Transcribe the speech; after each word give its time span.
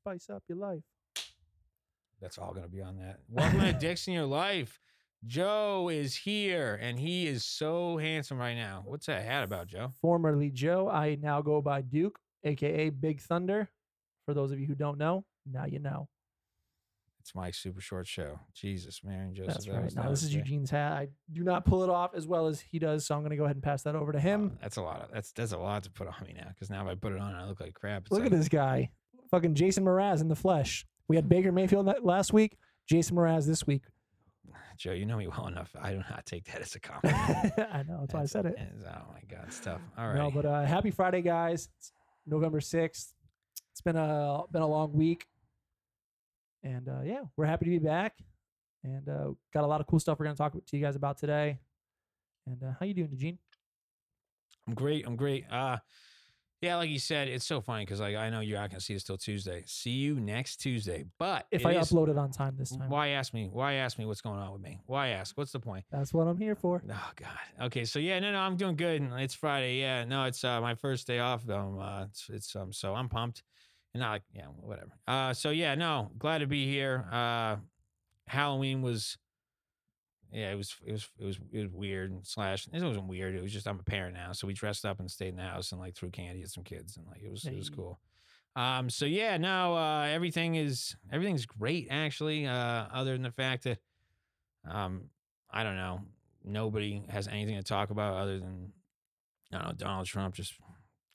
spice 0.00 0.30
up 0.30 0.42
your 0.48 0.56
life. 0.56 0.80
That's 2.22 2.38
all 2.38 2.52
going 2.52 2.64
to 2.64 2.70
be 2.70 2.80
on 2.80 2.96
that. 2.96 3.18
Welcome 3.28 3.60
to 3.60 3.72
Dicks 3.72 4.06
in 4.06 4.14
Your 4.14 4.24
Life. 4.24 4.80
Joe 5.26 5.90
is 5.92 6.16
here 6.16 6.78
and 6.80 6.98
he 6.98 7.26
is 7.26 7.44
so 7.44 7.98
handsome 7.98 8.38
right 8.38 8.54
now. 8.54 8.82
What's 8.86 9.06
that 9.06 9.22
hat 9.22 9.44
about, 9.44 9.66
Joe? 9.66 9.90
Formerly 10.00 10.50
Joe, 10.50 10.88
I 10.88 11.18
now 11.20 11.42
go 11.42 11.60
by 11.60 11.82
Duke, 11.82 12.18
aka 12.44 12.88
Big 12.88 13.20
Thunder. 13.20 13.68
For 14.24 14.32
those 14.32 14.52
of 14.52 14.58
you 14.58 14.66
who 14.66 14.74
don't 14.74 14.96
know, 14.96 15.24
now 15.50 15.66
you 15.66 15.78
know. 15.78 16.08
It's 17.20 17.34
my 17.34 17.50
super 17.50 17.82
short 17.82 18.06
show. 18.06 18.40
Jesus, 18.54 19.02
Mary 19.04 19.26
and 19.26 19.34
Joseph. 19.34 19.52
That's 19.52 19.66
that 19.66 19.72
right. 19.74 19.94
Now 19.94 20.08
this 20.08 20.22
is. 20.22 20.34
Eugene's 20.34 20.70
hat. 20.70 20.92
I 20.92 21.08
do 21.30 21.42
not 21.42 21.66
pull 21.66 21.82
it 21.84 21.90
off 21.90 22.14
as 22.14 22.26
well 22.26 22.46
as 22.46 22.60
he 22.60 22.78
does, 22.78 23.04
so 23.04 23.14
I'm 23.14 23.20
going 23.20 23.30
to 23.30 23.36
go 23.36 23.44
ahead 23.44 23.56
and 23.56 23.62
pass 23.62 23.82
that 23.82 23.94
over 23.94 24.12
to 24.12 24.20
him. 24.20 24.56
that's 24.62 24.78
a 24.78 24.82
lot 24.82 25.02
of 25.02 25.10
that's 25.12 25.32
that's 25.32 25.52
a 25.52 25.58
lot 25.58 25.82
to 25.82 25.90
put 25.90 26.06
on 26.06 26.14
me 26.26 26.34
now 26.34 26.48
because 26.48 26.70
now 26.70 26.82
if 26.82 26.88
I 26.88 26.94
put 26.94 27.12
it 27.12 27.20
on, 27.20 27.34
I 27.34 27.46
look 27.46 27.60
like 27.60 27.74
crap. 27.74 28.02
It's 28.02 28.10
Look 28.10 28.22
like, 28.22 28.32
at 28.32 28.38
this 28.38 28.48
guy, 28.48 28.90
fucking 29.30 29.54
Jason 29.54 29.84
Mraz 29.84 30.20
in 30.20 30.28
the 30.28 30.36
flesh. 30.36 30.86
We 31.08 31.16
had 31.16 31.28
Baker 31.28 31.52
Mayfield 31.52 31.86
that 31.88 32.04
last 32.04 32.32
week. 32.32 32.56
Jason 32.88 33.16
Mraz 33.16 33.46
this 33.46 33.66
week. 33.66 33.82
Joe, 34.76 34.92
you 34.92 35.04
know 35.04 35.18
me 35.18 35.26
well 35.28 35.46
enough. 35.46 35.74
I 35.80 35.90
do 35.92 36.02
not 36.08 36.24
take 36.24 36.44
that 36.46 36.62
as 36.62 36.74
a 36.74 36.80
compliment. 36.80 37.18
I 37.72 37.82
know 37.82 37.98
that's 38.00 38.14
why 38.14 38.22
I 38.22 38.26
said 38.26 38.46
it. 38.46 38.54
it's- 38.54 38.82
oh 38.86 39.12
my 39.12 39.20
god, 39.28 39.44
it's 39.46 39.60
tough. 39.60 39.80
All 39.98 40.06
right. 40.08 40.16
No, 40.16 40.30
but 40.30 40.46
uh, 40.46 40.64
happy 40.64 40.90
Friday, 40.90 41.20
guys. 41.20 41.68
It's 41.78 41.92
November 42.26 42.60
sixth. 42.60 43.12
It's 43.72 43.80
been 43.82 43.96
a 43.96 44.42
been 44.50 44.62
a 44.62 44.66
long 44.66 44.92
week, 44.92 45.26
and 46.62 46.88
uh, 46.88 47.02
yeah, 47.04 47.20
we're 47.36 47.46
happy 47.46 47.66
to 47.66 47.70
be 47.72 47.78
back, 47.78 48.14
and 48.82 49.08
uh, 49.08 49.30
got 49.52 49.64
a 49.64 49.66
lot 49.66 49.80
of 49.80 49.86
cool 49.86 50.00
stuff 50.00 50.18
we're 50.18 50.24
gonna 50.26 50.36
talk 50.36 50.52
to 50.52 50.76
you 50.76 50.82
guys 50.82 50.96
about 50.96 51.18
today. 51.18 51.58
And 52.46 52.62
uh, 52.62 52.72
how 52.80 52.86
you 52.86 52.94
doing, 52.94 53.10
Eugene? 53.12 53.38
I'm 54.66 54.74
great. 54.74 55.06
I'm 55.06 55.16
great. 55.16 55.44
Uh 55.50 55.76
yeah, 56.60 56.76
like 56.76 56.90
you 56.90 56.98
said, 56.98 57.28
it's 57.28 57.46
so 57.46 57.60
funny 57.60 57.84
because 57.84 58.00
like 58.00 58.16
I 58.16 58.28
know 58.30 58.40
you're 58.40 58.58
not 58.58 58.70
gonna 58.70 58.80
see 58.80 58.92
this 58.94 59.02
till 59.04 59.16
Tuesday. 59.16 59.62
See 59.66 59.90
you 59.92 60.20
next 60.20 60.56
Tuesday. 60.56 61.04
But 61.18 61.46
If 61.50 61.64
I 61.64 61.72
is- 61.72 61.90
upload 61.90 62.08
it 62.10 62.18
on 62.18 62.30
time 62.30 62.54
this 62.58 62.70
time, 62.76 62.90
why 62.90 63.08
ask 63.08 63.32
me? 63.32 63.48
Why 63.50 63.74
ask 63.74 63.98
me 63.98 64.04
what's 64.04 64.20
going 64.20 64.38
on 64.38 64.52
with 64.52 64.60
me? 64.60 64.80
Why 64.86 65.08
ask? 65.08 65.36
What's 65.38 65.52
the 65.52 65.60
point? 65.60 65.84
that's 65.90 66.12
what 66.12 66.26
I'm 66.26 66.36
here 66.38 66.54
for. 66.54 66.82
Oh 66.88 67.10
God. 67.16 67.66
Okay, 67.66 67.84
so 67.84 67.98
yeah, 67.98 68.18
no, 68.20 68.32
no, 68.32 68.38
I'm 68.40 68.56
doing 68.56 68.76
good. 68.76 69.02
It's 69.18 69.34
Friday. 69.34 69.80
Yeah, 69.80 70.04
no, 70.04 70.24
it's 70.24 70.44
uh, 70.44 70.60
my 70.60 70.74
first 70.74 71.06
day 71.06 71.18
off. 71.20 71.48
Um, 71.48 71.78
uh, 71.78 72.04
it's, 72.04 72.28
it's 72.28 72.54
um, 72.56 72.72
so 72.72 72.94
I'm 72.94 73.08
pumped, 73.08 73.42
and 73.94 74.00
not 74.02 74.10
like 74.10 74.22
yeah, 74.34 74.44
whatever. 74.44 74.92
Uh, 75.08 75.32
so 75.32 75.50
yeah, 75.50 75.74
no, 75.74 76.10
glad 76.18 76.38
to 76.38 76.46
be 76.46 76.66
here. 76.66 77.06
Uh, 77.10 77.56
Halloween 78.26 78.82
was, 78.82 79.16
yeah, 80.32 80.52
it 80.52 80.56
was, 80.56 80.76
it 80.86 80.92
was, 80.92 81.08
it 81.18 81.24
was, 81.24 81.38
it 81.52 81.58
was 81.58 81.72
weird. 81.72 82.26
Slash, 82.26 82.68
it 82.72 82.82
wasn't 82.82 83.08
weird. 83.08 83.34
It 83.34 83.42
was 83.42 83.52
just 83.52 83.66
I'm 83.66 83.80
a 83.80 83.82
parent 83.82 84.14
now, 84.14 84.32
so 84.32 84.46
we 84.46 84.52
dressed 84.52 84.84
up 84.84 85.00
and 85.00 85.10
stayed 85.10 85.30
in 85.30 85.36
the 85.36 85.42
house 85.42 85.72
and 85.72 85.80
like 85.80 85.94
threw 85.94 86.10
candy 86.10 86.42
at 86.42 86.50
some 86.50 86.64
kids, 86.64 86.96
and 86.96 87.06
like 87.06 87.22
it 87.22 87.30
was, 87.30 87.44
it 87.44 87.56
was 87.56 87.70
cool. 87.70 88.00
Um, 88.56 88.90
so 88.90 89.04
yeah, 89.04 89.36
no, 89.36 89.76
uh, 89.76 90.08
everything 90.10 90.56
is 90.56 90.96
everything's 91.12 91.46
great 91.46 91.88
actually. 91.90 92.46
Uh, 92.46 92.86
other 92.92 93.12
than 93.12 93.22
the 93.22 93.30
fact 93.30 93.64
that, 93.64 93.78
um, 94.68 95.04
I 95.50 95.62
don't 95.62 95.76
know, 95.76 96.00
nobody 96.44 97.02
has 97.08 97.28
anything 97.28 97.56
to 97.56 97.62
talk 97.62 97.90
about 97.90 98.16
other 98.16 98.38
than 98.38 98.72
I 99.52 99.58
don't 99.58 99.66
know 99.66 99.72
Donald 99.76 100.06
Trump 100.06 100.34
just 100.34 100.54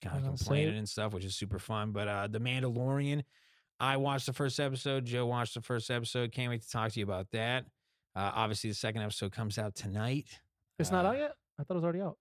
kind 0.02 0.18
of 0.18 0.24
complaining 0.24 0.76
and 0.76 0.88
stuff, 0.88 1.12
which 1.12 1.24
is 1.24 1.36
super 1.36 1.58
fun. 1.58 1.92
But 1.92 2.08
uh, 2.08 2.26
the 2.28 2.40
Mandalorian, 2.40 3.22
I 3.78 3.96
watched 3.98 4.26
the 4.26 4.32
first 4.32 4.58
episode. 4.58 5.04
Joe 5.04 5.26
watched 5.26 5.54
the 5.54 5.60
first 5.60 5.90
episode. 5.90 6.32
Can't 6.32 6.50
wait 6.50 6.62
to 6.62 6.70
talk 6.70 6.92
to 6.92 7.00
you 7.00 7.04
about 7.04 7.30
that. 7.32 7.66
Uh, 8.16 8.32
obviously, 8.34 8.70
the 8.70 8.74
second 8.74 9.02
episode 9.02 9.30
comes 9.32 9.58
out 9.58 9.74
tonight. 9.74 10.40
It's 10.78 10.90
not 10.90 11.04
Uh, 11.04 11.08
out 11.10 11.18
yet. 11.18 11.32
I 11.58 11.62
thought 11.64 11.74
it 11.74 11.76
was 11.76 11.84
already 11.84 12.00
out. 12.00 12.16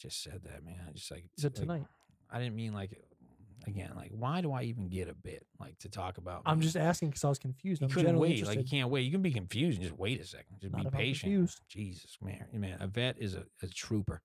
Just 0.00 0.22
said 0.22 0.42
that, 0.44 0.64
man. 0.64 0.80
I 0.88 0.92
Just 0.92 1.10
like 1.10 1.22
You 1.22 1.28
said 1.36 1.52
like, 1.56 1.60
tonight. 1.60 1.86
I 2.30 2.38
didn't 2.40 2.56
mean 2.56 2.72
like 2.72 2.90
again. 3.66 3.92
Like, 3.96 4.10
why 4.12 4.40
do 4.40 4.52
I 4.52 4.64
even 4.64 4.88
get 4.88 5.08
a 5.08 5.14
bit 5.14 5.46
like 5.60 5.78
to 5.78 5.88
talk 5.88 6.18
about? 6.18 6.42
I'm 6.44 6.60
just 6.60 6.76
asking 6.76 7.10
because 7.10 7.24
I 7.24 7.28
was 7.28 7.38
confused. 7.38 7.80
You 7.80 7.86
I'm 7.86 7.90
couldn't 7.90 8.06
generally 8.06 8.28
wait. 8.30 8.46
Like 8.46 8.54
you 8.56 8.60
interested. 8.60 8.70
can't 8.70 8.90
wait. 8.90 9.02
You 9.02 9.12
can 9.12 9.22
be 9.22 9.32
confused 9.32 9.78
and 9.78 9.86
just 9.88 9.98
wait 9.98 10.20
a 10.20 10.24
second. 10.26 10.58
Just 10.60 10.72
Not 10.72 10.82
be 10.82 10.88
if 10.88 10.94
I'm 10.94 10.98
patient. 11.00 11.32
confused. 11.32 11.60
Jesus, 11.68 12.18
man, 12.22 12.44
man, 12.52 12.80
Yvette 12.80 13.16
is 13.18 13.34
a, 13.34 13.44
a 13.62 13.66
trooper. 13.68 14.20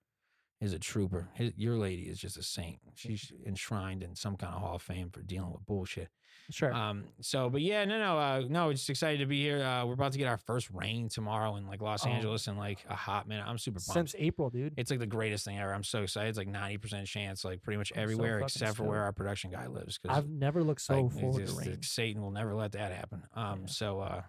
Is 0.63 0.71
a 0.73 0.79
trooper. 0.79 1.27
His, 1.33 1.51
your 1.57 1.75
lady 1.75 2.03
is 2.03 2.17
just 2.17 2.37
a 2.37 2.43
saint. 2.43 2.79
She's 2.95 3.31
enshrined 3.45 4.01
in 4.01 4.15
some 4.15 4.37
kind 4.37 4.53
of 4.53 4.61
hall 4.61 4.75
of 4.77 4.81
fame 4.81 5.09
for 5.09 5.21
dealing 5.21 5.51
with 5.51 5.65
bullshit. 5.65 6.07
Sure. 6.51 6.73
Um. 6.73 7.03
So, 7.21 7.49
but 7.49 7.61
yeah, 7.61 7.83
no, 7.85 7.99
no, 7.99 8.17
uh, 8.17 8.41
no. 8.47 8.71
Just 8.71 8.89
excited 8.89 9.19
to 9.19 9.25
be 9.25 9.41
here. 9.41 9.61
Uh, 9.63 9.85
we're 9.85 9.93
about 9.93 10.13
to 10.13 10.17
get 10.17 10.27
our 10.27 10.37
first 10.37 10.69
rain 10.71 11.09
tomorrow 11.09 11.55
in 11.57 11.67
like 11.67 11.81
Los 11.81 12.05
Oh. 12.05 12.09
Angeles 12.09 12.47
in 12.47 12.57
like 12.57 12.79
a 12.89 12.95
hot 12.95 13.27
minute. 13.27 13.45
I'm 13.47 13.57
super 13.57 13.79
pumped. 13.79 14.11
Since 14.11 14.15
April, 14.17 14.49
dude. 14.49 14.73
it's 14.77 14.89
like 14.89 14.99
the 15.01 15.05
greatest 15.05 15.43
thing 15.45 15.59
ever. 15.59 15.73
I'm 15.73 15.83
so 15.83 16.03
excited. 16.03 16.29
It's 16.29 16.37
like 16.37 16.47
90% 16.47 17.05
chance, 17.07 17.43
like 17.43 17.61
pretty 17.61 17.77
much 17.77 17.91
I'm 17.91 17.97
so 17.97 18.01
everywhere 18.03 18.35
fucking 18.39 18.45
except 18.45 18.77
for 18.77 18.83
where 18.83 18.95
stoked. 18.99 19.03
our 19.05 19.11
production 19.13 19.51
guy 19.51 19.67
lives. 19.67 19.97
Because 20.01 20.17
I've 20.17 20.29
never 20.29 20.63
looked 20.63 20.81
so 20.81 21.07
it's 21.07 21.19
forward 21.19 21.39
to 21.39 21.45
just- 21.45 21.59
rain. 21.59 21.81
Satan 21.83 22.21
will 22.21 22.31
never 22.31 22.53
let 22.55 22.71
that 22.73 22.91
happen. 22.93 23.23
Um, 23.35 23.61
Yeah. 23.61 23.65
so 23.67 23.99
uh, 23.99 24.21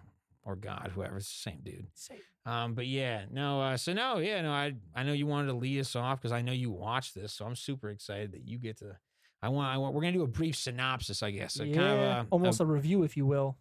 or 0.43 0.55
God, 0.55 0.91
whoever, 0.93 1.17
it's 1.17 1.27
the 1.27 1.49
same 1.49 1.59
dude. 1.63 1.87
Say- 1.95 2.19
Um, 2.45 2.75
but 2.75 2.85
yeah, 2.85 3.25
no, 3.31 3.59
uh, 3.61 3.77
so 3.77 3.93
no, 3.93 4.19
yeah, 4.19 4.41
no, 4.41 4.51
I 4.51 4.75
I 4.93 5.01
know 5.03 5.13
you 5.13 5.25
wanted 5.25 5.47
to 5.47 5.53
lead 5.53 5.79
us 5.79 5.95
off 5.95 6.21
because 6.21 6.31
I 6.31 6.43
know 6.43 6.51
you 6.51 6.69
watched 6.69 7.15
this, 7.15 7.33
so 7.33 7.45
I'm 7.45 7.55
super 7.55 7.89
excited 7.89 8.33
that 8.33 8.45
you 8.45 8.59
get 8.59 8.77
to. 8.79 8.97
I 9.41 9.49
want, 9.49 9.73
I 9.73 9.77
want, 9.77 9.95
we're 9.95 10.01
gonna 10.01 10.13
do 10.13 10.23
a 10.23 10.27
brief 10.27 10.55
synopsis, 10.55 11.23
I 11.23 11.31
guess. 11.31 11.59
a 11.59 11.65
yeah, 11.65 11.75
kind 11.75 11.87
of 11.87 11.99
a, 11.99 12.27
almost 12.29 12.61
a 12.61 12.65
review, 12.65 13.03
if 13.03 13.17
you 13.17 13.25
will. 13.25 13.57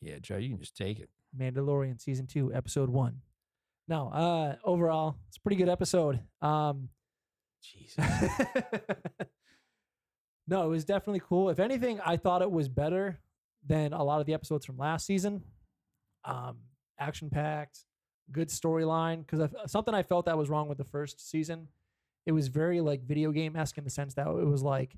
yeah, 0.00 0.18
Joe, 0.20 0.38
you 0.38 0.50
can 0.50 0.58
just 0.58 0.76
take 0.76 1.00
it. 1.00 1.10
Mandalorian 1.38 2.00
season 2.00 2.26
two, 2.26 2.52
episode 2.54 2.88
one. 2.88 3.20
No, 3.88 4.08
uh, 4.08 4.56
overall, 4.64 5.16
it's 5.28 5.36
a 5.36 5.40
pretty 5.40 5.56
good 5.56 5.68
episode. 5.68 6.20
Um, 6.40 6.88
Jesus, 7.62 7.96
no, 10.46 10.64
it 10.64 10.68
was 10.68 10.86
definitely 10.86 11.20
cool. 11.20 11.50
If 11.50 11.58
anything, 11.58 12.00
I 12.04 12.16
thought 12.16 12.40
it 12.40 12.50
was 12.50 12.70
better 12.70 13.18
than 13.66 13.92
a 13.92 14.02
lot 14.02 14.20
of 14.20 14.26
the 14.26 14.32
episodes 14.32 14.64
from 14.64 14.78
last 14.78 15.04
season. 15.04 15.42
Um, 16.24 16.56
action 16.98 17.30
packed, 17.30 17.80
good 18.32 18.48
storyline. 18.48 19.26
Because 19.26 19.50
something 19.66 19.94
I 19.94 20.02
felt 20.02 20.26
that 20.26 20.38
was 20.38 20.48
wrong 20.48 20.68
with 20.68 20.78
the 20.78 20.84
first 20.84 21.28
season, 21.30 21.68
it 22.26 22.32
was 22.32 22.48
very 22.48 22.80
like 22.80 23.04
video 23.04 23.32
game 23.32 23.56
esque 23.56 23.78
in 23.78 23.84
the 23.84 23.90
sense 23.90 24.14
that 24.14 24.26
it 24.26 24.46
was 24.46 24.62
like 24.62 24.96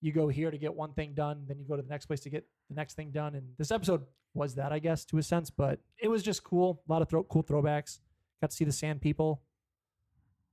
you 0.00 0.12
go 0.12 0.28
here 0.28 0.50
to 0.50 0.58
get 0.58 0.74
one 0.74 0.92
thing 0.92 1.12
done, 1.14 1.44
then 1.46 1.58
you 1.58 1.66
go 1.66 1.76
to 1.76 1.82
the 1.82 1.88
next 1.88 2.06
place 2.06 2.20
to 2.20 2.30
get 2.30 2.46
the 2.68 2.74
next 2.74 2.94
thing 2.94 3.10
done. 3.10 3.34
And 3.34 3.48
this 3.58 3.70
episode 3.70 4.02
was 4.34 4.54
that, 4.54 4.72
I 4.72 4.78
guess, 4.78 5.04
to 5.06 5.18
a 5.18 5.22
sense, 5.22 5.50
but 5.50 5.80
it 6.00 6.08
was 6.08 6.22
just 6.22 6.44
cool. 6.44 6.82
A 6.88 6.92
lot 6.92 7.02
of 7.02 7.08
throw- 7.08 7.24
cool 7.24 7.42
throwbacks. 7.42 7.98
Got 8.40 8.50
to 8.50 8.56
see 8.56 8.64
the 8.64 8.72
Sand 8.72 9.00
People. 9.00 9.42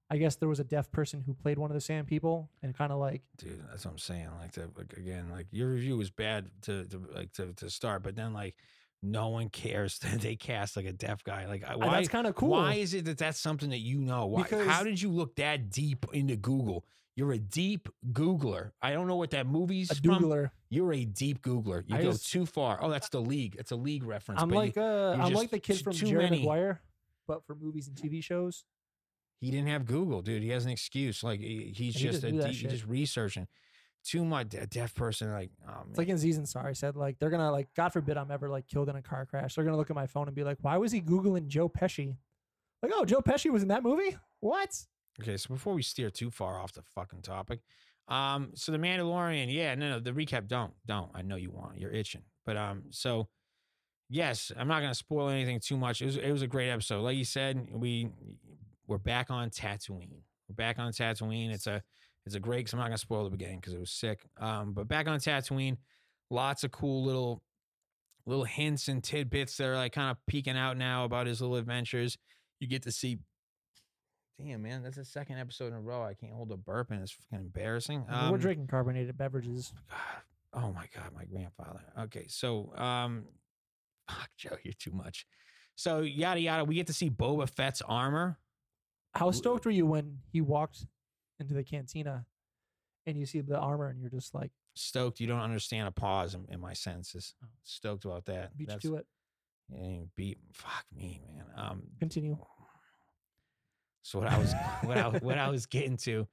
I 0.10 0.18
guess 0.18 0.36
there 0.36 0.50
was 0.50 0.60
a 0.60 0.64
deaf 0.64 0.92
person 0.92 1.22
who 1.26 1.34
played 1.34 1.58
one 1.58 1.72
of 1.72 1.76
the 1.76 1.82
Sand 1.82 2.08
People, 2.08 2.52
and 2.62 2.76
kind 2.76 2.92
of 2.92 3.00
like 3.00 3.22
dude, 3.38 3.64
that's 3.70 3.86
what 3.86 3.92
I'm 3.92 3.98
saying. 3.98 4.30
Like, 4.40 4.52
to, 4.54 4.70
like 4.78 4.94
again, 4.98 5.30
like 5.32 5.48
your 5.52 5.70
review 5.70 5.98
was 5.98 6.10
bad 6.12 6.50
to, 6.64 6.86
to 6.86 7.02
like 7.14 7.34
to, 7.34 7.54
to 7.54 7.70
start, 7.70 8.04
but 8.04 8.16
then 8.16 8.34
like 8.34 8.56
no 9.06 9.30
one 9.30 9.50
cares 9.50 10.00
that 10.00 10.20
they 10.22 10.36
cast 10.36 10.76
like 10.76 10.86
a 10.86 10.92
deaf 10.94 11.24
guy. 11.24 11.46
Like, 11.48 11.64
why? 11.76 11.90
that's 11.90 12.08
kind 12.10 12.28
of 12.28 12.36
cool. 12.36 12.50
Why 12.50 12.76
is 12.76 12.94
it 12.94 13.06
that 13.06 13.18
that's 13.18 13.40
something 13.40 13.70
that 13.70 13.80
you 13.80 14.00
know? 14.00 14.26
Why, 14.26 14.44
how 14.66 14.84
did 14.84 15.02
you 15.02 15.10
look 15.12 15.36
that 15.36 15.70
deep 15.70 16.06
into 16.14 16.36
Google? 16.36 16.86
You're 17.18 17.32
a 17.32 17.38
deep 17.38 17.88
Googler. 18.12 18.72
I 18.82 18.92
don't 18.92 19.08
know 19.08 19.16
what 19.16 19.30
that 19.30 19.48
movie's 19.48 19.90
a 19.90 19.96
from. 19.96 20.50
You're 20.70 20.92
a 20.94 21.06
deep 21.06 21.42
Googler. 21.42 21.84
You 21.88 21.96
I 21.96 22.02
go 22.02 22.12
just- 22.12 22.30
too 22.30 22.46
far. 22.46 22.78
Oh, 22.82 22.90
that's 22.90 23.08
the 23.08 23.22
league. 23.22 23.56
It's 23.58 23.72
a 23.72 23.78
league 23.78 24.04
reference. 24.04 24.42
I'm 24.42 24.50
you- 24.50 24.56
like 24.58 24.76
uh, 24.78 24.82
you're 24.82 25.22
I'm 25.22 25.34
like 25.34 25.50
the 25.50 25.60
kid 25.60 25.80
from 25.82 25.94
too 25.94 26.08
Jerry 26.08 26.24
many. 26.24 26.40
Maguire, 26.40 26.82
but 27.26 27.46
for 27.46 27.56
movies 27.56 27.88
and 27.88 27.96
TV 27.96 28.22
shows. 28.22 28.66
he 29.40 29.50
didn't 29.50 29.68
have 29.68 29.86
Google, 29.86 30.22
dude. 30.22 30.44
He 30.44 30.50
has 30.50 30.66
an 30.66 30.72
excuse. 30.72 31.24
Like 31.24 31.40
he's 31.40 31.96
He 31.96 32.04
just 32.04 32.24
a 32.26 32.32
deep, 32.34 32.54
shit. 32.54 32.70
just 32.72 32.86
researching. 32.86 33.48
Too 34.06 34.24
my 34.24 34.42
a 34.42 34.68
deaf 34.68 34.94
person. 34.94 35.32
Like, 35.32 35.50
oh, 35.68 35.82
It's 35.90 35.98
like 35.98 36.08
in 36.10 36.18
season 36.20 36.46
sorry 36.46 36.76
said 36.76 36.96
like 36.96 37.18
they're 37.18 37.32
gonna 37.32 37.52
like 37.52 37.70
God 37.76 37.90
forbid 37.90 38.18
I'm 38.18 38.30
ever 38.30 38.50
like 38.50 38.68
killed 38.68 38.88
in 38.88 38.96
a 38.96 39.02
car 39.02 39.26
crash. 39.26 39.56
They're 39.56 39.66
gonna 39.66 39.78
look 39.78 39.90
at 39.90 39.96
my 39.96 40.06
phone 40.06 40.28
and 40.28 40.36
be 40.36 40.44
like, 40.44 40.60
why 40.62 40.78
was 40.78 40.92
he 40.92 41.02
googling 41.02 41.48
Joe 41.48 41.68
Pesci? 41.68 42.16
Like, 42.84 42.92
oh, 42.94 43.04
Joe 43.04 43.22
Pesci 43.22 43.52
was 43.52 43.64
in 43.64 43.70
that 43.70 43.82
movie. 43.82 44.16
What? 44.42 44.80
Okay, 45.20 45.38
so 45.38 45.54
before 45.54 45.74
we 45.74 45.82
steer 45.82 46.10
too 46.12 46.30
far 46.30 46.60
off 46.60 46.74
the 46.74 46.84
fucking 46.84 47.22
topic, 47.22 47.62
um, 48.08 48.52
so 48.54 48.72
the 48.72 48.78
Mandalorian, 48.78 49.52
yeah, 49.52 49.74
no, 49.74 49.90
no, 49.90 50.00
the 50.00 50.12
recap, 50.12 50.48
don't, 50.48 50.74
don't. 50.86 51.10
I 51.16 51.22
know 51.24 51.38
you 51.38 51.50
want, 51.50 51.80
you're 51.80 51.92
itching, 51.92 52.22
but 52.46 52.58
um, 52.58 52.84
so 52.92 53.28
yes, 54.10 54.52
I'm 54.56 54.68
not 54.68 54.82
gonna 54.82 54.94
spoil 54.94 55.30
anything 55.30 55.60
too 55.60 55.78
much. 55.78 56.02
It 56.02 56.06
was, 56.06 56.18
it 56.18 56.32
was 56.32 56.42
a 56.44 56.48
great 56.48 56.70
episode. 56.70 57.02
Like 57.02 57.18
you 57.18 57.26
said, 57.26 57.70
we 57.72 58.10
we're 58.88 58.98
back 59.00 59.32
on 59.32 59.50
Tatooine. 59.50 60.22
We're 60.48 60.56
back 60.56 60.78
on 60.78 60.92
Tatooine. 60.92 61.52
It's 61.52 61.66
a, 61.66 61.82
it's 62.26 62.36
a 62.36 62.40
great. 62.40 62.72
I'm 62.74 62.80
not 62.80 62.86
gonna 62.86 62.98
spoil 62.98 63.24
the 63.24 63.30
beginning 63.30 63.60
because 63.60 63.74
it 63.74 63.80
was 63.80 63.92
sick. 63.92 64.22
Um, 64.38 64.74
but 64.74 64.88
back 64.88 65.08
on 65.08 65.20
Tatooine, 65.20 65.78
lots 66.30 66.64
of 66.64 66.72
cool 66.72 67.04
little, 67.04 67.42
little 68.26 68.44
hints 68.46 68.88
and 68.88 69.04
tidbits 69.04 69.58
that 69.58 69.68
are 69.68 69.76
like 69.76 69.94
kind 69.94 70.12
of 70.12 70.18
peeking 70.28 70.58
out 70.58 70.78
now 70.78 71.06
about 71.06 71.28
his 71.28 71.42
little 71.42 71.56
adventures. 71.58 72.18
You 72.60 72.68
get 72.68 72.84
to 72.84 72.92
see 72.92 73.20
Damn, 74.38 74.64
man, 74.64 74.84
that's 74.84 74.98
the 74.98 75.06
second 75.06 75.38
episode 75.38 75.68
in 75.68 75.74
a 75.76 75.80
row. 75.80 76.04
I 76.04 76.14
can't 76.14 76.34
hold 76.34 76.52
a 76.52 76.58
burp, 76.58 76.92
and 76.92 77.02
it's 77.02 77.14
fucking 77.14 77.40
embarrassing. 77.46 78.00
Mean, 78.00 78.08
We're 78.10 78.36
Um, 78.36 78.38
drinking 78.38 78.68
carbonated 78.68 79.18
beverages. 79.18 79.72
God, 79.90 80.22
oh 80.66 80.74
my 80.74 80.88
god, 80.94 81.14
my 81.16 81.24
grandfather. 81.24 81.80
Okay, 82.00 82.26
so 82.28 82.76
um, 82.76 83.24
fuck 84.10 84.30
Joe, 84.38 84.58
you're 84.64 84.74
too 84.74 84.92
much. 84.92 85.26
So 85.76 86.02
yada 86.02 86.42
yada, 86.42 86.66
we 86.66 86.76
get 86.76 86.88
to 86.88 86.94
see 86.94 87.10
Boba 87.10 87.50
Fett's 87.50 87.82
armor. 87.82 88.38
How 89.14 89.32
stoked 89.32 89.64
were 89.64 89.72
you 89.72 89.86
when 89.86 90.20
he 90.34 90.42
walked 90.42 90.86
into 91.40 91.54
the 91.54 91.64
cantina 91.64 92.26
and 93.06 93.18
you 93.18 93.26
see 93.26 93.42
the 93.42 93.58
armor 93.58 93.88
and 93.90 94.00
you're 94.00 94.10
just 94.10 94.34
like, 94.34 94.52
stoked. 94.76 95.20
You 95.20 95.28
don't 95.28 95.42
understand 95.42 95.88
a 95.88 95.92
pause 95.92 96.36
in, 96.36 96.46
in 96.50 96.60
my 96.60 96.74
senses. 96.74 97.34
Oh. 97.44 97.48
Stoked 97.64 98.06
about 98.06 98.26
that. 98.26 98.58
Beat 98.58 98.68
That's- 98.68 98.84
you 98.84 98.92
to 98.92 98.96
it. 98.98 99.06
yeah, 99.70 100.06
beat. 100.16 100.38
Fuck 100.54 100.86
me, 100.96 101.22
man. 101.28 101.46
Um, 101.56 101.84
Continue. 102.00 102.38
So 104.04 104.20
what 104.20 104.28
I 104.28 104.38
was 104.38 104.54
what 104.84 104.98
I 104.98 105.10
what 105.10 105.38
I 105.38 105.50
was 105.50 105.66
getting 105.66 105.98
to 105.98 106.28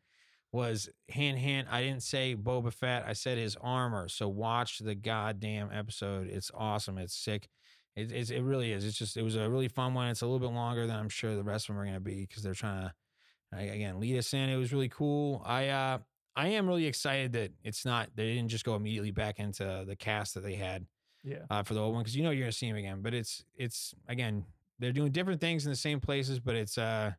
was 0.52 0.90
hint 1.08 1.38
hint. 1.38 1.68
I 1.70 1.82
didn't 1.82 2.02
say 2.02 2.36
Boba 2.36 2.72
Fett. 2.72 3.04
I 3.06 3.14
said 3.14 3.38
his 3.38 3.56
armor. 3.60 4.08
So 4.08 4.28
watch 4.28 4.78
the 4.78 4.94
goddamn 4.94 5.70
episode. 5.72 6.28
It's 6.28 6.50
awesome. 6.54 6.98
It's 6.98 7.16
sick. 7.16 7.48
It 7.96 8.12
it's, 8.12 8.30
it 8.30 8.42
really 8.42 8.72
is. 8.72 8.84
It's 8.84 8.98
just 8.98 9.16
it 9.16 9.22
was 9.22 9.36
a 9.36 9.48
really 9.48 9.68
fun 9.68 9.94
one. 9.94 10.08
It's 10.08 10.20
a 10.20 10.26
little 10.26 10.46
bit 10.46 10.54
longer 10.54 10.86
than 10.86 10.96
I'm 10.96 11.08
sure 11.08 11.34
the 11.34 11.42
rest 11.42 11.68
of 11.68 11.74
them 11.74 11.82
are 11.82 11.86
gonna 11.86 12.00
be 12.00 12.26
because 12.26 12.42
they're 12.42 12.54
trying 12.54 12.82
to 12.82 12.92
I- 13.52 13.62
again 13.62 14.00
lead 14.00 14.16
us 14.18 14.32
in. 14.34 14.48
It 14.48 14.56
was 14.56 14.72
really 14.72 14.88
cool. 14.88 15.42
I 15.44 15.68
uh 15.68 15.98
I 16.34 16.48
am 16.48 16.66
really 16.66 16.86
excited 16.86 17.32
that 17.32 17.52
it's 17.62 17.84
not 17.84 18.08
they 18.14 18.34
didn't 18.34 18.48
just 18.48 18.64
go 18.64 18.74
immediately 18.74 19.10
back 19.10 19.38
into 19.38 19.84
the 19.86 19.96
cast 19.96 20.34
that 20.34 20.40
they 20.42 20.54
had 20.54 20.86
Yeah. 21.22 21.44
uh, 21.50 21.62
for 21.62 21.74
the 21.74 21.80
old 21.80 21.92
one 21.94 22.02
because 22.02 22.16
you 22.16 22.22
know 22.22 22.30
you're 22.30 22.44
gonna 22.44 22.52
see 22.52 22.68
him 22.68 22.76
again. 22.76 23.02
But 23.02 23.12
it's 23.14 23.44
it's 23.54 23.94
again 24.08 24.44
they're 24.78 24.92
doing 24.92 25.12
different 25.12 25.40
things 25.40 25.66
in 25.66 25.70
the 25.70 25.76
same 25.76 26.00
places, 26.00 26.40
but 26.40 26.54
it's 26.56 26.78
uh 26.78 27.12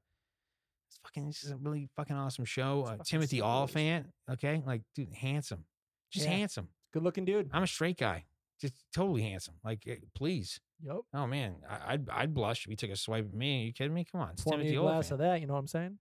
it's 0.89 0.97
fucking 1.03 1.27
this 1.27 1.43
is 1.43 1.51
a 1.51 1.57
really 1.57 1.89
fucking 1.95 2.15
awesome 2.15 2.45
show. 2.45 2.83
Uh, 2.87 2.97
Timothy 3.03 3.37
sick, 3.37 3.45
Olyphant, 3.45 4.07
okay, 4.31 4.61
like 4.65 4.81
dude, 4.95 5.13
handsome, 5.13 5.65
just 6.11 6.25
Yeah. 6.25 6.31
handsome. 6.33 6.69
Good 6.91 7.03
looking 7.03 7.25
dude. 7.25 7.49
I'm 7.53 7.63
a 7.63 7.67
straight 7.67 7.97
guy, 7.97 8.25
just 8.59 8.73
totally 8.93 9.21
handsome. 9.23 9.55
Like 9.63 9.83
eh, 9.87 9.95
please, 10.15 10.59
Yep. 10.83 10.97
oh 11.13 11.27
man, 11.27 11.55
I, 11.69 11.93
I'd 11.93 12.09
I'd 12.09 12.33
blush 12.33 12.65
if 12.65 12.69
you 12.71 12.75
took 12.75 12.89
a 12.91 12.95
swipe 12.95 13.25
at 13.25 13.33
me. 13.33 13.61
Are 13.63 13.65
you 13.67 13.73
kidding 13.73 13.93
me? 13.93 14.05
Come 14.11 14.21
on, 14.21 14.31
it's 14.31 14.45
me 14.45 14.51
Timothy 14.51 14.75
a 14.75 14.79
glass 14.81 14.93
Olyphant. 14.93 15.11
of 15.13 15.19
that. 15.19 15.41
You 15.41 15.47
know 15.47 15.53
what 15.53 15.59
I'm 15.59 15.67
saying? 15.67 15.99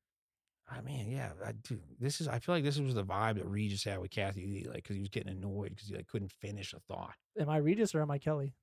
I 0.75 0.81
mean, 0.81 1.11
yeah, 1.11 1.31
I 1.45 1.53
do. 1.53 1.79
This 2.01 2.21
is. 2.21 2.29
I 2.29 2.39
feel 2.39 2.55
like 2.55 2.65
this 2.65 2.79
was 2.79 2.95
the 2.95 3.05
vibe 3.05 3.35
that 3.37 3.47
Regis 3.47 3.85
had 3.85 3.99
with 4.01 4.11
Kathie 4.11 4.47
Lee, 4.47 4.65
like 4.67 4.77
because 4.77 4.97
he 4.97 5.01
was 5.03 5.09
getting 5.11 5.33
annoyed 5.33 5.71
because 5.71 5.89
he 5.89 5.95
like 5.97 6.07
couldn't 6.07 6.33
finish 6.33 6.73
a 6.73 6.81
thought. 6.81 7.15
Am 7.39 7.49
I 7.51 7.59
Regis 7.59 7.95
or 7.95 8.01
am 8.01 8.11
I 8.11 8.19
Kelly? 8.19 8.55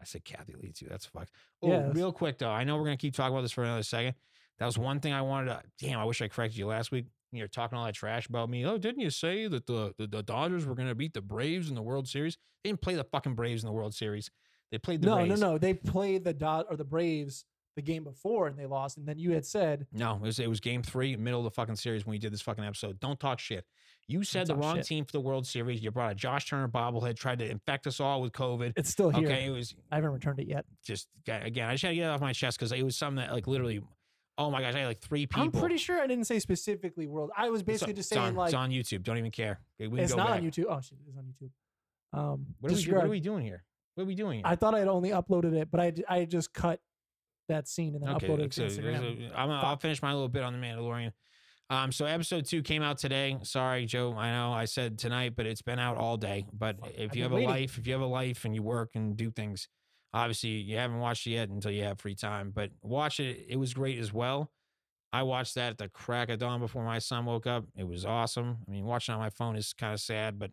I 0.00 0.04
said 0.04 0.24
Kathie 0.24 0.54
Lee 0.60 0.72
too. 0.72 0.86
That's 0.90 1.06
fucked. 1.06 1.30
Oh, 1.62 1.68
Yes. 1.68 1.94
real 1.94 2.12
quick 2.12 2.38
though, 2.38 2.50
I 2.50 2.64
know 2.64 2.76
we're 2.76 2.84
gonna 2.84 2.96
keep 2.96 3.14
talking 3.14 3.32
about 3.34 3.42
this 3.42 3.52
for 3.52 3.62
another 3.64 3.82
second. 3.82 4.14
That 4.58 4.66
was 4.66 4.78
one 4.78 5.00
thing 5.00 5.12
I 5.12 5.22
wanted 5.22 5.50
to. 5.50 5.62
Damn, 5.78 5.98
I 6.00 6.04
wish 6.04 6.20
I 6.22 6.28
corrected 6.28 6.58
you 6.58 6.66
last 6.66 6.90
week. 6.90 7.06
You're 7.32 7.48
talking 7.48 7.76
all 7.76 7.84
that 7.84 7.94
trash 7.94 8.26
about 8.28 8.48
me. 8.48 8.64
Oh, 8.64 8.78
didn't 8.78 9.00
you 9.00 9.10
say 9.10 9.46
that 9.48 9.66
the, 9.66 9.92
the 9.98 10.06
the 10.06 10.22
Dodgers 10.22 10.64
were 10.66 10.74
gonna 10.74 10.94
beat 10.94 11.12
the 11.14 11.20
Braves 11.22 11.68
in 11.68 11.74
the 11.74 11.82
World 11.82 12.08
Series? 12.08 12.36
They 12.64 12.70
didn't 12.70 12.80
play 12.82 12.94
the 12.94 13.04
fucking 13.04 13.34
Braves 13.34 13.62
in 13.62 13.66
the 13.68 13.72
World 13.72 13.94
Series. 13.94 14.30
They 14.72 14.78
played 14.78 15.02
the 15.02 15.06
No, 15.06 15.18
Rays. 15.18 15.28
no, 15.28 15.52
no. 15.52 15.58
They 15.58 15.74
played 15.74 16.24
the 16.24 16.32
dot 16.34 16.66
or 16.68 16.76
the 16.76 16.84
Braves 16.84 17.44
the 17.76 17.82
game 17.82 18.02
before 18.04 18.48
and 18.48 18.58
they 18.58 18.66
lost. 18.66 18.96
And 18.96 19.06
then 19.06 19.18
you 19.18 19.32
had 19.32 19.46
said 19.46 19.86
No, 19.92 20.16
it 20.16 20.20
was 20.22 20.38
it 20.40 20.48
was 20.48 20.60
game 20.60 20.82
three, 20.82 21.14
middle 21.16 21.40
of 21.40 21.44
the 21.44 21.50
fucking 21.50 21.76
series 21.76 22.04
when 22.04 22.12
we 22.12 22.18
did 22.18 22.32
this 22.32 22.40
fucking 22.42 22.64
episode. 22.64 22.98
Don't 22.98 23.20
talk 23.20 23.38
shit. 23.38 23.64
You 24.08 24.22
said 24.22 24.46
the 24.46 24.54
wrong 24.54 24.76
shit. 24.76 24.86
team 24.86 25.04
for 25.04 25.10
the 25.10 25.20
World 25.20 25.46
Series. 25.48 25.82
You 25.82 25.90
brought 25.90 26.12
a 26.12 26.14
Josh 26.14 26.48
Turner 26.48 26.68
bobblehead, 26.68 27.16
tried 27.16 27.40
to 27.40 27.50
infect 27.50 27.88
us 27.88 27.98
all 27.98 28.22
with 28.22 28.32
COVID. 28.32 28.72
it's 28.76 28.88
still 28.88 29.10
here. 29.10 29.26
Okay, 29.26 29.46
it 29.46 29.50
was 29.50 29.74
I 29.90 29.96
haven't 29.96 30.12
returned 30.12 30.38
it 30.40 30.46
yet. 30.46 30.64
just 30.84 31.08
again. 31.26 31.68
I 31.68 31.74
just 31.74 31.82
had 31.82 31.88
to 31.90 31.94
get 31.94 32.04
it 32.04 32.08
off 32.10 32.20
my 32.20 32.32
chest 32.32 32.58
because 32.58 32.72
it 32.72 32.82
was 32.84 32.96
something 32.96 33.16
that 33.24 33.32
like 33.32 33.46
literally. 33.46 33.80
Oh 34.38 34.50
my 34.50 34.60
gosh, 34.60 34.74
I 34.74 34.80
had 34.80 34.86
like 34.86 35.00
three 35.00 35.26
people. 35.26 35.42
I'm 35.42 35.50
pretty 35.50 35.78
sure 35.78 35.98
I 36.00 36.06
didn't 36.06 36.26
say 36.26 36.38
specifically 36.38 37.06
world. 37.06 37.30
I 37.36 37.48
was 37.48 37.62
basically 37.62 37.92
on- 37.92 37.96
just 37.96 38.12
it's 38.12 38.16
saying 38.20 38.28
on, 38.28 38.34
like 38.36 38.48
it's 38.48 38.54
on 38.54 38.70
YouTube. 38.70 39.02
Don't 39.02 39.16
even 39.18 39.30
care. 39.30 39.60
Okay, 39.80 39.88
we 39.88 39.96
can 39.96 40.04
it's 40.04 40.12
go 40.12 40.18
not 40.18 40.28
back. 40.28 40.40
on 40.40 40.46
YouTube. 40.46 40.64
Oh 40.68 40.80
shit, 40.80 40.98
it's 41.08 41.16
on 41.16 41.24
YouTube. 41.24 41.50
Um, 42.12 42.46
What 42.60 42.72
are, 42.72 42.76
we, 42.76 42.92
what 42.92 43.04
are 43.04 43.08
we 43.08 43.20
doing 43.20 43.44
here? 43.44 43.64
What 43.94 44.04
are 44.04 44.06
we 44.06 44.14
doing 44.14 44.38
here? 44.38 44.46
I 44.46 44.54
thought 44.56 44.74
I 44.74 44.78
had 44.78 44.88
only 44.88 45.10
uploaded 45.10 45.54
it, 45.54 45.70
but 45.70 45.80
I 45.80 45.92
I 46.08 46.24
just 46.26 46.52
cut 46.52 46.80
that 47.48 47.68
scene 47.68 47.94
and 47.94 48.02
then 48.06 48.14
uploaded 48.14 48.44
it 48.46 48.52
to 48.52 48.60
there's 48.60 48.78
Instagram. 48.78 49.30
a- 49.32 49.38
I'm, 49.38 49.50
I'll 49.50 49.76
finish 49.76 50.02
my 50.02 50.12
little 50.12 50.28
bit 50.28 50.42
on 50.42 50.52
the 50.52 50.58
Mandalorian. 50.66 51.12
Um, 51.68 51.90
so 51.90 52.04
episode 52.06 52.46
two 52.46 52.62
came 52.62 52.82
out 52.82 52.96
today. 52.98 53.38
Sorry, 53.42 53.86
Joe. 53.86 54.14
I 54.16 54.30
know 54.30 54.52
I 54.52 54.66
said 54.66 54.98
tonight, 54.98 55.34
but 55.36 55.46
it's 55.46 55.62
been 55.62 55.78
out 55.80 55.96
all 55.96 56.16
day. 56.16 56.46
But 56.52 56.78
Fuck, 56.78 56.90
if 56.96 57.10
I've 57.10 57.16
you 57.16 57.22
have 57.24 57.32
a 57.32 57.38
life, 57.40 57.76
if 57.78 57.86
you 57.86 57.92
have 57.92 58.02
a 58.02 58.06
life 58.06 58.44
and 58.44 58.54
you 58.54 58.62
work 58.62 58.90
and 58.94 59.16
do 59.16 59.30
things, 59.32 59.66
obviously 60.14 60.50
you 60.50 60.76
haven't 60.76 60.98
watched 61.00 61.26
it 61.26 61.30
yet 61.30 61.48
until 61.48 61.72
you 61.72 61.82
have 61.82 61.98
free 62.00 62.14
time. 62.14 62.52
But 62.54 62.70
watch 62.82 63.18
it. 63.18 63.46
It 63.48 63.56
was 63.56 63.74
great 63.74 63.98
as 63.98 64.12
well. 64.12 64.52
I 65.12 65.22
watched 65.24 65.54
that 65.56 65.70
at 65.70 65.78
the 65.78 65.88
crack 65.88 66.28
of 66.28 66.38
dawn 66.38 66.60
before 66.60 66.84
my 66.84 66.98
son 67.00 67.24
woke 67.24 67.46
up. 67.48 67.64
It 67.76 67.86
was 67.88 68.04
awesome. 68.04 68.58
I 68.68 68.70
mean, 68.70 68.84
watching 68.84 69.14
on 69.14 69.20
my 69.20 69.30
phone 69.30 69.56
is 69.56 69.72
kind 69.72 69.92
of 69.94 70.00
sad, 70.00 70.38
but 70.38 70.50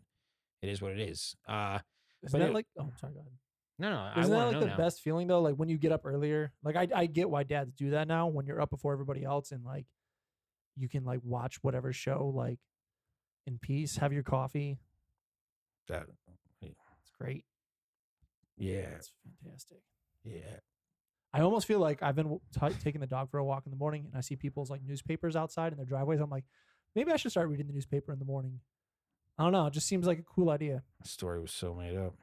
it 0.64 0.70
is 0.70 0.82
what 0.82 0.94
it 0.94 1.00
is. 1.00 1.36
Uh, 1.48 1.78
Isn't 2.24 2.40
that 2.40 2.50
it- 2.50 2.54
like? 2.54 2.66
Oh, 2.80 2.90
sorry. 3.00 3.14
Go 3.14 3.20
ahead. 3.20 3.34
No, 3.80 3.90
no, 3.90 4.22
Isn't 4.22 4.32
that 4.32 4.46
like 4.46 4.54
to 4.54 4.60
the 4.62 4.66
now. 4.68 4.78
best 4.78 5.02
feeling 5.02 5.28
though? 5.28 5.42
Like 5.42 5.56
when 5.56 5.68
you 5.70 5.78
get 5.78 5.92
up 5.92 6.06
earlier. 6.06 6.54
Like 6.64 6.76
I 6.76 6.88
I 6.96 7.06
get 7.08 7.30
why 7.30 7.44
dads 7.44 7.74
do 7.74 7.92
that 7.92 8.08
now 8.08 8.28
when 8.28 8.46
you're 8.46 8.62
up 8.62 8.70
before 8.70 8.94
everybody 8.94 9.24
else 9.24 9.52
and 9.52 9.64
like 9.64 9.86
you 10.78 10.88
can 10.90 11.04
like 11.06 11.20
watch 11.24 11.58
whatever 11.64 11.92
show 11.94 12.32
like 12.36 12.60
in 13.46 13.58
peace, 13.60 13.98
have 13.98 14.14
your 14.14 14.24
coffee. 14.24 14.78
That, 15.90 16.06
It's 16.62 17.12
great. 17.20 17.46
yeah, 18.58 18.96
It's 18.98 19.12
fantastic. 19.44 19.80
yeah. 20.24 20.58
I 21.34 21.42
almost 21.42 21.66
feel 21.68 21.80
like 21.80 22.02
I've 22.04 22.16
been 22.16 22.26
w- 22.26 22.42
t- 22.58 22.80
taking 22.84 23.02
the 23.02 23.08
dog 23.08 23.32
for 23.32 23.40
a 23.40 23.44
walk 23.44 23.64
in 23.66 23.72
the 23.72 23.78
morning 23.78 24.06
and 24.06 24.16
I 24.18 24.22
see 24.22 24.36
people's 24.36 24.70
like 24.70 24.82
newspapers 24.86 25.36
outside 25.36 25.74
in 25.74 25.78
their 25.78 25.86
driveways. 25.86 26.20
I'm 26.20 26.30
like, 26.30 26.46
maybe 26.96 27.12
I 27.12 27.18
should 27.18 27.32
start 27.32 27.50
reading 27.50 27.68
the 27.68 27.74
newspaper 27.74 28.14
in 28.14 28.20
the 28.20 28.26
morning. 28.26 28.60
I 29.38 29.44
don't 29.44 29.52
know. 29.52 29.66
It 29.66 29.74
just 29.74 29.88
seems 29.88 30.06
like 30.06 30.20
a 30.20 30.24
cool 30.24 30.52
idea. 30.52 30.84
The 31.02 31.10
story 31.10 31.42
was 31.42 31.52
so 31.52 31.74
made 31.74 31.98
up. 31.98 32.14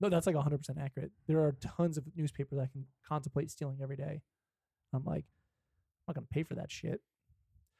No, 0.00 0.08
that's 0.08 0.26
like 0.26 0.36
100% 0.36 0.80
accurate. 0.80 1.10
There 1.26 1.40
are 1.40 1.52
tons 1.60 1.98
of 1.98 2.04
newspapers 2.14 2.58
I 2.58 2.66
can 2.66 2.86
contemplate 3.06 3.50
stealing 3.50 3.78
every 3.82 3.96
day. 3.96 4.22
I'm 4.92 5.04
like, 5.04 5.24
I'm 6.06 6.08
not 6.08 6.14
going 6.16 6.26
to 6.26 6.32
pay 6.32 6.42
for 6.44 6.54
that 6.54 6.70
shit. 6.70 7.00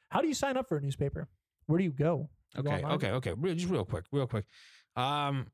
How 0.09 0.21
do 0.21 0.27
you 0.27 0.33
sign 0.33 0.57
up 0.57 0.67
for 0.67 0.77
a 0.77 0.81
newspaper? 0.81 1.29
Where 1.67 1.77
do 1.77 1.83
you 1.83 1.91
go? 1.91 2.29
You 2.55 2.61
Okay, 2.61 2.77
online? 2.83 2.91
okay, 2.93 3.11
okay. 3.11 3.33
Real, 3.37 3.55
just 3.55 3.69
real 3.69 3.85
quick, 3.85 4.05
real 4.11 4.27
quick. 4.27 4.45
Um, 4.95 5.47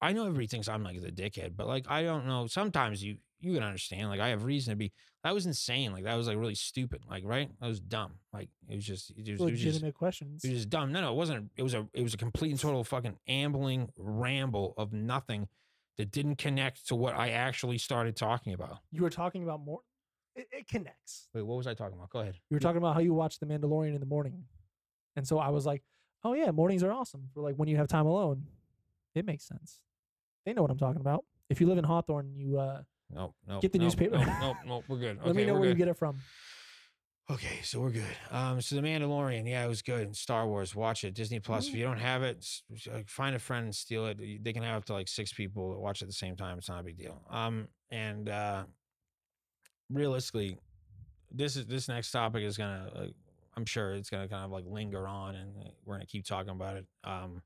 I 0.00 0.12
know 0.12 0.22
everybody 0.22 0.46
thinks 0.46 0.68
I'm 0.68 0.82
like 0.84 1.00
the 1.02 1.10
dickhead, 1.10 1.56
but 1.56 1.66
like 1.66 1.86
I 1.88 2.02
don't 2.02 2.26
know. 2.26 2.46
Sometimes 2.46 3.02
you 3.02 3.16
you 3.40 3.54
can 3.54 3.62
understand. 3.62 4.08
Like 4.08 4.20
I 4.20 4.28
have 4.28 4.44
reason 4.44 4.72
to 4.72 4.76
be. 4.76 4.92
That 5.24 5.34
was 5.34 5.46
insane. 5.46 5.92
Like 5.92 6.04
that 6.04 6.14
was 6.14 6.28
like 6.28 6.36
really 6.38 6.54
stupid. 6.54 7.02
Like 7.08 7.24
right, 7.26 7.50
that 7.60 7.66
was 7.66 7.80
dumb. 7.80 8.14
Like 8.32 8.48
it 8.68 8.76
was 8.76 8.84
just 8.84 9.10
it 9.10 9.18
was, 9.18 9.28
it 9.28 9.32
was 9.40 9.52
just 9.52 9.64
Legitimate 9.64 9.94
questions. 9.94 10.44
it 10.44 10.50
was 10.50 10.58
just 10.58 10.70
dumb. 10.70 10.92
No, 10.92 11.00
no, 11.00 11.12
it 11.12 11.16
wasn't. 11.16 11.50
It 11.56 11.62
was 11.62 11.74
a 11.74 11.86
it 11.92 12.02
was 12.02 12.14
a 12.14 12.16
complete 12.16 12.50
and 12.50 12.60
total 12.60 12.84
fucking 12.84 13.18
ambling 13.26 13.90
ramble 13.96 14.74
of 14.76 14.92
nothing 14.92 15.48
that 15.96 16.12
didn't 16.12 16.36
connect 16.36 16.86
to 16.88 16.94
what 16.94 17.16
I 17.16 17.30
actually 17.30 17.78
started 17.78 18.14
talking 18.14 18.52
about. 18.52 18.78
You 18.92 19.02
were 19.02 19.10
talking 19.10 19.42
about 19.42 19.60
more. 19.60 19.80
It, 20.36 20.46
it 20.52 20.68
connects. 20.68 21.26
Wait, 21.34 21.42
what 21.42 21.56
was 21.56 21.66
I 21.66 21.74
talking 21.74 21.96
about? 21.96 22.10
Go 22.10 22.20
ahead. 22.20 22.36
You 22.48 22.54
were 22.54 22.60
talking 22.60 22.78
about 22.78 22.94
how 22.94 23.00
you 23.00 23.12
watch 23.12 23.40
The 23.40 23.46
Mandalorian 23.46 23.94
in 23.94 24.00
the 24.00 24.06
morning. 24.06 24.44
And 25.16 25.26
so 25.26 25.40
I 25.40 25.48
was 25.48 25.66
like, 25.66 25.82
oh, 26.22 26.34
yeah, 26.34 26.52
mornings 26.52 26.84
are 26.84 26.92
awesome 26.92 27.24
for 27.34 27.42
like 27.42 27.56
when 27.56 27.68
you 27.68 27.76
have 27.76 27.88
time 27.88 28.06
alone. 28.06 28.44
It 29.16 29.24
makes 29.26 29.48
sense. 29.48 29.80
They 30.48 30.54
know 30.54 30.62
what 30.62 30.70
I'm 30.70 30.78
talking 30.78 31.02
about. 31.02 31.26
If 31.50 31.60
you 31.60 31.66
live 31.66 31.76
in 31.76 31.84
Hawthorne, 31.84 32.32
you 32.34 32.58
uh, 32.58 32.80
No, 33.14 33.34
no. 33.46 33.60
Get 33.60 33.70
the 33.70 33.78
no, 33.78 33.84
newspaper. 33.84 34.16
No, 34.16 34.24
no, 34.24 34.56
no, 34.66 34.82
we're 34.88 34.96
good. 34.96 35.18
let 35.26 35.36
me 35.36 35.44
know 35.44 35.52
where 35.52 35.68
you 35.68 35.74
get 35.74 35.88
it 35.88 35.98
from. 35.98 36.16
Okay, 37.30 37.58
so 37.62 37.80
we're 37.80 37.90
good. 37.90 38.16
Um, 38.30 38.58
so 38.62 38.74
the 38.74 38.80
Mandalorian, 38.80 39.46
yeah, 39.46 39.62
it 39.62 39.68
was 39.68 39.82
good. 39.82 40.16
Star 40.16 40.46
Wars, 40.46 40.74
watch 40.74 41.04
it. 41.04 41.12
Disney 41.12 41.38
Plus. 41.38 41.68
If 41.68 41.74
you 41.74 41.84
don't 41.84 41.98
have 41.98 42.22
it, 42.22 42.46
uh, 42.90 43.00
find 43.06 43.36
a 43.36 43.38
friend 43.38 43.66
and 43.66 43.74
steal 43.74 44.06
it. 44.06 44.42
They 44.42 44.54
can 44.54 44.62
have 44.62 44.78
up 44.78 44.84
to 44.86 44.94
like 44.94 45.08
six 45.08 45.34
people 45.34 45.72
that 45.72 45.80
watch 45.80 46.00
at 46.00 46.08
the 46.08 46.14
same 46.14 46.34
time. 46.34 46.56
It's 46.56 46.70
not 46.70 46.80
a 46.80 46.84
big 46.84 46.96
deal. 46.96 47.20
Um, 47.28 47.68
and 47.90 48.30
uh, 48.30 48.64
realistically, 49.90 50.56
this 51.30 51.56
is 51.56 51.66
this 51.66 51.88
next 51.88 52.10
topic 52.10 52.42
is 52.42 52.56
gonna. 52.56 52.90
Uh, 52.96 53.06
I'm 53.54 53.66
sure 53.66 53.92
it's 53.92 54.08
gonna 54.08 54.28
kind 54.28 54.46
of 54.46 54.50
like 54.50 54.64
linger 54.66 55.06
on, 55.06 55.34
and 55.34 55.50
uh, 55.58 55.70
we're 55.84 55.96
gonna 55.96 56.06
keep 56.06 56.24
talking 56.24 56.52
about 56.52 56.78
it. 56.78 56.86
Um, 57.04 57.42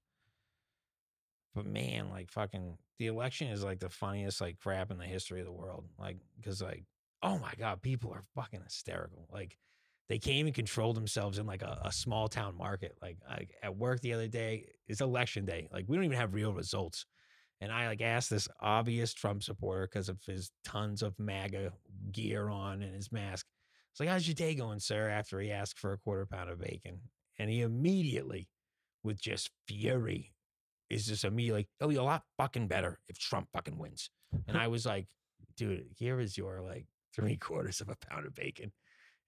but 1.54 1.66
man, 1.66 2.08
like 2.10 2.30
fucking, 2.30 2.78
the 3.02 3.08
election 3.08 3.48
is 3.48 3.64
like 3.64 3.80
the 3.80 3.88
funniest 3.88 4.40
like 4.40 4.60
crap 4.60 4.92
in 4.92 4.98
the 4.98 5.04
history 5.04 5.40
of 5.40 5.46
the 5.46 5.52
world. 5.52 5.84
Like, 5.98 6.18
because 6.36 6.62
like, 6.62 6.84
oh 7.20 7.36
my 7.36 7.52
god, 7.58 7.82
people 7.82 8.12
are 8.12 8.22
fucking 8.36 8.62
hysterical. 8.62 9.26
Like 9.32 9.58
they 10.08 10.20
can't 10.20 10.36
even 10.36 10.52
control 10.52 10.92
themselves 10.92 11.38
in 11.38 11.46
like 11.46 11.62
a, 11.62 11.80
a 11.84 11.90
small 11.90 12.28
town 12.28 12.56
market. 12.56 12.96
Like 13.02 13.16
I, 13.28 13.48
at 13.60 13.76
work 13.76 14.00
the 14.00 14.12
other 14.12 14.28
day, 14.28 14.66
it's 14.86 15.00
election 15.00 15.44
day. 15.44 15.68
Like 15.72 15.86
we 15.88 15.96
don't 15.96 16.04
even 16.04 16.16
have 16.16 16.32
real 16.32 16.52
results. 16.52 17.04
And 17.60 17.72
I 17.72 17.88
like 17.88 18.02
asked 18.02 18.30
this 18.30 18.48
obvious 18.60 19.12
Trump 19.12 19.42
supporter 19.42 19.88
because 19.90 20.08
of 20.08 20.18
his 20.24 20.52
tons 20.64 21.02
of 21.02 21.18
MAGA 21.18 21.72
gear 22.12 22.48
on 22.50 22.82
and 22.82 22.94
his 22.94 23.10
mask. 23.10 23.46
It's 23.90 23.98
like, 23.98 24.08
how's 24.08 24.28
your 24.28 24.34
day 24.34 24.54
going, 24.54 24.78
sir? 24.78 25.08
After 25.08 25.40
he 25.40 25.50
asked 25.50 25.80
for 25.80 25.92
a 25.92 25.98
quarter 25.98 26.24
pound 26.24 26.50
of 26.50 26.60
bacon. 26.60 27.00
And 27.36 27.50
he 27.50 27.62
immediately, 27.62 28.48
with 29.02 29.20
just 29.20 29.50
fury, 29.66 30.32
is 30.92 31.06
just 31.06 31.24
immediately, 31.24 31.60
like, 31.60 31.68
it'll 31.80 31.90
be 31.90 31.96
a 31.96 32.02
lot 32.02 32.24
fucking 32.36 32.68
better 32.68 32.98
if 33.08 33.18
Trump 33.18 33.48
fucking 33.52 33.78
wins. 33.78 34.10
And 34.46 34.56
I 34.56 34.68
was 34.68 34.86
like, 34.86 35.06
dude, 35.56 35.86
here 35.96 36.20
is 36.20 36.36
your 36.36 36.60
like 36.60 36.86
three 37.14 37.36
quarters 37.46 37.80
of 37.80 37.88
a 37.88 37.96
pound 37.96 38.26
of 38.26 38.34
bacon. 38.34 38.72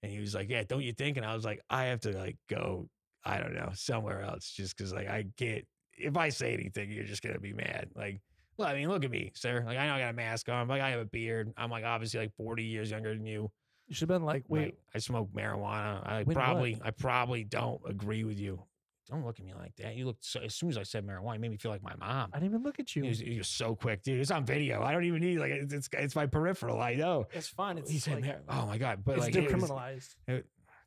And 0.03 0.11
he 0.11 0.19
was 0.19 0.35
like, 0.35 0.49
Yeah, 0.49 0.63
don't 0.67 0.83
you 0.83 0.93
think? 0.93 1.17
And 1.17 1.25
I 1.25 1.33
was 1.33 1.45
like, 1.45 1.61
I 1.69 1.85
have 1.85 2.01
to 2.01 2.11
like 2.11 2.37
go, 2.49 2.89
I 3.23 3.39
don't 3.39 3.55
know, 3.55 3.71
somewhere 3.73 4.21
else 4.21 4.51
just 4.51 4.77
because 4.77 4.93
like 4.93 5.07
I 5.07 5.25
can't 5.37 5.65
if 5.97 6.17
I 6.17 6.29
say 6.29 6.53
anything, 6.53 6.91
you're 6.91 7.05
just 7.05 7.23
gonna 7.23 7.39
be 7.39 7.53
mad. 7.53 7.89
Like, 7.95 8.21
well, 8.57 8.67
I 8.67 8.75
mean, 8.75 8.89
look 8.89 9.03
at 9.03 9.11
me, 9.11 9.31
sir. 9.35 9.63
Like 9.65 9.77
I 9.77 9.87
know 9.87 9.93
I 9.93 9.99
got 9.99 10.09
a 10.11 10.13
mask 10.13 10.49
on, 10.49 10.67
but 10.67 10.75
like, 10.75 10.81
I 10.83 10.91
have 10.91 10.99
a 10.99 11.05
beard. 11.05 11.51
I'm 11.57 11.71
like 11.71 11.85
obviously 11.85 12.19
like 12.19 12.35
40 12.35 12.63
years 12.63 12.91
younger 12.91 13.13
than 13.15 13.25
you. 13.25 13.51
You 13.87 13.95
should 13.95 14.09
have 14.09 14.19
been 14.19 14.25
like, 14.25 14.43
wait, 14.47 14.65
Like, 14.65 14.77
I 14.95 14.97
smoke 14.99 15.29
marijuana. 15.31 16.05
I 16.05 16.23
When 16.23 16.35
what? 16.35 16.43
probably 16.43 16.79
I 16.83 16.91
probably 16.91 17.43
don't 17.43 17.81
agree 17.87 18.23
with 18.23 18.39
you. 18.39 18.63
Don't 19.07 19.25
look 19.25 19.39
at 19.39 19.45
me 19.45 19.53
like 19.53 19.75
that. 19.77 19.95
You 19.95 20.05
looked 20.07 20.25
so, 20.25 20.39
as 20.41 20.55
soon 20.55 20.69
as 20.69 20.77
I 20.77 20.83
said 20.83 21.05
marijuana, 21.05 21.35
it 21.35 21.41
made 21.41 21.51
me 21.51 21.57
feel 21.57 21.71
like 21.71 21.83
my 21.83 21.95
mom. 21.95 22.29
I 22.33 22.39
didn't 22.39 22.51
even 22.51 22.63
look 22.63 22.79
at 22.79 22.95
you. 22.95 23.03
He 23.03 23.09
was, 23.09 23.19
he 23.19 23.37
was 23.37 23.47
so 23.47 23.75
quick, 23.75 24.03
dude. 24.03 24.19
It's 24.19 24.31
on 24.31 24.45
video. 24.45 24.81
I 24.81 24.91
don't 24.91 25.03
even 25.05 25.21
need 25.21 25.39
like 25.39 25.51
it's 25.51 25.73
it's, 25.73 25.89
it's 25.93 26.15
my 26.15 26.25
peripheral. 26.25 26.81
I 26.81 26.95
know. 26.95 27.27
it's 27.33 27.47
fine. 27.47 27.77
It's 27.77 27.89
He 27.91 27.99
said, 27.99 28.21
like, 28.21 28.39
"Oh 28.49 28.65
my 28.65 28.77
god!" 28.77 29.03
But 29.05 29.17
it's 29.17 29.25
like, 29.25 29.35
it 29.35 29.53
was- 29.53 29.69
decriminalized. 29.69 30.15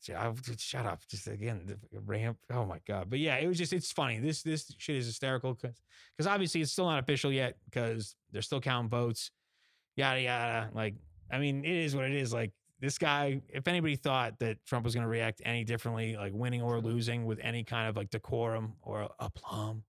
J- 0.05 0.15
I'll 0.15 0.33
just 0.35 0.61
shut 0.61 0.87
up. 0.87 1.01
Just 1.09 1.27
again, 1.27 1.63
the 1.67 2.01
ramp. 2.01 2.39
Oh 2.53 2.65
my 2.65 2.79
god! 2.87 3.11
But 3.11 3.19
yeah, 3.19 3.37
it 3.37 3.49
was 3.49 3.59
just 3.59 3.73
it's 3.73 3.91
funny. 3.91 4.21
This 4.21 4.43
this 4.43 4.73
shit 4.79 4.97
is 4.97 5.07
hysterical 5.07 5.55
because 5.55 5.77
because 6.17 6.29
obviously 6.29 6.61
it's 6.61 6.71
still 6.71 6.87
not 6.87 7.01
official 7.01 7.33
yet 7.33 7.57
because 7.65 8.15
they're 8.31 8.43
still 8.43 8.61
counting 8.61 8.91
votes. 8.91 9.33
Yada 9.97 10.21
yada. 10.21 10.71
Like 10.73 10.95
I 11.33 11.39
mean, 11.41 11.65
it 11.65 11.75
is 11.75 11.97
what 11.97 12.05
it 12.05 12.13
is. 12.13 12.33
Like 12.33 12.53
this 12.81 12.99
guy. 12.99 13.41
If 13.49 13.69
anybody 13.69 13.97
thought 13.97 14.39
that 14.41 14.65
Trump 14.65 14.85
was 14.85 14.95
going 14.95 15.05
to 15.05 15.09
react 15.11 15.43
any 15.45 15.65
differently, 15.65 16.17
like 16.17 16.33
winning 16.35 16.63
or 16.63 16.81
losing 16.81 17.27
with 17.27 17.39
any 17.43 17.65
kind 17.65 17.89
of 17.89 17.97
like 17.97 18.11
decorum 18.11 18.75
or 18.83 19.09
aplomb, 19.21 19.85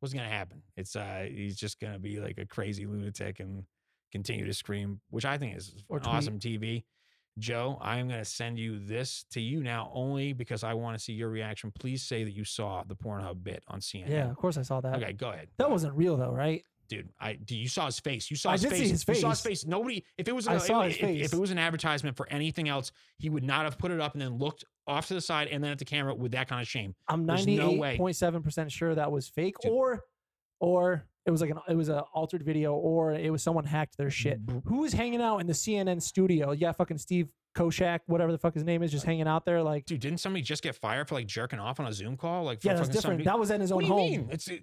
wasn't 0.00 0.20
going 0.20 0.28
to 0.28 0.34
happen. 0.34 0.62
It's 0.76 0.96
uh 0.96 1.26
he's 1.30 1.56
just 1.56 1.80
going 1.80 1.92
to 1.92 1.98
be 1.98 2.20
like 2.20 2.38
a 2.38 2.46
crazy 2.46 2.86
lunatic 2.86 3.40
and 3.40 3.64
continue 4.10 4.44
to 4.44 4.52
scream, 4.54 5.00
which 5.10 5.24
I 5.24 5.38
think 5.38 5.56
is 5.56 5.84
awesome 6.04 6.38
TV. 6.38 6.84
Joe, 7.38 7.78
I 7.80 7.96
am 7.96 8.08
going 8.08 8.20
to 8.20 8.26
send 8.26 8.58
you 8.58 8.78
this 8.78 9.24
to 9.30 9.40
you 9.40 9.62
now 9.62 9.90
only 9.94 10.34
because 10.34 10.62
I 10.62 10.74
want 10.74 10.98
to 10.98 11.02
see 11.02 11.14
your 11.14 11.30
reaction. 11.30 11.72
Please 11.74 12.02
say 12.02 12.24
that 12.24 12.32
you 12.32 12.44
saw 12.44 12.82
the 12.86 12.94
Pornhub 12.94 13.42
bit 13.42 13.64
on 13.68 13.80
CNN. 13.80 14.10
Yeah, 14.10 14.28
of 14.28 14.36
course 14.36 14.58
I 14.58 14.62
saw 14.62 14.82
that. 14.82 14.96
Okay, 14.96 15.14
go 15.14 15.30
ahead. 15.30 15.48
That 15.56 15.70
wasn't 15.70 15.94
real 15.94 16.18
though, 16.18 16.32
right? 16.32 16.62
Dude. 16.96 17.08
I 17.20 17.34
dude, 17.34 17.58
you 17.58 17.68
saw 17.68 17.86
his 17.86 17.98
face. 17.98 18.30
You 18.30 18.36
saw 18.36 18.52
his 18.52 18.64
face. 18.64 18.90
his 18.90 19.04
You 19.08 19.14
saw 19.14 19.30
his 19.30 19.40
face. 19.40 19.62
face. 19.62 19.66
Nobody. 19.66 20.04
If 20.18 20.28
it 20.28 20.34
was, 20.34 20.46
I 20.46 20.54
a- 20.54 20.60
saw 20.60 20.82
if, 20.82 20.94
if- 20.94 21.00
face. 21.00 21.24
If 21.26 21.32
it 21.32 21.38
was 21.38 21.50
an 21.50 21.58
advertisement 21.58 22.16
for 22.16 22.28
anything 22.30 22.68
else, 22.68 22.92
he 23.18 23.28
would 23.30 23.44
not 23.44 23.64
have 23.64 23.78
put 23.78 23.90
it 23.90 24.00
up 24.00 24.12
and 24.12 24.20
then 24.22 24.38
looked 24.38 24.64
off 24.86 25.08
to 25.08 25.14
the 25.14 25.20
side 25.20 25.48
and 25.48 25.62
then 25.62 25.70
at 25.72 25.78
the 25.78 25.84
camera 25.84 26.14
with 26.14 26.32
that 26.32 26.48
kind 26.48 26.60
of 26.60 26.68
shame. 26.68 26.94
I'm 27.08 27.24
ninety 27.24 27.58
eight 27.60 27.98
point 27.98 28.16
seven 28.16 28.42
percent 28.42 28.70
sure 28.70 28.94
that 28.94 29.10
was 29.10 29.28
fake, 29.28 29.54
Dude. 29.62 29.72
or 29.72 30.02
or 30.60 31.04
it 31.24 31.30
was 31.30 31.40
like 31.40 31.50
an 31.50 31.58
it 31.68 31.74
was 31.76 31.88
a 31.88 32.00
altered 32.14 32.42
video, 32.42 32.74
or 32.74 33.12
it 33.12 33.30
was 33.30 33.42
someone 33.42 33.64
hacked 33.64 33.96
their 33.96 34.10
shit. 34.10 34.40
Who 34.66 34.78
was 34.80 34.92
hanging 34.92 35.20
out 35.22 35.38
in 35.38 35.46
the 35.46 35.52
CNN 35.52 36.02
studio? 36.02 36.52
Yeah, 36.52 36.72
fucking 36.72 36.98
Steve 36.98 37.28
Koshak, 37.56 38.00
whatever 38.06 38.32
the 38.32 38.38
fuck 38.38 38.54
his 38.54 38.64
name 38.64 38.82
is, 38.82 38.90
just 38.90 39.04
hanging 39.04 39.28
out 39.28 39.44
there. 39.44 39.62
Like, 39.62 39.84
Dude, 39.84 40.00
didn't 40.00 40.18
somebody 40.18 40.42
just 40.42 40.62
get 40.62 40.74
fired 40.74 41.08
for 41.08 41.14
like 41.14 41.26
jerking 41.26 41.58
off 41.60 41.78
on 41.78 41.86
a 41.86 41.92
Zoom 41.92 42.16
call? 42.16 42.44
Like, 42.44 42.64
yeah, 42.64 42.72
that's 42.74 42.88
different. 42.88 43.02
somebody- 43.02 43.24
That 43.24 43.38
was 43.38 43.50
in 43.50 43.60
his 43.60 43.72
what 43.72 43.84
own 43.84 43.90
do 43.90 43.94
you 43.94 44.00
home. 44.00 44.10
mean? 44.10 44.28
It's 44.32 44.48
it, 44.48 44.62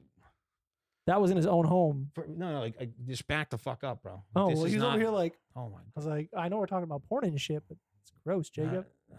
That 1.09 1.19
was 1.19 1.31
in 1.31 1.37
his 1.37 1.45
own 1.47 1.65
home. 1.65 2.11
for, 2.13 2.25
no, 2.27 2.51
no, 2.53 2.59
like, 2.59 2.79
like 2.79 2.91
just 3.07 3.27
back 3.27 3.49
the 3.49 3.57
fuck 3.57 3.83
up, 3.83 4.03
bro. 4.03 4.23
Oh, 4.35 4.49
This 4.49 4.57
well, 4.57 4.65
is 4.65 4.71
he 4.71 4.77
was 4.77 4.83
over 4.85 4.97
here 4.99 5.09
like 5.09 5.33
Oh 5.55 5.69
my 5.69 5.79
I 5.79 5.81
was 5.95 6.05
like, 6.05 6.29
I 6.37 6.47
know 6.49 6.57
we're 6.57 6.67
talking 6.67 6.83
about 6.83 7.03
porn 7.09 7.25
and 7.25 7.39
shit, 7.41 7.63
but 7.67 7.77
it's 8.01 8.11
gross, 8.25 8.49
Jacob. 8.49 8.85
uh, 9.11 9.15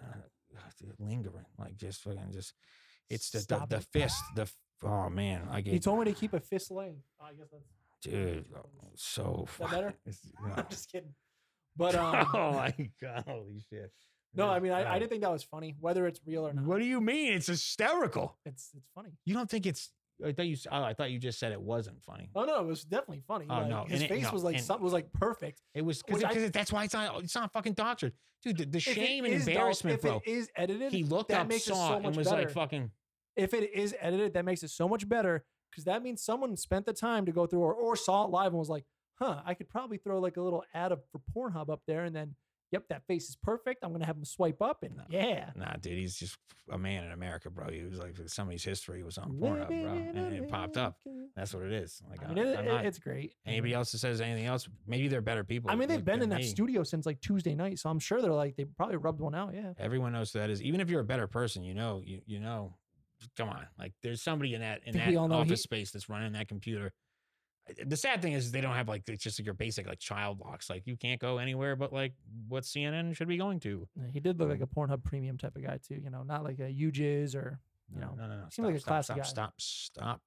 uh, 0.57 0.61
dude, 0.81 0.95
lingering, 0.99 1.45
like 1.59 1.77
just 1.77 2.03
fucking 2.03 2.31
just. 2.33 2.55
It's 3.09 3.31
the 3.31 3.39
the, 3.39 3.43
Stop 3.43 3.69
the 3.71 3.77
it. 3.79 3.87
fist. 3.93 4.23
The 4.37 4.43
f- 4.43 4.57
oh 4.85 5.11
man, 5.11 5.49
I 5.51 5.57
He 5.57 5.63
get 5.73 5.83
told 5.83 5.99
me 5.99 6.05
to 6.07 6.13
keep 6.13 6.33
a 6.33 6.41
fist 6.41 6.71
length. 6.71 7.03
Oh, 7.21 7.25
I 7.27 7.33
guess 7.35 7.49
that's. 7.51 7.65
dude. 8.03 8.47
oh, 8.57 8.65
So 8.95 9.47
Is 9.51 9.59
that 9.59 9.71
better? 9.71 9.89
it's- 10.07 10.33
I'm 10.57 10.67
just 10.71 10.91
kidding. 10.91 11.15
But 11.77 11.95
um, 11.97 12.27
oh 12.35 12.53
my 12.53 12.73
god, 13.03 13.25
holy 13.27 13.61
shit. 13.69 13.91
no, 14.35 14.49
I 14.49 14.61
mean, 14.61 14.71
I, 14.73 14.95
I 14.95 14.99
didn't 15.01 15.11
think 15.11 15.23
that 15.23 15.33
was 15.33 15.43
funny, 15.43 15.75
whether 15.81 16.07
it's 16.07 16.21
real 16.25 16.47
or 16.47 16.53
not. 16.53 16.65
What 16.65 16.79
do 16.79 16.85
you 16.85 17.01
mean? 17.01 17.33
It's 17.33 17.49
hysterical. 17.49 18.37
It's 18.47 18.71
it's 18.77 18.87
funny. 18.95 19.11
You 19.25 19.35
don't 19.35 19.51
think 19.51 19.67
it's? 19.67 19.91
I 20.27 20.33
thought 20.33 20.47
you. 20.47 20.57
Oh, 20.71 20.83
I 20.83 20.95
thought 20.95 21.11
you 21.11 21.19
just 21.19 21.39
said 21.39 21.53
it 21.53 21.61
wasn't 21.61 22.03
funny. 22.03 22.29
Oh 22.35 22.45
no, 22.45 22.61
it 22.61 22.67
was 22.67 22.85
definitely 22.85 23.23
funny. 23.27 23.47
Oh, 23.49 23.55
like, 23.59 23.69
no, 23.69 23.85
his 23.85 24.01
and 24.01 24.03
it- 24.03 24.09
face 24.15 24.25
no, 24.25 24.31
was 24.33 24.43
like 24.45 24.57
and- 24.57 24.65
something 24.65 24.85
was 24.85 24.93
like 24.93 25.13
perfect. 25.13 25.63
It 25.75 25.83
was 25.85 26.03
because 26.03 26.51
that's 26.51 26.73
why 26.73 26.85
it's 26.85 26.95
not. 26.95 27.23
It's 27.23 27.35
not 27.35 27.53
fucking 27.53 27.75
doctored, 27.75 28.13
dude. 28.43 28.59
The, 28.59 28.67
the 28.67 28.81
shame 28.81 29.25
and 29.25 29.35
is 29.35 29.45
doc- 29.45 29.55
embarrassment, 29.55 29.95
if 29.97 30.03
bro. 30.03 30.23
it 30.25 30.31
is 30.31 30.51
edited, 30.57 30.93
He 30.93 31.05
looked 31.05 31.31
up, 31.33 31.53
saw, 31.55 31.89
so 32.01 32.07
and 32.07 32.15
was 32.17 32.29
better. 32.29 32.43
like, 32.43 32.51
"Fucking." 32.51 32.91
if 33.37 33.55
it 33.55 33.73
is 33.75 33.95
edited, 34.01 34.35
that 34.35 34.45
makes 34.45 34.63
it 34.63 34.71
so 34.71 34.89
much 34.89 35.09
better 35.09 35.45
because 35.71 35.85
that 35.85 36.03
means 36.03 36.21
someone 36.23 36.57
spent 36.57 36.85
the 36.85 36.93
time 36.93 37.25
to 37.27 37.33
go 37.33 37.47
through 37.47 37.61
or, 37.61 37.73
or 37.73 37.95
saw 37.97 38.25
it 38.25 38.31
live 38.31 38.49
and 38.49 38.59
was 38.59 38.69
like, 38.69 38.85
huh, 39.15 39.41
I 39.47 39.55
could 39.55 39.69
probably 39.69 39.99
throw 39.99 40.19
like 40.21 40.37
a 40.37 40.43
little 40.43 40.65
ad 40.75 40.91
of, 40.93 41.01
for 41.13 41.21
Pornhub 41.35 41.71
up 41.71 41.81
there 41.87 42.05
and 42.05 42.15
then, 42.15 42.35
yep, 42.71 42.85
that 42.89 43.07
face 43.07 43.29
is 43.29 43.37
perfect. 43.37 43.85
I'm 43.85 43.93
gonna 43.93 44.07
have 44.07 44.17
him 44.17 44.25
swipe 44.25 44.63
up 44.63 44.83
and 44.83 45.01
yeah. 45.09 45.51
Nah, 45.57 45.75
dude, 45.81 45.99
he's 45.99 46.17
just 46.17 46.39
a 46.71 46.79
man 46.79 47.05
in 47.05 47.13
America, 47.13 47.51
bro. 47.51 47.69
He 47.71 47.83
was 47.83 47.99
like 47.99 48.17
somebody's 48.27 48.65
history 48.65 49.03
was 49.03 49.19
on 49.19 49.33
Pornhub, 49.33 49.69
bro, 49.69 49.93
and 49.93 50.35
it 50.35 50.49
popped 50.49 50.77
up. 50.77 50.99
That's 51.37 51.55
what 51.55 51.65
it 51.65 51.73
is. 51.73 52.01
Like, 52.09 52.25
I 52.25 52.33
mean, 52.33 52.39
it, 52.39 52.65
not. 52.65 52.85
it's 52.85 52.99
great. 52.99 53.35
Anybody 53.47 53.75
else 53.75 53.93
that 53.93 53.99
says 53.99 54.21
anything 54.21 54.47
else, 54.47 54.69
maybe 54.87 55.09
they're 55.09 55.21
better 55.21 55.45
people. 55.45 55.71
I 55.71 55.75
mean, 55.75 55.89
they've 55.89 56.05
been 56.05 56.23
in 56.23 56.29
that 56.31 56.41
me. 56.41 56.47
studio 56.47 56.83
since 56.83 57.07
like 57.07 57.21
Tuesday 57.21 57.55
night, 57.55 57.79
so 57.79 57.91
I'm 57.91 57.99
sure 57.99 58.21
they're 58.21 58.33
like 58.33 58.57
they 58.57 58.65
probably 58.65 58.97
rubbed 58.97 59.21
one 59.21 59.35
out. 59.35 59.55
Yeah. 59.55 59.73
Everyone 59.79 60.13
knows 60.13 60.33
who 60.33 60.39
that 60.39 60.51
is. 60.51 60.63
Even 60.63 60.81
if 60.81 60.91
you're 60.91 61.01
a 61.01 61.05
better 61.05 61.27
person, 61.27 61.63
you 61.65 61.75
know, 61.75 62.03
you 62.05 62.21
you 62.27 62.41
know. 62.41 62.75
Come 63.37 63.51
on, 63.51 63.67
like 63.79 63.93
there's 64.03 64.23
somebody 64.23 64.55
in 64.55 64.63
that 64.63 64.81
in 64.87 64.97
that 64.97 65.15
office 65.15 65.51
he- 65.51 65.57
space 65.57 65.91
that's 65.91 66.09
running 66.09 66.33
that 66.33 66.49
computer. 66.49 66.91
The 67.87 67.97
sad 67.97 68.21
thing 68.21 68.33
is 68.33 68.51
they 68.51 68.61
don't 68.61 68.75
have 68.75 68.89
like 68.89 69.09
it's 69.09 69.23
just 69.23 69.39
like 69.39 69.45
your 69.47 69.55
basic 69.55 69.87
like 69.87 70.01
child 70.01 70.41
locks. 70.41 70.69
Like 70.69 70.87
you 70.87 70.97
can't 70.97 71.21
go 71.21 71.39
anywhere 71.39 71.77
but 71.77 71.93
like 71.93 72.15
what 72.49 72.65
CNN 72.65 73.15
should 73.15 73.29
be 73.29 73.37
going 73.37 73.61
to. 73.61 73.87
He 74.13 74.19
did 74.21 74.39
look 74.39 74.49
like 74.49 74.61
a 74.61 74.65
um, 74.65 74.69
Pornhub 74.75 75.05
premium 75.05 75.39
type 75.39 75.55
of 75.57 75.63
guy 75.63 75.79
too. 75.87 76.01
You 76.03 76.11
know, 76.11 76.23
not 76.23 76.43
like 76.43 76.59
a 76.59 76.63
UJIS 76.73 77.35
or 77.37 77.61
you 77.93 78.01
No, 78.01 78.09
know. 78.09 78.15
no, 78.17 78.29
no, 78.29 78.37
no. 78.39 78.45
seemed 78.51 78.67
like 78.67 78.77
a 78.77 78.81
stop, 78.81 78.89
classy 78.89 79.05
stop, 79.07 79.17
guy. 79.17 79.23
Stop, 79.25 79.55
stop. 79.59 80.21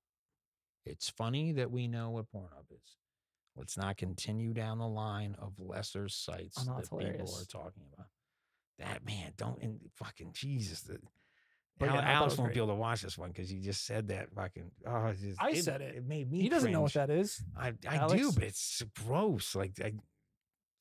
It's 0.86 1.10
funny 1.10 1.54
that 1.54 1.72
we 1.72 1.88
know 1.88 2.12
what 2.12 2.32
Pornhub 2.32 2.72
is. 2.72 2.98
Let's 3.56 3.78
not 3.78 3.98
continue 3.98 4.54
down 4.54 4.80
the 4.80 4.88
line 4.88 5.36
of 5.40 5.54
lesser 5.60 6.10
sites 6.10 6.66
know, 6.66 6.74
that 6.74 6.80
it's 6.80 6.90
people 6.90 7.38
are 7.38 7.46
talking 7.46 7.84
about. 7.94 8.08
That 8.80 9.06
man, 9.06 9.34
don't 9.38 9.62
in 9.62 9.80
fucking 9.96 10.32
Jesus. 10.34 10.82
The, 10.82 10.98
But 11.80 11.88
yeah, 11.88 11.92
Al- 11.94 11.98
I 11.98 12.02
thought 12.02 12.10
Alex 12.14 12.32
was 12.34 12.38
won't 12.40 12.48
great. 12.50 12.54
be 12.54 12.60
able 12.60 12.74
to 12.76 12.80
watch 12.80 13.02
this 13.02 13.18
one 13.18 13.30
because 13.30 13.50
he 13.50 13.60
just 13.60 13.86
said 13.86 14.08
that 14.10 14.32
fucking. 14.36 14.72
Oh, 14.86 15.08
it 15.08 15.18
just, 15.20 15.42
I 15.42 15.54
said 15.56 15.82
it. 15.82 15.96
It 15.96 16.06
made 16.08 16.32
me. 16.32 16.42
He 16.42 16.50
doesn't 16.50 16.72
know 16.72 16.82
what 16.82 16.94
that 16.94 17.10
is. 17.10 17.42
I 17.58 17.74
I 17.88 18.08
do, 18.08 18.32
but 18.32 18.44
it's 18.44 18.82
gross. 19.06 19.56
Like 19.56 19.74
I 19.84 19.94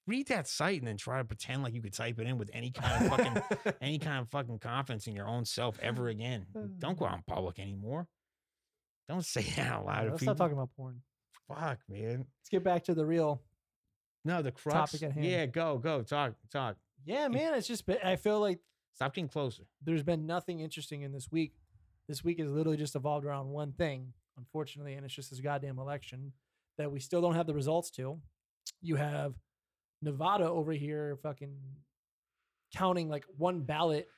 read 0.07 0.29
that 0.29 0.49
site 0.49 0.79
and 0.81 0.87
then 0.89 0.97
try 0.97 1.19
to 1.19 1.25
pretend 1.25 1.63
like 1.63 1.75
you 1.75 1.81
could 1.81 1.95
type 1.95 2.19
it 2.19 2.27
in 2.27 2.37
with 2.37 2.51
any 2.53 2.71
kind 2.71 3.07
of 3.07 3.11
fucking 3.17 3.75
any 3.81 3.99
kind 3.99 4.21
of 4.21 4.29
fucking 4.29 4.59
confidence 4.59 5.07
in 5.07 5.15
your 5.15 5.27
own 5.27 5.45
self 5.45 5.79
ever 5.81 6.09
again. 6.09 6.47
Uh, 6.55 6.61
Don't 6.79 6.99
go 6.99 7.07
out 7.07 7.17
in 7.17 7.23
public 7.27 7.59
anymore. 7.59 8.07
Don't 9.09 9.25
say 9.27 9.43
that 9.57 9.67
out 9.73 9.87
loud. 9.87 10.03
to 10.05 10.11
Let's 10.11 10.21
people. 10.21 10.35
stop 10.35 10.45
talking 10.45 10.57
about 10.59 10.71
porn. 10.77 11.01
Fuck, 11.49 11.79
man. 11.89 12.19
Let's 12.41 12.49
get 12.51 12.63
back 12.63 12.85
to 12.85 12.95
the 12.95 13.05
real. 13.05 13.41
No, 14.25 14.43
the 14.43 14.53
crux. 14.53 14.93
Topic 14.93 15.03
at 15.09 15.13
hand. 15.13 15.27
Yeah, 15.27 15.47
go, 15.47 15.79
go, 15.79 16.03
talk, 16.03 16.35
talk. 16.53 16.77
Yeah, 17.05 17.27
man. 17.29 17.55
It's 17.55 17.67
just 17.67 17.85
I 18.05 18.17
feel 18.17 18.39
like 18.41 18.61
Stop 18.95 19.15
getting 19.15 19.29
closer. 19.29 19.65
there's 19.83 20.03
been 20.03 20.27
nothing 20.27 20.61
interesting 20.61 21.03
in 21.03 21.13
this 21.13 21.31
week. 21.31 21.55
This 22.09 22.23
week 22.23 22.39
has 22.41 22.51
literally 22.51 22.77
just 22.77 22.95
evolved 22.95 23.25
around 23.25 23.49
one 23.49 23.73
thing, 23.73 24.13
unfortunately, 24.37 24.95
and 24.95 25.05
it's 25.05 25.15
just 25.15 25.31
this 25.31 25.41
goddamn 25.41 25.79
election 25.79 26.33
that 26.79 26.91
we 26.91 27.01
still 27.01 27.21
don't 27.23 27.35
have 27.35 27.47
the 27.47 27.55
results 27.55 27.91
to. 27.93 28.21
You 28.81 28.97
have 28.97 29.35
Nevada 30.03 30.45
over 30.49 30.73
here 30.73 31.17
fucking 31.23 31.57
counting 32.75 33.09
like 33.09 33.25
one 33.37 33.61
ballot 33.61 34.09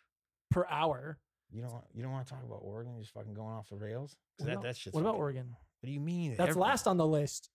per 0.51 0.67
hour. 0.69 1.19
You 1.51 1.63
don't. 1.63 1.73
want- 1.73 1.85
You 1.95 2.03
don't 2.03 2.13
want 2.13 2.27
to 2.27 2.33
talk 2.35 2.43
about 2.45 2.61
Oregon 2.63 2.95
just 3.01 3.13
fucking 3.13 3.35
going 3.35 3.55
off 3.55 3.69
the 3.69 3.77
rails. 3.77 4.17
What 4.39 4.47
that 4.47 4.53
about- 4.59 4.77
What 4.93 5.01
about 5.03 5.15
Oregon? 5.17 5.49
What 5.81 5.87
do 5.87 5.93
you 5.93 6.01
mean? 6.01 6.35
That's 6.37 6.51
Every- 6.51 6.63
last 6.63 6.87
on 6.87 6.97
the 6.97 7.07
list. 7.07 7.51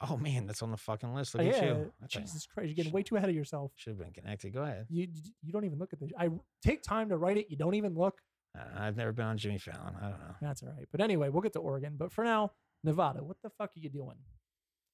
Oh 0.00 0.16
man, 0.16 0.46
that's 0.46 0.62
on 0.62 0.70
the 0.70 0.76
fucking 0.76 1.14
list. 1.14 1.34
Look 1.34 1.46
at 1.46 1.54
yeah, 1.54 1.64
you. 1.64 1.92
I 2.02 2.06
Jesus 2.06 2.46
Christ, 2.46 2.68
you're 2.68 2.74
getting 2.74 2.92
way 2.92 3.02
too 3.02 3.16
ahead 3.16 3.28
of 3.28 3.34
yourself. 3.34 3.72
Should 3.76 3.92
have 3.92 3.98
been 3.98 4.12
connected. 4.12 4.52
Go 4.52 4.62
ahead. 4.62 4.86
You 4.88 5.08
you 5.42 5.52
don't 5.52 5.64
even 5.64 5.78
look 5.78 5.92
at 5.92 6.00
this. 6.00 6.10
I 6.18 6.30
take 6.62 6.82
time 6.82 7.08
to 7.10 7.16
write 7.16 7.36
it. 7.36 7.46
You 7.48 7.56
don't 7.56 7.74
even 7.74 7.94
look. 7.94 8.18
Uh, 8.58 8.62
I've 8.76 8.96
never 8.96 9.12
been 9.12 9.26
on 9.26 9.38
Jimmy 9.38 9.58
Fallon. 9.58 9.94
I 10.00 10.08
don't 10.10 10.20
know. 10.20 10.34
That's 10.40 10.62
all 10.62 10.70
right. 10.70 10.86
But 10.90 11.00
anyway, 11.00 11.28
we'll 11.28 11.42
get 11.42 11.52
to 11.54 11.60
Oregon. 11.60 11.94
But 11.96 12.12
for 12.12 12.24
now, 12.24 12.52
Nevada. 12.82 13.22
What 13.22 13.36
the 13.42 13.50
fuck 13.50 13.70
are 13.70 13.80
you 13.80 13.88
doing? 13.90 14.16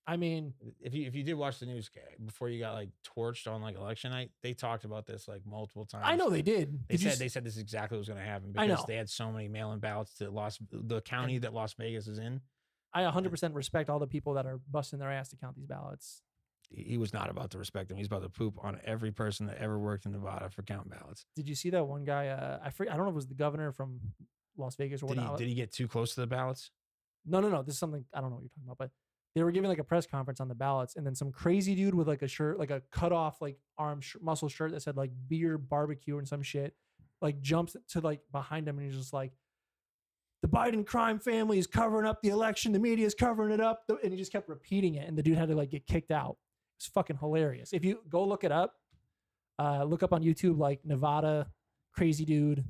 I 0.07 0.16
mean, 0.16 0.54
If 0.80 0.95
you 0.95 1.07
if 1.07 1.14
you 1.14 1.23
did 1.23 1.35
watch 1.35 1.61
the 1.61 1.66
news 1.66 1.88
before 2.25 2.49
you 2.49 2.59
got 2.59 2.75
like 2.75 2.88
torched 3.16 3.47
on 3.47 3.62
like 3.62 3.76
election 3.76 4.11
night, 4.11 4.30
they 4.42 4.54
talked 4.54 4.85
about 4.85 5.07
this 5.07 5.28
like 5.28 5.42
multiple 5.47 5.85
times. 5.85 6.04
I 6.07 6.16
know 6.16 6.30
they 6.30 6.42
did. 6.42 6.80
They 6.88 6.97
Did 6.97 7.11
said 7.11 7.19
they 7.19 7.28
said 7.28 7.45
this 7.45 7.54
is 7.54 7.61
exactly 7.62 7.97
what 7.97 8.00
was 8.00 8.09
going 8.09 8.21
to 8.21 8.26
happen 8.26 8.52
I 8.57 8.66
because 8.66 8.80
know. 8.80 8.85
they 8.88 8.97
had 8.97 9.09
so 9.09 9.30
many 9.30 9.49
mail-in 9.49 9.78
ballots 9.78 10.14
to 10.14 10.30
Las 10.30 10.59
the 10.73 11.00
county 11.02 11.38
that 11.38 11.54
Las 11.54 11.75
Vegas 11.75 12.09
is 12.09 12.19
in. 12.19 12.40
I 12.93 13.03
100% 13.03 13.55
respect 13.55 13.89
all 13.89 13.99
the 13.99 14.07
people 14.07 14.35
that 14.35 14.47
are 14.47 14.61
busting 14.71 14.99
their 14.99 15.11
ass 15.13 15.29
to 15.31 15.37
count 15.37 15.57
these 15.57 15.67
ballots. 15.67 16.23
He 16.73 16.99
was 16.99 17.13
not 17.13 17.31
about 17.31 17.51
to 17.53 17.59
respect 17.59 17.89
them. 17.89 17.99
He's 17.99 18.07
about 18.07 18.23
to 18.23 18.29
poop 18.29 18.55
on 18.63 18.79
every 18.85 19.11
person 19.11 19.47
that 19.47 19.59
ever 19.59 19.79
worked 19.79 20.07
in 20.07 20.13
Nevada 20.13 20.51
for 20.51 20.63
count 20.63 20.89
ballots. 20.89 21.25
Did 21.35 21.49
you 21.49 21.55
see 21.55 21.71
that 21.71 21.85
one 21.85 22.05
guy? 22.05 22.29
Uh, 22.29 22.59
I 22.65 22.71
forget, 22.71 22.93
I 22.93 22.97
don't 22.97 23.07
know 23.07 23.11
if 23.11 23.15
it 23.15 23.17
was 23.17 23.27
the 23.29 23.35
governor 23.35 23.73
from 23.73 24.01
Las 24.57 24.77
Vegas 24.77 25.03
or 25.03 25.09
Did 25.09 25.15
he, 25.15 25.21
whatnot. 25.21 25.39
did 25.39 25.49
he 25.49 25.55
get 25.55 25.73
too 25.73 25.89
close 25.89 26.15
to 26.15 26.21
the 26.21 26.27
ballots? 26.29 26.71
No, 27.27 27.41
no, 27.41 27.49
no. 27.49 27.63
This 27.63 27.75
is 27.75 27.81
something 27.81 28.05
I 28.15 28.21
don't 28.21 28.31
know 28.31 28.37
what 28.37 28.43
you're 28.43 28.51
talking 28.51 28.65
about, 28.67 28.79
but 28.79 28.91
they 29.35 29.43
were 29.43 29.51
giving 29.53 29.69
like 29.69 29.79
a 29.79 29.85
press 29.85 30.07
conference 30.07 30.41
on 30.41 30.49
the 30.49 30.55
ballots, 30.55 30.97
and 30.97 31.05
then 31.07 31.15
some 31.15 31.31
crazy 31.33 31.75
dude 31.75 31.95
with 31.95 32.09
like 32.09 32.23
a 32.23 32.29
shirt, 32.29 32.59
like 32.59 32.71
a 32.71 32.83
cut 32.93 33.13
off 33.13 33.41
like 33.41 33.59
arm 33.79 34.01
sh- 34.01 34.17
muscle 34.21 34.49
shirt 34.49 34.73
that 34.73 34.83
said 34.83 34.97
like 34.97 35.11
beer 35.29 35.59
barbecue 35.59 36.19
and 36.19 36.27
some 36.27 36.43
shit, 36.43 36.75
like 37.21 37.41
jumps 37.41 37.77
to 37.91 38.01
like 38.01 38.21
behind 38.33 38.67
him, 38.69 38.79
and 38.79 38.87
he's 38.87 38.97
just 38.99 39.13
like, 39.13 39.33
"The 40.43 40.49
Biden 40.49 40.87
crime 40.87 41.19
family 41.19 41.59
is 41.59 41.67
covering 41.67 42.07
up 42.07 42.21
the 42.23 42.29
election. 42.31 42.73
The 42.73 42.79
media 42.79 43.07
is 43.07 43.15
covering 43.15 43.53
it 43.53 43.61
up," 43.61 43.83
and 44.03 44.13
he 44.13 44.19
just 44.19 44.33
kept 44.33 44.49
repeating 44.49 44.95
it, 44.95 45.09
and 45.09 45.17
the 45.17 45.23
dude 45.23 45.39
had 45.39 45.49
to 45.49 45.55
like 45.55 45.71
get 45.71 45.87
kicked 45.87 46.11
out. 46.11 46.37
It's 46.79 46.87
fucking 46.87 47.17
hilarious. 47.17 47.73
If 47.73 47.85
you 47.85 48.01
go 48.09 48.25
look 48.25 48.43
it 48.45 48.53
up, 48.53 48.75
uh, 49.59 49.85
look 49.85 50.03
up 50.03 50.13
on 50.13 50.23
YouTube 50.23 50.59
like 50.59 50.81
Nevada 50.85 51.47
crazy 51.93 52.25
dude. 52.25 52.65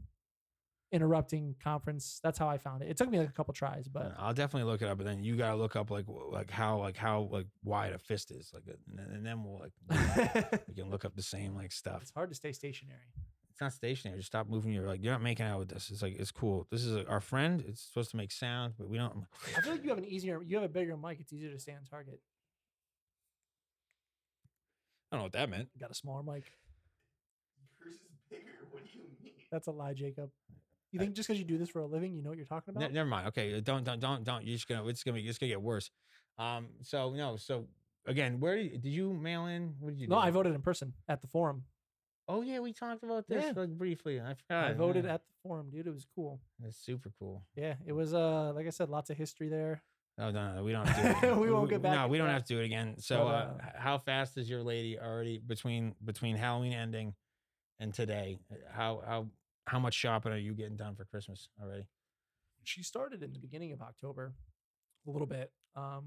interrupting 0.92 1.54
conference. 1.62 2.18
That's 2.24 2.36
how 2.36 2.48
I 2.48 2.58
found 2.58 2.82
it. 2.82 2.88
It 2.90 2.96
took 2.96 3.08
me 3.08 3.18
like 3.20 3.28
a 3.28 3.32
couple 3.32 3.54
tries, 3.54 3.86
but 3.86 4.12
I'll 4.18 4.34
definitely 4.34 4.68
look 4.68 4.82
it 4.82 4.88
up, 4.88 4.98
and 4.98 5.06
then 5.06 5.22
you 5.22 5.36
gotta 5.36 5.54
look 5.56 5.76
up 5.76 5.90
like 5.92 6.06
like 6.08 6.50
how 6.50 6.78
like 6.78 6.96
how 6.96 7.28
like 7.30 7.46
wide 7.62 7.92
a 7.92 7.98
fist 7.98 8.32
is, 8.32 8.50
like, 8.52 8.64
and 9.14 9.24
then 9.24 9.44
we'll 9.44 9.60
like 9.60 9.72
we 10.68 10.74
can 10.74 10.90
look 10.90 11.04
up 11.04 11.14
the 11.14 11.22
same 11.22 11.54
like 11.54 11.70
stuff. 11.70 12.02
it's 12.02 12.10
hard 12.10 12.30
to 12.30 12.34
stay 12.34 12.50
stationary. 12.50 12.98
It's 13.60 13.62
not 13.66 13.72
stationary. 13.74 14.16
Just 14.20 14.28
stop 14.28 14.48
moving. 14.48 14.72
You're 14.72 14.86
like 14.86 15.04
you're 15.04 15.12
not 15.12 15.20
making 15.20 15.44
out 15.44 15.58
with 15.58 15.68
this. 15.68 15.90
It's 15.90 16.00
like 16.00 16.18
it's 16.18 16.30
cool. 16.30 16.66
This 16.70 16.82
is 16.82 17.04
our 17.06 17.20
friend. 17.20 17.62
It's 17.68 17.82
supposed 17.82 18.10
to 18.12 18.16
make 18.16 18.32
sound, 18.32 18.72
but 18.78 18.88
we 18.88 18.96
don't. 18.96 19.12
I 19.54 19.60
feel 19.60 19.72
like 19.72 19.82
you 19.82 19.90
have 19.90 19.98
an 19.98 20.06
easier, 20.06 20.40
you 20.42 20.56
have 20.56 20.64
a 20.64 20.68
bigger 20.72 20.96
mic. 20.96 21.20
It's 21.20 21.30
easier 21.30 21.52
to 21.52 21.58
stay 21.58 21.72
on 21.72 21.84
target. 21.84 22.20
I 25.12 25.16
don't 25.16 25.20
know 25.20 25.24
what 25.24 25.32
that 25.32 25.50
meant. 25.50 25.68
You 25.74 25.80
got 25.82 25.90
a 25.90 25.94
smaller 25.94 26.22
mic. 26.22 26.44
Yours 27.84 27.96
is 27.96 28.00
bigger. 28.30 28.44
What 28.70 28.82
do 28.84 28.88
you 28.94 29.04
mean? 29.22 29.34
That's 29.52 29.66
a 29.66 29.72
lie, 29.72 29.92
Jacob. 29.92 30.30
You 30.92 31.00
I- 31.00 31.02
think 31.02 31.14
just 31.14 31.28
because 31.28 31.38
you 31.38 31.44
do 31.44 31.58
this 31.58 31.68
for 31.68 31.80
a 31.80 31.86
living, 31.86 32.14
you 32.14 32.22
know 32.22 32.30
what 32.30 32.38
you're 32.38 32.46
talking 32.46 32.72
Ne- 32.72 32.84
about? 32.84 32.94
never 32.94 33.10
mind. 33.10 33.26
Okay, 33.28 33.54
uh, 33.58 33.60
don't 33.60 33.84
don't 33.84 34.00
don't 34.00 34.24
don't. 34.24 34.42
You're 34.42 34.56
just 34.56 34.68
gonna 34.68 34.86
it's 34.88 35.02
gonna 35.02 35.16
be 35.16 35.28
it's 35.28 35.36
gonna 35.36 35.50
get 35.50 35.60
worse. 35.60 35.90
Um. 36.38 36.68
So 36.82 37.10
no. 37.10 37.36
So 37.36 37.66
again, 38.06 38.40
where 38.40 38.56
did 38.56 38.72
you, 38.72 38.78
did 38.78 38.88
you 38.88 39.12
mail 39.12 39.44
in? 39.44 39.74
What 39.80 39.90
did 39.90 40.00
you? 40.00 40.08
no, 40.08 40.14
do? 40.14 40.20
I 40.22 40.30
voted 40.30 40.54
in 40.54 40.62
person 40.62 40.94
at 41.10 41.20
the 41.20 41.26
forum. 41.28 41.64
Oh 42.32 42.42
yeah, 42.42 42.60
we 42.60 42.72
talked 42.72 43.02
about 43.02 43.26
this 43.28 43.44
Yeah. 43.44 43.52
like 43.56 43.70
briefly. 43.70 44.20
I 44.20 44.34
forgot. 44.34 44.70
I 44.70 44.72
voted 44.72 45.04
yeah. 45.04 45.14
at 45.14 45.22
the 45.26 45.32
forum, 45.42 45.68
dude. 45.70 45.86
It 45.86 45.92
was 45.92 46.06
cool. 46.14 46.40
That's 46.58 46.76
super 46.76 47.10
cool. 47.18 47.42
Yeah, 47.56 47.74
it 47.86 47.92
was. 47.92 48.14
Uh, 48.14 48.52
like 48.54 48.66
I 48.66 48.70
said, 48.70 48.88
lots 48.88 49.10
of 49.10 49.16
history 49.16 49.48
there. 49.48 49.82
No, 50.18 50.30
no, 50.30 50.56
no. 50.56 50.64
We 50.64 50.72
don't 50.72 50.86
have 50.86 50.96
to 50.96 51.02
do 51.02 51.08
it. 51.08 51.16
Again. 51.32 51.40
We 51.40 51.50
won't 51.50 51.70
get 51.70 51.82
back 51.82 51.94
No, 51.94 52.06
we 52.08 52.18
don't 52.18 52.26
that. 52.26 52.32
have 52.34 52.44
to 52.44 52.54
do 52.54 52.60
it 52.60 52.66
again. 52.66 52.96
So, 52.98 53.24
But, 53.24 53.24
uh, 53.24 53.30
uh, 53.32 53.54
h- 53.64 53.72
how 53.76 53.98
fast 53.98 54.36
is 54.36 54.50
your 54.50 54.62
lady 54.62 54.98
already 54.98 55.38
between 55.38 55.94
between 56.04 56.36
Halloween 56.36 56.72
ending 56.74 57.14
and 57.78 57.92
today? 57.94 58.38
Uh, 58.52 58.56
How 58.70 59.02
how 59.06 59.26
how 59.66 59.78
much 59.78 59.94
shopping 59.94 60.32
are 60.32 60.36
you 60.38 60.52
getting 60.54 60.76
done 60.76 60.94
for 60.94 61.04
Christmas 61.06 61.48
already? 61.62 61.86
She 62.64 62.82
started 62.82 63.22
in 63.22 63.32
the 63.32 63.38
beginning 63.38 63.72
of 63.72 63.80
October, 63.80 64.34
a 65.06 65.10
little 65.10 65.26
bit. 65.26 65.50
Um, 65.74 66.04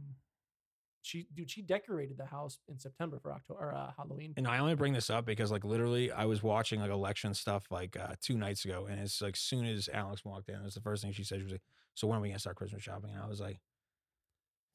she, 1.03 1.27
dude, 1.33 1.49
she 1.49 1.61
decorated 1.61 2.17
the 2.17 2.25
house 2.25 2.57
in 2.67 2.79
September 2.79 3.19
for 3.19 3.31
October 3.31 3.59
or 3.59 3.73
uh, 3.75 3.91
Halloween. 3.95 4.33
And 4.37 4.47
I 4.47 4.57
only 4.59 4.75
bring 4.75 4.93
this 4.93 5.09
up 5.09 5.25
because 5.25 5.51
like 5.51 5.63
literally 5.63 6.11
I 6.11 6.25
was 6.25 6.41
watching 6.41 6.79
like 6.79 6.89
election 6.91 7.33
stuff 7.33 7.67
like 7.69 7.95
uh, 7.97 8.15
two 8.21 8.37
nights 8.37 8.65
ago, 8.65 8.87
and 8.89 8.99
it's 8.99 9.21
like 9.21 9.35
soon 9.35 9.65
as 9.65 9.89
Alex 9.93 10.23
walked 10.25 10.49
in, 10.49 10.55
it 10.55 10.63
was 10.63 10.73
the 10.73 10.81
first 10.81 11.03
thing 11.03 11.11
she 11.11 11.23
said. 11.23 11.39
She 11.39 11.43
was 11.43 11.51
like, 11.51 11.61
"So 11.93 12.07
when 12.07 12.17
are 12.17 12.21
we 12.21 12.29
gonna 12.29 12.39
start 12.39 12.55
Christmas 12.55 12.81
shopping?" 12.81 13.11
And 13.13 13.21
I 13.21 13.27
was 13.27 13.41
like, 13.41 13.59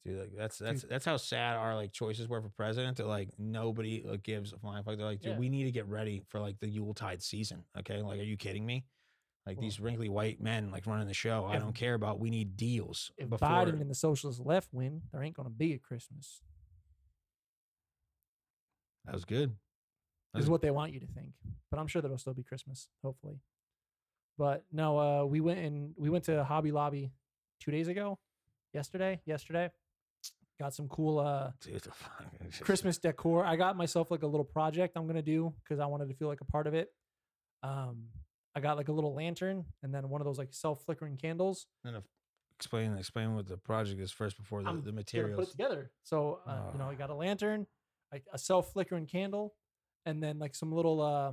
"Dude, 0.05 0.19
like 0.19 0.31
that's 0.37 0.57
that's 0.59 0.83
that's 0.83 1.05
how 1.05 1.17
sad 1.17 1.57
our 1.57 1.75
like 1.75 1.91
choices 1.91 2.29
were 2.29 2.41
for 2.41 2.49
president. 2.49 2.97
That 2.97 3.07
like 3.07 3.29
nobody 3.37 4.03
like, 4.05 4.23
gives 4.23 4.53
a 4.53 4.57
flying 4.57 4.83
fuck. 4.83 4.97
They're 4.97 5.05
like, 5.05 5.21
dude, 5.21 5.33
Yeah. 5.33 5.39
we 5.39 5.49
need 5.49 5.63
to 5.65 5.71
get 5.71 5.87
ready 5.87 6.23
for 6.27 6.39
like 6.39 6.59
the 6.59 6.69
Yuletide 6.69 7.21
season. 7.21 7.63
Okay, 7.79 8.01
like, 8.01 8.19
are 8.19 8.23
you 8.23 8.37
kidding 8.37 8.65
me? 8.65 8.85
Like 9.49 9.57
Well- 9.57 9.63
these 9.63 9.79
wrinkly 9.79 10.09
white 10.09 10.39
men 10.39 10.69
like 10.69 10.85
running 10.85 11.07
the 11.07 11.13
show. 11.15 11.43
I 11.45 11.57
don't 11.57 11.73
care 11.73 11.95
about. 11.95 12.19
We 12.19 12.29
need 12.29 12.55
deals 12.55 13.11
If 13.17 13.29
before. 13.31 13.47
Biden 13.47 13.81
and 13.81 13.89
the 13.89 13.95
socialist 13.95 14.39
left 14.39 14.71
win, 14.71 15.01
there 15.11 15.23
ain't 15.23 15.35
gonna 15.35 15.49
be 15.49 15.73
a 15.73 15.79
Christmas. 15.79 16.41
that 19.05 19.13
was 19.15 19.25
good. 19.25 19.55
This 20.35 20.43
is 20.43 20.49
what 20.51 20.61
they 20.61 20.69
want 20.69 20.93
you 20.93 20.99
to 20.99 21.07
think. 21.07 21.33
But 21.71 21.79
I'm 21.79 21.87
sure 21.87 21.99
there'll 22.03 22.19
still 22.19 22.35
be 22.35 22.43
Christmas, 22.43 22.89
hopefully. 23.03 23.39
But 24.37 24.65
no, 24.71 24.99
uh, 24.99 25.25
we 25.25 25.39
went 25.39 25.59
and 25.61 25.93
we 25.97 26.11
went 26.11 26.25
to 26.25 26.43
Hobby 26.43 26.71
Lobby 26.71 27.11
two 27.59 27.71
days 27.71 27.87
ago, 27.87 28.19
yesterday, 28.71 29.19
yesterday. 29.25 29.71
Got 30.59 30.75
some 30.75 30.87
cool 30.89 31.17
uh, 31.17 31.51
Dude, 31.61 31.81
the 31.81 31.91
fuck- 31.91 32.23
it's 32.41 32.51
just- 32.57 32.63
Christmas 32.65 32.99
decor. 32.99 33.45
I 33.45 33.55
got 33.55 33.75
myself 33.77 34.11
like 34.11 34.21
a 34.21 34.27
little 34.27 34.45
project 34.45 34.95
I'm 34.95 35.07
gonna 35.07 35.23
do 35.23 35.55
because 35.63 35.79
I 35.79 35.87
wanted 35.87 36.09
to 36.09 36.13
feel 36.13 36.27
like 36.27 36.41
a 36.41 36.45
part 36.45 36.67
of 36.67 36.75
it. 36.75 36.89
Um, 37.63 38.09
I 38.55 38.59
got 38.59 38.77
like 38.77 38.89
a 38.89 38.91
little 38.91 39.13
lantern 39.13 39.65
and 39.83 39.93
then 39.93 40.09
one 40.09 40.21
of 40.21 40.25
those 40.25 40.37
like 40.37 40.53
self 40.53 40.83
flickering 40.85 41.17
candles. 41.17 41.67
And 41.85 41.95
if- 41.97 42.03
explain 42.55 42.97
explain 42.97 43.35
what 43.35 43.47
the 43.47 43.55
project 43.57 44.01
is 44.01 44.11
first 44.11 44.35
before 44.37 44.61
the, 44.63 44.69
I'm 44.69 44.83
the 44.83 44.91
materials. 44.91 45.37
put 45.39 45.47
it 45.47 45.51
together. 45.51 45.91
So 46.03 46.39
uh, 46.45 46.71
you 46.73 46.79
know, 46.79 46.85
Ah. 46.85 46.91
I 46.91 46.95
got 46.95 47.09
a 47.09 47.15
lantern, 47.15 47.65
like 48.11 48.25
a 48.33 48.37
self 48.37 48.73
flickering 48.73 49.05
candle, 49.05 49.53
and 50.05 50.21
then 50.21 50.39
like 50.39 50.55
some 50.55 50.71
little 50.73 50.99
uh, 51.01 51.05
I 51.29 51.31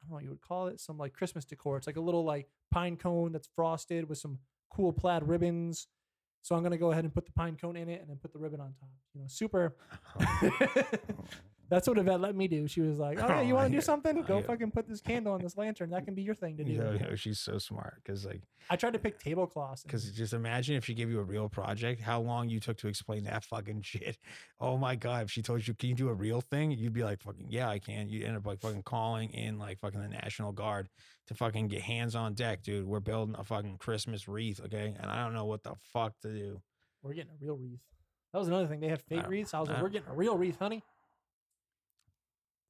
don't 0.00 0.08
know 0.08 0.14
what 0.14 0.24
you 0.24 0.30
would 0.30 0.40
call 0.40 0.66
it, 0.66 0.80
some 0.80 0.98
like 0.98 1.12
Christmas 1.12 1.44
decor. 1.44 1.76
It's 1.76 1.86
like 1.86 1.96
a 1.96 2.00
little 2.00 2.24
like 2.24 2.48
pine 2.72 2.96
cone 2.96 3.30
that's 3.30 3.48
frosted 3.54 4.08
with 4.08 4.18
some 4.18 4.38
cool 4.70 4.92
plaid 4.92 5.22
ribbons. 5.28 5.86
So 6.42 6.56
I'm 6.56 6.62
gonna 6.64 6.76
go 6.76 6.90
ahead 6.90 7.04
and 7.04 7.14
put 7.14 7.24
the 7.26 7.32
pine 7.32 7.56
cone 7.56 7.76
in 7.76 7.88
it, 7.88 8.00
and 8.00 8.10
then 8.10 8.16
put 8.16 8.32
the 8.32 8.38
ribbon 8.40 8.60
on 8.60 8.74
top. 8.80 8.90
You 9.14 9.20
know, 9.20 9.28
super. 9.28 9.76
That's 11.70 11.88
what 11.88 11.96
Yvette 11.98 12.20
let 12.20 12.34
me 12.36 12.46
do. 12.46 12.68
She 12.68 12.80
was 12.80 12.98
like, 12.98 13.18
"Oh, 13.22 13.26
yeah, 13.26 13.40
you 13.40 13.54
want 13.54 13.70
to 13.70 13.76
do 13.76 13.80
something? 13.80 14.22
Go 14.22 14.36
Yeah. 14.38 14.42
fucking 14.42 14.70
put 14.70 14.86
this 14.86 15.00
candle 15.00 15.32
on 15.32 15.40
this 15.42 15.56
lantern. 15.56 15.90
That 15.90 16.04
can 16.04 16.14
be 16.14 16.22
your 16.22 16.34
thing 16.34 16.56
to 16.58 16.64
do." 16.64 16.72
Yeah, 16.72 16.92
yeah, 16.92 17.14
she's 17.14 17.40
so 17.40 17.58
smart 17.58 18.02
because 18.04 18.24
like 18.26 18.42
I 18.70 18.76
tried 18.76 18.92
to 18.92 18.98
pick 18.98 19.14
uh, 19.14 19.18
tablecloths. 19.24 19.82
because 19.82 20.10
just 20.12 20.32
imagine 20.34 20.76
if 20.76 20.84
she 20.84 20.94
gave 20.94 21.10
you 21.10 21.20
a 21.20 21.24
real 21.24 21.48
project, 21.48 22.00
how 22.02 22.20
long 22.20 22.48
you 22.48 22.60
took 22.60 22.76
to 22.78 22.88
explain 22.88 23.24
that 23.24 23.44
fucking 23.44 23.82
shit. 23.82 24.18
Oh 24.60 24.76
my 24.76 24.94
god, 24.96 25.24
if 25.24 25.30
she 25.30 25.42
told 25.42 25.66
you, 25.66 25.74
can 25.74 25.88
you 25.88 25.94
do 25.94 26.08
a 26.08 26.14
real 26.14 26.40
thing? 26.40 26.70
You'd 26.70 26.92
be 26.92 27.02
like, 27.04 27.22
fucking 27.22 27.46
yeah, 27.50 27.68
I 27.68 27.78
can. 27.78 28.08
You 28.08 28.26
end 28.26 28.36
up 28.36 28.46
like 28.46 28.60
fucking 28.60 28.82
calling 28.82 29.30
in 29.30 29.58
like 29.58 29.78
fucking 29.80 30.00
the 30.00 30.08
National 30.08 30.52
Guard 30.52 30.88
to 31.28 31.34
fucking 31.34 31.68
get 31.68 31.80
hands 31.82 32.14
on 32.14 32.34
deck, 32.34 32.62
dude. 32.62 32.86
We're 32.86 33.00
building 33.00 33.34
a 33.38 33.44
fucking 33.44 33.78
Christmas 33.78 34.28
wreath, 34.28 34.60
okay? 34.66 34.94
And 35.00 35.10
I 35.10 35.24
don't 35.24 35.32
know 35.34 35.46
what 35.46 35.62
the 35.62 35.74
fuck 35.92 36.12
to 36.20 36.28
do. 36.32 36.60
We're 37.02 37.14
getting 37.14 37.30
a 37.30 37.44
real 37.44 37.56
wreath. 37.56 37.80
That 38.32 38.38
was 38.40 38.48
another 38.48 38.66
thing. 38.66 38.80
They 38.80 38.88
had 38.88 39.00
fake 39.02 39.28
wreaths. 39.28 39.54
I 39.54 39.60
was 39.60 39.68
I 39.68 39.74
like, 39.74 39.82
we're 39.82 39.88
getting 39.90 40.08
a 40.08 40.14
real 40.14 40.36
wreath, 40.36 40.58
honey. 40.58 40.82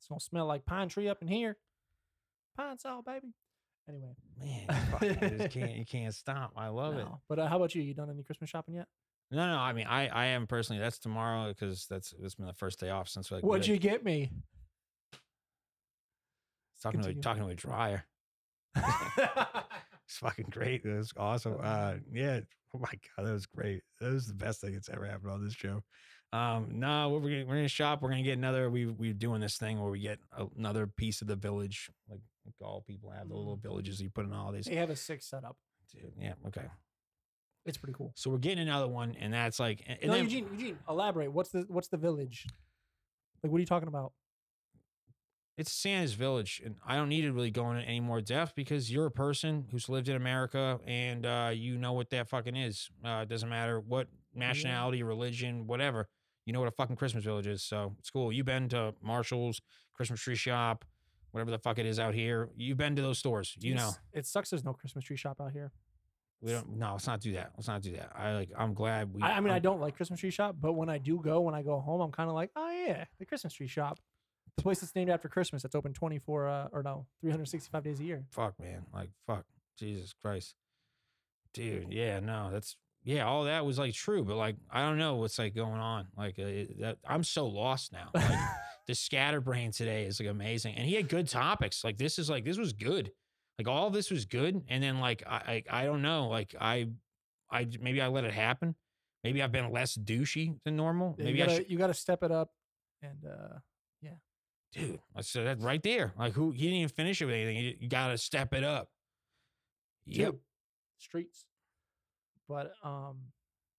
It's 0.05 0.09
gonna 0.11 0.21
smell 0.21 0.45
like 0.45 0.67
pine 0.67 0.91
tree 0.91 1.09
up 1.09 1.23
in 1.23 1.29
here. 1.29 1.57
Pine-Sol, 2.59 3.01
baby. 3.01 3.33
Anyway, 3.89 4.15
Man, 4.39 4.67
you 5.01 5.29
just 5.39 5.51
can't 5.55 5.73
you 5.73 5.87
can't 5.87 6.15
stop. 6.15 6.53
I 6.59 6.69
love 6.69 6.95
it. 6.95 7.05
no. 7.05 7.23
But 7.27 7.39
uh, 7.39 7.49
how 7.49 7.57
about 7.57 7.75
you? 7.75 7.81
You 7.81 7.95
done 7.95 8.11
any 8.11 8.23
Christmas 8.23 8.51
shopping 8.51 8.75
yet? 8.75 8.87
No, 9.31 9.47
no, 9.47 9.57
I 9.57 9.73
mean, 9.73 9.87
I, 9.87 10.09
I 10.09 10.27
am 10.27 10.47
personally. 10.47 10.79
That's 10.79 10.99
tomorrow 10.99 11.49
because 11.49 11.87
that's 11.89 12.13
it's 12.23 12.35
been 12.35 12.45
the 12.45 12.53
first 12.53 12.81
day 12.81 12.91
off 12.91 13.09
since 13.09 13.33
like 13.33 13.43
we, 13.43 13.49
What'd 13.49 13.67
you 13.67 13.79
get 13.79 14.05
me? 14.05 14.31
talking 16.83 17.01
to 17.01 17.09
a, 17.09 17.15
talking 17.15 17.43
to 17.43 17.49
a 17.49 17.55
dryer. 17.55 18.05
It's 20.07 20.19
fucking 20.19 20.49
great. 20.51 20.85
It 20.85 20.95
was 20.95 21.13
awesome. 21.17 21.57
Uh, 21.63 21.95
yeah. 22.13 22.41
Oh 22.75 22.79
my 22.79 22.93
god, 23.17 23.27
that 23.27 23.33
was 23.33 23.47
great. 23.47 23.81
That 24.01 24.13
was 24.13 24.27
the 24.27 24.35
best 24.35 24.61
thing 24.61 24.75
that's 24.75 24.91
ever 24.91 25.07
happened 25.07 25.31
on 25.31 25.43
this 25.43 25.55
show. 25.55 25.83
Um, 26.35 26.67
no, 26.73 27.11
we're 27.11 27.21
gonna 27.21 27.45
we're 27.47 27.55
gonna 27.55 27.69
shop. 27.69 28.03
We're 28.03 28.09
gonna 28.09 28.23
get 28.23 28.37
another. 28.37 28.69
We 28.69 28.87
we're 28.87 29.13
doing 29.13 29.41
this 29.41 29.57
thing 29.57 29.81
where 29.81 29.91
we 29.91 30.01
get 30.01 30.19
another 30.59 30.89
piece 30.89 31.23
of 31.23 31.29
the 31.29 31.37
village, 31.37 31.91
like, 32.11 32.21
all 32.61 32.83
people 32.87 33.11
have 33.11 33.29
the 33.29 33.35
little 33.35 33.57
villages 33.57 34.03
you 34.03 34.11
put 34.11 34.25
in 34.25 34.33
all 34.33 34.51
these. 34.51 34.65
they 34.65 34.75
have 34.75 34.91
a 34.91 34.97
six 34.97 35.27
setup. 35.27 35.57
Dude, 35.93 36.13
yeah, 36.19 36.33
okay. 36.49 36.65
It's 37.65 37.79
pretty 37.79 37.95
cool. 37.97 38.13
So 38.17 38.31
we're 38.31 38.39
getting 38.39 38.67
another 38.67 38.89
one, 38.89 39.17
and 39.21 39.33
that's 39.33 39.61
like, 39.61 39.83
and, 39.87 39.99
and 40.03 40.11
no, 40.11 40.17
then 40.17 40.25
Eugene, 40.25 40.49
Eugene, 40.51 40.79
elaborate. 40.89 41.33
What's 41.33 41.51
the 41.51 41.67
what's 41.69 41.89
the 41.89 41.99
village? 41.99 42.47
Like, 43.43 43.53
what 43.53 43.59
are 43.59 43.61
you 43.61 43.67
talking 43.67 43.89
about? 43.89 44.13
it's 45.57 45.71
Santa's 45.71 46.15
village, 46.15 46.61
and 46.65 46.75
I 46.85 46.97
don't 46.97 47.09
need 47.09 47.23
to 47.23 47.33
really 47.33 47.53
go 47.53 47.71
into 47.71 47.85
any 47.85 48.01
more 48.01 48.21
depth 48.21 48.57
because 48.57 48.91
you're 48.91 49.07
a 49.07 49.11
person 49.11 49.67
who's 49.71 49.89
lived 49.89 50.09
in 50.09 50.17
America, 50.17 50.81
and 50.85 51.25
uh, 51.25 51.51
you 51.55 51.79
know 51.79 51.93
what 51.93 52.11
that 52.11 52.29
fucking 52.29 52.57
is. 52.57 52.91
Uh, 53.05 53.21
it 53.23 53.29
doesn't 53.29 53.49
matter 53.49 53.79
what 53.79 54.09
nationality, 54.35 55.05
religion, 55.05 55.69
whatever. 55.69 56.09
You 56.47 56.53
know 56.53 56.61
what 56.61 56.69
a 56.69 56.73
fucking 56.73 56.97
Christmas 56.97 57.25
village 57.25 57.47
is. 57.47 57.63
So 57.63 57.95
it's 57.99 58.11
cool. 58.11 58.33
You've 58.33 58.47
been 58.47 58.69
to 58.71 58.95
Marshall's, 59.03 59.61
Christmas 59.95 60.21
tree 60.21 60.35
shop, 60.37 60.85
whatever 61.31 61.51
the 61.51 61.59
fuck 61.59 61.79
it 61.79 61.87
is 61.87 61.99
out 61.99 62.15
here. 62.15 62.51
You've 62.57 62.77
been 62.77 62.95
to 62.97 63.03
those 63.03 63.19
stores. 63.19 63.55
You 63.61 63.75
know. 63.75 63.89
It's- 63.89 63.99
it 64.13 64.27
sucks. 64.27 64.51
There's 64.51 64.65
no 64.65 64.73
Christmas 64.75 65.05
tree 65.05 65.17
shop 65.17 65.41
out 65.41 65.53
here. 65.53 65.73
We 66.43 66.51
don't. 66.53 66.77
No, 66.77 66.93
let's 66.93 67.07
not 67.07 67.21
do 67.21 67.33
that. 67.33 67.53
Let's 67.57 67.69
not 67.69 67.81
do 67.81 67.93
that. 67.93 68.11
I 68.15 68.35
like. 68.35 68.51
I'm 68.59 68.75
glad 68.75 69.15
we. 69.15 69.23
I, 69.23 69.37
I 69.37 69.41
mean, 69.41 69.51
I 69.51 69.55
I'm- 69.55 69.63
don't 69.63 69.81
like 69.81 69.97
Christmas 69.97 70.21
tree 70.21 70.31
shop, 70.31 70.57
but 70.61 70.75
when 70.75 70.91
I 70.91 70.99
do 70.99 71.19
go, 71.23 71.41
when 71.41 71.55
I 71.55 71.63
go 71.63 71.81
home, 71.81 72.03
I'm 72.03 72.13
kind 72.13 72.29
of 72.29 72.35
like, 72.35 72.51
oh 72.55 72.71
yeah, 72.71 73.05
the 73.19 73.25
Christmas 73.25 73.55
tree 73.55 73.67
shop, 73.69 73.99
the 74.57 74.63
place 74.63 74.81
that's 74.81 74.95
named 74.95 75.09
after 75.09 75.29
Christmas, 75.29 75.63
that's 75.63 75.75
open 75.75 75.95
24 75.95 76.49
uh, 76.49 76.69
or 76.73 76.83
no, 76.83 77.07
365 77.23 77.83
days 77.83 78.01
a 78.01 78.05
year. 78.05 78.27
fuck 78.31 78.61
man 78.61 78.85
like 78.93 79.09
fuck 79.27 79.45
jesus 79.79 80.13
christ 80.13 80.55
dude 81.53 81.93
yeah 81.93 82.21
no 82.21 82.51
that's 82.53 82.77
yeah 83.05 83.25
all 83.27 83.45
that 83.45 83.65
was 83.67 83.79
like 83.79 83.93
true 83.95 84.25
but 84.25 84.37
like 84.37 84.57
i 84.71 84.81
don't 84.81 84.99
know 84.99 85.17
what's 85.17 85.39
like 85.39 85.55
going 85.55 85.81
on 85.81 86.07
like 86.17 86.39
uh, 86.39 86.43
it- 86.43 86.81
that 86.81 86.97
i'm 87.07 87.23
so 87.23 87.47
lost 87.47 87.93
now 87.93 88.11
like 88.15 88.39
the 88.87 88.95
scatterbrain 88.95 89.71
today 89.71 90.05
is 90.05 90.19
like 90.21 90.29
amazing 90.29 90.75
and 90.75 90.87
he 90.87 90.95
had 90.95 91.09
good 91.09 91.29
topics 91.29 91.85
like 91.85 91.97
this 91.99 92.19
is 92.19 92.29
like 92.31 92.45
this 92.45 92.57
was 92.59 92.73
good 92.73 93.11
like 93.59 93.69
all 93.69 93.91
this 93.91 94.11
was 94.11 94.25
good 94.25 94.63
and 94.69 94.83
then 94.83 95.01
like 95.01 95.23
i 95.27 95.63
i, 95.71 95.83
I 95.83 95.85
don't 95.85 96.03
know 96.03 96.29
like 96.29 96.55
i 96.61 96.89
i 97.51 97.67
maybe 97.81 98.01
i 98.01 98.09
let 98.09 98.25
it 98.25 98.33
happen 98.33 98.75
maybe 99.23 99.43
i've 99.43 99.53
been 99.53 99.71
less 99.71 99.97
douchey 99.97 100.57
than 100.65 100.77
normal 100.77 101.15
Yeah, 101.19 101.25
maybe 101.27 101.39
you 101.39 101.45
i 101.45 101.47
gotta, 101.47 101.57
should 101.59 101.71
you 101.71 101.79
got 101.79 101.87
to 101.89 101.95
step 101.95 102.23
it 102.23 102.31
up, 102.33 102.51
and 103.03 103.25
uh, 103.27 103.59
yeah, 104.03 104.11
dude 104.73 104.99
I 105.15 105.21
said 105.21 105.47
that 105.47 105.61
right 105.65 105.83
there 105.83 106.13
like 106.19 106.33
who 106.33 106.51
he 106.53 106.63
didn't 106.65 106.77
even 106.77 106.89
finish 106.89 107.21
it 107.23 107.27
with 107.27 107.35
anything 107.35 107.57
you, 107.57 107.75
you 107.81 107.89
gotta 107.89 108.17
step 108.19 108.53
it 108.55 108.65
up. 108.65 108.89
Yep. 110.07 110.35
Streets. 110.99 111.47
But 112.49 112.73
um, 112.83 113.19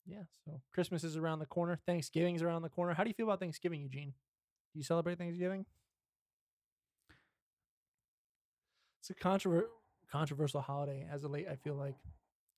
yeah. 0.05 0.23
So 0.45 0.61
Christmas 0.73 1.03
is 1.03 1.17
around 1.17 1.39
the 1.39 1.45
corner. 1.45 1.79
Thanksgiving's 1.85 2.41
around 2.41 2.61
the 2.63 2.69
corner. 2.69 2.93
How 2.93 3.03
do 3.03 3.09
you 3.09 3.13
feel 3.13 3.27
about 3.27 3.39
Thanksgiving, 3.39 3.81
Eugene? 3.81 4.09
Do 4.73 4.79
you 4.79 4.83
celebrate 4.83 5.17
Thanksgiving? 5.17 5.65
It's 8.99 9.09
a 9.09 9.13
controver- 9.15 9.65
controversial 10.11 10.61
holiday 10.61 11.07
as 11.11 11.23
of 11.23 11.31
late. 11.31 11.47
I 11.49 11.55
feel 11.55 11.75
like 11.75 11.95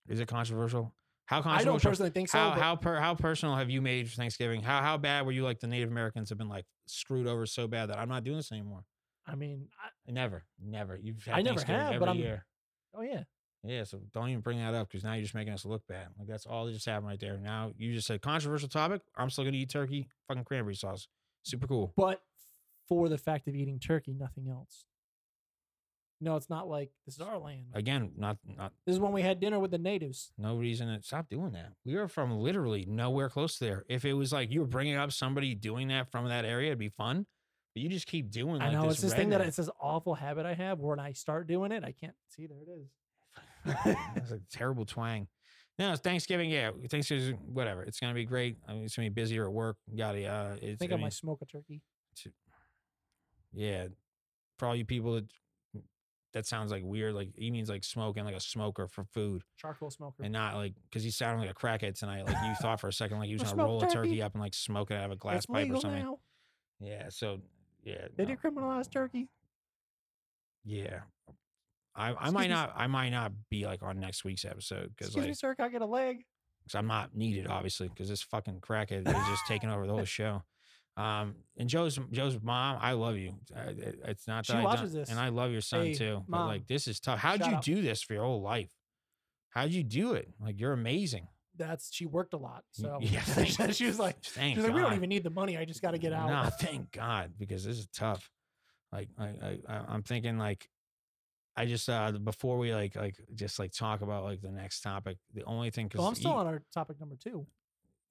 Is 0.07 0.19
it 0.19 0.27
controversial? 0.27 0.93
How 1.25 1.41
controversial? 1.41 1.69
I 1.69 1.73
don't 1.73 1.81
personally 1.83 2.11
think 2.11 2.29
so. 2.29 2.37
how 2.37 2.51
how 2.51 2.75
per, 2.77 2.95
how 2.99 3.13
personal 3.15 3.55
have 3.55 3.69
you 3.69 3.81
made 3.81 4.07
Thanksgiving? 4.09 4.61
How 4.61 4.81
how 4.81 4.97
bad 4.97 5.25
were 5.25 5.33
you 5.33 5.43
like 5.43 5.59
the 5.59 5.67
Native 5.67 5.89
Americans 5.89 6.29
have 6.29 6.37
been 6.37 6.47
like 6.47 6.65
screwed 6.87 7.27
over 7.27 7.45
so 7.45 7.67
bad 7.67 7.89
that 7.89 7.97
I'm 7.99 8.07
not 8.07 8.23
doing 8.23 8.37
this 8.37 8.51
anymore? 8.51 8.85
I 9.25 9.35
mean, 9.35 9.67
I, 9.83 9.89
Never, 10.09 10.45
never. 10.63 10.95
You've 10.95 11.25
had 11.25 11.35
I 11.35 11.41
never 11.41 11.59
have, 11.65 11.87
every 11.95 11.99
but 11.99 12.07
I'm- 12.07 12.17
year. 12.17 12.45
oh 12.95 13.01
yeah, 13.01 13.23
Yeah, 13.63 13.83
so 13.83 13.99
don't 14.13 14.29
even 14.29 14.41
bring 14.41 14.59
that 14.59 14.73
up 14.73 14.87
because 14.89 15.03
now 15.03 15.13
you're 15.13 15.23
just 15.23 15.35
making 15.35 15.53
us 15.53 15.65
look 15.65 15.85
bad. 15.87 16.07
Like 16.17 16.27
that's 16.27 16.45
all 16.45 16.65
that 16.65 16.71
just 16.73 16.85
happened 16.85 17.07
right 17.07 17.19
there. 17.19 17.37
Now 17.37 17.71
you 17.77 17.93
just 17.93 18.07
said 18.07 18.21
controversial 18.21 18.69
topic. 18.69 19.01
I'm 19.15 19.29
still 19.29 19.43
gonna 19.43 19.57
eat 19.57 19.69
turkey, 19.69 20.07
fucking 20.27 20.43
cranberry 20.45 20.75
sauce. 20.75 21.07
Super 21.43 21.67
cool. 21.67 21.93
but 21.97 22.21
for 22.87 23.09
the 23.09 23.17
fact 23.17 23.47
of 23.47 23.55
eating 23.55 23.79
turkey, 23.79 24.13
nothing 24.13 24.47
else. 24.47 24.85
No, 26.19 26.35
it's 26.35 26.49
not 26.49 26.67
like 26.67 26.89
this 27.05 27.15
is 27.15 27.21
our 27.21 27.37
land. 27.37 27.65
Again, 27.73 28.11
not 28.17 28.37
not 28.45 28.73
This 28.85 28.95
is 28.95 28.99
when 28.99 29.11
we 29.11 29.21
had 29.21 29.39
dinner 29.39 29.59
with 29.59 29.71
the 29.71 29.77
natives. 29.77 30.31
no 30.37 30.55
reason 30.55 30.87
to 30.87 31.03
stop 31.03 31.29
doing 31.29 31.51
that. 31.51 31.73
We 31.85 31.95
are 31.95 32.07
from 32.07 32.31
literally 32.39 32.85
nowhere 32.87 33.29
close 33.29 33.59
there. 33.59 33.85
If 33.87 34.03
it 34.03 34.13
was 34.13 34.33
like 34.33 34.51
you 34.51 34.61
were 34.61 34.67
bringing 34.67 34.95
up 34.95 35.11
somebody 35.11 35.53
doing 35.53 35.89
that 35.89 36.09
from 36.09 36.27
that 36.27 36.43
area, 36.45 36.67
it'd 36.69 36.79
be 36.79 36.89
fun. 36.89 37.27
But 37.75 37.83
you 37.83 37.89
just 37.89 38.07
keep 38.07 38.31
doing. 38.31 38.55
Like 38.59 38.69
I 38.69 38.71
know 38.71 38.89
it's 38.89 39.01
this 39.01 39.13
thing 39.13 39.29
that 39.29 39.41
redneck- 39.41 39.47
it's 39.49 39.57
this 39.57 39.69
awful 39.79 40.15
habit 40.15 40.45
I 40.47 40.55
have 40.55 40.79
where 40.79 40.95
when 40.95 40.99
I 40.99 41.11
start 41.11 41.45
doing 41.47 41.71
it, 41.71 41.83
I 41.83 41.91
can't 41.91 42.15
see. 42.29 42.47
There 42.47 42.57
it 42.61 42.69
is. 42.69 42.87
That's 44.15 44.31
a 44.31 44.39
terrible 44.51 44.85
twang. 44.85 45.27
No, 45.79 45.91
it's 45.91 46.01
Thanksgiving. 46.01 46.49
Yeah, 46.49 46.71
Thanksgiving. 46.89 47.37
Whatever. 47.53 47.83
It's 47.83 47.99
gonna 47.99 48.13
be 48.13 48.25
great. 48.25 48.57
I 48.67 48.73
mean, 48.73 48.83
it's 48.85 48.95
gonna 48.95 49.09
be 49.09 49.13
busier 49.13 49.45
at 49.45 49.53
work. 49.53 49.77
Yada 49.93 50.19
yada. 50.19 50.53
I 50.55 50.75
think 50.75 50.83
I 50.83 50.85
I 50.85 50.89
mean, 50.97 51.01
might 51.01 51.13
smoke 51.13 51.39
a 51.41 51.45
turkey. 51.45 51.81
yeah. 53.53 53.87
For 54.57 54.67
all 54.67 54.75
you 54.75 54.85
people 54.85 55.13
that 55.13 55.25
that 56.33 56.45
sounds 56.45 56.71
like 56.71 56.83
weird. 56.83 57.13
Like 57.13 57.29
he 57.35 57.51
means 57.51 57.69
like 57.69 57.83
smoking 57.83 58.25
like 58.25 58.35
a 58.35 58.39
smoker 58.39 58.87
for 58.87 59.03
food, 59.05 59.43
Charcoal 59.57 59.91
smoker. 59.91 60.23
and 60.23 60.33
not 60.33 60.55
like 60.55 60.73
because 60.89 61.03
he 61.03 61.11
sounded 61.11 61.41
like 61.41 61.51
a 61.51 61.53
crackhead 61.53 61.97
tonight. 61.97 62.25
Like 62.25 62.37
you 62.43 62.55
thought 62.55 62.79
for 62.79 62.87
a 62.87 62.93
second 62.93 63.19
like 63.19 63.27
he 63.27 63.33
was 63.37 63.43
gonna 63.43 63.63
roll 63.63 63.77
a 63.79 63.81
turkey 63.87 63.93
turkey. 64.09 64.21
up 64.21 64.33
and 64.33 64.41
like 64.41 64.53
smoke 64.53 64.91
it 64.91 64.95
out 64.95 65.05
of 65.05 65.11
a 65.11 65.15
glass 65.15 65.37
it's 65.37 65.45
pipe 65.45 65.69
or 65.71 65.79
something. 65.79 66.03
now. 66.03 66.19
Yeah. 66.79 67.09
So 67.09 67.41
yeah. 67.83 68.07
They 68.15 68.25
no. 68.25 68.35
decriminalized 68.35 68.91
turkey. 68.91 69.29
Yeah. 70.65 70.99
I, 71.97 72.13
I 72.13 72.29
might 72.29 72.43
me, 72.43 72.47
not 72.49 72.73
I 72.75 72.87
might 72.87 73.09
not 73.09 73.31
be 73.49 73.65
like 73.65 73.81
on 73.83 73.99
next 73.99 74.23
week's 74.23 74.45
episode 74.45 74.89
because 74.95 75.07
Excuse 75.07 75.23
like 75.23 75.27
me, 75.29 75.33
sir. 75.33 75.55
Can 75.55 75.65
I 75.65 75.69
get 75.69 75.81
a 75.81 75.85
leg? 75.85 76.23
because 76.63 76.75
I'm 76.79 76.87
not 76.87 77.15
needed, 77.15 77.47
obviously, 77.47 77.87
because 77.87 78.09
this 78.09 78.21
fucking 78.21 78.59
crackhead 78.59 79.07
is 79.07 79.13
just 79.27 79.47
taking 79.47 79.69
over 79.69 79.87
the 79.87 79.93
whole 79.93 80.03
show. 80.05 80.43
Um, 80.97 81.35
and 81.57 81.69
Joe's 81.69 81.97
Joe's 82.11 82.37
mom, 82.41 82.77
I 82.81 82.91
love 82.93 83.15
you. 83.17 83.35
It- 83.55 83.99
it's 84.05 84.27
not 84.27 84.45
that 84.47 84.53
She 84.53 84.57
I 84.59 84.63
watches 84.63 84.91
this. 84.93 85.09
and 85.09 85.19
I 85.19 85.29
love 85.29 85.51
your 85.51 85.61
son 85.61 85.85
Hey, 85.85 85.93
too. 85.93 86.23
But 86.27 86.45
like, 86.47 86.67
this 86.67 86.87
is 86.87 86.99
tough. 86.99 87.19
How'd 87.19 87.39
you 87.45 87.55
out. 87.55 87.63
do 87.63 87.81
this 87.81 88.01
for 88.01 88.13
your 88.13 88.23
whole 88.23 88.41
life? 88.41 88.69
How'd 89.51 89.71
you 89.71 89.83
do 89.83 90.13
it? 90.13 90.27
Like, 90.39 90.59
you're 90.59 90.73
amazing. 90.73 91.27
That's 91.55 91.93
she 91.93 92.05
worked 92.05 92.33
a 92.33 92.37
lot. 92.37 92.63
So 92.71 92.97
yeah, 93.01 93.21
thank- 93.25 93.73
she 93.75 93.85
was 93.85 93.97
like, 93.99 94.21
Thank 94.23 94.55
she 94.55 94.61
was 94.61 94.65
like, 94.67 94.75
we 94.75 94.81
don't 94.81 94.93
even 94.93 95.09
need 95.09 95.23
the 95.23 95.29
money. 95.29 95.57
I 95.57 95.65
just 95.65 95.81
got 95.81 95.91
to 95.91 95.97
get 95.97 96.13
out. 96.13 96.27
No, 96.29 96.49
thank 96.59 96.91
God, 96.91 97.31
because 97.39 97.63
this 97.63 97.77
is 97.79 97.87
tough. 97.95 98.29
Like, 98.91 99.07
I, 99.17 99.59
I- 99.69 99.85
I'm 99.87 100.03
thinking 100.03 100.37
like, 100.37 100.67
I 101.57 101.65
just 101.65 101.89
uh 101.89 102.11
before 102.11 102.57
we 102.57 102.73
like 102.73 102.95
like 102.95 103.15
just 103.35 103.57
like 103.59 103.71
talk 103.71 104.01
about 104.01 104.23
like 104.23 104.41
the 104.41 104.51
next 104.51 104.81
topic. 104.81 105.17
The 105.33 105.43
only 105.43 105.71
thing 105.71 105.87
because 105.87 105.99
Well, 105.99 106.07
I'm 106.09 106.15
still 106.15 106.33
on 106.33 106.47
our 106.47 106.61
topic 106.73 106.99
number 106.99 107.15
two 107.15 107.45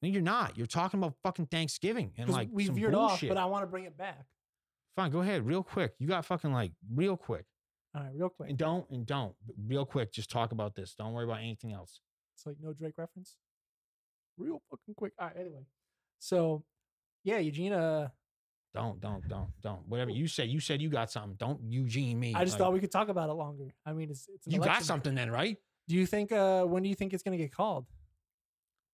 No, 0.03 0.09
you're 0.09 0.21
not. 0.23 0.57
You're 0.59 0.67
talking 0.67 0.99
about 0.99 1.15
fucking 1.23 1.47
Thanksgiving 1.47 2.13
and 2.19 2.29
like 2.29 2.49
we 2.53 2.69
veered 2.69 2.95
off, 2.95 3.13
bullshit. 3.13 3.29
but 3.29 3.39
I 3.39 3.45
want 3.47 3.63
to 3.63 3.67
bring 3.69 3.85
it 3.85 3.97
back. 3.97 4.27
Fine, 4.97 5.11
go 5.11 5.21
ahead, 5.21 5.47
real 5.47 5.63
quick. 5.63 5.95
You 5.99 6.09
got 6.09 6.25
fucking 6.25 6.53
like 6.53 6.73
real 6.95 7.17
quick, 7.17 7.45
All 7.95 8.03
right, 8.03 8.13
real 8.15 8.31
quick. 8.31 8.49
and 8.51 8.59
don't 8.59 8.89
and 8.91 9.07
don't 9.07 9.35
real 9.67 9.85
quick. 9.85 10.11
Just 10.13 10.31
talk 10.31 10.53
about 10.53 10.75
this. 10.75 10.95
Don't 10.95 11.13
worry 11.13 11.25
about 11.25 11.39
anything 11.41 11.73
else. 11.73 12.01
It's 12.35 12.47
like 12.47 12.57
no 12.61 12.73
Drake 12.73 12.95
reference. 12.99 13.37
Real 14.39 14.61
fucking 14.71 14.95
quick. 14.95 15.13
All 15.19 15.29
right. 15.29 15.37
Anyway, 15.39 15.67
so 16.19 16.65
yeah, 17.25 17.39
Eugene. 17.39 17.73
Don't 18.77 19.01
don't 19.01 19.27
don't 19.27 19.49
don't. 19.63 19.89
Whatever 19.89 20.11
you 20.11 20.29
said. 20.29 20.51
You 20.51 20.61
said 20.61 20.83
you 20.83 20.91
got 20.91 21.11
something. 21.11 21.35
Don't 21.39 21.59
Eugene 21.67 22.21
me. 22.21 22.35
I 22.35 22.45
just 22.45 22.53
Like, 22.53 22.59
thought 22.59 22.73
we 22.75 22.81
could 22.81 22.93
talk 22.93 23.09
about 23.09 23.31
it 23.31 23.33
longer. 23.33 23.73
I 23.87 23.95
mean, 23.95 24.11
it's 24.11 24.29
it's 24.29 24.47
an 24.47 24.53
you 24.53 24.61
got 24.61 24.83
something 24.83 25.15
then, 25.15 25.31
right? 25.31 25.57
Do 25.89 25.95
you 25.95 26.05
think? 26.05 26.31
Uh, 26.31 26.65
when 26.65 26.83
do 26.83 26.91
you 26.91 26.95
think 26.95 27.15
it's 27.15 27.23
going 27.23 27.39
to 27.39 27.43
get 27.43 27.53
called? 27.53 27.87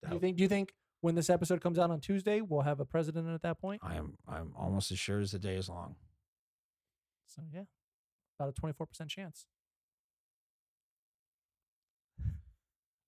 Do 0.07 0.15
you 0.15 0.21
think? 0.21 0.37
Do 0.37 0.45
you 0.45 0.49
think 0.49 0.73
when 1.01 1.17
this 1.17 1.29
episode 1.29 1.61
comes 1.61 1.81
out 1.81 1.91
on 1.91 1.99
Tuesday, 1.99 2.43
we'll 2.43 2.61
have 2.61 2.79
a 2.79 2.85
president 2.85 3.29
at 3.29 3.43
that 3.43 3.61
point? 3.61 3.81
I 3.83 3.97
am 3.97 4.17
I'm 4.29 4.53
almost 4.57 4.93
as 4.93 5.01
sure 5.01 5.19
as 5.19 5.33
the 5.33 5.41
day 5.41 5.57
is 5.57 5.69
long. 5.69 5.97
So 7.27 7.43
yeah, 7.53 7.63
about 8.39 8.51
a 8.51 8.53
twenty 8.53 8.75
four 8.75 8.87
percent 8.87 9.11
chance. 9.11 9.47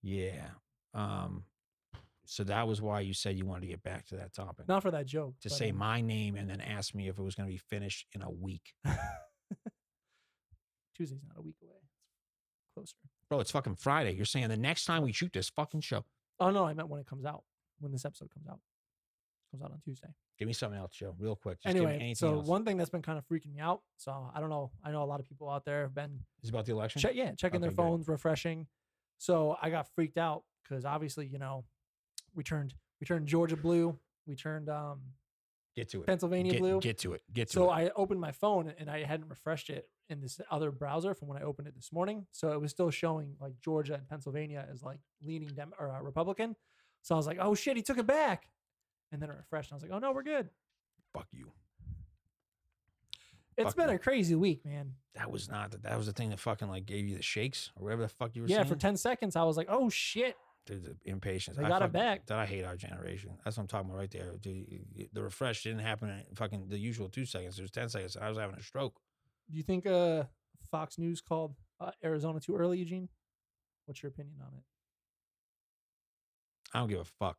Yeah. 0.02 0.48
Um. 0.92 1.44
So 2.26 2.42
that 2.44 2.66
was 2.66 2.80
why 2.80 3.00
you 3.00 3.12
said 3.14 3.36
you 3.36 3.44
wanted 3.44 3.62
to 3.62 3.66
get 3.68 3.82
back 3.82 4.06
to 4.06 4.16
that 4.16 4.32
topic. 4.34 4.66
Not 4.66 4.82
for 4.82 4.90
that 4.90 5.06
joke. 5.06 5.34
to 5.42 5.48
but, 5.48 5.56
say 5.56 5.70
um, 5.70 5.76
my 5.78 6.00
name 6.00 6.36
and 6.36 6.48
then 6.48 6.60
ask 6.60 6.94
me 6.94 7.08
if 7.08 7.18
it 7.18 7.22
was 7.22 7.34
going 7.34 7.48
to 7.48 7.52
be 7.52 7.58
finished 7.58 8.06
in 8.14 8.22
a 8.22 8.30
week. 8.30 8.72
Tuesday's 10.96 11.20
not 11.26 11.38
a 11.38 11.42
week 11.42 11.56
away. 11.62 11.76
It's 11.82 12.70
closer. 12.74 12.94
Bro, 13.28 13.40
it's 13.40 13.50
fucking 13.50 13.76
Friday. 13.76 14.12
You're 14.12 14.26
saying 14.26 14.48
the 14.48 14.56
next 14.56 14.84
time 14.84 15.02
we 15.02 15.12
shoot 15.12 15.32
this 15.32 15.48
fucking 15.50 15.80
show, 15.80 16.04
Oh 16.40 16.50
no, 16.50 16.64
I 16.66 16.74
meant 16.74 16.88
when 16.88 17.00
it 17.00 17.06
comes 17.06 17.24
out. 17.24 17.44
When 17.78 17.92
this 17.92 18.04
episode 18.04 18.30
comes 18.32 18.46
out. 18.48 18.58
Comes 19.52 19.62
out 19.62 19.70
on 19.70 19.80
Tuesday. 19.84 20.08
give 20.38 20.48
me 20.48 20.52
something 20.54 20.78
else, 20.78 20.92
Joe, 20.92 21.14
real 21.18 21.36
quick. 21.36 21.58
Just 21.62 21.74
give 21.74 21.84
me 21.84 21.94
anyway, 21.94 22.14
so 22.14 22.34
else. 22.34 22.48
one 22.48 22.64
thing 22.64 22.76
that's 22.76 22.90
been 22.90 23.02
kind 23.02 23.18
of 23.18 23.24
freaking 23.26 23.52
me 23.52 23.60
out. 23.60 23.82
So 23.98 24.30
I 24.34 24.40
don't 24.40 24.50
know. 24.50 24.70
I 24.84 24.90
know 24.90 25.02
a 25.02 25.06
lot 25.06 25.20
of 25.20 25.26
people 25.26 25.48
out 25.48 25.64
there 25.64 25.82
have 25.82 25.94
been 25.94 26.20
is 26.42 26.50
about 26.50 26.66
the 26.66 26.72
election. 26.72 27.00
check, 27.00 27.14
yeah, 27.14 27.32
checking 27.32 27.60
their 27.60 27.68
Okay, 27.68 27.76
good. 27.76 27.82
phones, 27.82 28.08
refreshing. 28.08 28.66
So 29.18 29.56
I 29.62 29.70
got 29.70 29.86
freaked 29.94 30.18
out 30.18 30.42
because 30.62 30.84
obviously, 30.84 31.26
you 31.26 31.38
know, 31.38 31.64
we 32.34 32.42
turned 32.42 32.74
we 33.00 33.06
turned 33.06 33.26
Georgia 33.26 33.56
blue, 33.56 33.98
we 34.26 34.34
turned 34.34 34.68
um, 34.68 35.00
Get 35.76 35.88
to 35.90 36.02
it. 36.02 36.06
Pennsylvania 36.06 36.52
get, 36.52 36.60
blue. 36.60 36.80
Get 36.80 36.98
to 36.98 37.14
it. 37.14 37.22
Get 37.32 37.48
to 37.48 37.54
so 37.54 37.70
it. 37.70 37.74
I 37.74 37.90
opened 37.96 38.20
my 38.20 38.30
phone 38.30 38.72
and 38.78 38.88
I 38.88 39.02
hadn't 39.02 39.28
refreshed 39.28 39.70
it 39.70 39.88
in 40.08 40.20
this 40.20 40.40
other 40.50 40.70
browser 40.70 41.14
from 41.14 41.26
when 41.28 41.36
I 41.36 41.42
opened 41.42 41.66
it 41.66 41.74
this 41.74 41.92
morning. 41.92 42.26
So 42.30 42.52
it 42.52 42.60
was 42.60 42.70
still 42.70 42.90
showing 42.90 43.34
like 43.40 43.54
Georgia 43.60 43.94
and 43.94 44.08
Pennsylvania 44.08 44.66
as 44.70 44.82
like 44.84 45.00
leaning 45.20 45.48
Dem- 45.48 45.72
or 45.78 45.90
uh, 45.90 46.00
Republican. 46.00 46.54
So 47.02 47.16
I 47.16 47.18
was 47.18 47.26
like, 47.26 47.38
oh 47.40 47.54
shit, 47.56 47.76
he 47.76 47.82
took 47.82 47.98
it 47.98 48.06
back. 48.06 48.48
And 49.10 49.20
then 49.20 49.30
it 49.30 49.36
refreshed. 49.36 49.70
And 49.70 49.74
I 49.74 49.76
was 49.76 49.82
like, 49.82 49.92
oh 49.92 49.98
no, 49.98 50.12
we're 50.12 50.22
good. 50.22 50.48
Fuck 51.12 51.26
you. 51.32 51.50
It's 53.56 53.66
Fuck 53.68 53.76
been 53.76 53.88
you. 53.88 53.94
a 53.96 53.98
crazy 53.98 54.34
week, 54.34 54.64
man. 54.64 54.92
That 55.14 55.30
was 55.30 55.48
not 55.48 55.70
that. 55.72 55.82
That 55.82 55.96
was 55.96 56.06
the 56.06 56.12
thing 56.12 56.30
that 56.30 56.40
fucking 56.40 56.68
like 56.68 56.86
gave 56.86 57.06
you 57.06 57.16
the 57.16 57.22
shakes 57.22 57.70
or 57.76 57.84
whatever 57.84 58.02
the 58.02 58.08
fuck 58.08 58.34
you 58.34 58.42
were 58.42 58.48
Yeah, 58.48 58.58
saying. 58.58 58.68
for 58.68 58.76
10 58.76 58.96
seconds, 58.96 59.36
I 59.36 59.42
was 59.44 59.56
like, 59.56 59.68
oh 59.70 59.88
shit. 59.88 60.36
The 60.66 60.96
impatience. 61.04 61.58
They 61.58 61.64
I 61.64 61.68
got 61.68 61.82
it 61.82 61.92
back. 61.92 62.26
That 62.26 62.38
I 62.38 62.46
hate 62.46 62.64
our 62.64 62.76
generation. 62.76 63.36
That's 63.44 63.56
what 63.56 63.62
I'm 63.64 63.66
talking 63.68 63.90
about 63.90 63.98
right 63.98 64.10
there. 64.10 64.32
Y- 64.44 65.08
the 65.12 65.22
refresh 65.22 65.62
didn't 65.62 65.80
happen 65.80 66.08
in 66.08 66.36
fucking 66.36 66.68
the 66.68 66.78
usual 66.78 67.08
two 67.10 67.26
seconds. 67.26 67.58
It 67.58 67.62
was 67.62 67.70
ten 67.70 67.88
seconds. 67.90 68.16
I 68.16 68.28
was 68.30 68.38
having 68.38 68.56
a 68.56 68.62
stroke. 68.62 68.98
Do 69.50 69.58
you 69.58 69.62
think 69.62 69.86
uh, 69.86 70.24
Fox 70.70 70.96
News 70.96 71.20
called 71.20 71.54
uh, 71.80 71.90
Arizona 72.02 72.40
too 72.40 72.56
early, 72.56 72.78
Eugene? 72.78 73.10
What's 73.84 74.02
your 74.02 74.08
opinion 74.08 74.36
on 74.40 74.54
it? 74.56 74.64
I 76.72 76.78
don't 76.78 76.88
give 76.88 77.00
a 77.00 77.04
fuck 77.04 77.36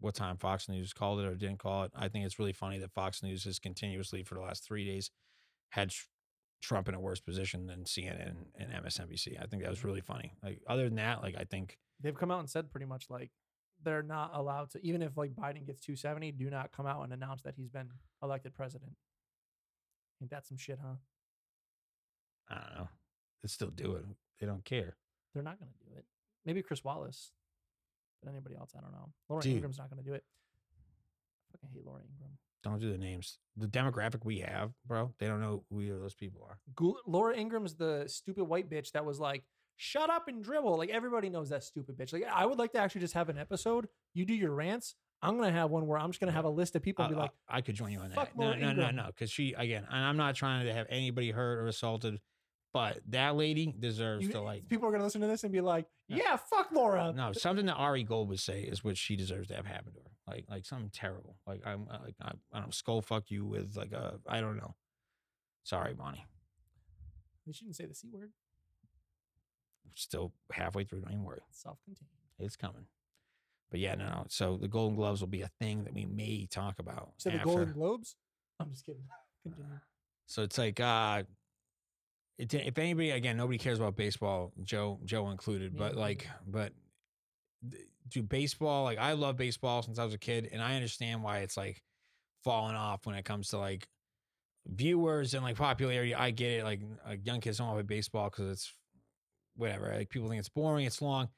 what 0.00 0.14
time 0.14 0.36
Fox 0.36 0.68
News 0.68 0.92
called 0.92 1.20
it 1.20 1.26
or 1.26 1.34
didn't 1.34 1.60
call 1.60 1.84
it. 1.84 1.92
I 1.94 2.08
think 2.08 2.26
it's 2.26 2.38
really 2.38 2.52
funny 2.52 2.78
that 2.78 2.92
Fox 2.92 3.22
News 3.22 3.44
has 3.44 3.58
continuously 3.58 4.22
for 4.22 4.34
the 4.34 4.40
last 4.40 4.64
three 4.64 4.84
days 4.84 5.10
had 5.70 5.92
Trump 6.64 6.88
in 6.88 6.94
a 6.94 7.00
worse 7.00 7.20
position 7.20 7.66
than 7.66 7.84
CNN 7.84 8.34
and 8.58 8.72
MSNBC. 8.84 9.40
I 9.40 9.46
think 9.46 9.62
that 9.62 9.70
was 9.70 9.84
really 9.84 10.00
funny. 10.00 10.32
Like 10.42 10.60
other 10.66 10.84
than 10.84 10.96
that, 10.96 11.22
like 11.22 11.36
I 11.38 11.44
think 11.44 11.78
They've 12.00 12.14
come 12.14 12.30
out 12.30 12.40
and 12.40 12.50
said 12.50 12.70
pretty 12.70 12.86
much 12.86 13.06
like 13.08 13.30
they're 13.82 14.02
not 14.02 14.32
allowed 14.34 14.70
to, 14.70 14.86
even 14.86 15.02
if 15.02 15.16
like 15.16 15.34
Biden 15.34 15.66
gets 15.66 15.80
270, 15.80 16.32
do 16.32 16.50
not 16.50 16.72
come 16.72 16.86
out 16.86 17.02
and 17.02 17.12
announce 17.12 17.42
that 17.42 17.54
he's 17.56 17.68
been 17.68 17.88
elected 18.22 18.54
president. 18.54 18.92
Ain't 20.20 20.30
that 20.30 20.46
some 20.46 20.58
shit, 20.58 20.78
huh? 20.82 20.96
I 22.48 22.54
don't 22.54 22.78
know. 22.78 22.88
They 23.42 23.48
still 23.48 23.70
do 23.70 23.94
it. 23.94 24.04
They 24.40 24.46
don't 24.46 24.64
care. 24.64 24.96
They're 25.32 25.42
not 25.42 25.58
going 25.58 25.70
to 25.70 25.90
do 25.90 25.96
it. 25.96 26.04
Maybe 26.44 26.62
Chris 26.62 26.84
Wallace, 26.84 27.32
but 28.22 28.30
anybody 28.30 28.54
else, 28.54 28.72
I 28.76 28.80
don't 28.80 28.92
know. 28.92 29.12
Laura 29.28 29.42
Dude. 29.42 29.54
Ingraham's 29.54 29.78
not 29.78 29.90
going 29.90 30.02
to 30.02 30.08
do 30.08 30.14
it. 30.14 30.24
I 31.48 31.52
fucking 31.52 31.70
hate 31.72 31.86
Laura 31.86 32.00
Ingraham. 32.00 32.36
Don't 32.64 32.80
do 32.80 32.90
the 32.90 32.98
names. 32.98 33.38
The 33.56 33.66
demographic 33.68 34.24
we 34.24 34.38
have, 34.40 34.72
bro, 34.86 35.12
they 35.20 35.26
don't 35.28 35.40
know 35.40 35.62
who 35.70 35.80
either 35.82 35.94
of 35.94 36.00
those 36.00 36.14
people 36.14 36.42
are. 36.48 36.58
Gu- 36.74 36.96
Laura 37.06 37.36
Ingraham's 37.36 37.74
the 37.76 38.04
stupid 38.08 38.44
white 38.44 38.68
bitch 38.68 38.90
that 38.92 39.04
was 39.04 39.20
like, 39.20 39.44
shut 39.76 40.10
up 40.10 40.26
and 40.28 40.42
dribble. 40.42 40.76
Like 40.78 40.90
everybody 40.90 41.28
knows 41.28 41.50
that 41.50 41.62
stupid 41.62 41.96
bitch. 41.96 42.12
Like 42.12 42.24
I 42.32 42.46
would 42.46 42.58
like 42.58 42.72
to 42.72 42.78
actually 42.78 43.02
just 43.02 43.14
have 43.14 43.28
an 43.28 43.38
episode. 43.38 43.86
You 44.14 44.24
do 44.24 44.34
your 44.34 44.52
rants. 44.52 44.96
I'm 45.22 45.36
gonna 45.38 45.52
have 45.52 45.70
one 45.70 45.86
where 45.86 45.98
I'm 45.98 46.10
just 46.10 46.20
gonna 46.20 46.32
have 46.32 46.44
a 46.44 46.50
list 46.50 46.74
of 46.76 46.82
people 46.82 47.04
and 47.04 47.14
be 47.14 47.20
like, 47.20 47.30
I, 47.48 47.58
I 47.58 47.60
could 47.60 47.74
join 47.76 47.92
you 47.92 48.00
on 48.00 48.10
that. 48.10 48.36
No, 48.36 48.54
no, 48.54 48.72
no, 48.72 48.90
no. 48.90 49.06
Because 49.06 49.30
she, 49.30 49.52
again, 49.54 49.86
and 49.88 50.04
I'm 50.04 50.16
not 50.16 50.34
trying 50.34 50.66
to 50.66 50.72
have 50.72 50.86
anybody 50.90 51.30
hurt 51.30 51.58
or 51.60 51.66
assaulted, 51.66 52.20
but 52.72 52.98
that 53.08 53.36
lady 53.36 53.72
deserves 53.78 54.26
you- 54.26 54.32
to 54.32 54.40
like. 54.40 54.68
people 54.68 54.88
are 54.88 54.92
gonna 54.92 55.04
listen 55.04 55.20
to 55.20 55.26
this 55.26 55.44
and 55.44 55.52
be 55.52 55.60
like, 55.60 55.86
yeah, 56.08 56.36
fuck 56.36 56.72
Laura. 56.72 57.12
No, 57.14 57.32
something 57.32 57.66
that 57.66 57.74
Ari 57.74 58.04
Gold 58.04 58.28
would 58.30 58.40
say 58.40 58.62
is 58.62 58.82
what 58.84 58.96
she 58.98 59.16
deserves 59.16 59.48
to 59.48 59.54
have 59.54 59.66
happen 59.66 59.92
to 59.94 60.00
her. 60.00 60.10
Like, 60.26 60.44
like 60.48 60.64
something 60.64 60.90
terrible. 60.92 61.36
Like 61.46 61.60
I'm, 61.66 61.86
uh, 61.90 61.98
like 62.04 62.14
I, 62.22 62.32
I 62.52 62.58
don't 62.58 62.66
know, 62.66 62.70
skull 62.70 63.02
fuck 63.02 63.30
you 63.30 63.44
with 63.44 63.76
like 63.76 63.92
a, 63.92 64.18
I 64.26 64.40
don't 64.40 64.56
know. 64.56 64.74
Sorry, 65.64 65.94
Bonnie. 65.94 66.24
They 67.46 67.52
shouldn't 67.52 67.76
say 67.76 67.86
the 67.86 67.94
c 67.94 68.08
word. 68.10 68.30
still 69.94 70.32
halfway 70.52 70.84
through. 70.84 71.00
Don't 71.00 71.12
even 71.12 71.24
worry. 71.24 71.42
Self-contained. 71.50 72.08
It's 72.38 72.56
coming. 72.56 72.86
But 73.70 73.80
yeah, 73.80 73.94
no, 73.96 74.04
no. 74.04 74.24
So 74.28 74.56
the 74.56 74.68
Golden 74.68 74.96
Gloves 74.96 75.20
will 75.20 75.28
be 75.28 75.42
a 75.42 75.50
thing 75.60 75.84
that 75.84 75.94
we 75.94 76.06
may 76.06 76.46
talk 76.50 76.78
about. 76.78 77.12
So 77.18 77.30
the. 77.30 77.38
Golden 77.38 77.72
Globes. 77.72 78.16
I'm 78.60 78.70
just 78.70 78.86
kidding. 78.86 79.02
Continue. 79.42 79.80
So 80.26 80.42
it's 80.42 80.56
like, 80.58 80.80
uh, 80.80 81.24
it, 82.38 82.52
if 82.54 82.78
anybody, 82.78 83.10
again, 83.10 83.36
nobody 83.36 83.58
cares 83.58 83.78
about 83.78 83.96
baseball, 83.96 84.52
Joe, 84.62 84.98
Joe 85.04 85.30
included, 85.30 85.76
but 85.76 85.96
like, 85.96 86.26
but 86.46 86.72
do 88.08 88.22
baseball, 88.22 88.84
like 88.84 88.98
I 88.98 89.12
love 89.12 89.36
baseball 89.36 89.82
since 89.82 89.98
I 89.98 90.04
was 90.04 90.14
a 90.14 90.18
kid 90.18 90.48
and 90.52 90.62
I 90.62 90.74
understand 90.74 91.22
why 91.22 91.38
it's 91.38 91.56
like 91.56 91.82
falling 92.42 92.76
off 92.76 93.06
when 93.06 93.16
it 93.16 93.24
comes 93.24 93.48
to 93.48 93.58
like 93.58 93.88
viewers 94.66 95.34
and 95.34 95.42
like 95.42 95.56
popularity. 95.56 96.14
I 96.14 96.30
get 96.30 96.52
it. 96.52 96.64
Like, 96.64 96.80
like 97.06 97.26
young 97.26 97.40
kids 97.40 97.58
don't 97.58 97.72
play 97.72 97.82
baseball 97.82 98.30
because 98.30 98.50
it's 98.50 98.72
whatever. 99.56 99.92
Like 99.94 100.10
people 100.10 100.28
think 100.28 100.40
it's 100.40 100.48
boring, 100.48 100.86
it's 100.86 101.02
long, 101.02 101.28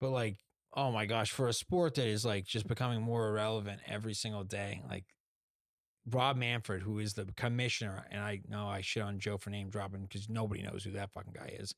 but 0.00 0.10
like, 0.10 0.36
oh 0.74 0.90
my 0.90 1.06
gosh, 1.06 1.30
for 1.30 1.48
a 1.48 1.52
sport 1.52 1.94
that 1.94 2.06
is 2.06 2.24
like 2.24 2.44
just 2.44 2.66
becoming 2.66 3.00
more 3.00 3.28
irrelevant 3.28 3.80
every 3.86 4.14
single 4.14 4.44
day, 4.44 4.82
like 4.88 5.04
Rob 6.08 6.36
Manfred, 6.36 6.82
who 6.82 6.98
is 6.98 7.14
the 7.14 7.26
commissioner, 7.36 8.04
and 8.10 8.20
I 8.20 8.40
know 8.48 8.68
I 8.68 8.80
shit 8.80 9.02
on 9.02 9.18
Joe 9.18 9.38
for 9.38 9.50
name 9.50 9.70
dropping 9.70 10.02
because 10.02 10.28
nobody 10.28 10.62
knows 10.62 10.84
who 10.84 10.92
that 10.92 11.12
fucking 11.12 11.34
guy 11.34 11.56
is. 11.58 11.74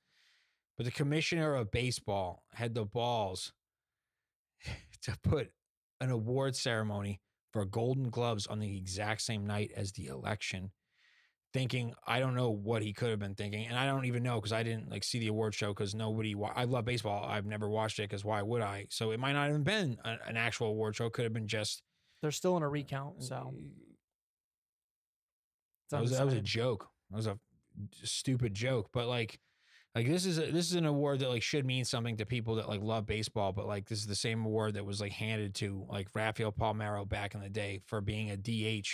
But 0.76 0.84
the 0.84 0.92
commissioner 0.92 1.54
of 1.54 1.70
baseball 1.70 2.44
had 2.54 2.74
the 2.74 2.84
balls 2.84 3.52
to 5.02 5.16
put 5.22 5.50
an 6.00 6.10
award 6.10 6.56
ceremony 6.56 7.20
for 7.52 7.64
Golden 7.64 8.10
Gloves 8.10 8.46
on 8.46 8.58
the 8.58 8.76
exact 8.76 9.22
same 9.22 9.46
night 9.46 9.72
as 9.74 9.92
the 9.92 10.06
election. 10.06 10.70
Thinking, 11.54 11.94
I 12.06 12.20
don't 12.20 12.34
know 12.34 12.50
what 12.50 12.82
he 12.82 12.92
could 12.92 13.08
have 13.08 13.18
been 13.18 13.34
thinking, 13.34 13.66
and 13.66 13.76
I 13.76 13.86
don't 13.86 14.04
even 14.04 14.22
know 14.22 14.36
because 14.36 14.52
I 14.52 14.62
didn't 14.62 14.90
like 14.90 15.02
see 15.02 15.18
the 15.18 15.28
award 15.28 15.54
show 15.54 15.68
because 15.68 15.94
nobody. 15.94 16.34
Wa- 16.34 16.52
I 16.54 16.64
love 16.64 16.84
baseball. 16.84 17.24
I've 17.24 17.46
never 17.46 17.70
watched 17.70 17.98
it 17.98 18.02
because 18.02 18.22
why 18.22 18.42
would 18.42 18.60
I? 18.60 18.86
So 18.90 19.12
it 19.12 19.18
might 19.18 19.32
not 19.32 19.50
have 19.50 19.64
been 19.64 19.98
a- 20.04 20.18
an 20.28 20.36
actual 20.36 20.68
award 20.68 20.94
show. 20.94 21.06
It 21.06 21.14
could 21.14 21.24
have 21.24 21.32
been 21.32 21.48
just 21.48 21.82
They're 22.20 22.32
still 22.32 22.58
in 22.58 22.62
a 22.62 22.66
uh, 22.66 22.70
recount, 22.70 23.22
so 23.24 23.54
that 25.90 26.02
was, 26.02 26.10
that 26.10 26.26
was 26.26 26.34
a 26.34 26.40
joke. 26.40 26.86
That 27.10 27.16
was 27.16 27.26
a 27.26 27.38
stupid 28.04 28.52
joke. 28.52 28.90
But 28.92 29.08
like, 29.08 29.40
like 29.94 30.06
this 30.06 30.26
is 30.26 30.38
a, 30.38 30.50
this 30.50 30.70
is 30.70 30.74
an 30.74 30.86
award 30.86 31.20
that 31.20 31.30
like 31.30 31.42
should 31.42 31.64
mean 31.64 31.84
something 31.84 32.16
to 32.18 32.26
people 32.26 32.56
that 32.56 32.68
like 32.68 32.82
love 32.82 33.06
baseball. 33.06 33.52
But 33.52 33.66
like 33.66 33.88
this 33.88 33.98
is 33.98 34.06
the 34.06 34.14
same 34.14 34.44
award 34.44 34.74
that 34.74 34.84
was 34.84 35.00
like 35.00 35.12
handed 35.12 35.54
to 35.56 35.86
like 35.88 36.08
Rafael 36.14 36.52
Palmeiro 36.52 37.08
back 37.08 37.34
in 37.34 37.40
the 37.40 37.48
day 37.48 37.80
for 37.86 38.00
being 38.00 38.30
a 38.30 38.36
DH 38.36 38.88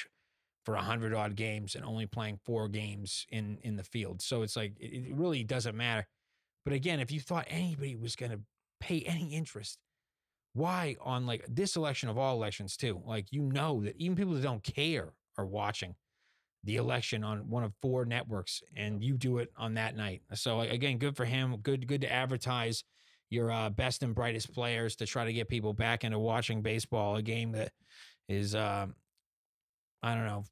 for 0.64 0.76
a 0.76 0.82
hundred 0.82 1.12
odd 1.12 1.36
games 1.36 1.74
and 1.74 1.84
only 1.84 2.06
playing 2.06 2.38
four 2.44 2.68
games 2.68 3.26
in 3.30 3.58
in 3.62 3.76
the 3.76 3.84
field. 3.84 4.22
So 4.22 4.42
it's 4.42 4.56
like 4.56 4.78
it, 4.78 5.08
it 5.08 5.14
really 5.14 5.44
doesn't 5.44 5.76
matter. 5.76 6.06
But 6.64 6.72
again, 6.72 7.00
if 7.00 7.12
you 7.12 7.20
thought 7.20 7.46
anybody 7.48 7.96
was 7.96 8.16
going 8.16 8.32
to 8.32 8.40
pay 8.80 9.00
any 9.00 9.34
interest, 9.34 9.78
why 10.54 10.96
on 11.02 11.26
like 11.26 11.44
this 11.48 11.76
election 11.76 12.08
of 12.08 12.16
all 12.16 12.36
elections 12.36 12.76
too? 12.76 13.02
Like 13.04 13.26
you 13.30 13.42
know 13.42 13.82
that 13.82 13.96
even 13.98 14.16
people 14.16 14.34
that 14.34 14.42
don't 14.42 14.62
care 14.62 15.12
are 15.36 15.44
watching 15.44 15.96
the 16.64 16.76
election 16.76 17.22
on 17.22 17.48
one 17.48 17.62
of 17.62 17.72
four 17.82 18.04
networks 18.04 18.62
and 18.76 19.02
you 19.02 19.16
do 19.16 19.38
it 19.38 19.50
on 19.56 19.74
that 19.74 19.96
night. 19.96 20.22
So 20.34 20.60
again, 20.60 20.98
good 20.98 21.16
for 21.16 21.24
him. 21.24 21.56
Good 21.62 21.86
good 21.86 22.00
to 22.02 22.12
advertise 22.12 22.84
your 23.30 23.50
uh, 23.50 23.70
best 23.70 24.02
and 24.02 24.14
brightest 24.14 24.52
players 24.52 24.96
to 24.96 25.06
try 25.06 25.24
to 25.24 25.32
get 25.32 25.48
people 25.48 25.72
back 25.72 26.04
into 26.04 26.18
watching 26.18 26.62
baseball, 26.62 27.16
a 27.16 27.22
game 27.22 27.52
that 27.52 27.72
is 28.28 28.54
um 28.54 28.94
I 30.02 30.14
don't 30.14 30.26
know, 30.26 30.44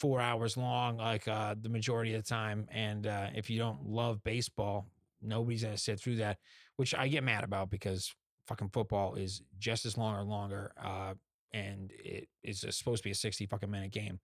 4 0.00 0.20
hours 0.20 0.56
long 0.56 0.96
like 0.96 1.28
uh 1.28 1.54
the 1.60 1.68
majority 1.68 2.14
of 2.14 2.22
the 2.22 2.28
time 2.28 2.66
and 2.70 3.06
uh 3.06 3.28
if 3.34 3.50
you 3.50 3.58
don't 3.58 3.86
love 3.86 4.22
baseball, 4.24 4.86
nobody's 5.20 5.62
going 5.62 5.74
to 5.74 5.80
sit 5.80 6.00
through 6.00 6.16
that, 6.16 6.38
which 6.76 6.94
I 6.94 7.08
get 7.08 7.24
mad 7.24 7.44
about 7.44 7.70
because 7.70 8.14
fucking 8.48 8.70
football 8.70 9.14
is 9.14 9.42
just 9.58 9.84
as 9.84 9.96
long 9.96 10.16
or 10.16 10.24
longer 10.24 10.72
uh 10.82 11.14
and 11.52 11.92
it 11.92 12.28
is 12.42 12.64
supposed 12.70 13.02
to 13.02 13.06
be 13.06 13.12
a 13.12 13.14
60 13.14 13.44
fucking 13.46 13.70
minute 13.70 13.90
game. 13.90 14.18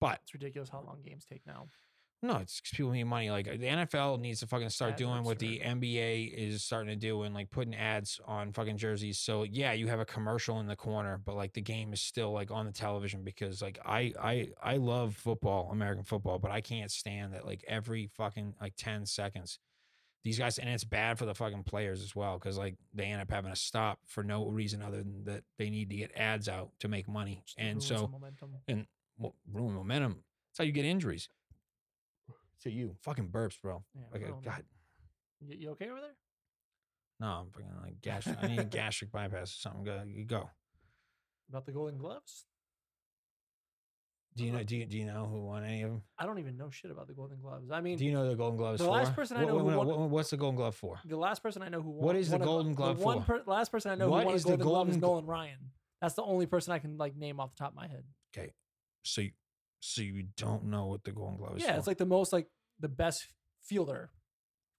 But 0.00 0.20
It's 0.22 0.34
ridiculous 0.34 0.68
how 0.68 0.82
long 0.82 1.02
games 1.02 1.24
take 1.24 1.46
now. 1.46 1.68
no, 2.22 2.36
it's 2.38 2.60
'cause 2.60 2.70
people 2.72 2.90
need 2.92 3.04
money. 3.04 3.30
Like 3.30 3.46
the 3.46 3.66
NFL 3.68 4.18
needs 4.18 4.40
to 4.40 4.46
fucking 4.46 4.70
start 4.70 4.92
Ads 4.92 4.98
doing 4.98 5.22
what 5.22 5.38
the 5.38 5.60
NBA 5.60 6.24
is 6.34 6.64
starting 6.64 6.88
to 6.88 6.96
do 6.96 7.22
and 7.22 7.34
like 7.34 7.50
putting 7.50 7.74
ads 7.74 8.18
on 8.24 8.52
fucking 8.52 8.78
jerseys. 8.78 9.18
So 9.18 9.42
yeah, 9.44 9.72
you 9.72 9.86
have 9.88 10.00
a 10.00 10.04
commercial 10.06 10.58
in 10.60 10.66
the 10.66 10.76
corner, 10.76 11.18
but 11.18 11.34
like 11.36 11.52
the 11.52 11.60
game 11.60 11.92
is 11.92 12.00
still 12.00 12.32
like 12.32 12.50
on 12.50 12.66
the 12.66 12.72
television 12.72 13.22
because 13.22 13.62
like 13.62 13.78
I 13.84 14.12
I 14.20 14.52
I 14.62 14.76
love 14.78 15.14
football, 15.14 15.70
American 15.70 16.04
football, 16.04 16.38
but 16.38 16.50
I 16.50 16.60
can't 16.62 16.90
stand 16.90 17.34
that 17.34 17.46
like 17.46 17.64
every 17.68 18.06
fucking 18.08 18.56
like 18.60 18.74
10 18.76 19.06
seconds 19.06 19.58
these 20.24 20.38
guys 20.40 20.58
and 20.58 20.68
it's 20.68 20.82
bad 20.82 21.18
for 21.18 21.24
the 21.24 21.34
fucking 21.34 21.62
players 21.62 22.02
as 22.02 22.16
well 22.16 22.36
because 22.36 22.58
like 22.58 22.74
they 22.92 23.04
end 23.04 23.22
up 23.22 23.30
having 23.30 23.52
to 23.52 23.56
stop 23.56 24.00
for 24.08 24.24
no 24.24 24.48
reason 24.48 24.82
other 24.82 24.96
than 25.04 25.22
that 25.24 25.44
they 25.56 25.70
need 25.70 25.88
to 25.88 25.94
get 25.96 26.10
ads 26.16 26.48
out 26.48 26.72
to 26.80 26.88
make 26.88 27.06
money. 27.06 27.42
Just 27.46 27.56
And 27.58 27.80
so 27.80 28.08
momentum. 28.08 28.54
and 28.66 28.88
ruin 29.18 29.74
momentum. 29.74 30.12
That's 30.50 30.58
how 30.58 30.64
you 30.64 30.72
get 30.72 30.84
injuries. 30.84 31.28
To 32.62 32.70
you, 32.70 32.96
fucking 33.02 33.28
burps, 33.28 33.60
bro. 33.60 33.84
Yeah, 33.94 34.02
Like, 34.12 34.22
uh, 34.22 34.26
I 34.26 34.28
a. 34.38 34.42
God, 34.42 34.64
You, 35.40 35.56
you 35.58 35.70
okay 35.70 35.88
over 35.90 36.00
there? 36.00 36.16
no, 37.20 37.26
I'm 37.26 37.50
fucking 37.50 37.68
like 37.82 38.00
gastric. 38.00 38.38
I 38.42 38.46
need 38.48 38.58
a 38.58 38.64
gastric 38.78 39.12
bypass 39.12 39.52
or 39.52 39.56
something. 39.60 39.84
Go, 39.84 40.02
you 40.06 40.24
go. 40.24 40.50
About 41.50 41.64
the 41.66 41.72
Golden 41.72 41.98
Gloves? 41.98 42.46
Do 44.34 44.44
you 44.44 44.52
know? 44.52 44.62
Do 44.62 44.76
you, 44.76 44.84
do 44.86 44.98
you 44.98 45.06
know 45.06 45.26
who 45.30 45.44
won 45.44 45.64
any 45.64 45.82
of 45.82 45.90
them? 45.90 46.02
I 46.18 46.26
don't 46.26 46.38
even 46.38 46.56
know 46.58 46.68
shit 46.70 46.90
about 46.90 47.06
the 47.06 47.14
Golden 47.14 47.38
Gloves. 47.40 47.70
I 47.70 47.80
mean, 47.80 47.96
Do 47.98 48.04
you 48.04 48.12
know 48.12 48.28
the 48.28 48.34
Golden 48.34 48.56
Gloves 48.58 48.80
the 48.80 48.84
for? 48.86 48.90
last 48.90 49.14
person 49.14 49.36
I 49.38 49.44
What- 49.44 49.48
know 49.52 49.58
who 49.60 49.64
what- 49.64 49.76
won- 49.86 49.86
what- 50.00 50.10
what's 50.10 50.30
the 50.30 50.36
Golden 50.36 50.56
Glove 50.56 50.74
for? 50.74 51.00
the 51.06 51.16
last 51.16 51.42
person 51.42 51.62
I 51.62 51.68
know 51.68 51.80
who 51.80 51.90
won. 51.90 52.04
What 52.06 52.16
is 52.16 52.28
the 52.30 52.32
won 52.38 52.42
a 52.42 52.44
Golden 52.44 52.74
Glove 52.74 52.98
the 52.98 53.04
one 53.04 53.20
for? 53.22 53.38
Per, 53.40 53.50
last 53.50 53.70
person 53.70 53.92
I 53.92 53.94
know 53.94 54.10
What 54.10 54.20
who 54.20 54.26
won 54.26 54.34
is 54.34 54.44
a 54.44 54.48
the 54.48 54.56
Golden 54.56 54.66
Glove 54.72 54.88
is 54.90 54.96
Nolan 54.98 55.26
Ryan. 55.26 55.58
That's 56.02 56.14
the 56.14 56.22
only 56.22 56.46
person 56.46 56.72
I 56.72 56.78
can 56.78 56.98
like 56.98 57.16
name 57.16 57.40
off 57.40 57.50
the 57.54 57.56
top 57.58 57.70
of 57.70 57.76
my 57.76 57.86
head. 57.88 58.04
Okay, 58.36 58.52
so 59.06 59.20
you, 59.22 59.30
so 59.80 60.02
you 60.02 60.24
don't 60.36 60.64
know 60.64 60.86
what 60.86 61.04
the 61.04 61.12
Golden 61.12 61.36
Glove 61.36 61.56
is 61.56 61.62
yeah, 61.62 61.72
for? 61.72 61.78
it's 61.78 61.86
like 61.86 61.98
the 61.98 62.06
most 62.06 62.32
like 62.32 62.48
the 62.80 62.88
best 62.88 63.26
fielder. 63.62 64.10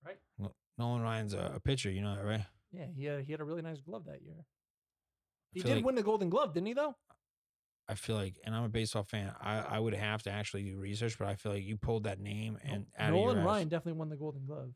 Right? 0.06 0.18
No- 0.38 0.54
Nolan 0.78 1.02
Ryan's 1.02 1.34
a, 1.34 1.54
a 1.56 1.60
pitcher. 1.60 1.90
You 1.92 2.02
know 2.02 2.16
that, 2.16 2.26
right? 2.26 2.46
Yeah, 2.72 2.86
he 2.96 3.06
had, 3.06 3.22
he 3.22 3.32
had 3.32 3.42
a 3.42 3.46
really 3.46 3.62
nice 3.62 3.80
glove 3.82 4.06
that 4.06 4.22
year. 4.22 4.46
He 5.54 5.62
did 5.62 5.78
like- 5.78 5.86
win 5.86 5.96
the 5.96 6.04
Golden 6.04 6.30
Glove, 6.30 6.54
didn't 6.54 6.68
he? 6.68 6.74
Though. 6.74 6.96
I 7.90 7.96
feel 7.96 8.18
like, 8.18 8.36
and 8.44 8.54
I'm 8.54 8.66
a 8.66 8.70
baseball 8.70 9.04
fan. 9.04 9.32
I, 9.42 9.60
I 9.60 9.80
would 9.80 9.94
have 9.94 10.22
to 10.24 10.30
actually 10.30 10.64
do 10.64 10.78
research, 10.78 11.18
but 11.18 11.30
I 11.30 11.36
feel 11.36 11.54
like 11.54 11.64
you 11.64 11.78
pulled 11.78 12.04
that 12.04 12.20
name 12.20 12.58
and 12.62 12.86
out 13.00 13.12
Nolan 13.14 13.38
of 13.38 13.44
your. 13.44 13.46
Ryan 13.46 13.70
definitely 13.70 13.98
won 13.98 14.10
the 14.10 14.18
Golden 14.18 14.46
Glove. 14.46 14.72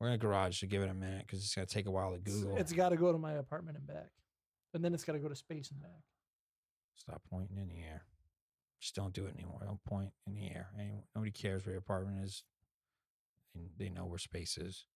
We're 0.00 0.08
in 0.08 0.14
a 0.14 0.18
garage 0.18 0.58
to 0.60 0.66
give 0.66 0.82
it 0.82 0.90
a 0.90 0.94
minute 0.94 1.22
because 1.26 1.38
it's 1.44 1.54
gonna 1.54 1.66
take 1.66 1.86
a 1.86 1.90
while 1.92 2.10
to 2.10 2.16
It's- 2.16 2.34
Google. 2.34 2.56
it's 2.56 2.72
got 2.72 2.88
to 2.88 2.96
go 2.96 3.12
to 3.12 3.18
my 3.18 3.34
apartment 3.34 3.76
and 3.78 3.86
back, 3.86 4.10
and 4.74 4.84
then 4.84 4.92
it's 4.94 5.04
got 5.04 5.12
to 5.12 5.20
go 5.20 5.28
to 5.28 5.36
space 5.36 5.70
and 5.70 5.80
back. 5.80 6.02
Stop 6.96 7.22
pointing 7.30 7.56
in 7.56 7.68
the 7.68 7.78
air. 7.78 8.02
Just 8.86 8.94
don't 8.94 9.12
do 9.12 9.26
it 9.26 9.34
anymore. 9.34 9.62
Don't 9.64 9.82
point 9.82 10.10
in 10.28 10.34
the 10.36 10.48
air. 10.48 10.68
Any, 10.78 11.02
nobody 11.12 11.32
cares 11.32 11.66
where 11.66 11.72
your 11.72 11.80
apartment 11.80 12.24
is. 12.24 12.44
And 13.52 13.70
they 13.76 13.88
know 13.88 14.06
where 14.06 14.16
space 14.16 14.56
is. 14.56 14.86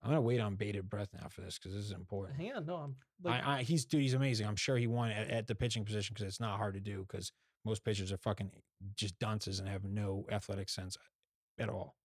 I'm 0.00 0.10
gonna 0.10 0.20
wait 0.20 0.38
on 0.38 0.54
bated 0.54 0.88
breath 0.88 1.08
now 1.12 1.26
for 1.28 1.40
this 1.40 1.58
because 1.58 1.74
this 1.74 1.86
is 1.86 1.90
important. 1.90 2.38
Hang 2.38 2.52
on, 2.52 2.66
no, 2.66 2.76
I'm 2.76 2.94
like, 3.20 3.44
I, 3.44 3.58
I, 3.58 3.62
he's 3.64 3.84
dude. 3.84 4.02
He's 4.02 4.14
amazing. 4.14 4.46
I'm 4.46 4.54
sure 4.54 4.76
he 4.76 4.86
won 4.86 5.10
at, 5.10 5.28
at 5.28 5.46
the 5.48 5.56
pitching 5.56 5.84
position 5.84 6.14
because 6.14 6.28
it's 6.28 6.38
not 6.38 6.56
hard 6.56 6.74
to 6.74 6.80
do 6.80 7.04
because 7.04 7.32
most 7.64 7.84
pitchers 7.84 8.12
are 8.12 8.16
fucking 8.16 8.52
just 8.94 9.18
dunces 9.18 9.58
and 9.58 9.68
have 9.68 9.82
no 9.82 10.24
athletic 10.30 10.68
sense 10.68 10.96
at 11.58 11.68
all. 11.68 11.96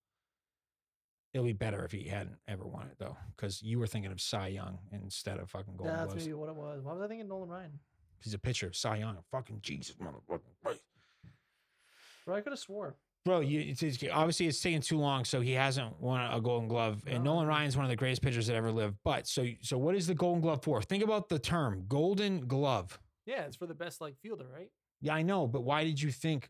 It'll 1.35 1.45
be 1.45 1.53
better 1.53 1.85
if 1.85 1.91
he 1.91 2.07
hadn't 2.07 2.37
ever 2.47 2.65
won 2.65 2.87
it 2.87 2.95
though, 2.97 3.15
because 3.35 3.61
you 3.61 3.77
were 3.77 3.85
thinking 3.85 4.11
of 4.11 4.19
Cy 4.19 4.47
Young 4.47 4.79
instead 4.91 5.37
of 5.37 5.51
fucking 5.51 5.75
Golden 5.77 5.95
that's 5.95 6.13
Gloves. 6.13 6.25
maybe 6.25 6.33
what 6.33 6.49
it 6.49 6.55
was. 6.55 6.81
Why 6.81 6.93
was 6.93 7.03
I 7.03 7.07
thinking 7.07 7.27
Nolan 7.27 7.49
Ryan? 7.49 7.79
He's 8.23 8.33
a 8.33 8.39
pitcher, 8.39 8.71
Cy 8.73 8.97
Young. 8.97 9.17
Fucking 9.31 9.59
Jesus, 9.61 9.95
motherfucker. 9.97 10.39
Bro, 12.25 12.35
I 12.35 12.41
could 12.41 12.51
have 12.53 12.59
swore. 12.59 12.95
Bro, 13.25 13.41
you, 13.41 13.59
it's, 13.61 13.81
it's, 13.83 14.03
obviously 14.11 14.47
it's 14.47 14.59
taking 14.61 14.81
too 14.81 14.97
long, 14.97 15.23
so 15.23 15.39
he 15.39 15.53
hasn't 15.53 15.99
won 16.01 16.21
a 16.31 16.41
Golden 16.41 16.67
Glove. 16.67 17.03
And 17.07 17.23
No. 17.23 17.33
Nolan 17.35 17.47
Ryan's 17.47 17.75
one 17.77 17.85
of 17.85 17.89
the 17.89 17.95
greatest 17.95 18.21
pitchers 18.21 18.47
that 18.47 18.55
ever 18.55 18.71
lived. 18.71 18.97
But 19.05 19.27
so, 19.27 19.45
so 19.61 19.77
what 19.77 19.95
is 19.95 20.07
the 20.07 20.13
Golden 20.15 20.41
Glove 20.41 20.61
for? 20.63 20.81
Think 20.81 21.03
about 21.03 21.29
the 21.29 21.39
term 21.39 21.85
Golden 21.87 22.47
Glove. 22.47 22.99
Yeah, 23.25 23.43
it's 23.43 23.55
for 23.55 23.65
the 23.65 23.73
best 23.73 24.01
like 24.01 24.15
fielder, 24.21 24.45
right? 24.53 24.69
Yeah, 25.01 25.15
I 25.15 25.21
know, 25.21 25.47
but 25.47 25.61
why 25.61 25.83
did 25.85 26.01
you 26.01 26.11
think 26.11 26.49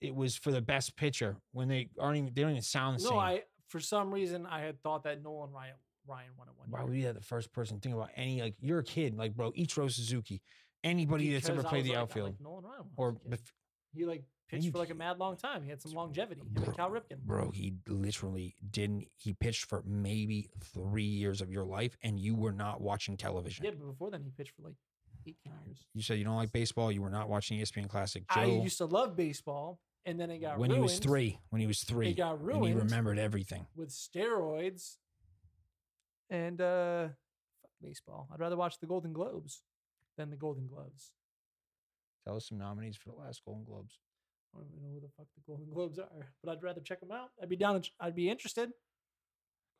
it 0.00 0.14
was 0.14 0.36
for 0.36 0.50
the 0.50 0.60
best 0.62 0.96
pitcher 0.96 1.36
when 1.52 1.68
they 1.68 1.88
aren't 1.98 2.18
even 2.18 2.30
they 2.34 2.42
don't 2.42 2.50
even 2.52 2.62
sound 2.62 2.98
the 2.98 3.04
No, 3.04 3.10
same? 3.10 3.18
I 3.18 3.42
for 3.68 3.80
some 3.80 4.12
reason 4.12 4.46
I 4.46 4.60
had 4.60 4.82
thought 4.82 5.04
that 5.04 5.22
Nolan 5.22 5.50
Ryan 5.52 5.74
Ryan 6.06 6.30
won 6.38 6.48
it 6.48 6.54
one 6.56 6.70
why 6.70 6.80
year. 6.80 6.86
would 6.88 6.96
you 6.96 7.12
the 7.12 7.20
first 7.20 7.52
person 7.52 7.80
think 7.80 7.94
about 7.94 8.10
any 8.16 8.40
like 8.40 8.54
you're 8.60 8.78
a 8.78 8.84
kid, 8.84 9.16
like 9.18 9.34
bro, 9.34 9.52
Ichiro 9.52 9.90
Suzuki, 9.90 10.40
anybody 10.84 11.32
that's 11.32 11.48
ever 11.48 11.62
played 11.62 11.84
the 11.84 11.90
like, 11.90 11.98
outfield, 11.98 12.30
like 12.30 12.40
Nolan 12.40 12.64
Ryan 12.64 12.84
or 12.96 13.10
was 13.12 13.20
a 13.26 13.30
kid. 13.30 13.38
bef- 13.40 13.52
he 13.92 14.04
like 14.04 14.24
pitched 14.48 14.70
for 14.72 14.78
like 14.78 14.90
a 14.90 14.94
mad 14.94 15.18
long 15.18 15.36
time. 15.36 15.62
He 15.62 15.70
had 15.70 15.80
some 15.82 15.92
longevity. 15.92 16.40
Him 16.40 16.62
and 16.64 16.76
Cal 16.76 16.90
Ripken. 16.90 17.18
bro, 17.24 17.50
he 17.50 17.74
literally 17.88 18.54
didn't. 18.70 19.06
He 19.16 19.32
pitched 19.32 19.66
for 19.66 19.82
maybe 19.86 20.48
three 20.62 21.02
years 21.04 21.40
of 21.40 21.50
your 21.50 21.64
life, 21.64 21.96
and 22.02 22.18
you 22.18 22.34
were 22.34 22.52
not 22.52 22.80
watching 22.80 23.16
television. 23.16 23.64
Yeah, 23.64 23.72
but 23.72 23.86
before 23.86 24.10
then 24.10 24.22
he 24.22 24.30
pitched 24.30 24.52
for 24.56 24.62
like 24.62 24.74
18 25.26 25.36
years. 25.66 25.78
You 25.94 26.02
said 26.02 26.18
you 26.18 26.24
don't 26.24 26.36
like 26.36 26.52
baseball. 26.52 26.92
You 26.92 27.02
were 27.02 27.10
not 27.10 27.28
watching 27.28 27.58
ESPN 27.58 27.88
Classic. 27.88 28.22
Joe, 28.32 28.40
I 28.40 28.44
used 28.44 28.78
to 28.78 28.86
love 28.86 29.16
baseball, 29.16 29.80
and 30.04 30.20
then 30.20 30.30
it 30.30 30.38
got 30.38 30.58
when 30.58 30.70
ruined 30.70 30.84
he 30.84 30.92
was 30.92 30.98
three, 30.98 31.38
when 31.50 31.60
he 31.60 31.66
was 31.66 31.82
three, 31.82 32.10
it 32.10 32.16
got 32.16 32.40
and 32.40 32.66
he 32.66 32.72
remembered 32.74 33.18
everything. 33.18 33.66
with 33.74 33.90
steroids 33.90 34.96
And 36.30 36.60
uh, 36.60 37.08
fuck 37.62 37.70
baseball. 37.82 38.28
I'd 38.32 38.40
rather 38.40 38.56
watch 38.56 38.78
the 38.78 38.86
Golden 38.86 39.12
Globes 39.12 39.62
than 40.16 40.30
the 40.30 40.36
Golden 40.36 40.66
Gloves. 40.66 41.12
Tell 42.24 42.36
us 42.36 42.48
some 42.48 42.58
nominees 42.58 42.96
for 42.96 43.10
the 43.10 43.16
last 43.16 43.42
Golden 43.44 43.64
Globes. 43.64 43.98
I 44.54 44.58
don't 44.58 44.68
even 44.70 44.82
know 44.82 44.94
who 44.94 45.00
the 45.00 45.12
fuck 45.16 45.26
the 45.36 45.42
Golden 45.46 45.66
Globes 45.72 45.98
are, 45.98 46.32
but 46.42 46.50
I'd 46.52 46.62
rather 46.62 46.80
check 46.80 47.00
them 47.00 47.12
out. 47.12 47.30
I'd 47.42 47.48
be 47.48 47.56
down. 47.56 47.76
and 47.76 47.88
I'd 48.00 48.14
be 48.16 48.30
interested. 48.30 48.70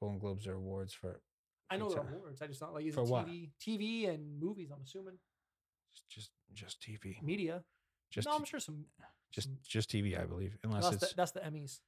Golden 0.01 0.19
Globes 0.19 0.47
are 0.47 0.55
awards 0.55 0.93
for 0.93 1.21
I 1.71 1.77
know 1.79 1.89
they're 1.89 1.99
awards. 2.01 2.43
I 2.43 2.47
just 2.47 2.61
not 2.61 2.75
like 2.75 2.93
For 2.93 3.01
it 3.01 3.09
what? 3.09 3.27
TV, 3.27 3.51
TV 3.61 4.09
and 4.09 4.39
movies. 4.39 4.71
I'm 4.73 4.83
assuming 4.85 5.15
just 5.95 6.09
just, 6.09 6.31
just 6.55 6.81
TV. 6.83 7.21
media. 7.23 7.65
Just 8.11 8.27
no, 8.27 8.33
t- 8.33 8.39
I'm 8.39 8.45
sure 8.45 8.61
some. 8.61 8.85
just 9.33 9.49
some- 9.49 9.59
just 9.67 9.91
TV, 9.91 10.21
I 10.21 10.25
believe. 10.27 10.57
Unless 10.63 10.85
that's 10.85 10.97
it's 11.03 11.09
the, 11.13 11.17
that's 11.17 11.31
the 11.33 11.41
Emmys. 11.41 11.81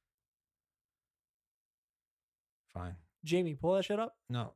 fine. 2.73 2.95
Jamie, 3.23 3.55
pull 3.55 3.75
that 3.75 3.85
shit 3.85 3.99
up. 3.99 4.15
No. 4.29 4.53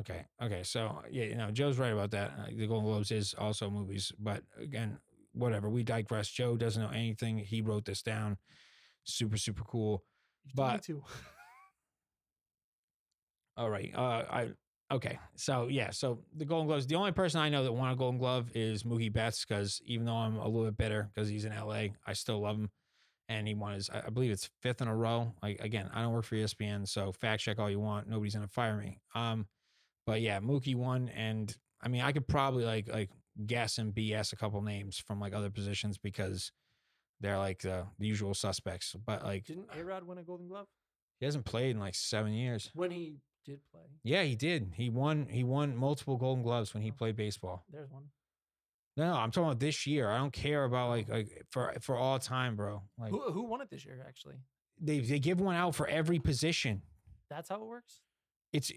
Okay. 0.00 0.24
Okay. 0.42 0.62
So 0.62 1.02
yeah, 1.10 1.24
you 1.24 1.36
know, 1.36 1.50
Joe's 1.50 1.78
right 1.78 1.92
about 1.92 2.10
that. 2.12 2.32
Uh, 2.38 2.46
the 2.56 2.66
Golden 2.66 2.88
Globes 2.88 3.10
is 3.10 3.34
also 3.38 3.70
movies, 3.70 4.12
but 4.18 4.42
again, 4.58 4.98
whatever. 5.32 5.68
We 5.68 5.82
digress. 5.82 6.28
Joe 6.28 6.56
doesn't 6.56 6.82
know 6.82 6.90
anything. 6.90 7.38
He 7.38 7.60
wrote 7.60 7.84
this 7.84 8.02
down. 8.02 8.38
Super, 9.04 9.36
super 9.36 9.64
cool. 9.64 10.04
But- 10.54 10.86
All 13.56 13.70
right. 13.70 13.92
Uh, 13.94 14.24
I 14.30 14.48
okay. 14.92 15.18
So 15.36 15.68
yeah. 15.68 15.90
So 15.90 16.20
the 16.36 16.44
Golden 16.44 16.66
Gloves. 16.66 16.86
The 16.86 16.94
only 16.94 17.12
person 17.12 17.40
I 17.40 17.48
know 17.48 17.64
that 17.64 17.72
won 17.72 17.90
a 17.90 17.96
Golden 17.96 18.18
Glove 18.18 18.50
is 18.54 18.84
Mookie 18.84 19.12
Betts 19.12 19.44
because 19.44 19.80
even 19.84 20.06
though 20.06 20.14
I'm 20.14 20.36
a 20.36 20.46
little 20.48 20.64
bit 20.64 20.78
bitter 20.78 21.10
because 21.12 21.28
he's 21.28 21.44
in 21.44 21.54
LA, 21.54 21.88
I 22.06 22.12
still 22.14 22.40
love 22.40 22.56
him, 22.56 22.70
and 23.28 23.46
he 23.46 23.54
won 23.54 23.74
his. 23.74 23.90
I 23.90 24.08
believe 24.08 24.30
it's 24.30 24.48
fifth 24.62 24.80
in 24.80 24.88
a 24.88 24.96
row. 24.96 25.34
Like 25.42 25.60
again, 25.60 25.90
I 25.92 26.02
don't 26.02 26.12
work 26.12 26.24
for 26.24 26.36
ESPN, 26.36 26.88
so 26.88 27.12
fact 27.12 27.42
check 27.42 27.58
all 27.58 27.70
you 27.70 27.80
want. 27.80 28.08
Nobody's 28.08 28.34
gonna 28.34 28.48
fire 28.48 28.76
me. 28.76 28.98
Um, 29.14 29.46
but 30.06 30.20
yeah, 30.20 30.40
Mookie 30.40 30.74
won, 30.76 31.08
and 31.10 31.56
I 31.80 31.88
mean 31.88 32.02
I 32.02 32.12
could 32.12 32.26
probably 32.26 32.64
like 32.64 32.88
like 32.88 33.10
guess 33.46 33.78
and 33.78 33.94
BS 33.94 34.32
a 34.32 34.36
couple 34.36 34.60
names 34.62 34.98
from 34.98 35.20
like 35.20 35.34
other 35.34 35.50
positions 35.50 35.98
because 35.98 36.52
they're 37.20 37.38
like 37.38 37.62
the, 37.62 37.86
the 37.98 38.06
usual 38.06 38.34
suspects. 38.34 38.94
But 39.06 39.24
like 39.24 39.46
Didn't 39.46 39.68
A 39.76 39.84
Rod 39.84 40.04
win 40.04 40.18
a 40.18 40.22
Golden 40.22 40.48
Glove 40.48 40.66
he 41.20 41.26
hasn't 41.26 41.44
played 41.44 41.70
in 41.72 41.78
like 41.78 41.94
seven 41.94 42.32
years. 42.32 42.70
when 42.74 42.90
he 42.90 43.16
did 43.44 43.60
play? 43.70 43.82
Yeah, 44.02 44.22
he 44.22 44.34
did. 44.34 44.72
He 44.74 44.88
won. 44.88 45.26
He 45.30 45.44
won 45.44 45.76
multiple 45.76 46.16
Golden 46.16 46.42
Gloves 46.42 46.72
when 46.74 46.82
he 46.82 46.90
Oh. 46.90 46.94
played 46.94 47.16
baseball. 47.16 47.64
There's 47.70 47.90
one. 47.90 48.10
No, 48.96 49.12
no, 49.12 49.14
I'm 49.14 49.30
talking 49.30 49.48
about 49.48 49.60
this 49.60 49.86
year. 49.86 50.10
I 50.10 50.18
don't 50.18 50.32
care 50.32 50.64
about 50.64 50.88
like 50.88 51.08
oh. 51.10 51.16
like 51.16 51.46
for 51.50 51.74
for 51.80 51.96
all 51.96 52.18
time, 52.18 52.56
bro. 52.56 52.82
Like 52.98 53.10
Who 53.10 53.30
who 53.32 53.42
won 53.44 53.60
it 53.60 53.70
this 53.70 53.84
year? 53.84 54.04
Actually, 54.06 54.36
they 54.80 55.00
they 55.00 55.18
give 55.18 55.40
one 55.40 55.56
out 55.56 55.74
for 55.74 55.86
every 55.86 56.18
position. 56.18 56.82
that's 57.28 57.50
how 57.50 57.56
it 57.56 57.66
works. 57.66 58.00
It's 58.52 58.72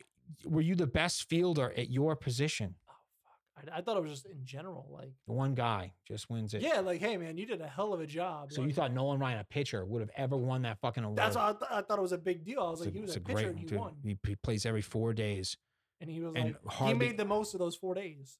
were 0.45 0.61
you 0.61 0.75
the 0.75 0.87
best 0.87 1.29
fielder 1.29 1.71
at 1.77 1.89
your 1.89 2.15
position? 2.15 2.75
Oh 2.89 2.93
fuck! 3.23 3.73
I, 3.73 3.77
I 3.77 3.81
thought 3.81 3.97
it 3.97 4.03
was 4.03 4.11
just 4.11 4.25
in 4.25 4.43
general. 4.45 4.87
Like, 4.91 5.11
The 5.27 5.33
one 5.33 5.53
guy 5.55 5.93
just 6.07 6.29
wins 6.29 6.53
it. 6.53 6.61
yeah, 6.61 6.79
like 6.79 6.99
hey 6.99 7.17
man, 7.17 7.37
you 7.37 7.45
did 7.45 7.61
a 7.61 7.67
hell 7.67 7.93
of 7.93 7.99
a 8.01 8.07
job. 8.07 8.51
So 8.51 8.61
you 8.61 8.67
like, 8.67 8.75
thought 8.75 8.93
Nolan 8.93 9.19
Ryan, 9.19 9.39
a 9.39 9.43
pitcher, 9.43 9.85
would 9.85 10.01
have 10.01 10.11
ever 10.17 10.35
won 10.37 10.61
that 10.63 10.79
fucking 10.79 11.03
award? 11.03 11.17
that's 11.17 11.35
why 11.35 11.49
I, 11.49 11.51
th- 11.53 11.71
I 11.71 11.81
thought 11.81 11.97
it 11.99 12.01
was 12.01 12.11
a 12.11 12.17
big 12.17 12.43
deal. 12.45 12.61
I 12.61 12.69
was 12.71 12.81
It's 12.81 12.85
like, 12.87 12.95
a- 12.95 12.97
he 12.97 13.01
was 13.01 13.15
a, 13.15 13.19
pitcher 13.21 13.33
great 13.35 13.47
and 13.47 13.59
he 13.59 13.65
dude. 13.65 13.79
won, 13.79 13.93
He, 14.03 14.17
he 14.27 14.35
plays 14.35 14.65
every 14.65 14.81
four 14.81 15.13
days. 15.13 15.57
and 16.01 16.09
he 16.09 16.19
was 16.21 16.33
and 16.35 16.45
like, 16.45 16.55
hardly- 16.73 16.93
he 17.05 17.09
made 17.11 17.17
the 17.17 17.25
most 17.25 17.53
of 17.53 17.59
those 17.59 17.75
four 17.75 17.93
days. 17.95 18.37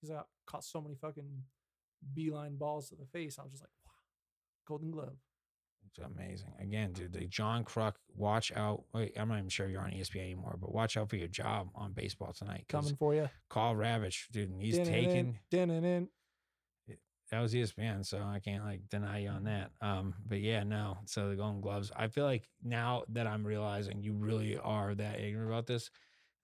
He's 0.00 0.10
got 0.10 0.26
caught 0.46 0.64
so 0.64 0.80
many 0.80 0.94
fucking 0.94 1.28
beeline 2.14 2.56
balls 2.56 2.88
to 2.88 2.94
the 2.96 3.04
face. 3.06 3.38
I 3.38 3.42
was 3.42 3.52
just 3.52 3.62
like, 3.62 3.70
wow, 3.84 3.92
Golden 4.66 4.90
Glove. 4.90 5.16
It's 5.96 6.04
amazing. 6.04 6.52
Again, 6.60 6.92
dude, 6.92 7.12
the 7.12 7.26
John 7.26 7.64
Kruk, 7.64 7.94
watch 8.14 8.52
out. 8.54 8.84
Wait, 8.94 9.12
I'm 9.18 9.28
not 9.28 9.38
even 9.38 9.48
sure 9.48 9.68
you're 9.68 9.82
on 9.82 9.90
ESPN 9.90 10.20
anymore, 10.20 10.56
but 10.60 10.72
watch 10.72 10.96
out 10.96 11.10
for 11.10 11.16
your 11.16 11.28
job 11.28 11.68
on 11.74 11.92
baseball 11.92 12.32
tonight. 12.32 12.66
Coming 12.68 12.94
for 12.94 13.14
you. 13.14 13.28
Karl 13.48 13.74
Ravech, 13.74 14.30
dude, 14.30 14.50
and 14.50 14.62
he's 14.62 14.78
taking 14.78 15.38
that 17.30 17.40
was 17.40 17.54
ESPN, 17.54 18.04
so 18.04 18.18
I 18.18 18.40
can't 18.40 18.64
like 18.64 18.88
deny 18.88 19.20
you 19.20 19.28
on 19.28 19.44
that. 19.44 19.70
Um, 19.80 20.14
but 20.26 20.40
yeah, 20.40 20.64
no. 20.64 20.98
So 21.06 21.28
the 21.28 21.36
Golden 21.36 21.60
Gloves. 21.60 21.92
I 21.94 22.08
feel 22.08 22.24
like 22.24 22.48
now 22.62 23.04
that 23.10 23.26
I'm 23.26 23.46
realizing 23.46 24.02
you 24.02 24.14
really 24.14 24.58
are 24.58 24.94
that 24.96 25.20
ignorant 25.20 25.48
about 25.48 25.66
this, 25.66 25.90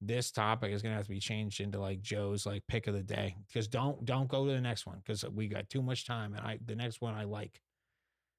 this 0.01 0.31
topic 0.31 0.73
is 0.73 0.83
gonna 0.83 0.95
have 0.95 1.07
to 1.07 1.11
be 1.11 1.19
changed 1.19 1.61
into 1.61 1.81
like 1.81 2.03
Joe's 2.03 2.47
like 2.47 2.63
pick 2.69 2.87
of 2.87 2.95
the 2.95 3.03
day. 3.03 3.37
Because 3.49 3.67
don't 3.67 4.05
don't 4.05 4.29
go 4.29 4.47
to 4.47 4.53
the 4.53 4.61
next 4.61 4.87
one 4.87 4.99
because 5.05 5.25
we 5.25 5.49
got 5.49 5.69
too 5.69 5.83
much 5.83 6.07
time, 6.07 6.35
and 6.35 6.47
I 6.47 6.59
the 6.65 6.77
next 6.77 7.01
one 7.01 7.15
I 7.15 7.25
like. 7.25 7.61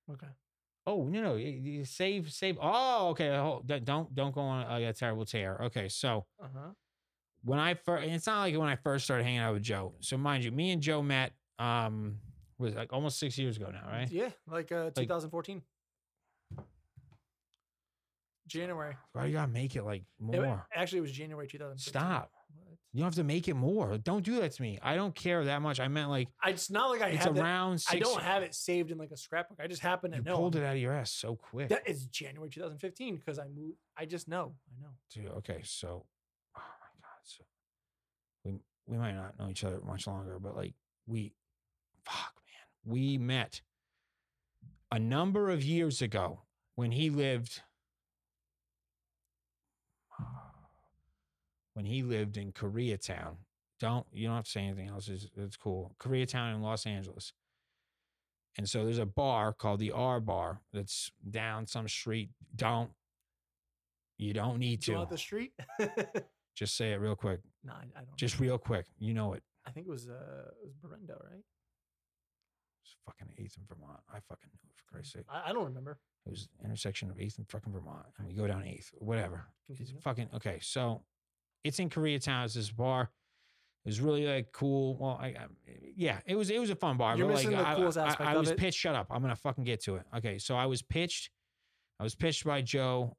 Okay. 0.09 0.27
Oh 0.87 1.03
no 1.03 1.21
no, 1.21 1.35
you- 1.35 1.83
save 1.85 2.31
save. 2.31 2.57
Oh 2.61 3.09
okay, 3.09 3.35
hold, 3.35 3.67
don't 3.83 4.15
don't 4.15 4.33
go 4.33 4.41
on 4.41 4.81
a, 4.81 4.87
a 4.87 4.93
terrible 4.93 5.25
tear. 5.25 5.57
Okay, 5.65 5.89
so 5.89 6.25
Uh 6.41 6.47
huh. 6.55 6.69
when 7.43 7.59
I 7.59 7.73
first, 7.73 8.07
it's 8.07 8.25
not 8.25 8.39
like 8.39 8.57
when 8.57 8.69
I 8.69 8.77
first 8.77 9.03
started 9.05 9.25
hanging 9.25 9.39
out 9.41 9.53
with 9.53 9.63
Joe. 9.63 9.93
So 9.99 10.17
mind 10.17 10.45
you, 10.45 10.51
me 10.51 10.71
and 10.71 10.81
Joe 10.81 11.01
met 11.03 11.33
um 11.59 12.19
was 12.57 12.73
like 12.73 12.93
almost 12.93 13.19
six 13.19 13.37
years 13.37 13.57
ago 13.57 13.69
now, 13.71 13.85
right? 13.91 14.09
Yeah, 14.09 14.29
like 14.47 14.71
uh, 14.71 14.89
2014. 14.95 15.61
January. 18.47 18.95
Why 19.11 19.25
you 19.25 19.33
gotta 19.33 19.51
make 19.51 19.75
it 19.75 19.83
like 19.83 20.01
It 20.01 20.05
more? 20.39 20.65
actually, 20.73 20.99
it 20.99 21.01
was 21.01 21.11
January 21.11 21.47
2015. 21.47 21.91
Stop. 21.91 22.31
You 22.93 23.01
don't 23.01 23.07
have 23.07 23.15
to 23.15 23.23
make 23.23 23.47
it 23.47 23.53
more. 23.53 23.97
Don't 23.97 24.23
do 24.23 24.39
that 24.39 24.53
to 24.53 24.61
me. 24.61 24.79
I 24.81 24.95
don't 24.95 25.13
care 25.13 25.43
that 25.43 25.61
much. 25.61 25.79
I 25.79 25.87
meant 25.87 26.09
like 26.09 26.29
I, 26.43 26.51
it's 26.51 26.69
not 26.71 26.89
like 26.89 27.01
I 27.01 27.09
it's 27.09 27.25
have 27.25 27.35
that, 27.35 27.43
around 27.43 27.79
six. 27.79 27.93
I 27.93 27.99
don't 27.99 28.21
have 28.21 28.43
it 28.43 28.55
saved 28.55 28.91
in 28.91 28.97
like 28.97 29.11
a 29.11 29.17
scrapbook. 29.17 29.59
I 29.61 29.67
just 29.67 29.81
happen 29.81 30.11
to 30.11 30.17
know. 30.17 30.23
you 30.23 30.29
know. 30.31 30.37
pulled 30.37 30.55
it 30.55 30.63
out 30.63 30.75
of 30.75 30.81
your 30.81 30.93
ass 30.93 31.11
so 31.11 31.35
quick. 31.35 31.69
That 31.69 31.87
is 31.87 32.05
January 32.05 32.49
2015 32.49 33.17
because 33.17 33.39
I 33.39 33.47
moved. 33.47 33.77
I 33.97 34.05
just 34.05 34.27
know. 34.27 34.55
I 34.71 34.81
know. 34.81 34.89
Dude, 35.13 35.37
okay, 35.37 35.61
so 35.63 36.05
oh 36.55 36.59
my 36.59 37.01
god, 37.01 37.21
so 37.23 37.43
we 38.45 38.59
we 38.87 38.97
might 38.97 39.15
not 39.15 39.37
know 39.37 39.49
each 39.49 39.63
other 39.63 39.79
much 39.85 40.07
longer, 40.07 40.39
but 40.39 40.55
like 40.55 40.73
we 41.05 41.33
fuck 42.05 42.33
man, 42.35 42.93
we 42.93 43.17
met 43.17 43.61
a 44.91 44.97
number 44.99 45.49
of 45.49 45.63
years 45.63 46.01
ago 46.01 46.41
when 46.75 46.91
he 46.91 47.09
lived 47.09 47.61
when 51.77 51.85
he 51.85 52.01
lived 52.01 52.37
in 52.37 52.51
Koreatown. 52.51 53.35
Don't 53.79 54.07
you 54.11 54.25
don't 54.25 54.37
have 54.37 54.45
to 54.45 54.49
say 54.49 54.61
anything 54.61 54.89
else. 54.89 55.07
It's, 55.07 55.27
it's 55.37 55.55
cool. 55.55 55.95
Koreatown 55.99 56.55
in 56.55 56.63
Los 56.63 56.87
Angeles. 56.87 57.33
And 58.57 58.67
so 58.67 58.83
there's 58.83 58.97
a 58.97 59.05
bar 59.05 59.53
called 59.53 59.79
the 59.79 59.91
R 59.91 60.19
Bar 60.19 60.61
that's 60.73 61.11
down 61.29 61.67
some 61.67 61.87
street. 61.87 62.31
Don't 62.55 62.89
you 64.17 64.33
don't 64.33 64.57
need 64.57 64.81
to. 64.85 65.05
the 65.07 65.19
street? 65.19 65.51
Just 66.55 66.75
say 66.75 66.93
it 66.93 66.95
real 66.99 67.15
quick. 67.15 67.41
I, 67.69 67.73
I 67.73 67.99
don't. 67.99 68.17
Just 68.17 68.39
real 68.39 68.57
quick. 68.57 68.87
You 68.97 69.13
know 69.13 69.33
it. 69.33 69.43
I 69.67 69.69
think 69.69 69.85
it 69.85 69.91
was 69.91 70.09
uh, 70.09 70.49
it 70.63 70.65
was 70.65 70.73
Berendo, 70.83 71.11
right? 71.11 71.43
It's 72.83 72.95
fucking 73.05 73.27
eighth 73.37 73.55
in 73.55 73.65
Vermont. 73.69 73.99
I 74.09 74.17
fucking 74.27 74.49
knew 74.51 74.67
it 74.67 74.73
for 74.75 74.91
Christ's 74.91 75.13
sake. 75.13 75.25
I, 75.29 75.51
I 75.51 75.53
don't 75.53 75.65
remember. 75.65 75.99
It 76.25 76.31
was 76.31 76.49
intersection 76.65 77.11
of 77.11 77.19
eighth 77.19 77.37
and 77.37 77.47
fucking 77.47 77.71
Vermont. 77.71 78.07
And 78.17 78.27
we 78.27 78.33
go 78.33 78.47
down 78.47 78.63
eighth, 78.63 78.89
whatever. 78.97 79.45
It's 79.69 79.93
fucking 80.01 80.29
okay. 80.33 80.57
So 80.59 81.03
it's 81.67 81.79
in 81.79 81.89
Koreatown. 81.89 82.45
It's 82.45 82.53
this 82.53 82.71
bar. 82.71 83.09
It 83.85 83.89
was 83.89 84.01
really 84.01 84.25
like 84.25 84.51
cool. 84.51 84.97
Well, 84.97 85.17
I, 85.21 85.27
I 85.27 85.45
yeah, 85.95 86.19
it 86.25 86.35
was 86.35 86.49
it 86.49 86.59
was 86.59 86.69
a 86.69 86.75
fun 86.75 86.97
bar. 86.97 87.17
You're 87.17 87.27
but 87.27 87.35
missing 87.35 87.51
like, 87.51 87.63
the 87.63 87.69
I, 87.69 87.75
coolest 87.75 87.97
I- 87.97 88.07
aspect 88.07 88.29
I, 88.29 88.33
of 88.33 88.39
was 88.39 88.51
it. 88.51 88.57
pitched. 88.57 88.77
Shut 88.77 88.95
up. 88.95 89.07
I'm 89.09 89.21
gonna 89.21 89.35
fucking 89.35 89.63
get 89.63 89.81
to 89.83 89.95
it. 89.95 90.03
Okay, 90.17 90.39
so 90.39 90.55
I 90.55 90.65
was 90.65 90.81
pitched. 90.81 91.29
I 91.99 92.03
was 92.03 92.13
pitched 92.13 92.43
by 92.45 92.61
Joe 92.61 93.15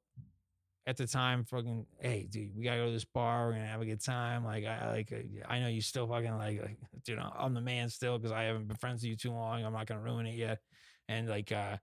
at 0.85 0.95
the 0.95 1.07
time. 1.07 1.43
Fucking 1.43 1.85
hey, 1.99 2.27
dude, 2.29 2.55
we 2.55 2.63
gotta 2.63 2.77
go 2.77 2.85
to 2.85 2.91
this 2.91 3.05
bar. 3.05 3.47
We're 3.47 3.53
gonna 3.53 3.65
have 3.65 3.81
a 3.81 3.85
good 3.85 4.03
time. 4.03 4.45
Like 4.45 4.65
I 4.65 4.91
like 4.91 5.11
I 5.47 5.59
know 5.59 5.67
you 5.69 5.81
still 5.81 6.07
fucking 6.07 6.37
like, 6.37 6.61
like 6.61 6.77
dude. 7.03 7.19
I'm 7.19 7.53
the 7.53 7.61
man 7.61 7.89
still 7.89 8.17
because 8.17 8.31
I 8.31 8.43
haven't 8.43 8.67
been 8.67 8.77
friends 8.77 9.01
with 9.01 9.09
you 9.09 9.15
too 9.15 9.31
long. 9.31 9.65
I'm 9.65 9.73
not 9.73 9.87
gonna 9.87 10.01
ruin 10.01 10.27
it 10.27 10.35
yet. 10.35 10.59
And 11.07 11.27
like 11.27 11.51
uh, 11.51 11.77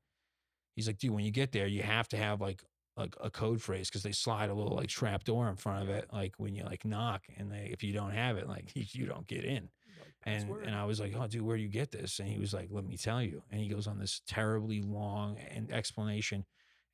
he's 0.77 0.87
like, 0.87 0.99
dude, 0.99 1.11
when 1.11 1.25
you 1.25 1.33
get 1.33 1.51
there, 1.51 1.67
you 1.67 1.83
have 1.83 2.07
to 2.11 2.17
have 2.17 2.41
like 2.41 2.63
like 2.97 3.15
a 3.21 3.31
code 3.31 3.61
phrase 3.61 3.89
because 3.89 4.03
they 4.03 4.13
slide 4.13 4.49
a 4.49 4.55
little 4.55 4.75
like 4.75 4.89
trap 4.89 5.25
door 5.25 5.49
in 5.49 5.57
front 5.57 5.83
of 5.83 5.89
it, 5.91 6.09
like 6.13 6.35
when 6.39 6.55
you 6.55 6.65
like 6.65 6.85
knock, 6.85 7.23
and 7.37 7.51
they 7.51 7.69
if 7.73 7.83
you 7.83 7.93
don't 7.93 8.13
have 8.13 8.37
it, 8.37 8.49
like 8.49 8.71
you 8.75 9.07
don't 9.07 9.27
get 9.27 9.45
in. 9.45 9.69
Like 10.01 10.15
And 10.25 10.51
and 10.65 10.75
I 10.75 10.85
was 10.85 10.99
like, 10.99 11.15
oh, 11.19 11.27
dude, 11.27 11.43
where 11.43 11.57
do 11.57 11.63
you 11.63 11.69
get 11.69 11.91
this? 11.91 12.19
And 12.19 12.29
he 12.29 12.39
was 12.39 12.55
like, 12.55 12.69
let 12.71 12.87
me 12.87 12.97
tell 12.97 13.23
you. 13.23 13.43
And 13.51 13.61
he 13.61 13.69
goes 13.69 13.87
on 13.87 13.99
this 13.99 14.23
terribly 14.27 14.83
long 14.83 15.37
and 15.55 15.71
explanation, 15.71 16.45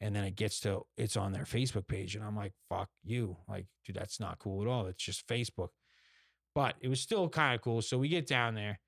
and 0.00 0.14
then 0.14 0.24
it 0.24 0.34
gets 0.34 0.61
to 0.61 0.82
it's 0.96 1.16
on 1.16 1.32
their 1.32 1.44
Facebook 1.44 1.86
page, 1.86 2.16
and 2.16 2.24
I'm 2.24 2.36
like, 2.36 2.53
fuck 2.68 2.88
you, 3.05 3.36
like, 3.48 3.66
dude, 3.86 3.96
that's 3.96 4.18
not 4.18 4.38
cool 4.38 4.62
at 4.62 4.68
all. 4.68 4.86
It's 4.86 5.03
just 5.03 5.26
Facebook. 5.28 5.68
But 6.55 6.74
it 6.80 6.88
was 6.88 7.00
still 7.00 7.28
kind 7.28 7.55
of 7.55 7.62
cool. 7.62 7.80
So 7.80 7.96
we 7.96 8.09
get 8.09 8.26
down 8.26 8.55
there. 8.55 8.78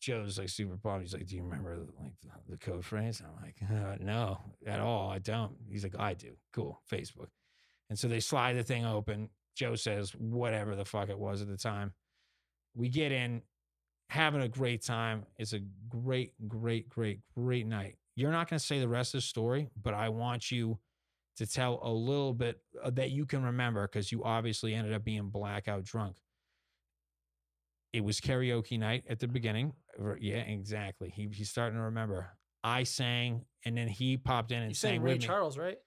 Joe's 0.00 0.38
like 0.38 0.48
super 0.48 0.76
pumped. 0.76 1.02
He's 1.02 1.12
like, 1.12 1.26
"Do 1.26 1.36
you 1.36 1.42
remember 1.42 1.76
like 2.00 2.12
the, 2.22 2.52
the 2.52 2.56
code 2.56 2.84
phrase?" 2.84 3.22
I'm 3.24 3.42
like, 3.42 3.56
uh, 3.70 3.96
"No, 4.00 4.40
at 4.66 4.80
all. 4.80 5.10
I 5.10 5.18
don't." 5.18 5.52
He's 5.68 5.82
like, 5.82 5.98
"I 5.98 6.14
do." 6.14 6.32
Cool, 6.52 6.80
Facebook. 6.90 7.28
And 7.88 7.98
so 7.98 8.08
they 8.08 8.20
slide 8.20 8.54
the 8.54 8.62
thing 8.62 8.86
open. 8.86 9.28
Joe 9.56 9.74
says 9.74 10.12
whatever 10.12 10.74
the 10.74 10.84
fuck 10.84 11.08
it 11.10 11.18
was 11.18 11.42
at 11.42 11.48
the 11.48 11.56
time. 11.56 11.92
We 12.74 12.88
get 12.88 13.12
in, 13.12 13.42
having 14.08 14.42
a 14.42 14.48
great 14.48 14.82
time. 14.82 15.24
It's 15.38 15.52
a 15.52 15.60
great, 15.88 16.32
great, 16.48 16.88
great, 16.88 17.20
great 17.36 17.66
night. 17.66 17.96
You're 18.16 18.32
not 18.32 18.48
going 18.48 18.58
to 18.58 18.64
say 18.64 18.80
the 18.80 18.88
rest 18.88 19.14
of 19.14 19.18
the 19.18 19.26
story, 19.26 19.68
but 19.80 19.94
I 19.94 20.08
want 20.08 20.50
you 20.50 20.78
to 21.36 21.46
tell 21.46 21.80
a 21.82 21.90
little 21.90 22.34
bit 22.34 22.60
uh, 22.82 22.90
that 22.90 23.10
you 23.10 23.24
can 23.24 23.42
remember 23.42 23.86
because 23.86 24.12
you 24.12 24.24
obviously 24.24 24.74
ended 24.74 24.92
up 24.92 25.04
being 25.04 25.28
blackout 25.28 25.84
drunk. 25.84 26.16
It 27.92 28.04
was 28.04 28.20
karaoke 28.20 28.78
night 28.78 29.04
at 29.08 29.20
the 29.20 29.26
beginning. 29.28 29.72
Yeah, 30.20 30.38
exactly. 30.38 31.10
He, 31.14 31.28
he's 31.32 31.50
starting 31.50 31.76
to 31.78 31.84
remember. 31.84 32.30
I 32.62 32.82
sang, 32.84 33.44
and 33.64 33.76
then 33.76 33.88
he 33.88 34.16
popped 34.16 34.52
in 34.52 34.58
and 34.60 34.70
You 34.70 34.74
sang 34.74 35.02
Ray 35.02 35.12
with 35.12 35.22
me. 35.22 35.26
Charles, 35.26 35.58
right? 35.58 35.78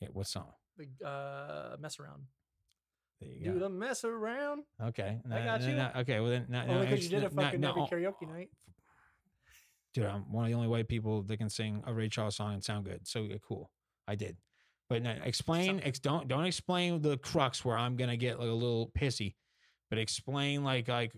Yeah, 0.00 0.08
what 0.12 0.26
song? 0.26 0.48
The 0.76 1.06
uh, 1.06 1.76
mess 1.80 1.98
around. 1.98 2.22
There 3.20 3.30
you 3.30 3.44
Do 3.44 3.52
go. 3.54 3.58
the 3.60 3.68
mess 3.68 4.04
around. 4.04 4.62
Okay, 4.82 5.20
I 5.30 5.44
got 5.44 5.60
no, 5.60 5.68
you. 5.68 5.74
no, 5.74 5.90
okay, 5.98 6.20
well 6.20 6.30
then, 6.30 6.46
no, 6.48 6.64
no, 6.64 6.72
Only 6.74 6.86
because 6.86 7.04
you 7.04 7.10
did 7.10 7.30
a 7.30 7.34
no, 7.34 7.42
fucking 7.42 7.60
no, 7.60 7.70
every 7.70 7.82
oh, 8.06 8.12
karaoke 8.12 8.28
night. 8.28 8.48
dude, 9.92 10.06
I'm 10.06 10.32
one 10.32 10.44
of 10.44 10.50
the 10.50 10.56
only 10.56 10.68
white 10.68 10.88
people 10.88 11.22
that 11.22 11.36
can 11.36 11.50
sing 11.50 11.82
a 11.86 11.92
Ray 11.92 12.08
Charles 12.08 12.36
song 12.36 12.54
and 12.54 12.64
sound 12.64 12.86
good. 12.86 13.06
So 13.06 13.20
yeah, 13.22 13.36
cool, 13.46 13.70
I 14.08 14.14
did. 14.14 14.36
But 14.88 15.02
no, 15.02 15.14
explain, 15.22 15.80
ex- 15.84 15.98
don't 16.00 16.28
don't 16.28 16.46
explain 16.46 17.02
the 17.02 17.18
crux 17.18 17.64
where 17.64 17.76
I'm 17.76 17.96
gonna 17.96 18.16
get 18.16 18.38
like 18.40 18.48
a 18.48 18.52
little 18.52 18.90
pissy, 18.98 19.34
but 19.90 19.98
explain 19.98 20.64
like 20.64 20.88
like 20.88 21.12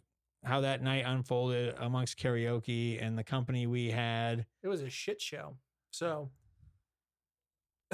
how 0.44 0.60
that 0.62 0.82
night 0.82 1.04
unfolded 1.06 1.74
amongst 1.78 2.18
karaoke 2.18 3.04
and 3.04 3.16
the 3.18 3.24
company 3.24 3.66
we 3.66 3.90
had. 3.90 4.46
It 4.62 4.68
was 4.68 4.82
a 4.82 4.90
shit 4.90 5.20
show. 5.20 5.56
So, 5.92 6.30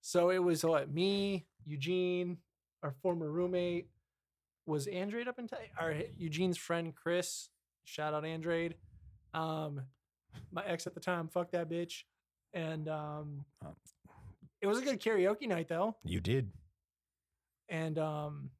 so 0.00 0.30
it 0.30 0.38
was 0.42 0.64
what 0.64 0.90
me, 0.92 1.46
Eugene, 1.66 2.38
our 2.82 2.94
former 3.02 3.30
roommate, 3.30 3.88
was 4.66 4.86
Andrade 4.86 5.28
up 5.28 5.38
in 5.38 5.46
t- 5.48 5.56
our 5.78 5.94
Eugene's 6.16 6.58
friend 6.58 6.94
Chris. 6.94 7.48
Shout 7.84 8.14
out 8.14 8.24
Andrade. 8.24 8.74
Um, 9.34 9.82
my 10.52 10.64
ex 10.64 10.86
at 10.86 10.94
the 10.94 11.00
time, 11.00 11.28
fuck 11.28 11.50
that 11.52 11.68
bitch, 11.70 12.02
and 12.52 12.88
um, 12.88 13.44
Oh. 13.64 13.74
it 14.60 14.66
was 14.66 14.78
a 14.78 14.82
good 14.82 15.00
karaoke 15.00 15.48
night 15.48 15.68
though. 15.68 15.96
You 16.04 16.20
did. 16.20 16.50
and 17.68 17.98
um 17.98 18.50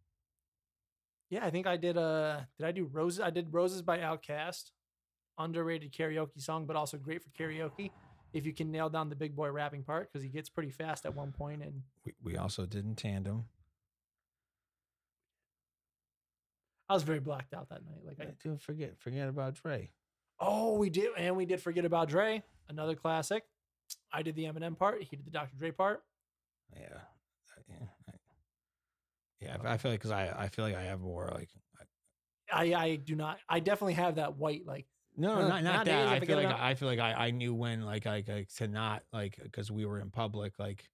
yeah 1.31 1.45
i 1.45 1.51
think 1.51 1.67
i 1.67 1.77
did 1.77 1.97
uh 1.97 2.41
did 2.59 2.67
i 2.67 2.73
do 2.73 2.85
roses 2.93 3.21
i 3.21 3.31
did 3.31 3.53
roses 3.53 3.83
by 3.83 3.99
OutKast 3.99 4.71
underrated 5.39 5.93
karaoke 5.93 6.41
song 6.41 6.67
but 6.67 6.75
also 6.77 6.97
great 6.97 7.23
for 7.23 7.31
karaoke 7.31 7.91
if 8.33 8.45
you 8.45 8.53
can 8.53 8.71
nail 8.71 8.89
down 8.91 9.09
the 9.09 9.17
big 9.17 9.35
boy 9.37 9.49
rapping 9.51 9.83
part 9.83 10.11
because 10.13 10.23
he 10.23 10.29
gets 10.29 10.49
pretty 10.49 10.71
fast 10.71 11.07
at 11.07 11.15
one 11.15 11.33
point 11.33 11.63
and 11.63 11.83
We, 12.05 12.13
we 12.23 12.37
also 12.37 12.67
did 12.67 12.85
in 12.85 12.95
tandem. 12.95 13.45
i 16.89 16.95
was 16.95 17.03
very 17.03 17.21
blacked 17.21 17.55
out 17.55 17.69
that 17.69 17.85
night 17.85 18.05
like 18.05 18.19
I, 18.21 18.33
Dude, 18.43 18.61
forget 18.61 18.99
forget 18.99 19.29
about 19.29 19.55
Dre. 19.55 19.91
oh 20.41 20.77
we 20.79 20.91
did 20.91 21.11
and 21.17 21.37
we 21.37 21.47
did 21.47 21.61
forget 21.61 21.85
about 21.85 22.09
dre 22.09 22.43
another 22.69 22.95
classic 22.95 23.45
i 24.13 24.23
did 24.23 24.35
the 24.35 24.45
eminem 24.45 24.77
part 24.79 25.03
he 25.03 25.17
did 25.17 25.25
the 25.27 25.31
dr 25.31 25.53
dre 25.59 25.71
part 25.71 26.03
Yeah, 26.75 26.89
I, 26.97 27.01
yeah. 29.41 29.57
I, 29.63 29.75
I 29.75 29.77
feel 29.77 29.91
like 29.91 30.01
because 30.01 30.11
I 30.11 30.35
I 30.37 30.49
feel 30.49 30.65
like 30.65 30.75
I 30.75 30.83
have 30.85 31.01
more 31.01 31.31
like 31.35 31.49
i 32.53 32.75
i 32.75 32.97
do 32.97 33.15
not 33.15 33.39
i 33.49 33.61
definitely 33.61 33.95
have 33.95 34.17
that 34.17 34.37
white 34.37 34.63
like 34.67 34.87
No, 35.17 35.35
no, 35.35 35.43
Uh, 35.43 35.49
not, 35.49 35.65
not 35.65 35.85
that. 35.87 36.09
I 36.09 36.17
I 36.17 36.21
feel 36.21 36.37
like 36.37 36.47
I 36.47 36.75
feel 36.75 36.89
like 36.89 36.99
I, 37.01 37.13
I 37.13 37.31
knew 37.31 37.53
when 37.55 37.83
like 37.83 38.07
I, 38.07 38.23
like 38.27 38.49
to 38.57 38.69
not 38.69 39.03
like 39.13 39.39
because 39.43 39.71
we 39.71 39.85
were 39.85 40.01
in 40.01 40.11
public 40.11 40.59
like 40.59 40.85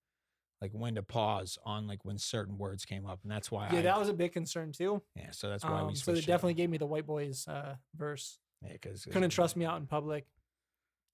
like 0.60 0.72
when 0.72 0.94
to 0.94 1.02
pause 1.02 1.58
on 1.64 1.86
like 1.86 2.04
when 2.04 2.16
certain 2.16 2.56
words 2.56 2.84
came 2.84 3.04
up 3.06 3.20
and 3.22 3.30
that's 3.30 3.50
why 3.50 3.68
yeah 3.70 3.80
I, 3.80 3.82
that 3.82 3.98
was 3.98 4.08
a 4.08 4.14
big 4.14 4.32
concern 4.32 4.72
too. 4.72 5.02
Yeah 5.14 5.30
so 5.30 5.48
that's 5.48 5.64
why 5.64 5.80
um, 5.80 5.88
we 5.88 5.94
so 5.94 6.12
they 6.12 6.20
it 6.20 6.26
definitely 6.26 6.54
gave 6.54 6.70
me 6.70 6.78
the 6.78 6.86
white 6.86 7.06
boys 7.06 7.46
uh 7.46 7.76
verse. 7.94 8.38
Yeah 8.62 8.72
because 8.72 9.04
couldn't 9.04 9.30
trust 9.30 9.56
me 9.56 9.64
out 9.64 9.78
in 9.80 9.86
public. 9.86 10.26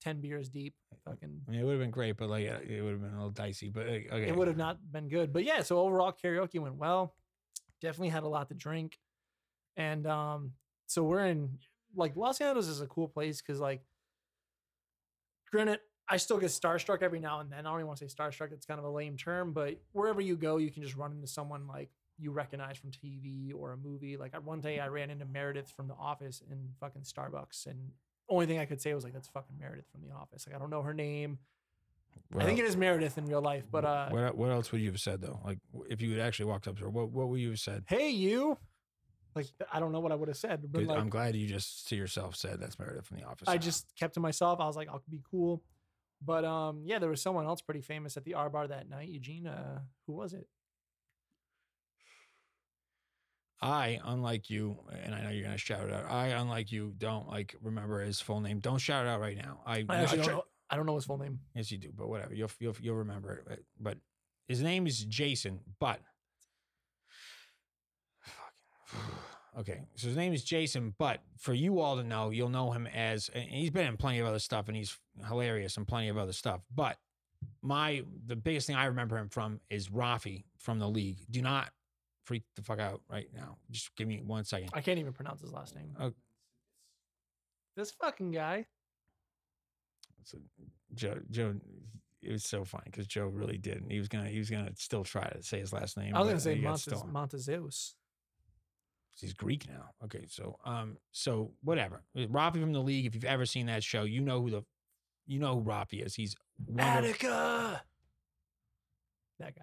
10 0.01 0.19
beers 0.19 0.49
deep 0.49 0.73
fucking 1.05 1.41
I 1.47 1.51
mean 1.51 1.59
it 1.59 1.63
would 1.63 1.73
have 1.73 1.79
been 1.79 1.91
great 1.91 2.17
but 2.17 2.27
like 2.27 2.45
it 2.45 2.81
would 2.81 2.93
have 2.93 3.01
been 3.01 3.11
a 3.11 3.17
little 3.17 3.29
dicey 3.29 3.69
but 3.69 3.85
okay 3.85 4.27
it 4.27 4.35
would 4.35 4.47
have 4.47 4.57
not 4.57 4.79
been 4.91 5.09
good 5.09 5.31
but 5.31 5.43
yeah 5.43 5.61
so 5.61 5.77
overall 5.77 6.11
karaoke 6.11 6.59
went 6.59 6.75
well 6.77 7.13
definitely 7.81 8.09
had 8.09 8.23
a 8.23 8.27
lot 8.27 8.47
to 8.49 8.53
drink. 8.53 8.99
And 9.77 10.07
um 10.07 10.51
so 10.87 11.03
we're 11.03 11.25
in 11.25 11.57
like 11.95 12.15
los 12.15 12.39
angeles 12.39 12.67
is 12.67 12.81
a 12.81 12.87
cool 12.87 13.07
place 13.07 13.41
because 13.41 13.59
like 13.59 13.81
granted 15.49 15.79
i 16.07 16.17
still 16.17 16.37
get 16.37 16.49
starstruck 16.49 17.01
every 17.01 17.19
now 17.19 17.39
and 17.39 17.51
then. 17.51 17.59
I 17.59 17.69
don't 17.69 17.79
even 17.79 17.87
want 17.87 17.99
to 17.99 18.09
say 18.09 18.15
starstruck 18.15 18.51
it's 18.51 18.65
kind 18.65 18.79
of 18.79 18.85
a 18.85 18.89
lame 18.89 19.17
term 19.17 19.53
but 19.53 19.77
wherever 19.91 20.21
you 20.21 20.35
go 20.35 20.57
you 20.57 20.71
can 20.71 20.83
just 20.83 20.95
run 20.95 21.11
into 21.11 21.27
someone 21.27 21.67
like 21.67 21.89
you 22.17 22.31
recognize 22.31 22.77
from 22.77 22.91
tv 22.91 23.51
or 23.55 23.71
a 23.71 23.77
movie. 23.77 24.15
Like 24.17 24.33
one 24.45 24.61
day 24.61 24.79
i 24.79 24.87
ran 24.87 25.09
into 25.09 25.25
meredith 25.25 25.69
from 25.71 25.87
the 25.87 25.95
office 25.95 26.41
in 26.49 26.57
fucking 26.79 27.03
starbucks 27.03 27.65
and 27.65 27.91
only 28.29 28.45
thing 28.45 28.59
i 28.59 28.65
could 28.65 28.81
say 28.81 28.93
was 28.93 29.03
like 29.03 29.13
that's 29.13 29.27
fucking 29.27 29.57
meredith 29.59 29.87
from 29.91 30.01
the 30.07 30.13
office. 30.13 30.45
Like 30.47 30.55
i 30.55 30.59
don't 30.59 30.69
know 30.69 30.81
her 30.81 30.93
name 30.93 31.39
I 32.37 32.45
think 32.45 32.59
it 32.59 32.65
is 32.65 32.77
Meredith 32.77 33.17
in 33.17 33.25
real 33.25 33.41
life, 33.41 33.65
but 33.69 33.83
uh, 33.83 34.09
what 34.09 34.37
what 34.37 34.51
else 34.51 34.71
would 34.71 34.81
you 34.81 34.91
have 34.91 35.01
said 35.01 35.21
though 35.21 35.39
like 35.43 35.59
if 35.89 36.01
you 36.01 36.11
had 36.11 36.19
actually 36.19 36.45
walked 36.45 36.67
up 36.67 36.77
to 36.77 36.83
her 36.85 36.89
what 36.89 37.09
what 37.09 37.27
would 37.27 37.39
you 37.39 37.49
have 37.49 37.59
said 37.59 37.83
hey, 37.87 38.09
you. 38.09 38.57
Like 39.33 39.47
I 39.71 39.79
don't 39.79 39.93
know 39.93 40.01
what 40.01 40.11
I 40.11 40.15
would 40.15 40.27
have 40.27 40.37
said. 40.37 40.61
But 40.69 40.83
like, 40.83 40.97
I'm 40.99 41.09
glad 41.09 41.35
you 41.35 41.47
just 41.47 41.87
to 41.87 41.95
yourself 41.95 42.35
said 42.35 42.59
that's 42.59 42.77
Meredith 42.77 43.05
from 43.05 43.17
the 43.17 43.25
office 43.25 43.47
I 43.47 43.53
now." 43.53 43.59
just 43.59 43.95
kept 43.97 44.15
to 44.15 44.19
myself. 44.19 44.59
I 44.59 44.65
was 44.65 44.75
like, 44.75 44.89
I'll 44.89 45.01
be 45.09 45.21
cool. 45.29 45.63
But 46.23 46.45
um, 46.45 46.83
yeah, 46.85 46.99
there 46.99 47.09
was 47.09 47.21
someone 47.21 47.45
else 47.45 47.61
pretty 47.61 47.81
famous 47.81 48.17
at 48.17 48.25
the 48.25 48.33
R 48.33 48.49
bar 48.49 48.67
that 48.67 48.89
night. 48.89 49.07
Eugene, 49.07 49.47
uh, 49.47 49.79
who 50.05 50.13
was 50.13 50.33
it? 50.33 50.47
I, 53.61 53.99
unlike 54.03 54.49
you, 54.49 54.79
and 55.03 55.13
I 55.13 55.21
know 55.21 55.29
you're 55.29 55.43
gonna 55.43 55.57
shout 55.57 55.87
it 55.87 55.93
out. 55.93 56.09
I, 56.09 56.27
unlike 56.27 56.71
you, 56.71 56.93
don't 56.97 57.27
like 57.27 57.55
remember 57.61 58.01
his 58.01 58.19
full 58.19 58.41
name. 58.41 58.59
Don't 58.59 58.79
shout 58.79 59.05
it 59.05 59.09
out 59.09 59.21
right 59.21 59.37
now. 59.37 59.59
I, 59.65 59.85
I 59.87 60.01
I 60.01 60.05
don't 60.05 60.23
try- 60.23 60.33
know. 60.33 60.43
I 60.71 60.75
don't 60.77 60.85
know 60.85 60.95
his 60.95 61.05
full 61.05 61.17
name. 61.17 61.39
yes, 61.53 61.71
you 61.71 61.77
do, 61.77 61.89
but 61.95 62.07
whatever. 62.09 62.33
You'll 62.33 62.49
you'll 62.59 62.75
you'll 62.81 62.95
remember 62.95 63.33
it. 63.33 63.43
But, 63.47 63.59
but 63.79 63.97
his 64.47 64.61
name 64.61 64.87
is 64.87 65.03
Jason. 65.05 65.59
But 65.79 65.99
Fucking- 68.85 69.13
okay, 69.59 69.81
so 69.95 70.07
his 70.07 70.17
name 70.17 70.33
is 70.33 70.43
Jason. 70.43 70.93
But 70.97 71.19
for 71.37 71.53
you 71.53 71.79
all 71.79 71.97
to 71.97 72.03
know, 72.03 72.29
you'll 72.29 72.49
know 72.49 72.71
him 72.71 72.87
as, 72.87 73.29
and 73.33 73.43
he's 73.43 73.69
been 73.69 73.87
in 73.87 73.97
plenty 73.97 74.19
of 74.19 74.27
other 74.27 74.39
stuff, 74.39 74.67
and 74.67 74.77
he's 74.77 74.97
hilarious 75.27 75.77
and 75.77 75.87
plenty 75.87 76.09
of 76.09 76.17
other 76.17 76.33
stuff. 76.33 76.61
But 76.73 76.97
my 77.61 78.03
the 78.27 78.35
biggest 78.35 78.67
thing 78.67 78.75
I 78.75 78.85
remember 78.85 79.17
him 79.17 79.29
from 79.29 79.59
is 79.69 79.89
Rafi 79.89 80.45
from 80.59 80.79
the 80.79 80.87
league. 80.87 81.17
Do 81.29 81.41
not 81.41 81.69
freak 82.23 82.43
the 82.55 82.61
fuck 82.61 82.79
out 82.79 83.01
right 83.09 83.27
now. 83.35 83.57
Just 83.71 83.95
give 83.95 84.07
me 84.07 84.21
one 84.25 84.43
second. 84.45 84.69
I 84.73 84.81
can't 84.81 84.99
even 84.99 85.11
pronounce 85.13 85.41
his 85.41 85.51
last 85.51 85.75
name. 85.75 85.95
Oh. 85.99 86.13
This 87.75 87.91
fucking 87.91 88.31
guy. 88.31 88.67
So 90.23 90.37
Joe, 90.93 91.19
Joe, 91.29 91.55
it 92.21 92.31
was 92.31 92.43
so 92.43 92.63
funny 92.63 92.85
because 92.85 93.07
Joe 93.07 93.27
really 93.27 93.57
didn't. 93.57 93.89
he 93.89 93.99
was 93.99 94.07
gonna, 94.07 94.29
he 94.29 94.39
was 94.39 94.49
gonna 94.49 94.71
still 94.75 95.03
try 95.03 95.27
to 95.29 95.41
say 95.43 95.59
his 95.59 95.73
last 95.73 95.97
name. 95.97 96.15
I 96.15 96.19
was 96.19 96.27
gonna 96.29 96.39
say 96.39 96.55
Montes. 96.55 96.93
Montezeus. 97.11 97.93
He's 99.19 99.33
Greek 99.33 99.67
now. 99.69 99.89
Okay, 100.05 100.25
so 100.27 100.57
um, 100.65 100.97
so 101.11 101.51
whatever. 101.63 102.03
Rafi 102.17 102.59
from 102.61 102.73
the 102.73 102.79
league. 102.81 103.05
If 103.05 103.13
you've 103.13 103.25
ever 103.25 103.45
seen 103.45 103.65
that 103.67 103.83
show, 103.83 104.03
you 104.03 104.21
know 104.21 104.41
who 104.41 104.49
the, 104.49 104.63
you 105.27 105.37
know 105.39 105.55
who 105.55 105.61
Rafi 105.63 106.03
is. 106.05 106.15
He's 106.15 106.35
of, 106.69 106.79
Attica. 106.79 107.81
That 109.39 109.55
guy. 109.55 109.61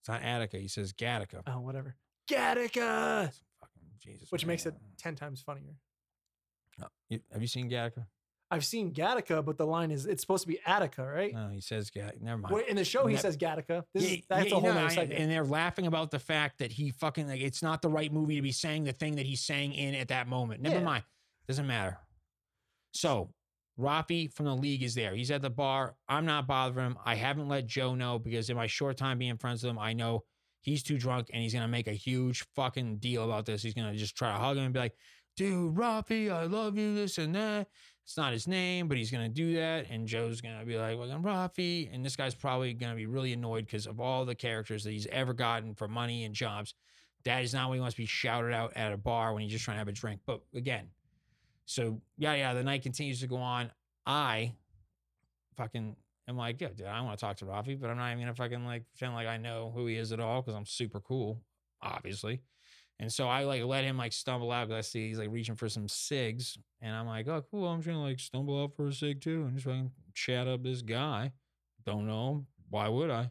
it's 0.00 0.08
not 0.08 0.22
Attica. 0.22 0.58
He 0.58 0.68
says 0.68 0.92
Gattaca. 0.92 1.42
Oh, 1.46 1.60
whatever. 1.60 1.96
Gattaca. 2.30 3.30
Fucking 3.60 3.88
Jesus. 4.00 4.32
Which 4.32 4.46
makes 4.46 4.66
it 4.66 4.74
ten 4.96 5.14
times 5.14 5.42
funnier. 5.42 5.74
Oh, 6.82 6.86
you- 7.08 7.20
have 7.32 7.42
you 7.42 7.48
seen 7.48 7.68
Gattaca? 7.70 8.06
I've 8.50 8.64
seen 8.64 8.92
Gattaca, 8.94 9.44
but 9.44 9.58
the 9.58 9.66
line 9.66 9.90
is 9.90 10.06
it's 10.06 10.22
supposed 10.22 10.42
to 10.44 10.48
be 10.48 10.58
Attica, 10.64 11.04
right? 11.04 11.34
No, 11.34 11.48
he 11.50 11.60
says 11.60 11.90
Gattaca. 11.90 12.22
Never 12.22 12.38
mind. 12.38 12.54
Wait, 12.54 12.68
in 12.68 12.76
the 12.76 12.84
show, 12.84 13.06
he 13.06 13.14
Ne- 13.14 13.20
says 13.20 13.36
Gattaca. 13.36 13.84
This 13.92 14.04
Yeah, 14.04 14.10
is, 14.18 14.22
that's 14.28 14.46
yeah, 14.46 14.50
a 14.50 14.54
whole 14.54 14.62
no, 14.68 14.74
nother 14.74 14.86
I- 14.86 14.94
segment. 14.94 15.20
And 15.20 15.30
they're 15.30 15.44
laughing 15.44 15.86
about 15.86 16.10
the 16.10 16.18
fact 16.18 16.58
that 16.60 16.72
he 16.72 16.90
fucking 16.90 17.28
like 17.28 17.40
it's 17.42 17.62
not 17.62 17.82
the 17.82 17.90
right 17.90 18.10
movie 18.12 18.36
to 18.36 18.42
be 18.42 18.52
saying 18.52 18.84
the 18.84 18.92
thing 18.92 19.16
that 19.16 19.26
he's 19.26 19.42
saying 19.42 19.74
in 19.74 19.94
at 19.94 20.08
that 20.08 20.28
moment. 20.28 20.62
Never 20.62 20.76
Yeah. 20.76 20.82
mind. 20.84 21.04
Doesn't 21.46 21.66
matter. 21.66 21.98
So 22.92 23.32
Rafi 23.78 24.32
from 24.32 24.46
the 24.46 24.56
league 24.56 24.82
is 24.82 24.94
there. 24.94 25.14
He's 25.14 25.30
at 25.30 25.42
the 25.42 25.50
bar. 25.50 25.94
I'm 26.08 26.24
not 26.26 26.46
bothering 26.46 26.86
him. 26.86 26.98
I 27.04 27.14
haven't 27.14 27.48
let 27.48 27.66
Joe 27.66 27.94
know 27.94 28.18
because 28.18 28.50
in 28.50 28.56
my 28.56 28.66
short 28.66 28.96
time 28.96 29.18
being 29.18 29.36
friends 29.36 29.62
with 29.62 29.70
him, 29.70 29.78
I 29.78 29.92
know 29.92 30.24
he's 30.62 30.82
too 30.82 30.98
drunk 30.98 31.28
and 31.32 31.42
he's 31.42 31.52
gonna 31.54 31.68
make 31.68 31.86
a 31.86 31.92
huge 31.92 32.44
fucking 32.56 32.96
deal 32.98 33.24
about 33.24 33.46
this. 33.46 33.62
He's 33.62 33.74
gonna 33.74 33.94
just 33.94 34.16
try 34.16 34.32
to 34.32 34.38
hug 34.38 34.56
him 34.56 34.64
and 34.64 34.72
be 34.74 34.80
like, 34.80 34.94
dude, 35.36 35.74
Rafi, 35.76 36.30
I 36.32 36.44
love 36.44 36.76
you, 36.76 36.94
this 36.94 37.18
and 37.18 37.34
that. 37.36 37.68
It's 38.08 38.16
not 38.16 38.32
his 38.32 38.48
name, 38.48 38.88
but 38.88 38.96
he's 38.96 39.10
gonna 39.10 39.28
do 39.28 39.56
that. 39.56 39.90
And 39.90 40.08
Joe's 40.08 40.40
gonna 40.40 40.64
be 40.64 40.78
like, 40.78 40.98
well, 40.98 41.10
I'm 41.10 41.22
Rafi. 41.22 41.94
And 41.94 42.02
this 42.02 42.16
guy's 42.16 42.34
probably 42.34 42.72
gonna 42.72 42.94
be 42.94 43.04
really 43.04 43.34
annoyed 43.34 43.66
because 43.66 43.86
of 43.86 44.00
all 44.00 44.24
the 44.24 44.34
characters 44.34 44.82
that 44.84 44.92
he's 44.92 45.06
ever 45.08 45.34
gotten 45.34 45.74
for 45.74 45.88
money 45.88 46.24
and 46.24 46.34
jobs. 46.34 46.72
That 47.24 47.44
is 47.44 47.52
not 47.52 47.68
what 47.68 47.74
he 47.74 47.80
wants 47.80 47.96
to 47.96 48.00
be 48.00 48.06
shouted 48.06 48.54
out 48.54 48.72
at 48.76 48.94
a 48.94 48.96
bar 48.96 49.34
when 49.34 49.42
he's 49.42 49.52
just 49.52 49.62
trying 49.62 49.74
to 49.74 49.80
have 49.80 49.88
a 49.88 49.92
drink. 49.92 50.22
But 50.24 50.40
again, 50.54 50.86
so 51.66 52.00
yeah, 52.16 52.32
yeah, 52.32 52.54
the 52.54 52.62
night 52.62 52.82
continues 52.82 53.20
to 53.20 53.26
go 53.26 53.36
on. 53.36 53.70
I 54.06 54.54
fucking 55.58 55.94
am 56.28 56.36
like, 56.38 56.62
yeah, 56.62 56.68
dude, 56.68 56.86
I 56.86 57.02
want 57.02 57.18
to 57.18 57.22
talk 57.22 57.36
to 57.36 57.44
Rafi, 57.44 57.78
but 57.78 57.90
I'm 57.90 57.98
not 57.98 58.10
even 58.10 58.22
gonna 58.22 58.34
fucking 58.34 58.64
like 58.64 58.84
pretend 58.96 59.16
like 59.16 59.26
I 59.26 59.36
know 59.36 59.70
who 59.74 59.84
he 59.84 59.96
is 59.96 60.12
at 60.12 60.20
all 60.20 60.40
because 60.40 60.54
I'm 60.54 60.64
super 60.64 61.00
cool, 61.00 61.42
obviously. 61.82 62.40
And 63.00 63.12
so 63.12 63.28
I 63.28 63.44
like 63.44 63.62
let 63.62 63.84
him 63.84 63.96
like 63.96 64.12
stumble 64.12 64.50
out 64.50 64.68
because 64.68 64.86
I 64.86 64.88
see 64.88 65.08
he's 65.08 65.18
like 65.18 65.30
reaching 65.30 65.54
for 65.54 65.68
some 65.68 65.88
cigs, 65.88 66.58
and 66.80 66.94
I'm 66.94 67.06
like, 67.06 67.28
oh, 67.28 67.44
cool. 67.50 67.68
I'm 67.68 67.78
just 67.78 67.88
gonna 67.88 68.02
like 68.02 68.18
stumble 68.18 68.62
out 68.62 68.74
for 68.74 68.88
a 68.88 68.92
cig 68.92 69.20
too, 69.20 69.44
and 69.44 69.54
just 69.54 69.66
fucking 69.66 69.92
chat 70.14 70.48
up 70.48 70.62
this 70.62 70.82
guy. 70.82 71.32
Don't 71.86 72.06
know 72.06 72.32
him, 72.32 72.46
why 72.70 72.88
would 72.88 73.10
I? 73.10 73.30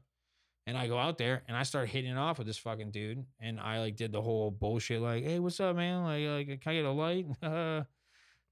And 0.67 0.77
I 0.77 0.87
go 0.87 0.97
out 0.97 1.17
there 1.17 1.43
and 1.47 1.55
I 1.55 1.63
start 1.63 1.87
hitting 1.87 2.11
it 2.11 2.17
off 2.17 2.37
with 2.37 2.47
this 2.47 2.57
fucking 2.57 2.91
dude. 2.91 3.25
And 3.39 3.59
I 3.59 3.79
like 3.79 3.95
did 3.95 4.11
the 4.11 4.21
whole 4.21 4.51
bullshit, 4.51 5.01
like, 5.01 5.23
hey, 5.23 5.39
what's 5.39 5.59
up, 5.61 5.75
man? 5.75 6.03
Like, 6.03 6.47
like 6.49 6.61
can 6.61 6.71
I 6.71 6.75
get 6.75 6.85
a 6.85 6.91
light? 6.91 7.25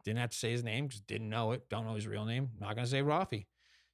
didn't 0.05 0.19
have 0.19 0.29
to 0.29 0.37
say 0.37 0.51
his 0.51 0.63
name 0.63 0.87
because 0.87 1.01
didn't 1.01 1.29
know 1.29 1.51
it. 1.51 1.67
Don't 1.69 1.85
know 1.85 1.95
his 1.95 2.07
real 2.07 2.25
name. 2.25 2.51
Not 2.59 2.75
gonna 2.75 2.87
say 2.87 3.01
Rafi. 3.01 3.47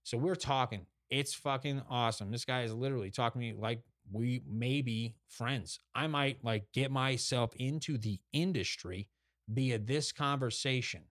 So 0.03 0.17
we're 0.17 0.35
talking. 0.35 0.85
It's 1.09 1.33
fucking 1.33 1.81
awesome. 1.89 2.31
This 2.31 2.45
guy 2.45 2.61
is 2.61 2.73
literally 2.73 3.11
talking 3.11 3.41
to 3.41 3.47
me 3.47 3.53
like 3.57 3.81
we 4.11 4.41
may 4.47 4.81
be 4.81 5.15
friends. 5.29 5.79
I 5.95 6.07
might 6.07 6.43
like 6.43 6.65
get 6.73 6.91
myself 6.91 7.55
into 7.55 7.97
the 7.97 8.19
industry 8.33 9.07
via 9.49 9.77
this 9.79 10.11
conversation. 10.11 11.01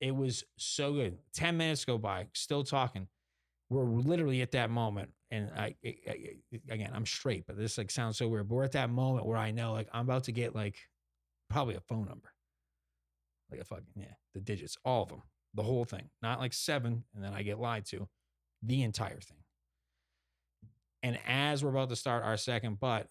It 0.00 0.14
was 0.14 0.44
so 0.56 0.94
good. 0.94 1.18
10 1.34 1.56
minutes 1.56 1.84
go 1.84 1.98
by, 1.98 2.28
still 2.32 2.64
talking. 2.64 3.08
We're 3.68 3.84
literally 3.84 4.42
at 4.42 4.52
that 4.52 4.70
moment. 4.70 5.10
And 5.30 5.50
I, 5.54 5.74
I- 5.84 5.96
I- 6.08 6.36
again, 6.70 6.90
I'm 6.94 7.06
straight, 7.06 7.46
but 7.46 7.56
this 7.56 7.78
like 7.78 7.90
sounds 7.90 8.16
so 8.18 8.28
weird. 8.28 8.48
But 8.48 8.54
we're 8.54 8.64
at 8.64 8.72
that 8.72 8.90
moment 8.90 9.26
where 9.26 9.36
I 9.36 9.50
know 9.50 9.72
like 9.72 9.88
I'm 9.92 10.04
about 10.06 10.24
to 10.24 10.32
get 10.32 10.54
like 10.54 10.76
probably 11.48 11.74
a 11.74 11.80
phone 11.80 12.06
number. 12.06 12.32
Like 13.50 13.60
a 13.60 13.64
fucking, 13.64 13.84
yeah, 13.96 14.14
the 14.34 14.40
digits, 14.40 14.76
all 14.84 15.02
of 15.02 15.08
them, 15.08 15.22
the 15.54 15.62
whole 15.64 15.84
thing. 15.84 16.08
Not 16.22 16.38
like 16.40 16.52
seven, 16.52 17.04
and 17.14 17.22
then 17.24 17.32
I 17.34 17.42
get 17.42 17.58
lied 17.58 17.84
to. 17.86 18.08
The 18.62 18.82
entire 18.82 19.20
thing. 19.20 19.39
And 21.02 21.18
as 21.26 21.64
we're 21.64 21.70
about 21.70 21.88
to 21.90 21.96
start 21.96 22.24
our 22.24 22.36
second 22.36 22.78
butt, 22.78 23.08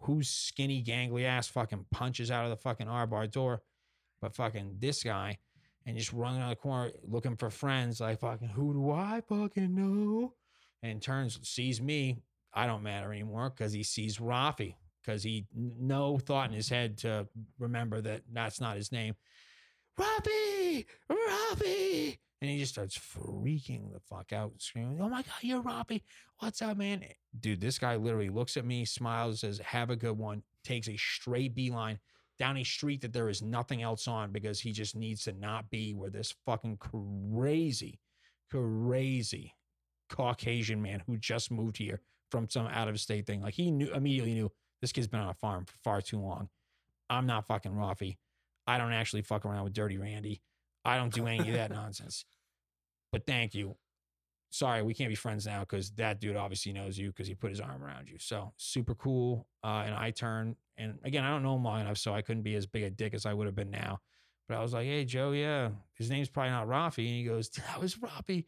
whose 0.00 0.28
skinny, 0.28 0.82
gangly 0.82 1.24
ass 1.24 1.48
fucking 1.48 1.86
punches 1.90 2.30
out 2.30 2.44
of 2.44 2.50
the 2.50 2.56
fucking 2.56 2.88
R 2.88 3.06
bar 3.06 3.26
door, 3.26 3.62
but 4.20 4.34
fucking 4.34 4.76
this 4.78 5.02
guy, 5.02 5.38
and 5.86 5.96
just 5.96 6.12
running 6.12 6.40
around 6.40 6.50
the 6.50 6.56
corner 6.56 6.90
looking 7.06 7.36
for 7.36 7.50
friends, 7.50 8.00
like 8.00 8.20
fucking 8.20 8.48
who 8.48 8.74
do 8.74 8.90
I 8.90 9.22
fucking 9.28 9.74
know? 9.74 10.34
And 10.82 11.02
turns, 11.02 11.38
sees 11.48 11.80
me. 11.80 12.18
I 12.52 12.66
don't 12.66 12.82
matter 12.82 13.12
anymore 13.12 13.50
because 13.50 13.72
he 13.72 13.82
sees 13.82 14.18
Rafi 14.18 14.74
because 15.02 15.22
he 15.22 15.46
no 15.54 16.18
thought 16.18 16.48
in 16.48 16.54
his 16.54 16.68
head 16.68 16.98
to 16.98 17.26
remember 17.58 18.00
that 18.00 18.22
that's 18.32 18.60
not 18.60 18.76
his 18.76 18.92
name. 18.92 19.14
Rafi, 19.98 20.84
Rafi. 21.10 22.18
And 22.40 22.50
he 22.50 22.58
just 22.58 22.72
starts 22.72 22.96
freaking 22.96 23.92
the 23.92 24.00
fuck 24.00 24.32
out, 24.32 24.52
screaming, 24.58 25.00
Oh 25.00 25.08
my 25.08 25.22
God, 25.22 25.42
you're 25.42 25.62
Rafi. 25.62 26.02
What's 26.38 26.62
up, 26.62 26.76
man? 26.76 27.04
Dude, 27.40 27.60
this 27.60 27.78
guy 27.78 27.96
literally 27.96 28.28
looks 28.28 28.56
at 28.56 28.64
me, 28.64 28.84
smiles, 28.84 29.40
says, 29.40 29.58
Have 29.58 29.90
a 29.90 29.96
good 29.96 30.16
one, 30.16 30.42
takes 30.62 30.88
a 30.88 30.96
straight 30.96 31.54
beeline 31.54 31.98
down 32.38 32.56
a 32.56 32.64
street 32.64 33.00
that 33.00 33.12
there 33.12 33.28
is 33.28 33.42
nothing 33.42 33.82
else 33.82 34.06
on 34.06 34.30
because 34.30 34.60
he 34.60 34.70
just 34.70 34.94
needs 34.94 35.24
to 35.24 35.32
not 35.32 35.68
be 35.70 35.92
where 35.92 36.10
this 36.10 36.34
fucking 36.46 36.76
crazy, 36.76 37.98
crazy 38.50 39.54
Caucasian 40.08 40.80
man 40.80 41.02
who 41.06 41.16
just 41.16 41.50
moved 41.50 41.76
here 41.76 42.00
from 42.30 42.48
some 42.48 42.66
out 42.68 42.88
of 42.88 43.00
state 43.00 43.26
thing. 43.26 43.42
Like 43.42 43.54
he 43.54 43.70
knew 43.70 43.92
immediately 43.92 44.34
knew 44.34 44.50
this 44.80 44.92
kid's 44.92 45.08
been 45.08 45.20
on 45.20 45.30
a 45.30 45.34
farm 45.34 45.64
for 45.64 45.76
far 45.82 46.00
too 46.00 46.20
long. 46.20 46.48
I'm 47.10 47.26
not 47.26 47.46
fucking 47.46 47.72
Rafi. 47.72 48.16
I 48.66 48.78
don't 48.78 48.92
actually 48.92 49.22
fuck 49.22 49.44
around 49.44 49.64
with 49.64 49.72
Dirty 49.72 49.98
Randy. 49.98 50.42
I 50.84 50.96
don't 50.96 51.12
do 51.12 51.26
any 51.26 51.48
of 51.48 51.54
that 51.54 51.70
nonsense. 51.72 52.24
But 53.12 53.26
thank 53.26 53.54
you. 53.54 53.76
Sorry, 54.50 54.82
we 54.82 54.94
can't 54.94 55.10
be 55.10 55.14
friends 55.14 55.46
now 55.46 55.60
because 55.60 55.90
that 55.92 56.20
dude 56.20 56.36
obviously 56.36 56.72
knows 56.72 56.96
you 56.98 57.08
because 57.08 57.28
he 57.28 57.34
put 57.34 57.50
his 57.50 57.60
arm 57.60 57.82
around 57.84 58.08
you. 58.08 58.16
So 58.18 58.54
super 58.56 58.94
cool. 58.94 59.46
Uh, 59.62 59.82
and 59.84 59.94
I 59.94 60.10
turn 60.10 60.56
and 60.78 60.98
again, 61.04 61.24
I 61.24 61.30
don't 61.30 61.42
know 61.42 61.56
him 61.56 61.64
long 61.64 61.80
enough, 61.80 61.98
so 61.98 62.14
I 62.14 62.22
couldn't 62.22 62.44
be 62.44 62.54
as 62.54 62.66
big 62.66 62.84
a 62.84 62.90
dick 62.90 63.12
as 63.12 63.26
I 63.26 63.34
would 63.34 63.46
have 63.46 63.56
been 63.56 63.70
now. 63.70 63.98
But 64.48 64.56
I 64.56 64.62
was 64.62 64.72
like, 64.72 64.86
"Hey, 64.86 65.04
Joe, 65.04 65.32
yeah, 65.32 65.70
his 65.94 66.08
name's 66.08 66.30
probably 66.30 66.50
not 66.50 66.68
Rafi," 66.68 67.06
and 67.06 67.16
he 67.16 67.24
goes, 67.24 67.50
"That 67.68 67.80
was 67.80 67.96
Rafi." 67.96 68.46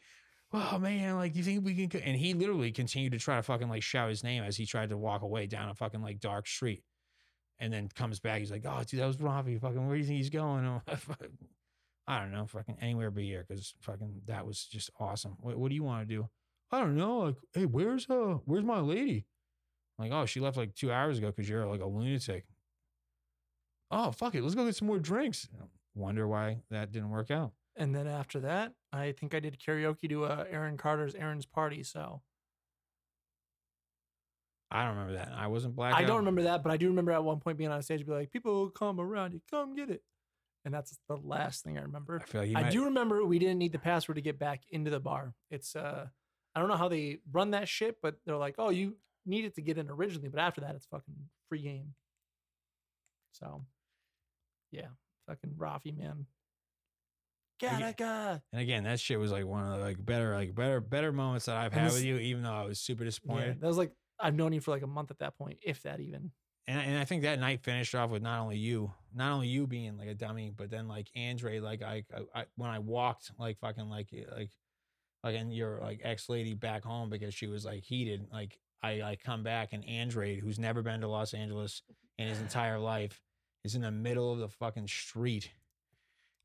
Oh 0.53 0.79
man, 0.79 1.17
like 1.17 1.37
you 1.37 1.43
think 1.43 1.65
we 1.65 1.75
can? 1.75 1.89
co-" 1.91 1.99
And 1.99 2.17
he 2.17 2.33
literally 2.35 2.73
continued 2.73 3.13
to 3.13 3.19
try 3.19 3.37
to 3.37 3.43
fucking 3.43 3.69
like 3.69 3.83
shout 3.83 4.09
his 4.09 4.25
name 4.25 4.43
as 4.43 4.57
he 4.57 4.65
tried 4.65 4.91
to 4.91 4.97
walk 4.97 5.23
away 5.23 5.47
down 5.47 5.69
a 5.69 5.75
fucking 5.75 6.01
like 6.01 6.21
dark 6.21 6.47
street, 6.47 6.85
and 7.59 7.73
then 7.73 7.89
comes 7.89 8.21
back. 8.21 8.39
He's 8.39 8.51
like, 8.51 8.65
"Oh, 8.65 8.83
dude, 8.87 9.01
that 9.01 9.07
was 9.07 9.19
Rafi. 9.19 9.61
Fucking, 9.61 9.87
where 9.87 9.97
do 9.97 10.01
you 10.01 10.07
think 10.07 10.19
he's 10.19 10.31
going?" 10.31 10.81
I 12.11 12.19
don't 12.19 12.33
know, 12.33 12.45
fucking 12.45 12.79
anywhere 12.81 13.13
but 13.13 13.23
here, 13.23 13.45
because 13.47 13.73
fucking 13.83 14.23
that 14.27 14.45
was 14.45 14.65
just 14.65 14.91
awesome. 14.99 15.37
What, 15.39 15.57
what 15.57 15.69
do 15.69 15.77
you 15.77 15.85
want 15.85 16.09
to 16.09 16.13
do? 16.13 16.29
I 16.73 16.81
don't 16.81 16.97
know. 16.97 17.19
Like, 17.19 17.37
hey, 17.53 17.67
where's 17.67 18.11
uh, 18.11 18.39
where's 18.47 18.65
my 18.65 18.81
lady? 18.81 19.27
Like, 19.97 20.11
oh, 20.11 20.27
she 20.27 20.41
left 20.41 20.57
like 20.57 20.75
two 20.75 20.91
hours 20.91 21.19
ago 21.19 21.29
because 21.29 21.49
you're 21.49 21.65
like 21.67 21.81
a 21.81 21.87
lunatic. 21.87 22.47
Oh, 23.93 24.11
fuck 24.11 24.35
it. 24.35 24.43
Let's 24.43 24.57
go 24.57 24.65
get 24.65 24.75
some 24.75 24.89
more 24.89 24.99
drinks. 24.99 25.49
Wonder 25.95 26.27
why 26.27 26.63
that 26.71 26.91
didn't 26.91 27.11
work 27.11 27.31
out. 27.31 27.53
And 27.77 27.95
then 27.95 28.09
after 28.09 28.41
that, 28.41 28.73
I 28.93 29.13
think 29.13 29.33
I 29.33 29.39
did 29.39 29.61
karaoke 29.61 30.09
to 30.09 30.25
uh, 30.25 30.47
Aaron 30.51 30.77
Carter's 30.77 31.15
Aaron's 31.15 31.47
party. 31.47 31.85
So 31.85 32.23
I 34.69 34.85
don't 34.85 34.97
remember 34.97 35.15
that. 35.15 35.33
I 35.33 35.47
wasn't 35.47 35.77
black. 35.77 35.95
I 35.95 36.03
don't 36.03 36.19
remember 36.19 36.43
that, 36.43 36.65
but 36.65 36.73
I 36.73 36.77
do 36.77 36.89
remember 36.89 37.13
at 37.13 37.23
one 37.23 37.39
point 37.39 37.57
being 37.57 37.71
on 37.71 37.81
stage, 37.83 38.05
be 38.05 38.11
like, 38.11 38.33
"People 38.33 38.69
come 38.71 38.99
around 38.99 39.33
you, 39.33 39.41
come 39.49 39.77
get 39.77 39.91
it," 39.91 40.03
and 40.65 40.73
that's 40.75 40.99
the 41.09 41.17
last 41.17 41.65
thing 41.65 41.79
I 41.79 41.83
remember. 41.83 42.21
I 42.23 42.27
feel 42.31 42.41
like 42.43 42.51
you 42.51 42.57
I 42.57 42.63
might- 42.63 42.73
do 42.73 42.85
remember 42.85 43.25
we 43.25 43.39
didn't 43.39 43.59
need 43.59 43.73
the 43.73 43.79
password 43.79 44.17
to 44.17 44.23
get 44.23 44.39
back 44.39 44.63
into 44.71 44.91
the 44.91 45.01
bar. 45.01 45.35
It's 45.51 45.75
uh, 45.77 46.07
I 46.55 46.61
don't 46.61 46.69
know 46.69 46.77
how 46.77 46.89
they 46.89 47.19
run 47.33 47.53
that 47.53 47.69
shit, 47.69 47.97
but 48.03 48.17
they're 48.27 48.37
like, 48.37 48.57
"Oh, 48.59 48.71
you 48.71 48.97
needed 49.27 49.55
to 49.55 49.63
get 49.63 49.79
in 49.79 49.89
originally, 49.91 50.29
but 50.29 50.41
after 50.41 50.61
that, 50.63 50.75
it's 50.75 50.87
fucking 50.87 51.15
free 51.49 51.63
game." 51.63 51.95
So, 53.33 53.65
yeah, 54.73 54.89
fucking 55.29 55.51
Rafi 55.57 55.97
man. 55.97 56.27
Gattaca. 57.63 58.41
And 58.53 58.61
again, 58.63 58.85
that 58.85 59.01
shit 59.01 59.19
was 59.19 59.31
like 59.31 59.45
one 59.47 59.63
of 59.65 59.79
the 59.79 59.85
like 59.85 60.05
better, 60.05 60.35
like 60.35 60.55
better, 60.55 60.81
better 60.81 61.13
moments 61.13 61.47
that 61.47 61.57
I've 61.57 61.73
And 61.73 61.81
had 61.83 61.87
this- 61.89 61.95
with 61.97 62.05
you. 62.05 62.17
Even 62.19 62.43
though 62.43 62.53
I 62.53 62.65
was 62.65 62.81
super 62.81 63.05
Yeah, 63.05 63.09
disappointed. 63.09 63.61
that 63.61 63.67
was 63.67 63.77
like 63.77 63.93
I've 64.19 64.35
known 64.35 64.53
you 64.53 64.61
for 64.61 64.71
like 64.71 64.83
a 64.83 64.87
month 64.87 65.11
at 65.11 65.19
that 65.21 65.37
point, 65.37 65.59
if 65.63 65.83
that 65.83 66.01
even. 66.01 66.33
And 66.71 66.79
and 66.91 66.99
I 66.99 67.05
think 67.05 67.23
that 67.23 67.41
night 67.41 67.65
finished 67.65 67.95
off 67.97 68.11
with 68.11 68.23
not 68.23 68.41
only 68.41 68.57
you, 68.57 68.93
not 69.13 69.33
only 69.33 69.49
you 69.49 69.67
being 69.67 69.99
like 69.99 70.09
a 70.09 70.15
dummy, 70.15 70.53
but 70.57 70.71
then 70.71 70.87
like 70.87 71.09
Andre, 71.17 71.59
like 71.59 71.83
I, 71.83 72.05
I, 72.15 72.41
I 72.41 72.45
when 72.57 72.71
I 72.71 72.79
walked 72.79 73.33
like 73.39 73.59
fucking 73.59 73.89
like 73.89 74.09
eh, 74.15 74.25
like 74.35 74.51
like 75.25 75.35
and 75.35 75.53
your 75.53 75.81
like 75.81 76.01
ex 76.05 76.29
lady 76.29 76.55
back 76.55 76.85
home 76.85 77.11
because 77.11 77.35
she 77.35 77.49
was 77.49 77.65
like 77.65 77.83
heated. 77.83 78.29
Like 78.33 78.59
I 78.83 79.03
I 79.03 79.17
come 79.23 79.43
back 79.43 79.73
and 79.73 79.85
Andre, 79.89 80.39
who's 80.39 80.61
never 80.61 80.81
been 80.81 81.01
to 81.01 81.09
Los 81.09 81.35
Angeles 81.35 81.83
in 82.19 82.29
his 82.29 82.41
entire 82.41 82.79
life, 82.79 83.21
is 83.65 83.75
in 83.75 83.83
the 83.83 83.91
middle 83.91 84.33
of 84.33 84.39
the 84.39 84.49
fucking 84.49 84.87
street. 84.87 85.51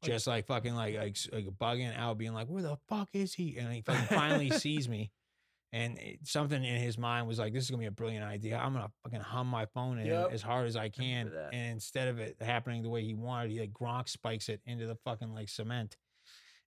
Just 0.03 0.28
like 0.28 0.47
fucking 0.47 0.76
like, 0.76 0.95
like 0.97 1.17
like 1.32 1.45
bugging 1.59 1.95
out, 1.97 2.17
being 2.17 2.34
like, 2.34 2.47
"Where 2.47 2.63
the 2.63 2.78
fuck 2.88 3.09
is 3.13 3.34
he?" 3.34 3.57
And 3.57 3.71
he 3.71 3.82
fucking 3.82 4.15
finally 4.15 4.49
sees 4.51 4.89
me, 4.89 5.11
and 5.76 5.97
it, 5.99 6.19
something 6.26 6.63
in 6.63 6.82
his 6.82 6.97
mind 6.97 7.28
was 7.28 7.38
like, 7.38 7.51
"This 7.53 7.65
is 7.65 7.69
gonna 7.69 7.82
be 7.82 7.86
a 7.88 7.91
brilliant 7.91 8.23
idea. 8.26 8.57
I'm 8.57 8.73
gonna 8.73 8.91
fucking 9.03 9.19
hum 9.19 9.47
my 9.47 9.65
phone 9.65 9.99
in 9.99 10.07
Yep. 10.07 10.32
as 10.32 10.41
hard 10.41 10.67
as 10.67 10.76
I 10.76 10.89
can." 10.89 11.32
And 11.51 11.71
instead 11.73 12.07
of 12.07 12.19
it 12.19 12.41
happening 12.41 12.82
the 12.82 12.89
way 12.89 13.03
he 13.03 13.13
wanted, 13.13 13.51
he 13.51 13.59
like 13.59 13.73
Gronk 13.73 14.07
spikes 14.09 14.47
it 14.49 14.61
into 14.65 14.88
the 14.88 14.95
fucking 14.95 15.34
like 15.34 15.49
cement, 15.49 15.97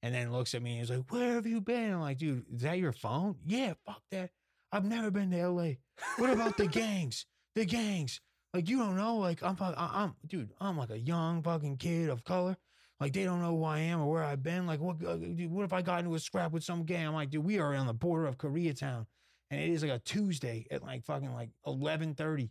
and 0.02 0.14
then 0.14 0.30
looks 0.30 0.54
at 0.54 0.62
me 0.62 0.72
and 0.72 0.80
he's 0.80 0.90
like, 0.90 1.10
"Where 1.10 1.34
have 1.34 1.46
you 1.46 1.60
been?" 1.60 1.92
I'm 1.94 2.00
like, 2.00 2.18
"Dude, 2.18 2.44
is 2.54 2.62
that 2.62 2.78
your 2.78 2.92
phone?" 2.92 3.36
Yeah, 3.46 3.74
fuck 3.86 4.02
that. 4.10 4.30
I've 4.72 4.84
never 4.84 5.10
been 5.10 5.30
to 5.30 5.38
L.A. 5.38 5.78
What 6.18 6.30
about 6.30 6.56
the 6.58 6.66
gangs? 6.66 7.24
The 7.54 7.64
gangs. 7.64 8.20
Like 8.52 8.68
you 8.68 8.78
don't 8.78 8.96
know. 8.96 9.16
Like 9.16 9.42
I'm, 9.42 9.56
I'm, 9.60 10.14
dude. 10.26 10.52
I'm 10.60 10.76
like 10.76 10.90
a 10.90 10.98
young 10.98 11.42
fucking 11.42 11.78
kid 11.78 12.10
of 12.10 12.24
color. 12.24 12.56
Like 13.00 13.12
they 13.12 13.24
don't 13.24 13.40
know 13.40 13.56
who 13.56 13.64
I 13.64 13.78
am 13.80 14.00
or 14.00 14.10
where 14.10 14.24
I've 14.24 14.42
been. 14.42 14.66
Like 14.66 14.80
what? 14.80 14.96
uh, 15.04 15.16
What 15.16 15.64
if 15.64 15.72
I 15.72 15.82
got 15.82 16.00
into 16.00 16.14
a 16.14 16.18
scrap 16.18 16.52
with 16.52 16.64
some 16.64 16.84
gang? 16.84 17.06
I'm 17.06 17.14
like, 17.14 17.30
dude, 17.30 17.44
we 17.44 17.58
are 17.58 17.74
on 17.74 17.86
the 17.86 17.94
border 17.94 18.26
of 18.26 18.38
Koreatown, 18.38 19.06
and 19.50 19.60
it 19.60 19.68
is 19.70 19.82
like 19.82 19.92
a 19.92 20.00
Tuesday 20.00 20.66
at 20.70 20.82
like 20.82 21.04
fucking 21.04 21.32
like 21.32 21.50
11:30. 21.66 22.50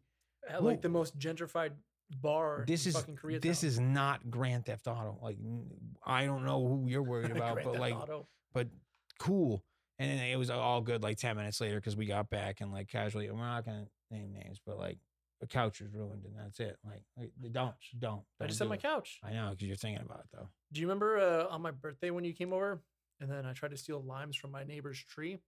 At 0.50 0.62
Whoa. 0.62 0.68
like 0.68 0.82
the 0.82 0.90
most 0.90 1.18
gentrified 1.20 1.72
bar. 2.22 2.64
This 2.66 2.86
in 2.86 2.90
is 2.92 2.96
fucking 2.96 3.18
Koreatown. 3.18 3.42
this 3.42 3.64
is 3.64 3.80
not 3.80 4.30
Grand 4.32 4.66
Theft 4.66 4.88
Auto. 4.88 5.20
Like 5.22 5.38
I 6.06 6.26
don't 6.26 6.46
know 6.46 6.66
who 6.66 6.88
you're 6.88 7.04
worried 7.04 7.32
about, 7.36 7.56
but 7.56 7.66
Theft 7.66 7.80
like 7.80 7.96
Auto. 7.96 8.28
but 8.54 8.68
cool. 9.20 9.64
And 10.00 10.12
then 10.12 10.28
it 10.28 10.38
was 10.38 10.50
all 10.52 10.80
good 10.82 11.02
like 11.02 11.18
10 11.18 11.36
minutes 11.36 11.60
later 11.60 11.76
because 11.78 11.98
we 11.98 12.06
got 12.06 12.30
back 12.30 12.62
and 12.62 12.72
like 12.72 12.88
casually, 12.88 13.30
we're 13.32 13.38
not 13.40 13.66
to 13.66 13.88
name 14.12 14.32
names, 14.32 14.62
but 14.66 14.78
like 14.78 15.00
the 15.40 15.48
couch 15.48 15.82
was 15.82 15.94
ruined 15.94 16.24
and 16.26 16.34
that's 16.38 16.60
it. 16.60 16.78
Like, 16.86 17.04
like, 17.18 17.32
don't, 17.52 17.74
don't. 18.00 18.22
I 18.40 18.46
don't 18.46 18.48
just 18.48 18.60
do 18.60 18.66
had 18.66 18.70
my 18.70 18.76
it. 18.76 18.82
couch. 18.82 19.20
I 19.24 19.34
know 19.34 19.50
because 19.52 19.68
you're 19.68 19.76
thinking 19.76 20.04
about 20.06 20.20
it 20.20 20.26
though. 20.34 20.50
Do 20.72 20.82
you 20.82 20.88
remember 20.88 21.20
uh, 21.20 21.54
on 21.54 21.62
my 21.62 21.72
birthday 21.72 22.10
when 22.10 22.24
you 22.24 22.34
came 22.34 22.54
over 22.54 22.82
and 23.20 23.30
then 23.30 23.46
I 23.46 23.54
tried 23.54 23.72
to 23.72 23.78
steal 23.78 24.02
limes 24.02 24.36
from 24.36 24.52
my 24.52 24.64
neighbor's 24.64 25.00
tree? 25.00 25.40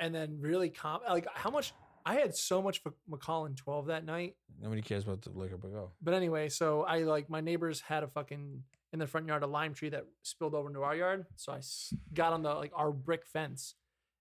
And 0.00 0.14
then 0.14 0.38
really 0.40 0.68
com 0.68 1.00
like 1.08 1.26
how 1.34 1.50
much 1.50 1.72
I 2.06 2.14
had 2.14 2.34
so 2.34 2.62
much 2.62 2.80
for 2.82 2.94
Macallan 3.08 3.54
12 3.54 3.86
that 3.86 4.04
night. 4.04 4.34
Nobody 4.60 4.80
cares 4.80 5.04
about 5.04 5.22
the 5.22 5.30
liquor, 5.30 5.56
but 5.56 5.72
go. 5.72 5.90
But 6.00 6.14
anyway, 6.14 6.48
so 6.48 6.82
I 6.82 7.00
like 7.00 7.28
my 7.28 7.40
neighbors 7.40 7.80
had 7.80 8.02
a 8.02 8.08
fucking 8.08 8.62
in 8.92 8.98
the 8.98 9.06
front 9.06 9.26
yard 9.26 9.42
a 9.42 9.46
lime 9.46 9.74
tree 9.74 9.90
that 9.90 10.06
spilled 10.22 10.54
over 10.54 10.68
into 10.68 10.82
our 10.82 10.96
yard. 10.96 11.26
So 11.36 11.52
I 11.52 11.60
got 12.14 12.32
on 12.32 12.42
the 12.42 12.54
like 12.54 12.72
our 12.74 12.90
brick 12.92 13.26
fence, 13.26 13.74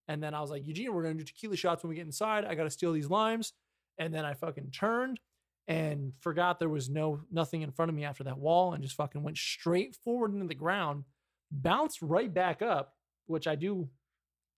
and 0.07 0.21
then 0.21 0.33
I 0.33 0.41
was 0.41 0.49
like, 0.49 0.67
Eugene, 0.67 0.93
we're 0.93 1.03
gonna 1.03 1.15
do 1.15 1.23
tequila 1.23 1.55
shots 1.55 1.83
when 1.83 1.89
we 1.89 1.95
get 1.95 2.05
inside. 2.05 2.45
I 2.45 2.55
gotta 2.55 2.69
steal 2.69 2.91
these 2.91 3.09
limes, 3.09 3.53
and 3.97 4.13
then 4.13 4.25
I 4.25 4.33
fucking 4.33 4.71
turned 4.71 5.19
and 5.67 6.13
forgot 6.19 6.59
there 6.59 6.69
was 6.69 6.89
no 6.89 7.21
nothing 7.31 7.61
in 7.61 7.71
front 7.71 7.89
of 7.89 7.95
me 7.95 8.05
after 8.05 8.23
that 8.23 8.37
wall, 8.37 8.73
and 8.73 8.81
just 8.81 8.95
fucking 8.95 9.21
went 9.21 9.37
straight 9.37 9.97
forward 10.03 10.33
into 10.33 10.47
the 10.47 10.55
ground, 10.55 11.03
bounced 11.51 12.01
right 12.01 12.33
back 12.33 12.61
up, 12.61 12.93
which 13.25 13.47
I 13.47 13.55
do 13.55 13.89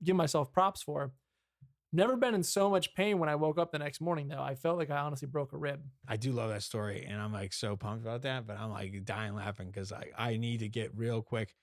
give 0.04 0.16
myself 0.16 0.52
props 0.52 0.84
for. 0.84 1.12
Never 1.92 2.16
been 2.16 2.36
in 2.36 2.44
so 2.44 2.70
much 2.70 2.94
pain 2.94 3.18
when 3.18 3.30
I 3.30 3.36
woke 3.36 3.58
up 3.58 3.72
the 3.72 3.80
next 3.80 4.00
morning 4.00 4.28
though. 4.28 4.44
I 4.44 4.54
felt 4.54 4.78
like 4.78 4.92
I 4.92 4.98
honestly 4.98 5.28
broke 5.28 5.54
a 5.54 5.58
rib. 5.58 5.82
I 6.08 6.18
do 6.18 6.32
love 6.32 6.52
that 6.52 6.62
story, 6.62 7.06
and 7.10 7.20
I'm 7.20 7.34
like 7.34 7.54
so 7.54 7.76
pumped 7.76 8.06
about 8.06 8.22
that. 8.22 8.46
But 8.46 8.60
I'm 8.60 8.70
like 8.70 9.04
dying 9.06 9.34
laughing 9.34 9.72
because 9.72 9.92
I 9.92 10.12
I 10.16 10.38
need 10.38 10.60
to 10.60 10.70
get 10.70 10.96
real 10.96 11.24
quick 11.24 11.56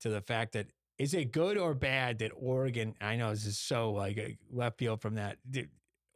to 0.00 0.08
the 0.08 0.22
fact 0.22 0.52
that 0.52 0.68
is 0.98 1.12
it 1.12 1.32
good 1.32 1.58
or 1.58 1.74
bad 1.74 2.18
that 2.18 2.32
Oregon? 2.34 2.94
I 3.00 3.16
know 3.16 3.30
this 3.30 3.44
is 3.44 3.58
so 3.58 3.92
like 3.92 4.38
left 4.50 4.78
field 4.78 5.02
from 5.02 5.16
that. 5.16 5.36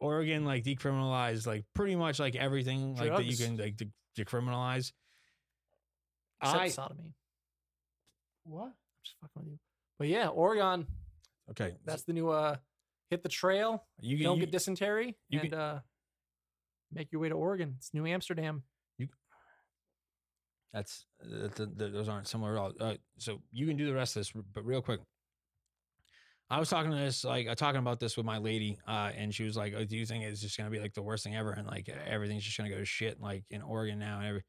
Did 0.04 0.10
Oregon 0.10 0.44
like 0.44 0.64
decriminalized 0.64 1.46
like 1.46 1.64
pretty 1.74 1.96
much 1.96 2.18
like 2.20 2.36
everything 2.36 2.94
like 2.96 3.10
that 3.10 3.24
you 3.24 3.36
Drugs. 3.36 3.40
can 3.44 3.56
like 3.56 3.76
de- 3.76 3.90
decriminalize. 4.18 4.92
Except 6.42 6.60
I 6.60 6.68
sodomy. 6.68 7.14
what? 8.44 8.64
I'm 8.66 8.72
just 9.04 9.16
fucking 9.20 9.42
with 9.42 9.52
you. 9.52 9.58
But 9.98 10.08
yeah, 10.08 10.28
Oregon. 10.28 10.86
Okay, 11.50 11.74
That's 11.84 12.02
the 12.04 12.12
new 12.12 12.28
uh 12.30 12.56
hit 13.10 13.22
the 13.22 13.28
trail. 13.28 13.84
you 14.00 14.16
can 14.16 14.24
Don't 14.24 14.36
you, 14.38 14.46
get 14.46 14.52
dysentery. 14.52 15.16
you 15.28 15.40
and 15.40 15.50
can- 15.50 15.58
uh 15.58 15.80
make 16.92 17.10
your 17.12 17.20
way 17.20 17.28
to 17.28 17.34
Oregon. 17.34 17.74
It's 17.78 17.92
New 17.94 18.06
Amsterdam. 18.06 18.62
That's 20.72 21.06
uh, 21.22 21.48
th- 21.54 21.68
th- 21.78 21.92
those 21.92 22.08
aren't 22.08 22.26
similar 22.26 22.56
at 22.56 22.58
all. 22.58 22.72
Uh, 22.80 22.94
so 23.16 23.40
you 23.52 23.64
can 23.66 23.76
do 23.76 23.86
the 23.86 23.94
rest 23.94 24.16
of 24.16 24.20
this, 24.20 24.32
but 24.52 24.64
real 24.64 24.82
quick. 24.82 24.98
I 26.50 26.58
was 26.58 26.68
talking 26.68 26.90
to 26.90 26.96
this, 26.96 27.24
like, 27.24 27.48
uh, 27.48 27.54
talking 27.54 27.78
about 27.78 28.00
this 28.00 28.16
with 28.16 28.26
my 28.26 28.38
lady, 28.38 28.78
uh, 28.86 29.10
and 29.16 29.34
she 29.34 29.44
was 29.44 29.56
like, 29.56 29.72
oh, 29.76 29.84
"Do 29.84 29.96
you 29.96 30.04
think 30.04 30.24
it's 30.24 30.40
just 30.40 30.56
gonna 30.56 30.70
be 30.70 30.78
like 30.78 30.94
the 30.94 31.02
worst 31.02 31.24
thing 31.24 31.34
ever, 31.34 31.52
and 31.52 31.66
like 31.66 31.88
everything's 31.88 32.44
just 32.44 32.56
gonna 32.56 32.70
go 32.70 32.78
to 32.78 32.84
shit, 32.84 33.20
like 33.20 33.44
in 33.50 33.62
Oregon 33.62 33.98
now?" 33.98 34.18
And 34.18 34.26
every, 34.28 34.42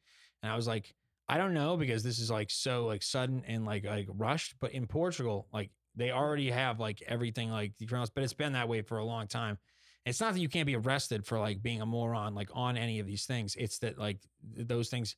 and 0.43 0.51
I 0.51 0.55
was 0.55 0.67
like, 0.67 0.93
"I 1.29 1.37
don't 1.37 1.53
know 1.53 1.77
because 1.77 2.03
this 2.03 2.19
is 2.19 2.29
like 2.29 2.51
so 2.51 2.85
like 2.85 3.01
sudden 3.01 3.43
and 3.47 3.65
like 3.65 3.85
like 3.85 4.07
rushed." 4.09 4.55
But 4.59 4.73
in 4.73 4.87
Portugal, 4.87 5.47
like 5.53 5.71
they 5.95 6.11
already 6.11 6.51
have 6.51 6.79
like 6.79 7.01
everything 7.07 7.49
like 7.49 7.73
decriminalized, 7.81 8.11
but 8.13 8.23
it's 8.23 8.33
been 8.33 8.53
that 8.53 8.67
way 8.69 8.81
for 8.81 8.97
a 8.97 9.05
long 9.05 9.27
time. 9.27 9.57
It's 10.05 10.19
not 10.19 10.33
that 10.33 10.39
you 10.39 10.49
can't 10.49 10.67
be 10.67 10.75
arrested 10.75 11.25
for 11.25 11.39
like 11.39 11.63
being 11.63 11.81
a 11.81 11.85
moron, 11.85 12.35
like 12.35 12.49
on 12.53 12.77
any 12.77 12.99
of 12.99 13.07
these 13.07 13.25
things. 13.25 13.55
It's 13.55 13.79
that 13.79 13.97
like 13.97 14.19
th- 14.55 14.67
those 14.67 14.89
things 14.89 15.15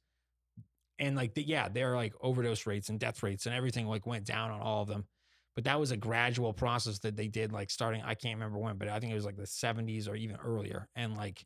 and 1.00 1.16
like 1.16 1.34
the, 1.34 1.44
yeah 1.44 1.70
are 1.76 1.96
like 1.96 2.14
overdose 2.22 2.66
rates 2.66 2.90
and 2.90 3.00
death 3.00 3.22
rates 3.24 3.46
and 3.46 3.56
everything 3.56 3.88
like 3.88 4.06
went 4.06 4.26
down 4.26 4.52
on 4.52 4.62
all 4.62 4.82
of 4.82 4.88
them 4.88 5.06
but 5.58 5.64
that 5.64 5.80
was 5.80 5.90
a 5.90 5.98
gradual 5.98 6.54
process 6.54 7.00
that 7.00 7.18
they 7.18 7.28
did 7.28 7.52
like 7.52 7.70
starting 7.70 8.02
i 8.06 8.14
can't 8.14 8.36
remember 8.36 8.60
when 8.60 8.78
but 8.78 8.88
i 8.88 9.00
think 9.00 9.12
it 9.12 9.16
was 9.16 9.26
like 9.26 9.36
the 9.36 9.44
70s 9.44 10.08
or 10.08 10.16
even 10.16 10.38
earlier 10.38 10.88
and 10.96 11.18
like 11.18 11.44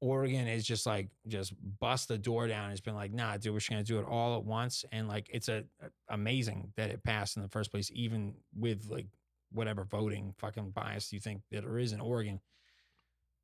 oregon 0.00 0.46
is 0.46 0.66
just 0.66 0.86
like 0.86 1.08
just 1.26 1.54
bust 1.80 2.08
the 2.08 2.18
door 2.18 2.46
down. 2.48 2.70
It's 2.70 2.80
been 2.80 2.94
like 2.94 3.12
nah 3.12 3.36
dude 3.36 3.52
we're 3.52 3.58
just 3.58 3.70
gonna 3.70 3.82
do 3.82 3.98
it 3.98 4.04
all 4.04 4.36
at 4.36 4.44
once 4.44 4.84
and 4.92 5.08
like 5.08 5.28
it's 5.32 5.48
a, 5.48 5.64
amazing 6.08 6.72
that 6.76 6.90
it 6.90 7.02
passed 7.02 7.36
in 7.36 7.42
the 7.42 7.48
first 7.48 7.70
place 7.70 7.90
even 7.94 8.34
with 8.54 8.88
like 8.90 9.06
whatever 9.52 9.84
voting 9.84 10.34
fucking 10.38 10.70
bias 10.70 11.12
you 11.12 11.20
think 11.20 11.42
that 11.50 11.62
there 11.62 11.78
is 11.78 11.92
in 11.92 12.00
oregon. 12.00 12.40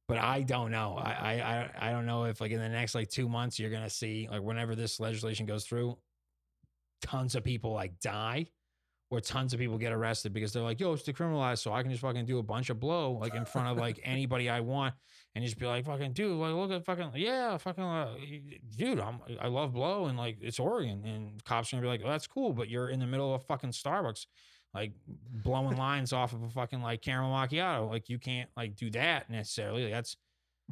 But 0.08 0.18
I 0.18 0.42
don't 0.42 0.72
know. 0.72 0.96
I 0.98 1.70
I 1.80 1.88
I 1.88 1.90
don't 1.92 2.06
know 2.06 2.24
if 2.24 2.40
like 2.40 2.50
in 2.50 2.58
the 2.58 2.68
next 2.68 2.94
like 2.94 3.08
two 3.08 3.28
months 3.28 3.58
you're 3.58 3.70
gonna 3.70 3.88
see 3.88 4.28
like 4.30 4.42
whenever 4.42 4.74
this 4.74 5.00
legislation 5.00 5.46
goes 5.46 5.64
through, 5.64 5.96
tons 7.00 7.34
of 7.34 7.44
people 7.44 7.72
like 7.72 7.98
die, 8.00 8.48
or 9.12 9.20
tons 9.20 9.52
of 9.52 9.60
people 9.60 9.76
get 9.76 9.92
arrested 9.92 10.32
because 10.32 10.54
they're 10.54 10.62
like, 10.62 10.80
yo, 10.80 10.94
it's 10.94 11.02
decriminalized, 11.02 11.58
so 11.58 11.70
I 11.70 11.82
can 11.82 11.90
just 11.90 12.00
fucking 12.00 12.24
do 12.24 12.38
a 12.38 12.42
bunch 12.42 12.70
of 12.70 12.80
blow 12.80 13.12
like 13.12 13.34
in 13.34 13.44
front 13.44 13.68
of 13.68 13.76
like 13.76 14.00
anybody 14.04 14.48
I 14.48 14.60
want, 14.60 14.94
and 15.34 15.44
just 15.44 15.58
be 15.58 15.66
like, 15.66 15.84
fucking 15.84 16.14
dude, 16.14 16.38
like 16.38 16.54
look 16.54 16.70
at 16.70 16.86
fucking 16.86 17.10
yeah, 17.16 17.58
fucking 17.58 17.84
uh, 17.84 18.14
dude, 18.74 18.98
I'm 18.98 19.20
I 19.38 19.48
love 19.48 19.74
blow 19.74 20.06
and 20.06 20.16
like 20.16 20.38
it's 20.40 20.58
Oregon, 20.58 21.04
and 21.04 21.44
cops 21.44 21.70
are 21.72 21.76
gonna 21.76 21.82
be 21.82 21.88
like, 21.88 22.00
oh, 22.02 22.08
that's 22.08 22.26
cool, 22.26 22.54
but 22.54 22.70
you're 22.70 22.88
in 22.88 23.00
the 23.00 23.06
middle 23.06 23.34
of 23.34 23.44
fucking 23.44 23.72
Starbucks 23.72 24.24
like 24.72 24.92
blowing 25.44 25.76
lines 25.76 26.14
off 26.14 26.32
of 26.32 26.42
a 26.42 26.48
fucking 26.48 26.80
like 26.80 27.02
caramel 27.02 27.36
macchiato. 27.36 27.90
Like 27.90 28.08
you 28.08 28.18
can't 28.18 28.48
like 28.56 28.76
do 28.76 28.90
that 28.92 29.28
necessarily. 29.28 29.84
Like, 29.84 29.92
that's 29.92 30.16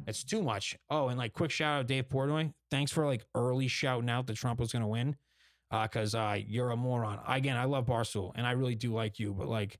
that's 0.03 0.23
too 0.23 0.41
much. 0.41 0.79
Oh, 0.89 1.09
and 1.09 1.17
like 1.19 1.33
quick 1.33 1.51
shout 1.51 1.77
out 1.77 1.87
to 1.87 1.93
Dave 1.93 2.09
Portnoy. 2.09 2.53
Thanks 2.71 2.91
for 2.91 3.05
like 3.05 3.23
early 3.35 3.67
shouting 3.67 4.09
out 4.09 4.25
that 4.25 4.35
Trump 4.35 4.59
was 4.59 4.71
gonna 4.71 4.87
win. 4.87 5.15
Uh, 5.71 5.87
cause 5.87 6.13
uh 6.13 6.37
you're 6.45 6.69
a 6.71 6.75
moron. 6.75 7.19
Again, 7.27 7.55
I 7.57 7.63
love 7.63 7.85
Barstool 7.85 8.33
and 8.35 8.45
I 8.45 8.51
really 8.51 8.75
do 8.75 8.93
like 8.93 9.19
you, 9.19 9.33
but 9.33 9.47
like, 9.47 9.79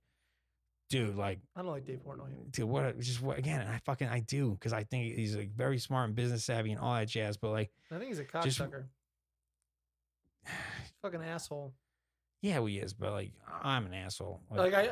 dude, 0.89 1.15
like 1.17 1.39
I 1.55 1.61
don't 1.61 1.69
like 1.71 1.85
Dave 1.85 1.99
Portnoy. 2.07 2.29
dude, 2.51 2.69
what 2.69 2.97
just 2.99 3.21
what 3.21 3.37
again, 3.37 3.67
I 3.67 3.77
fucking 3.85 4.07
I 4.07 4.21
do 4.21 4.51
because 4.51 4.71
I 4.73 4.83
think 4.85 5.15
he's 5.15 5.35
like 5.35 5.51
very 5.53 5.77
smart 5.79 6.07
and 6.07 6.15
business 6.15 6.45
savvy 6.45 6.71
and 6.71 6.79
all 6.79 6.93
that 6.95 7.09
jazz, 7.09 7.35
but 7.37 7.49
like 7.51 7.71
I 7.91 7.97
think 7.97 8.07
he's 8.09 8.19
a 8.19 8.23
Just- 8.23 8.59
cocksucker. 8.59 8.85
Fucking 11.01 11.21
asshole. 11.23 11.73
yeah, 12.41 12.63
he 12.65 12.77
is, 12.77 12.93
but 12.93 13.11
like 13.11 13.31
I'm 13.63 13.85
an 13.85 13.93
asshole. 13.93 14.41
Like 14.49 14.73
I 14.73 14.89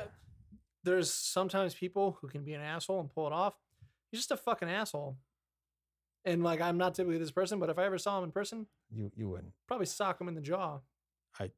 there's 0.83 1.11
sometimes 1.13 1.73
people 1.73 2.17
who 2.21 2.27
can 2.27 2.43
be 2.43 2.53
an 2.53 2.61
asshole 2.61 2.99
and 2.99 3.09
pull 3.13 3.27
it 3.27 3.33
off. 3.33 3.53
He's 4.11 4.19
just 4.21 4.31
a 4.31 4.37
fucking 4.37 4.69
asshole. 4.69 5.17
And 6.25 6.43
like 6.43 6.61
I'm 6.61 6.77
not 6.77 6.95
typically 6.95 7.17
this 7.19 7.31
person, 7.31 7.59
but 7.59 7.69
if 7.69 7.77
I 7.79 7.85
ever 7.85 7.97
saw 7.97 8.17
him 8.17 8.25
in 8.25 8.31
person, 8.31 8.67
you 8.91 9.11
you 9.15 9.29
wouldn't. 9.29 9.53
probably 9.67 9.85
sock 9.85 10.19
him 10.19 10.27
in 10.27 10.35
the 10.35 10.41
jaw. 10.41 10.79
I 11.39 11.49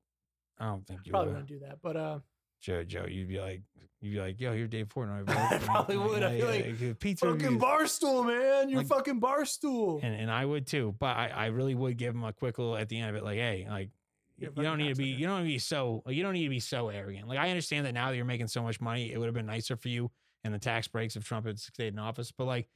I 0.60 0.66
don't 0.66 0.86
think 0.86 1.02
you 1.06 1.12
Probably 1.12 1.30
would. 1.34 1.42
wouldn't 1.42 1.50
do 1.50 1.66
that. 1.68 1.80
But 1.82 1.98
uh 1.98 2.20
Joe, 2.62 2.84
Joe, 2.84 3.06
you'd 3.08 3.28
be 3.28 3.40
like, 3.40 3.62
you'd 4.02 4.14
be 4.14 4.20
like, 4.20 4.40
yo, 4.40 4.52
you're 4.54 4.68
Dave 4.68 4.88
Portnoy. 4.90 5.26
bro." 5.26 5.36
I 5.36 5.58
probably 5.58 5.98
would. 5.98 6.22
I 6.22 6.38
feel 6.40 6.48
like, 6.48 7.00
pizza 7.00 7.26
fucking 7.26 7.42
reviews. 7.44 7.62
barstool, 7.62 8.26
man. 8.28 8.70
You're 8.70 8.80
Like- 8.80 8.88
fucking 8.88 9.20
barstool. 9.20 10.00
and 10.04 10.14
and 10.14 10.30
I 10.30 10.46
would 10.46 10.68
too, 10.68 10.96
but 11.00 11.18
I, 11.18 11.30
I 11.30 11.46
really 11.48 11.74
would 11.74 11.98
give 11.98 12.14
him 12.14 12.24
a 12.24 12.32
quick 12.34 12.60
little 12.60 12.78
at 12.78 12.88
the 12.90 13.00
end 13.00 13.10
of 13.10 13.16
it, 13.16 13.24
like, 13.24 13.38
hey, 13.40 13.66
like, 13.68 13.90
You're 14.38 14.52
a 14.52 14.54
don't 14.54 14.66
fucking 14.66 14.78
need 14.78 14.90
to 14.90 14.96
be, 14.96 15.14
cocksucker. 15.14 15.18
you 15.20 15.26
don't 15.28 15.38
need 15.44 15.50
to 15.50 15.54
be 15.56 15.60
so, 15.60 16.04
you 16.08 16.22
don't 16.24 16.34
need 16.34 16.44
to 16.44 16.50
be 16.50 16.60
so 16.60 16.90
arrogant. 16.90 17.28
Like, 17.28 17.40
I 17.40 17.50
understand 17.50 17.88
that 17.88 17.94
now 17.96 18.10
that 18.12 18.16
you're 18.16 18.26
making 18.26 18.48
so 18.48 18.62
much 18.62 18.80
money, 18.80 19.12
it 19.12 19.18
would 19.18 19.26
have 19.26 19.34
been 19.36 19.48
nicer 19.48 19.76
for 19.76 19.88
you 19.90 20.12
and 20.44 20.54
the 20.54 20.60
tax 20.60 20.88
breaks 20.88 21.16
if 21.16 21.24
Trump 21.24 21.48
had 21.48 21.58
stayed 21.60 21.94
in 21.94 21.98
office. 22.00 22.32
But 22.32 22.46
like, 22.46 22.68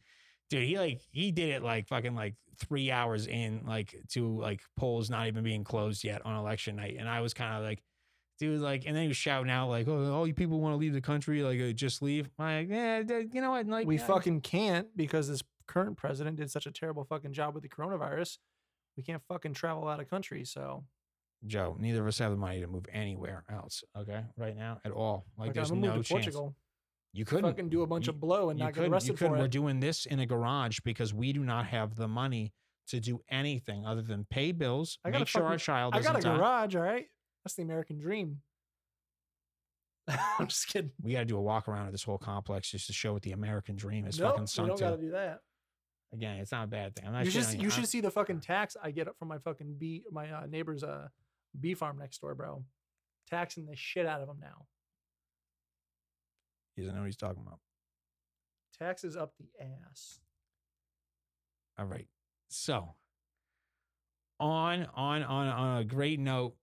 dude, 0.50 0.64
he 0.64 0.78
like 0.78 1.02
he 1.12 1.32
did 1.32 1.50
it 1.50 1.64
like 1.64 1.88
fucking 1.88 2.16
like 2.16 2.36
three 2.58 2.92
hours 2.92 3.28
in, 3.28 3.64
like 3.68 3.96
to 4.10 4.40
like 4.40 4.62
polls 4.78 5.10
not 5.10 5.28
even 5.28 5.44
being 5.44 5.64
closed 5.64 6.04
yet 6.04 6.26
on 6.26 6.36
election 6.36 6.76
night, 6.78 6.98
and 7.00 7.10
I 7.10 7.22
was 7.22 7.34
kind 7.34 7.56
of 7.56 7.64
like. 7.64 7.82
Dude, 8.38 8.60
like, 8.60 8.84
and 8.86 8.94
then 8.94 9.04
he 9.04 9.08
was 9.08 9.16
shouting 9.16 9.50
out 9.50 9.70
like, 9.70 9.88
"Oh, 9.88 10.12
all 10.12 10.28
you 10.28 10.34
people 10.34 10.60
want 10.60 10.74
to 10.74 10.78
leave 10.78 10.92
the 10.92 11.00
country, 11.00 11.42
like, 11.42 11.58
uh, 11.62 11.72
just 11.72 12.02
leave." 12.02 12.30
I'm 12.38 12.68
like, 12.68 12.70
yeah, 12.70 13.20
you 13.32 13.40
know 13.40 13.52
what? 13.52 13.66
Like, 13.66 13.88
we 13.88 13.98
uh, 13.98 14.04
fucking 14.04 14.42
can't 14.42 14.90
because 14.98 15.30
this 15.30 15.42
current 15.68 15.96
president 15.96 16.36
did 16.36 16.52
such 16.52 16.66
a 16.66 16.72
terrible 16.72 17.06
fucking 17.06 17.32
job 17.32 17.54
with 17.54 17.64
the 17.64 17.70
coronavirus. 17.70 18.40
We 18.98 19.04
can't 19.04 19.22
fucking 19.30 19.54
travel 19.54 19.88
out 19.88 20.02
of 20.02 20.10
country. 20.10 20.44
So 20.44 20.84
Joe, 21.48 21.78
neither 21.80 22.02
of 22.02 22.08
us 22.08 22.20
have 22.20 22.32
the 22.32 22.38
money 22.38 22.62
to 22.62 22.68
move 22.68 22.86
anywhere 22.92 23.44
else. 23.50 23.84
Okay, 23.98 24.24
right 24.38 24.56
now 24.56 24.80
at 24.84 24.92
all. 24.92 25.26
Like, 25.38 25.48
like, 25.48 25.56
there's 25.56 25.72
no 25.72 25.94
chance. 25.96 26.10
Portugal. 26.10 26.56
You 27.16 27.24
couldn't 27.26 27.46
Fucking 27.50 27.70
do 27.70 27.82
a 27.84 27.88
bunch 27.88 28.08
You- 28.08 28.14
of 28.14 28.20
blow 28.20 28.50
and 28.50 28.60
you 28.60 28.66
not 28.66 28.74
get 28.74 28.90
arrested 28.90 29.12
You 29.14 29.18
couldn't. 29.18 29.34
for 29.36 29.40
We're 29.40 29.48
doing 29.48 29.80
this 29.80 30.06
in 30.06 30.20
a 30.20 30.26
garage 30.26 30.80
because 30.84 31.14
we 31.14 31.32
do 31.34 31.44
not 31.46 31.66
have 31.68 31.96
the 31.96 32.08
money 32.10 32.54
to 32.88 33.00
do 33.00 33.22
anything 33.30 33.86
other 33.86 34.02
than 34.02 34.26
pay 34.26 34.52
bills, 34.52 35.00
I 35.06 35.10
make 35.10 35.28
sure 35.28 35.44
our 35.46 35.58
child 35.58 35.96
I 35.96 36.02
got 36.02 36.18
a 36.18 36.22
die. 36.22 36.36
garage, 36.38 36.76
all 36.76 36.82
right? 36.84 37.06
That's 37.44 37.56
the 37.56 37.64
American 37.64 37.98
dream. 37.98 38.42
I'm 40.08 40.48
just 40.48 40.68
kidding. 40.68 40.92
We 41.02 41.14
got 41.14 41.20
to 41.20 41.26
do 41.26 41.38
a 41.38 41.42
walk 41.42 41.68
around 41.68 41.88
of 41.88 41.92
this 41.92 42.04
whole 42.04 42.18
complex 42.20 42.70
just 42.70 42.88
to 42.88 42.94
show 42.94 43.14
what 43.14 43.24
the 43.24 43.32
American 43.32 43.76
dream 43.76 44.06
is 44.06 44.20
Nope, 44.20 44.34
fucking 44.34 44.48
sunk 44.48 44.68
don't 44.68 44.78
to. 44.78 44.84
got 44.84 44.90
to 44.98 45.02
do 45.02 45.12
that. 45.12 45.40
Again, 46.14 46.38
it's 46.38 46.52
not 46.52 46.66
a 46.66 46.68
bad 46.68 46.96
thing. 46.96 47.08
I'm 47.08 47.14
not 47.14 47.26
You 47.26 47.32
should 47.32 47.62
you 47.62 47.70
should 47.70 47.88
see 47.88 48.02
the 48.02 48.12
fucking 48.12 48.40
tax 48.42 48.78
I 48.82 48.92
get 48.92 49.08
up 49.08 49.18
from 49.18 49.28
my 49.30 49.40
fucking 49.40 49.76
bee 49.80 50.04
my 50.12 50.30
uh, 50.32 50.46
neighbor's 50.46 50.84
uh 50.84 51.08
bee 51.60 51.74
farm 51.74 51.98
next 51.98 52.20
door, 52.22 52.36
bro. 52.36 52.64
Taxing 53.30 53.66
the 53.66 53.76
shit 53.76 54.06
out 54.06 54.22
of 54.22 54.28
them 54.28 54.38
now. 54.40 54.68
He 56.76 56.82
doesn't 56.82 56.96
know 56.96 57.02
what 57.02 57.08
he's 57.08 57.16
talking 57.16 57.44
about. 57.46 57.60
Taxes 58.78 59.16
up 59.16 59.34
the 59.40 59.48
ass. 59.62 60.20
All 61.78 61.86
right. 61.86 62.08
So 62.50 62.96
on 64.40 64.88
on 64.96 65.24
on 65.24 65.48
on 65.48 65.78
a 65.80 65.84
great 65.84 66.20
note, 66.20 66.56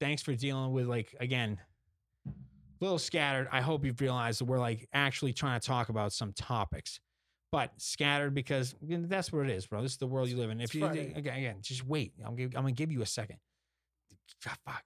thanks 0.00 0.22
for 0.22 0.34
dealing 0.34 0.72
with 0.72 0.86
like 0.86 1.14
again, 1.20 1.58
a 2.26 2.32
little 2.80 2.98
scattered. 2.98 3.48
I 3.52 3.60
hope 3.60 3.84
you've 3.84 4.00
realized 4.00 4.40
that 4.40 4.46
we're 4.46 4.58
like 4.58 4.88
actually 4.92 5.32
trying 5.32 5.60
to 5.60 5.66
talk 5.66 5.88
about 5.88 6.12
some 6.12 6.32
topics. 6.32 7.00
But 7.50 7.72
scattered 7.78 8.34
because 8.34 8.74
you 8.82 8.98
know, 8.98 9.06
that's 9.08 9.32
what 9.32 9.46
it 9.46 9.50
is, 9.50 9.66
bro. 9.66 9.80
This 9.80 9.92
is 9.92 9.98
the 9.98 10.06
world 10.06 10.28
you 10.28 10.36
live 10.36 10.50
in. 10.50 10.60
If 10.60 10.74
you 10.74 10.84
again, 10.84 11.12
again, 11.16 11.56
just 11.62 11.86
wait. 11.86 12.12
I'm 12.18 12.36
gonna, 12.36 12.48
I'm 12.48 12.62
gonna 12.62 12.72
give 12.72 12.92
you 12.92 13.00
a 13.00 13.06
second. 13.06 13.38
Fuck. 14.40 14.84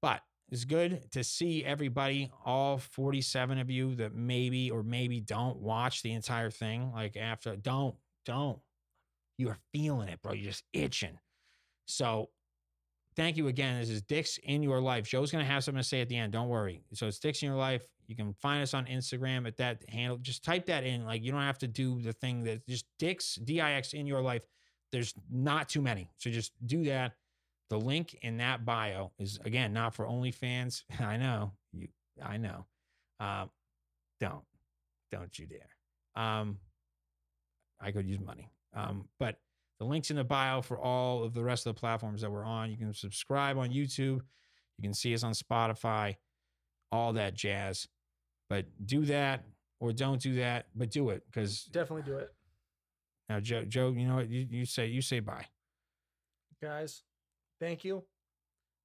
But 0.00 0.20
it's 0.50 0.64
good 0.64 1.10
to 1.12 1.22
see 1.22 1.64
everybody, 1.64 2.30
all 2.44 2.78
47 2.78 3.58
of 3.58 3.70
you 3.70 3.94
that 3.96 4.14
maybe 4.14 4.70
or 4.70 4.82
maybe 4.82 5.20
don't 5.20 5.58
watch 5.58 6.02
the 6.02 6.12
entire 6.12 6.50
thing. 6.50 6.92
Like 6.92 7.16
after, 7.16 7.54
don't, 7.54 7.94
don't. 8.26 8.58
You 9.38 9.48
are 9.50 9.58
feeling 9.72 10.08
it, 10.08 10.20
bro. 10.22 10.32
You're 10.32 10.50
just 10.50 10.64
itching. 10.72 11.18
So 11.86 12.30
thank 13.16 13.36
you 13.36 13.48
again. 13.48 13.80
This 13.80 13.90
is 13.90 14.02
Dick's 14.02 14.38
in 14.42 14.62
your 14.62 14.80
life. 14.80 15.06
Joe's 15.06 15.30
gonna 15.30 15.44
have 15.44 15.62
something 15.64 15.82
to 15.82 15.88
say 15.88 16.00
at 16.00 16.08
the 16.08 16.16
end. 16.16 16.32
Don't 16.32 16.48
worry. 16.48 16.82
So 16.94 17.06
it's 17.06 17.20
Dick's 17.20 17.42
in 17.42 17.48
your 17.48 17.56
life. 17.56 17.82
You 18.08 18.16
can 18.16 18.34
find 18.34 18.60
us 18.60 18.74
on 18.74 18.86
Instagram 18.86 19.46
at 19.46 19.56
that 19.58 19.88
handle. 19.88 20.18
Just 20.18 20.44
type 20.44 20.66
that 20.66 20.84
in. 20.84 21.06
Like 21.06 21.22
you 21.22 21.30
don't 21.30 21.40
have 21.40 21.58
to 21.58 21.68
do 21.68 22.02
the 22.02 22.12
thing 22.12 22.42
that 22.44 22.66
just 22.66 22.86
Dick's 22.98 23.36
D 23.36 23.60
I 23.60 23.74
X 23.74 23.92
in 23.92 24.06
your 24.06 24.20
life. 24.20 24.44
There's 24.90 25.14
not 25.30 25.68
too 25.68 25.80
many. 25.80 26.10
So 26.18 26.28
just 26.28 26.52
do 26.66 26.84
that. 26.84 27.12
The 27.70 27.78
link 27.78 28.18
in 28.22 28.38
that 28.38 28.64
bio 28.64 29.12
is 29.18 29.38
again 29.44 29.72
not 29.72 29.94
for 29.94 30.04
OnlyFans. 30.04 30.82
I 31.00 31.16
know 31.16 31.52
you. 31.72 31.88
I 32.22 32.36
know. 32.36 32.66
Um, 33.18 33.50
don't. 34.20 34.44
Don't 35.10 35.38
you 35.38 35.46
dare. 35.46 36.22
Um, 36.22 36.58
I 37.80 37.90
could 37.92 38.06
use 38.06 38.20
money. 38.20 38.50
Um, 38.74 39.08
but 39.18 39.38
the 39.78 39.86
links 39.86 40.10
in 40.10 40.16
the 40.16 40.24
bio 40.24 40.60
for 40.60 40.78
all 40.78 41.24
of 41.24 41.32
the 41.32 41.42
rest 41.42 41.66
of 41.66 41.74
the 41.74 41.80
platforms 41.80 42.20
that 42.20 42.30
we're 42.30 42.44
on. 42.44 42.70
You 42.70 42.76
can 42.76 42.92
subscribe 42.92 43.56
on 43.56 43.70
YouTube. 43.70 44.20
You 44.78 44.82
can 44.82 44.94
see 44.94 45.14
us 45.14 45.24
on 45.24 45.32
Spotify, 45.32 46.16
all 46.92 47.14
that 47.14 47.34
jazz. 47.34 47.88
But 48.48 48.66
do 48.84 49.04
that 49.06 49.44
or 49.80 49.92
don't 49.92 50.20
do 50.20 50.34
that, 50.36 50.66
but 50.74 50.90
do 50.90 51.10
it 51.10 51.24
because 51.26 51.64
Definitely 51.64 52.02
do 52.02 52.18
it, 52.18 52.30
now 53.28 53.40
Joe, 53.40 53.64
Joe, 53.64 53.94
you 53.96 54.06
know 54.06 54.16
what 54.16 54.28
you, 54.28 54.46
you 54.50 54.66
say? 54.66 54.86
You 54.86 55.00
say 55.00 55.20
bye. 55.20 55.46
guys. 56.62 57.02
Thank 57.60 57.84
you. 57.84 58.04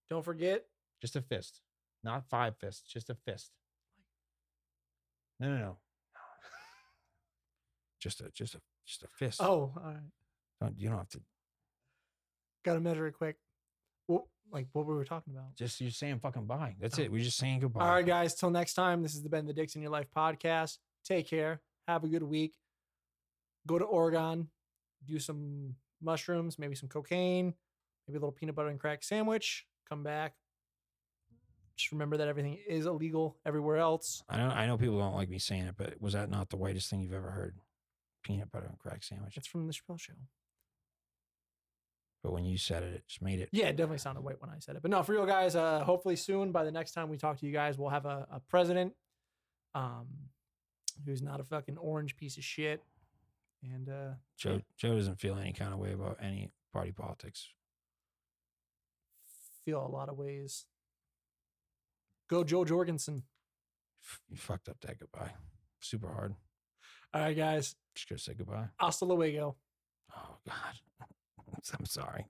Don't 0.10 0.24
forget. 0.24 0.66
Just 1.02 1.16
a 1.16 1.22
fist, 1.22 1.62
not 2.04 2.26
five 2.30 2.56
fists, 2.58 2.82
just 2.92 3.10
a 3.10 3.16
fist. 3.16 3.52
No, 5.40 5.50
no, 5.50 5.58
no. 5.58 5.78
Just 8.02 8.22
a, 8.22 8.30
just 8.34 8.54
a, 8.56 8.62
just 8.86 9.04
a 9.04 9.08
fist. 9.18 9.42
Oh, 9.42 9.74
all 9.76 9.82
right. 9.84 9.96
Don't, 10.62 10.78
you 10.80 10.90
don't 10.90 10.98
have 11.00 11.10
to. 11.10 11.22
Got 12.64 12.76
to 12.76 12.80
measure 12.80 13.08
it 13.08 13.14
quick. 13.14 13.36
Well, 14.08 14.28
like 14.52 14.68
what 14.74 14.86
we 14.86 14.94
were 14.94 15.06
talking 15.06 15.34
about. 15.34 15.56
Just 15.56 15.82
you're 15.82 15.90
saying 15.92 16.20
fucking 16.20 16.46
bye. 16.46 16.76
That's 16.80 17.00
Oh. 17.00 17.02
it. 17.02 17.12
We're 17.12 17.24
just 17.24 17.38
saying 17.38 17.60
goodbye. 17.62 17.82
All 17.82 17.96
right, 17.96 18.06
guys. 18.06 18.36
Till 18.36 18.52
next 18.52 18.76
time. 18.76 19.02
This 19.02 19.16
is 19.16 19.24
the 19.24 19.30
Ben 19.30 19.46
the 19.48 19.54
Dicks 19.54 19.76
in 19.76 19.82
Your 19.82 19.90
Life 19.92 20.08
podcast. 20.16 20.78
Take 21.04 21.28
care. 21.28 21.62
Have 21.88 22.04
a 22.04 22.08
good 22.08 22.22
week. 22.24 22.54
Go 23.68 23.80
to 23.80 23.86
Oregon. 23.86 24.50
Do 25.08 25.18
some 25.20 25.74
mushrooms, 26.02 26.58
maybe 26.60 26.76
some 26.76 26.90
cocaine, 26.90 27.54
maybe 28.08 28.18
a 28.18 28.20
little 28.20 28.32
peanut 28.32 28.56
butter 28.56 28.70
and 28.70 28.80
crack 28.80 29.04
sandwich. 29.04 29.66
Come 29.90 30.04
back. 30.04 30.34
Just 31.78 31.92
remember 31.92 32.18
that 32.18 32.28
everything 32.28 32.58
is 32.68 32.86
illegal 32.86 33.38
everywhere 33.46 33.78
else. 33.78 34.24
I 34.30 34.38
know. 34.38 34.48
I 34.48 34.66
know 34.66 34.78
people 34.78 34.98
don't 34.98 35.16
like 35.16 35.30
me 35.30 35.40
saying 35.40 35.64
it, 35.64 35.76
but 35.78 36.02
was 36.02 36.14
that 36.14 36.30
not 36.30 36.50
the 36.50 36.58
whitest 36.58 36.90
thing 36.90 37.02
you've 37.02 37.14
ever 37.14 37.32
heard? 37.32 37.58
Peanut 38.24 38.52
butter 38.52 38.68
and 38.68 38.80
crack 38.80 39.04
sandwich. 39.04 39.36
It's 39.38 39.48
from 39.48 39.68
the 39.68 39.74
Chappelle 39.74 40.00
show. 40.00 40.14
But 42.24 42.32
when 42.32 42.46
you 42.46 42.58
said 42.58 42.82
it, 42.82 42.94
it 42.96 43.04
just 43.08 43.22
made 43.22 43.40
it. 43.40 43.50
Yeah, 43.52 43.66
it 43.68 43.76
definitely 43.76 44.00
sounded 44.00 44.24
white 44.24 44.42
when 44.42 44.50
I 44.50 44.58
said 44.58 44.76
it. 44.76 44.82
But 44.82 44.90
no, 44.90 45.04
for 45.04 45.12
real, 45.12 45.28
guys. 45.28 45.56
Uh, 45.56 45.84
hopefully 45.84 46.16
soon, 46.16 46.52
by 46.52 46.64
the 46.64 46.72
next 46.72 46.94
time 46.94 47.10
we 47.10 47.18
talk 47.18 47.38
to 47.40 47.46
you 47.46 47.54
guys, 47.54 47.78
we'll 47.78 47.90
have 47.90 48.06
a, 48.06 48.26
a 48.32 48.40
president, 48.40 48.94
um, 49.76 50.08
who's 51.06 51.22
not 51.22 51.40
a 51.40 51.44
fucking 51.44 51.78
orange 51.78 52.16
piece 52.18 52.38
of 52.38 52.44
shit. 52.44 52.82
And 53.62 53.90
uh, 53.90 54.14
Joe 54.38 54.62
Joe 54.78 54.96
doesn't 54.96 55.20
feel 55.20 55.38
any 55.38 55.52
kind 55.52 55.74
of 55.74 55.80
way 55.80 55.92
about 55.92 56.18
any 56.22 56.50
party 56.74 56.92
politics. 56.92 57.50
Feel 59.66 59.86
a 59.86 59.90
lot 59.90 60.10
of 60.10 60.18
ways. 60.18 60.66
Go 62.30 62.44
Jo 62.44 62.64
Jorgensen. 62.66 63.24
You 64.30 64.38
fucked 64.38 64.70
up 64.70 64.78
that 64.82 65.00
goodbye. 65.00 65.32
Super 65.80 66.08
hard. 66.08 66.36
All 67.14 67.22
right, 67.22 67.36
guys. 67.36 67.76
Just 67.96 68.10
gonna 68.10 68.20
say 68.20 68.34
goodbye. 68.34 68.68
Hasta 68.80 69.06
luego. 69.06 69.56
Oh 70.16 70.38
God. 70.48 71.08
I'm 71.80 71.86
sorry. 71.86 72.26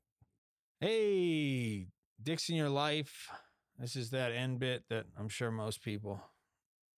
Hey, 0.79 1.87
Dicks 2.21 2.49
in 2.49 2.55
your 2.55 2.69
life. 2.69 3.29
This 3.77 3.95
is 3.95 4.11
that 4.11 4.31
end 4.31 4.59
bit 4.59 4.83
that 4.89 5.05
I'm 5.19 5.27
sure 5.27 5.51
most 5.51 5.81
people 5.83 6.21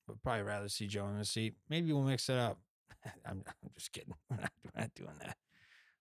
would 0.08 0.22
probably 0.22 0.44
rather 0.44 0.70
see 0.70 0.88
Joe 0.88 1.08
in 1.08 1.18
the 1.18 1.26
seat. 1.26 1.56
Maybe 1.70 1.92
we'll 1.92 2.04
mix 2.04 2.30
it 2.30 2.38
up. 2.38 2.60
I'm, 3.26 3.44
I'm 3.48 3.70
just 3.78 3.92
kidding. 3.92 4.14
We're 4.30 4.38
not, 4.38 4.52
we're 4.64 4.82
not 4.82 4.94
doing 4.96 5.16
that. 5.24 5.38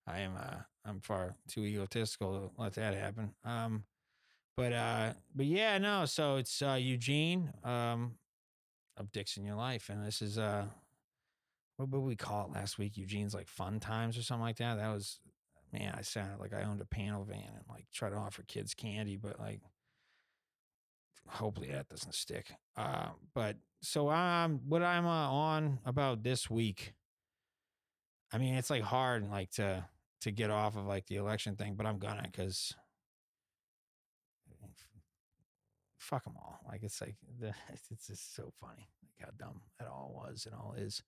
I 0.06 0.20
am 0.20 0.36
uh 0.36 0.56
I'm 0.84 1.00
far 1.00 1.34
too 1.48 1.64
egotistical 1.64 2.32
to 2.32 2.62
let 2.62 2.74
that 2.74 2.94
happen. 2.94 3.34
Um 3.44 3.84
but 4.56 4.72
uh 4.72 5.12
but 5.34 5.46
yeah, 5.46 5.78
no, 5.78 6.04
so 6.06 6.36
it's 6.36 6.62
uh 6.62 6.78
Eugene 6.80 7.52
um 7.62 8.14
of 8.96 9.08
in 9.36 9.44
Your 9.44 9.56
Life. 9.56 9.90
And 9.90 10.04
this 10.04 10.22
is 10.22 10.38
uh 10.38 10.66
what 11.76 11.90
would 11.90 12.00
we 12.00 12.16
call 12.16 12.46
it 12.46 12.54
last 12.54 12.78
week? 12.78 12.96
Eugene's 12.96 13.34
like 13.34 13.48
fun 13.48 13.80
times 13.80 14.16
or 14.16 14.22
something 14.22 14.42
like 14.42 14.56
that. 14.56 14.78
That 14.78 14.92
was 14.92 15.20
man, 15.72 15.94
I 15.96 16.02
sounded 16.02 16.40
like 16.40 16.54
I 16.54 16.62
owned 16.62 16.80
a 16.80 16.86
panel 16.86 17.24
van 17.24 17.50
and 17.54 17.64
like 17.68 17.86
try 17.92 18.08
to 18.08 18.16
offer 18.16 18.42
kids 18.44 18.72
candy, 18.72 19.16
but 19.16 19.38
like 19.38 19.60
hopefully 21.28 21.68
that 21.72 21.88
doesn't 21.88 22.14
stick. 22.14 22.52
Uh, 22.76 23.08
but 23.34 23.56
so 23.82 24.10
um 24.10 24.60
what 24.66 24.82
I'm 24.82 25.06
uh, 25.06 25.30
on 25.30 25.80
about 25.84 26.22
this 26.22 26.48
week. 26.48 26.94
I 28.32 28.38
mean, 28.38 28.54
it's 28.54 28.70
like 28.70 28.82
hard 28.82 29.28
like 29.30 29.50
to 29.52 29.84
to 30.22 30.30
get 30.30 30.50
off 30.50 30.76
of 30.76 30.86
like 30.86 31.06
the 31.06 31.16
election 31.16 31.56
thing, 31.56 31.74
but 31.74 31.86
I'm 31.86 31.98
gonna 31.98 32.22
because 32.24 32.74
fuck 36.06 36.24
them 36.24 36.34
all. 36.36 36.60
Like 36.66 36.82
it's 36.82 37.00
like 37.00 37.16
the 37.40 37.48
it's 37.90 38.06
just 38.06 38.34
so 38.34 38.52
funny 38.60 38.88
like 39.02 39.26
how 39.26 39.30
dumb 39.38 39.60
it 39.80 39.86
all 39.86 40.12
was 40.14 40.46
and 40.46 40.54
all 40.54 40.74
is. 40.76 41.02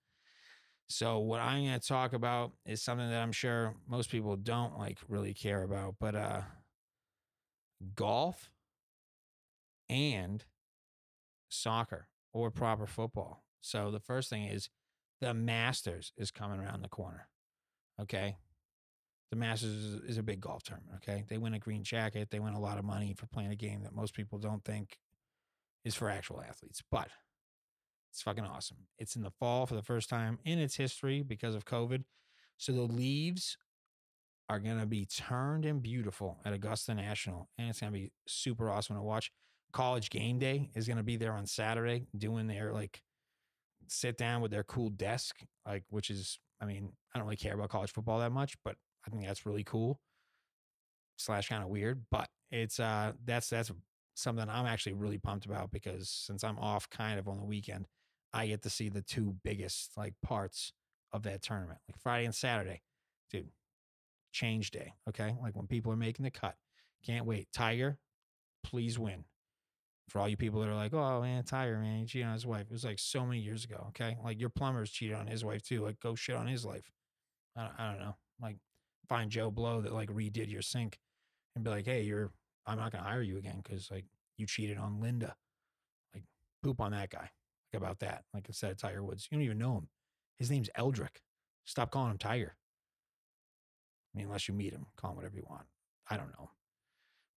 So 0.91 1.19
what 1.19 1.41
I'm 1.41 1.65
going 1.65 1.79
to 1.79 1.87
talk 1.87 2.15
about 2.15 2.53
is 2.65 2.83
something 2.83 3.11
that 3.11 3.23
I'm 3.23 3.33
sure 3.33 3.75
most 3.87 4.11
people 4.11 4.37
don't 4.37 4.79
like 4.79 4.99
really 5.09 5.35
care 5.35 5.63
about, 5.63 5.97
but 6.01 6.15
uh 6.15 6.41
golf 7.95 8.51
and 9.89 10.45
soccer 11.49 12.09
or 12.33 12.51
proper 12.51 12.87
football. 12.87 13.45
So 13.61 13.91
the 13.91 14.01
first 14.01 14.31
thing 14.31 14.45
is 14.45 14.71
the 15.21 15.35
Masters 15.35 16.13
is 16.17 16.31
coming 16.31 16.61
around 16.61 16.83
the 16.83 16.89
corner. 16.89 17.29
Okay? 18.01 18.37
The 19.31 19.37
Masters 19.37 19.71
is, 20.07 20.17
a 20.17 20.23
big 20.23 20.41
golf 20.41 20.63
tournament, 20.63 20.97
okay? 20.97 21.25
They 21.29 21.37
win 21.37 21.53
a 21.53 21.59
green 21.59 21.83
jacket, 21.83 22.29
they 22.31 22.41
win 22.41 22.55
a 22.55 22.61
lot 22.61 22.79
of 22.79 22.85
money 22.85 23.15
for 23.15 23.27
playing 23.27 23.53
a 23.53 23.57
game 23.57 23.83
that 23.83 23.95
most 23.95 24.15
people 24.15 24.39
don't 24.39 24.65
think 24.65 24.99
is 25.85 25.95
for 25.95 26.09
actual 26.09 26.41
athletes. 26.41 26.83
But 26.91 27.09
it's 28.11 28.23
fucking 28.23 28.45
awesome. 28.45 28.79
It's 28.99 29.17
in 29.17 29.23
the 29.23 29.31
fall 29.31 29.67
for 29.67 29.75
the 29.75 29.83
first 29.83 30.09
time 30.09 30.39
in 30.45 30.59
its 30.59 30.77
history 30.77 31.23
because 31.23 31.55
of 31.55 31.67
COVID. 31.67 32.05
So 32.57 32.73
the 32.73 32.83
leaves 32.83 33.59
are 34.49 34.59
going 34.59 34.81
to 34.81 34.87
be 34.87 35.05
turned 35.05 35.67
and 35.67 35.83
beautiful 35.83 36.39
at 36.45 36.55
Augusta 36.55 36.95
National. 36.95 37.51
And 37.59 37.69
it's 37.69 37.81
going 37.81 37.93
to 37.93 37.99
be 37.99 38.13
super 38.27 38.71
awesome 38.71 38.97
to 38.97 39.03
watch. 39.03 39.31
College 39.73 40.09
game 40.09 40.39
day 40.39 40.71
is 40.75 40.87
going 40.87 40.97
to 40.97 41.03
be 41.03 41.17
there 41.17 41.33
on 41.33 41.47
Saturday 41.47 42.07
doing 42.17 42.47
their 42.47 42.73
like 42.73 43.03
sit 43.89 44.17
down 44.17 44.41
with 44.41 44.51
their 44.51 44.65
cool 44.65 44.91
desk, 44.91 45.37
like, 45.67 45.85
which 45.91 46.11
is, 46.11 46.39
I 46.61 46.65
mean, 46.65 46.93
I 47.15 47.19
don't 47.19 47.27
really 47.27 47.37
care 47.37 47.55
about 47.55 47.69
college 47.69 47.93
football 47.93 48.19
that 48.21 48.33
much, 48.33 48.57
but 48.65 48.77
I 49.07 49.11
think 49.11 49.25
that's 49.25 49.47
really 49.47 49.65
cool 49.65 50.01
slash 51.17 51.49
kind 51.49 51.63
of 51.63 51.69
weird. 51.69 52.05
But 52.11 52.29
it's, 52.51 52.81
uh, 52.81 53.13
that's, 53.25 53.49
that's 53.49 53.73
something 54.15 54.49
I'm 54.49 54.67
actually 54.67 54.95
really 54.95 55.19
pumped 55.19 55.47
about 55.47 55.71
because 55.71 56.09
since 56.11 56.43
I'm 56.45 56.59
off 56.59 56.91
kind 56.91 57.19
of 57.19 57.29
on 57.29 57.39
the 57.39 57.45
weekend, 57.45 57.87
I 58.33 58.47
get 58.47 58.63
to 58.63 58.71
see 58.71 58.89
the 58.89 59.03
two 59.03 59.37
biggest 59.45 59.93
like 59.97 60.15
parts 60.23 60.73
of 61.13 61.23
that 61.23 61.43
tournament, 61.43 61.79
like 61.89 61.99
Friday 61.99 62.27
and 62.27 62.35
Saturday. 62.35 62.83
Dude, 63.31 63.49
change 64.33 64.71
day. 64.71 64.93
Okay. 65.09 65.35
Like 65.43 65.57
when 65.57 65.67
people 65.67 65.93
are 65.93 65.97
making 65.97 66.25
the 66.25 66.31
cut. 66.31 66.57
Can't 67.07 67.27
wait. 67.27 67.49
Tiger, 67.53 67.99
please 68.65 68.99
win. 68.99 69.25
For 70.09 70.21
all 70.21 70.29
you 70.29 70.37
people 70.37 70.61
that 70.61 70.69
are 70.69 70.75
like, 70.75 70.95
oh 70.95 71.21
man, 71.21 71.45
Tiger, 71.45 71.79
man, 71.79 72.01
he 72.01 72.07
cheated 72.07 72.27
on 72.27 72.33
his 72.33 72.47
wife. 72.47 72.63
It 72.63 72.73
was 72.73 72.85
like 72.85 72.99
so 72.99 73.25
many 73.25 73.41
years 73.41 73.65
ago. 73.65 73.87
Okay. 73.89 74.17
Like 74.25 74.41
your 74.41 74.49
plumber's 74.49 74.91
cheated 74.91 75.17
on 75.17 75.27
his 75.27 75.45
wife 75.45 75.63
too. 75.63 75.83
Like 75.83 76.01
go 76.01 76.15
shit 76.15 76.35
on 76.35 76.47
his 76.47 76.65
life. 76.65 76.91
I 77.57 77.63
don't, 77.63 77.73
I 77.79 77.91
don't 77.91 78.01
know. 78.01 78.17
Like 78.41 78.57
find 79.09 79.31
Joe 79.31 79.51
Blow 79.51 79.81
that 79.81 79.93
like 79.93 80.11
redid 80.11 80.51
your 80.51 80.63
sink 80.63 80.99
and 81.55 81.65
be 81.65 81.71
like, 81.71 81.87
hey, 81.87 82.03
you're, 82.03 82.31
I'm 82.67 82.79
not 82.79 82.93
going 82.93 83.03
to 83.03 83.11
hire 83.11 83.23
you 83.23 83.39
again 83.39 83.61
because 83.63 83.91
like 83.91 84.05
you 84.37 84.47
cheated 84.47 84.79
on 84.79 85.01
Linda. 85.01 85.35
Like 86.15 86.25
poop 86.63 86.81
on 86.81 86.93
that 86.93 87.11
guy. 87.11 87.31
Like 87.73 87.83
about 87.83 87.99
that. 88.01 88.25
Like 88.33 88.47
instead 88.49 88.71
of 88.71 88.79
Tiger 88.79 89.03
Woods, 89.03 89.29
you 89.31 89.37
don't 89.37 89.45
even 89.45 89.59
know 89.59 89.79
him. 89.79 89.89
His 90.39 90.51
name's 90.51 90.71
Eldrick. 90.77 91.21
Stop 91.65 91.91
calling 91.91 92.11
him 92.11 92.19
Tiger. 92.19 92.57
I 94.15 94.19
mean, 94.19 94.27
unless 94.27 94.49
you 94.49 94.55
meet 94.55 94.73
him, 94.73 94.87
call 94.97 95.11
him 95.11 95.17
whatever 95.17 95.37
you 95.37 95.45
want. 95.49 95.67
I 96.09 96.17
don't 96.17 96.31
know. 96.39 96.51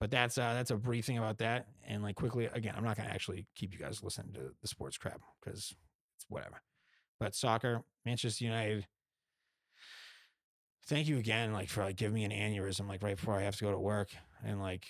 But 0.01 0.11
that's 0.11 0.39
uh 0.39 0.55
that's 0.55 0.71
a 0.71 0.77
brief 0.77 1.07
thing 1.07 1.19
about 1.19 1.39
that. 1.39 1.67
And 1.87 2.03
like 2.03 2.15
quickly, 2.15 2.49
again, 2.53 2.75
I'm 2.77 2.85
not 2.85 2.97
gonna 2.97 3.09
actually 3.09 3.47
keep 3.57 3.73
you 3.73 3.81
guys 3.81 4.03
listening 4.03 4.33
to 4.35 4.53
the 4.61 4.69
sports 4.69 4.97
crap 4.97 5.21
because 5.41 5.75
it's 6.17 6.27
whatever. 6.29 6.63
But 7.19 7.35
soccer, 7.35 7.83
Manchester 8.05 8.45
United. 8.45 8.87
Thank 10.89 11.07
you 11.07 11.19
again, 11.19 11.53
like 11.53 11.69
for 11.69 11.85
like 11.85 11.97
giving 11.97 12.15
me 12.15 12.25
an 12.25 12.31
aneurysm, 12.31 12.89
like 12.89 13.03
right 13.03 13.17
before 13.17 13.35
I 13.35 13.43
have 13.43 13.57
to 13.57 13.65
go 13.65 13.71
to 13.71 13.79
work, 13.79 14.09
and 14.43 14.59
like, 14.59 14.87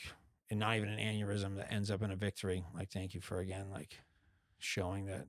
and 0.49 0.61
not 0.61 0.76
even 0.76 0.88
an 0.88 0.99
aneurysm 1.01 1.57
that 1.57 1.72
ends 1.72 1.90
up 1.90 2.03
in 2.03 2.12
a 2.12 2.16
victory. 2.16 2.64
Like, 2.72 2.90
thank 2.90 3.14
you 3.14 3.20
for 3.20 3.40
again, 3.40 3.66
like, 3.72 3.99
showing 4.61 5.07
that 5.07 5.26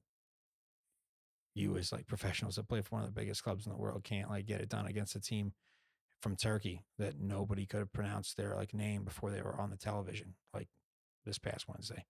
you 1.55 1.75
as 1.75 1.91
like 1.91 2.05
professionals 2.05 2.55
that 2.55 2.67
play 2.67 2.81
for 2.81 2.95
one 2.95 3.03
of 3.03 3.13
the 3.13 3.19
biggest 3.19 3.43
clubs 3.43 3.65
in 3.65 3.71
the 3.71 3.77
world 3.77 4.03
can't 4.03 4.29
like 4.29 4.45
get 4.45 4.61
it 4.61 4.69
done 4.69 4.85
against 4.85 5.15
a 5.15 5.19
team 5.19 5.53
from 6.21 6.35
Turkey 6.35 6.83
that 6.99 7.19
nobody 7.19 7.65
could 7.65 7.79
have 7.79 7.91
pronounced 7.91 8.37
their 8.37 8.55
like 8.55 8.73
name 8.73 9.03
before 9.03 9.31
they 9.31 9.41
were 9.41 9.59
on 9.59 9.71
the 9.71 9.77
television 9.77 10.35
like 10.53 10.67
this 11.25 11.39
past 11.39 11.67
Wednesday. 11.67 12.05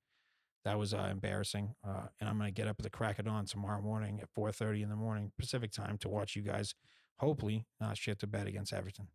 That 0.66 0.78
was 0.78 0.94
uh, 0.94 1.08
embarrassing, 1.10 1.76
uh, 1.88 2.08
and 2.20 2.30
I'm 2.30 2.38
gonna 2.38 2.52
get 2.52 2.68
up 2.68 2.76
at 2.80 2.84
the 2.84 2.90
crack 2.90 3.20
of 3.20 3.26
dawn 3.26 3.46
tomorrow 3.46 3.82
morning 3.82 4.20
at 4.22 4.30
4:30 4.38 4.84
in 4.84 4.90
the 4.90 4.98
morning 4.98 5.32
Pacific 5.40 5.72
time 5.72 5.98
to 6.00 6.10
watch 6.10 6.36
you 6.36 6.42
guys. 6.42 6.76
Hopefully, 7.20 7.66
not 7.80 7.98
shit 7.98 8.20
to 8.20 8.28
bet 8.28 8.48
against 8.48 8.74
Everton. 8.74 9.08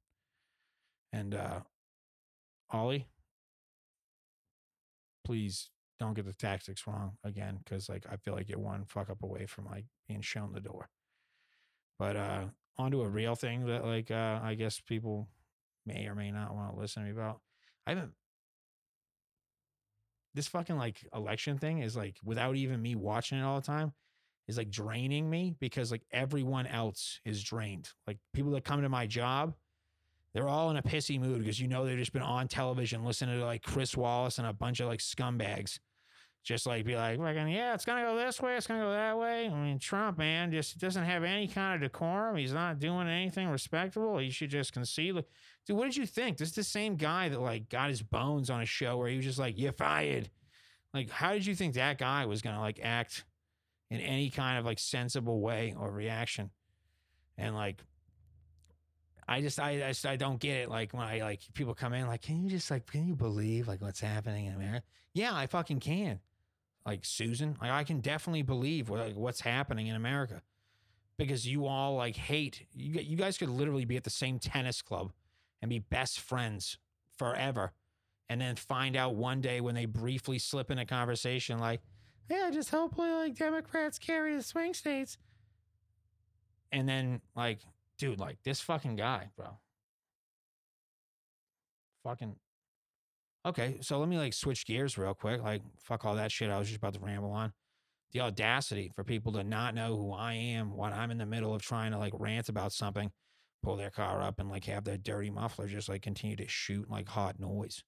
And 1.12 1.34
uh, 1.34 1.60
Ole, 2.72 3.06
please 5.24 5.70
don't 5.98 6.14
get 6.14 6.26
the 6.26 6.32
tactics 6.32 6.86
wrong 6.86 7.12
again, 7.24 7.58
because 7.64 7.88
like 7.88 8.04
I 8.10 8.16
feel 8.16 8.34
like 8.34 8.48
you're 8.48 8.58
one 8.58 8.84
fuck 8.84 9.10
up 9.10 9.22
away 9.22 9.46
from 9.46 9.66
like 9.66 9.86
being 10.08 10.20
shown 10.20 10.52
the 10.52 10.60
door. 10.60 10.90
But 11.98 12.16
uh 12.16 12.44
onto 12.76 13.02
a 13.02 13.08
real 13.08 13.36
thing 13.36 13.66
that 13.66 13.84
like 13.84 14.10
uh 14.10 14.40
I 14.42 14.54
guess 14.54 14.80
people 14.80 15.28
may 15.86 16.06
or 16.06 16.14
may 16.14 16.30
not 16.30 16.54
want 16.54 16.74
to 16.74 16.80
listen 16.80 17.02
to 17.02 17.06
me 17.06 17.14
about. 17.14 17.40
I 17.86 17.90
haven't 17.90 18.12
this 20.34 20.48
fucking 20.48 20.76
like 20.76 21.06
election 21.14 21.58
thing 21.58 21.78
is 21.78 21.96
like 21.96 22.16
without 22.24 22.56
even 22.56 22.82
me 22.82 22.96
watching 22.96 23.38
it 23.38 23.42
all 23.42 23.60
the 23.60 23.66
time 23.66 23.92
is 24.46 24.58
like 24.58 24.70
draining 24.70 25.28
me 25.28 25.54
because 25.58 25.90
like 25.90 26.02
everyone 26.12 26.66
else 26.66 27.20
is 27.24 27.42
drained. 27.42 27.90
Like 28.06 28.18
people 28.32 28.52
that 28.52 28.64
come 28.64 28.82
to 28.82 28.88
my 28.88 29.06
job, 29.06 29.54
they're 30.32 30.48
all 30.48 30.70
in 30.70 30.76
a 30.76 30.82
pissy 30.82 31.20
mood 31.20 31.38
because 31.38 31.60
you 31.60 31.68
know 31.68 31.84
they've 31.84 31.98
just 31.98 32.12
been 32.12 32.22
on 32.22 32.48
television 32.48 33.04
listening 33.04 33.38
to 33.38 33.44
like 33.44 33.62
Chris 33.62 33.96
Wallace 33.96 34.38
and 34.38 34.46
a 34.46 34.52
bunch 34.52 34.80
of 34.80 34.88
like 34.88 35.00
scumbags. 35.00 35.78
Just 36.42 36.66
like 36.66 36.84
be 36.84 36.94
like, 36.94 37.18
yeah, 37.18 37.72
it's 37.72 37.86
gonna 37.86 38.02
go 38.02 38.16
this 38.16 38.38
way, 38.38 38.54
it's 38.54 38.66
gonna 38.66 38.82
go 38.82 38.90
that 38.90 39.16
way. 39.16 39.46
I 39.48 39.54
mean, 39.54 39.78
Trump, 39.78 40.18
man, 40.18 40.52
just 40.52 40.76
doesn't 40.76 41.04
have 41.04 41.24
any 41.24 41.48
kind 41.48 41.74
of 41.74 41.80
decorum. 41.80 42.36
He's 42.36 42.52
not 42.52 42.78
doing 42.78 43.08
anything 43.08 43.48
respectable. 43.48 44.18
He 44.18 44.28
should 44.28 44.50
just 44.50 44.74
concede. 44.74 45.14
Like, 45.14 45.28
dude, 45.66 45.78
what 45.78 45.86
did 45.86 45.96
you 45.96 46.04
think? 46.04 46.36
This 46.36 46.50
is 46.50 46.54
the 46.54 46.62
same 46.62 46.96
guy 46.96 47.30
that 47.30 47.40
like 47.40 47.70
got 47.70 47.88
his 47.88 48.02
bones 48.02 48.50
on 48.50 48.60
a 48.60 48.66
show 48.66 48.98
where 48.98 49.08
he 49.08 49.16
was 49.16 49.24
just 49.24 49.38
like, 49.38 49.58
you're 49.58 49.72
fired. 49.72 50.28
Like, 50.92 51.08
how 51.08 51.32
did 51.32 51.46
you 51.46 51.54
think 51.54 51.74
that 51.74 51.96
guy 51.96 52.26
was 52.26 52.42
gonna 52.42 52.60
like 52.60 52.78
act 52.82 53.24
in 53.94 54.00
any 54.00 54.30
kind 54.30 54.58
of 54.58 54.64
like 54.64 54.78
sensible 54.78 55.40
way 55.40 55.74
or 55.78 55.90
reaction? 55.90 56.50
And 57.36 57.54
like, 57.54 57.82
I 59.26 59.40
just, 59.40 59.58
I, 59.58 59.70
I 59.70 59.88
just, 59.88 60.06
I 60.06 60.16
don't 60.16 60.38
get 60.38 60.56
it. 60.58 60.68
Like 60.68 60.92
when 60.92 61.02
I 61.02 61.20
like 61.20 61.40
people 61.54 61.74
come 61.74 61.94
in, 61.94 62.06
like, 62.06 62.22
can 62.22 62.42
you 62.42 62.50
just 62.50 62.70
like, 62.70 62.86
can 62.86 63.06
you 63.06 63.14
believe 63.14 63.68
like 63.68 63.80
what's 63.80 64.00
happening 64.00 64.46
in 64.46 64.54
America? 64.54 64.84
Yeah, 65.12 65.34
I 65.34 65.46
fucking 65.46 65.80
can. 65.80 66.20
Like 66.84 67.04
Susan, 67.04 67.56
like 67.60 67.70
I 67.70 67.84
can 67.84 68.00
definitely 68.00 68.42
believe 68.42 68.88
what, 68.88 69.00
like, 69.00 69.16
what's 69.16 69.40
happening 69.40 69.86
in 69.86 69.96
America 69.96 70.42
because 71.16 71.46
you 71.46 71.66
all 71.66 71.96
like 71.96 72.16
hate 72.16 72.66
you. 72.74 73.00
You 73.00 73.16
guys 73.16 73.38
could 73.38 73.48
literally 73.48 73.84
be 73.84 73.96
at 73.96 74.04
the 74.04 74.10
same 74.10 74.38
tennis 74.38 74.82
club 74.82 75.12
and 75.62 75.68
be 75.68 75.78
best 75.78 76.20
friends 76.20 76.78
forever, 77.16 77.72
and 78.28 78.40
then 78.40 78.56
find 78.56 78.96
out 78.96 79.14
one 79.14 79.40
day 79.40 79.60
when 79.60 79.74
they 79.74 79.86
briefly 79.86 80.38
slip 80.38 80.70
in 80.70 80.78
a 80.78 80.84
conversation 80.86 81.58
like, 81.58 81.80
"Yeah, 82.28 82.50
just 82.52 82.70
hopefully 82.70 83.10
like 83.10 83.36
Democrats 83.36 83.98
carry 83.98 84.36
the 84.36 84.42
swing 84.42 84.74
states," 84.74 85.18
and 86.72 86.88
then 86.88 87.20
like, 87.36 87.60
dude, 87.98 88.18
like 88.20 88.38
this 88.44 88.60
fucking 88.60 88.96
guy, 88.96 89.30
bro. 89.36 89.58
Fucking 92.04 92.36
Okay, 93.46 93.76
so 93.82 93.98
let 93.98 94.08
me 94.08 94.16
like 94.16 94.32
switch 94.32 94.64
gears 94.66 94.96
real 94.96 95.12
quick. 95.14 95.42
Like, 95.42 95.62
fuck 95.78 96.04
all 96.04 96.14
that 96.16 96.32
shit 96.32 96.50
I 96.50 96.58
was 96.58 96.68
just 96.68 96.78
about 96.78 96.94
to 96.94 97.00
ramble 97.00 97.30
on. 97.30 97.52
The 98.12 98.20
audacity 98.20 98.90
for 98.94 99.04
people 99.04 99.32
to 99.32 99.44
not 99.44 99.74
know 99.74 99.96
who 99.96 100.12
I 100.12 100.34
am 100.34 100.74
when 100.76 100.92
I'm 100.92 101.10
in 101.10 101.18
the 101.18 101.26
middle 101.26 101.54
of 101.54 101.60
trying 101.60 101.92
to 101.92 101.98
like 101.98 102.12
rant 102.18 102.48
about 102.48 102.72
something, 102.72 103.10
pull 103.62 103.76
their 103.76 103.90
car 103.90 104.22
up 104.22 104.38
and 104.38 104.48
like 104.48 104.64
have 104.66 104.84
their 104.84 104.96
dirty 104.96 105.30
muffler 105.30 105.66
just 105.68 105.88
like 105.88 106.02
continue 106.02 106.36
to 106.36 106.48
shoot 106.48 106.88
like 106.90 107.08
hot 107.08 107.38
noise. 107.38 107.82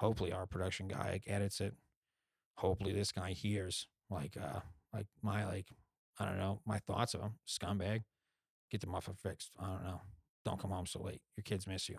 Hopefully, 0.00 0.32
our 0.32 0.46
production 0.46 0.88
guy 0.88 1.12
like, 1.12 1.24
edits 1.26 1.60
it. 1.60 1.74
Hopefully, 2.56 2.92
this 2.92 3.12
guy 3.12 3.32
hears 3.32 3.86
like, 4.10 4.36
uh, 4.36 4.60
like 4.92 5.06
my 5.22 5.44
like, 5.46 5.66
I 6.18 6.26
don't 6.26 6.38
know, 6.38 6.60
my 6.66 6.78
thoughts 6.78 7.14
of 7.14 7.20
him. 7.20 7.34
Scumbag, 7.48 8.02
get 8.70 8.80
the 8.80 8.86
muffler 8.86 9.14
fixed. 9.14 9.50
I 9.58 9.66
don't 9.66 9.84
know. 9.84 10.00
Don't 10.44 10.60
come 10.60 10.70
home 10.70 10.86
so 10.86 11.02
late. 11.02 11.22
Your 11.36 11.42
kids 11.42 11.66
miss 11.66 11.88
you. 11.88 11.98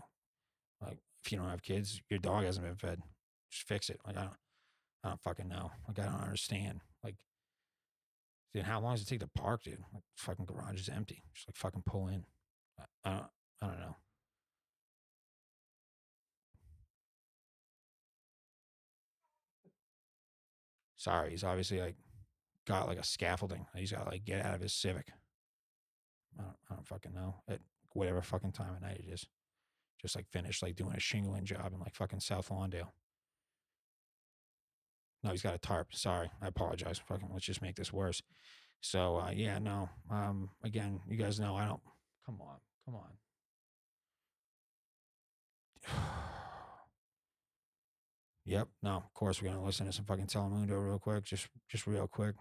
Like, 0.81 0.99
if 1.23 1.31
you 1.31 1.37
don't 1.37 1.49
have 1.49 1.63
kids, 1.63 2.01
your 2.09 2.19
dog 2.19 2.43
hasn't 2.45 2.65
been 2.65 2.75
fed. 2.75 3.01
Just 3.51 3.67
fix 3.67 3.89
it. 3.89 3.99
Like 4.05 4.17
I 4.17 4.21
don't, 4.21 4.37
I 5.03 5.09
don't 5.09 5.21
fucking 5.21 5.47
know. 5.47 5.71
Like 5.87 5.99
I 5.99 6.03
don't 6.03 6.21
understand. 6.21 6.81
Like, 7.03 7.15
dude, 8.53 8.63
how 8.63 8.79
long 8.79 8.93
does 8.93 9.01
it 9.01 9.07
take 9.07 9.21
to 9.21 9.27
park, 9.27 9.63
dude? 9.63 9.79
Like 9.93 10.03
fucking 10.15 10.45
garage 10.45 10.79
is 10.79 10.89
empty. 10.89 11.23
Just 11.33 11.47
like 11.47 11.57
fucking 11.57 11.83
pull 11.85 12.07
in. 12.07 12.23
I, 12.79 13.09
I 13.09 13.11
don't, 13.13 13.25
I 13.61 13.67
don't 13.67 13.79
know. 13.79 13.95
Sorry, 21.05 21.29
he's 21.29 21.43
obviously 21.43 21.79
like 21.79 21.95
got 22.65 22.87
like 22.87 22.97
a 22.97 23.03
scaffolding. 23.03 23.67
He's 23.75 23.91
got 23.91 24.05
to 24.05 24.09
like 24.09 24.25
get 24.25 24.43
out 24.43 24.55
of 24.55 24.61
his 24.61 24.73
Civic. 24.73 25.09
I 26.39 26.41
don't, 26.41 26.55
I 26.67 26.73
don't 26.73 26.87
fucking 26.87 27.13
know 27.13 27.35
at 27.47 27.59
whatever 27.93 28.23
fucking 28.23 28.53
time 28.53 28.73
of 28.73 28.81
night 28.81 29.03
it 29.07 29.13
is 29.13 29.27
just 30.01 30.15
like 30.15 30.25
finished 30.31 30.63
like 30.63 30.75
doing 30.75 30.95
a 30.95 30.99
shingling 30.99 31.45
job 31.45 31.73
in 31.73 31.79
like 31.79 31.93
fucking 31.93 32.21
South 32.21 32.49
Lawndale. 32.49 32.89
No, 35.23 35.29
he's 35.29 35.43
got 35.43 35.53
a 35.53 35.59
tarp. 35.59 35.93
Sorry, 35.93 36.31
I 36.41 36.47
apologize. 36.47 36.99
Fucking, 37.07 37.29
let's 37.31 37.45
just 37.45 37.61
make 37.61 37.75
this 37.75 37.93
worse. 37.93 38.23
So 38.81 39.17
uh, 39.17 39.29
yeah, 39.31 39.59
no. 39.59 39.91
Um, 40.09 40.49
again, 40.63 41.01
you 41.07 41.17
guys 41.17 41.39
know 41.39 41.55
I 41.55 41.67
don't. 41.67 41.81
Come 42.25 42.41
on, 42.41 42.57
come 42.83 42.95
on. 42.95 43.11
yep. 48.45 48.67
No, 48.81 48.91
of 48.91 49.13
course 49.13 49.41
we're 49.41 49.49
gonna 49.49 49.63
listen 49.63 49.85
to 49.85 49.91
some 49.91 50.05
fucking 50.05 50.27
Telemundo 50.27 50.83
real 50.83 50.99
quick. 50.99 51.23
Just, 51.25 51.47
just 51.69 51.87
real 51.87 52.07
quick. 52.07 52.35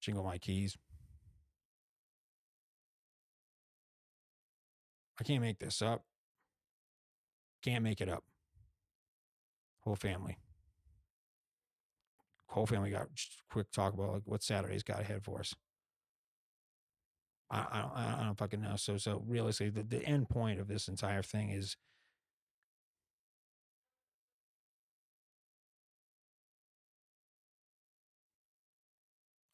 Jingle 0.00 0.24
my 0.24 0.38
keys. 0.38 0.76
I 5.18 5.24
can't 5.24 5.40
make 5.40 5.58
this 5.58 5.80
up. 5.80 6.02
Can't 7.62 7.84
make 7.84 8.00
it 8.00 8.08
up. 8.08 8.24
Whole 9.80 9.96
family. 9.96 10.38
Whole 12.48 12.66
family 12.66 12.90
got 12.90 13.08
quick 13.50 13.70
talk 13.70 13.94
about 13.94 14.12
like 14.12 14.22
what 14.24 14.42
Saturday's 14.42 14.82
got 14.82 15.00
ahead 15.00 15.24
for 15.24 15.40
us. 15.40 15.54
I, 17.50 17.66
I 17.70 17.80
don't 17.80 17.96
I 17.96 18.24
don't 18.24 18.38
fucking 18.38 18.60
know. 18.60 18.76
So 18.76 18.96
so 18.96 19.22
realistically, 19.26 19.82
the, 19.82 19.96
the 19.96 20.06
end 20.06 20.28
point 20.28 20.60
of 20.60 20.68
this 20.68 20.88
entire 20.88 21.22
thing 21.22 21.50
is 21.50 21.76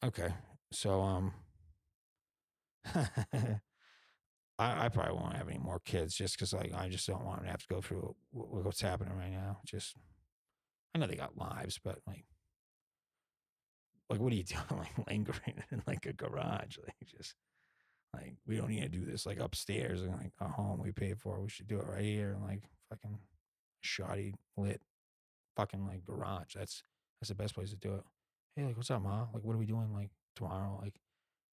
okay. 0.03 0.33
So 0.71 1.01
um 1.01 1.33
I, 4.61 4.85
I 4.85 4.89
probably 4.89 5.15
won't 5.15 5.35
have 5.37 5.49
any 5.49 5.59
more 5.59 5.79
kids 5.83 6.15
just 6.15 6.35
because 6.35 6.53
like 6.53 6.73
I 6.73 6.89
just 6.89 7.07
don't 7.07 7.25
want 7.25 7.37
them 7.37 7.45
to 7.45 7.51
have 7.51 7.61
to 7.61 7.73
go 7.73 7.81
through 7.81 8.15
what, 8.31 8.65
what's 8.65 8.81
happening 8.81 9.17
right 9.17 9.31
now. 9.31 9.59
Just 9.65 9.95
I 10.93 10.99
know 10.99 11.07
they 11.07 11.15
got 11.15 11.37
lives, 11.37 11.79
but 11.83 11.99
like 12.07 12.25
like 14.09 14.19
what 14.19 14.33
are 14.33 14.35
you 14.35 14.43
doing? 14.43 14.63
Like 14.69 15.07
lingering 15.07 15.63
in 15.71 15.81
like 15.87 16.05
a 16.05 16.13
garage, 16.13 16.77
like 16.85 16.95
just 17.17 17.35
like 18.13 18.35
we 18.45 18.57
don't 18.57 18.69
need 18.69 18.81
to 18.81 18.89
do 18.89 19.05
this 19.05 19.25
like 19.25 19.39
upstairs 19.39 20.01
and 20.01 20.11
like 20.11 20.33
a 20.39 20.47
home 20.47 20.81
we 20.83 20.91
paid 20.91 21.19
for. 21.19 21.41
We 21.41 21.49
should 21.49 21.67
do 21.67 21.79
it 21.79 21.87
right 21.87 22.03
here 22.03 22.33
and 22.33 22.43
like 22.43 22.63
fucking 22.89 23.17
shoddy 23.81 24.35
lit 24.57 24.81
fucking 25.55 25.85
like 25.85 26.05
garage. 26.05 26.55
That's 26.55 26.83
that's 27.19 27.29
the 27.29 27.35
best 27.35 27.55
place 27.55 27.69
to 27.71 27.77
do 27.77 27.95
it. 27.95 28.03
Hey, 28.55 28.65
like 28.65 28.75
what's 28.75 28.91
up, 28.91 29.01
ma? 29.01 29.27
Like 29.33 29.43
what 29.43 29.55
are 29.55 29.59
we 29.59 29.65
doing 29.65 29.93
like 29.93 30.11
tomorrow? 30.35 30.77
Like 30.81 30.95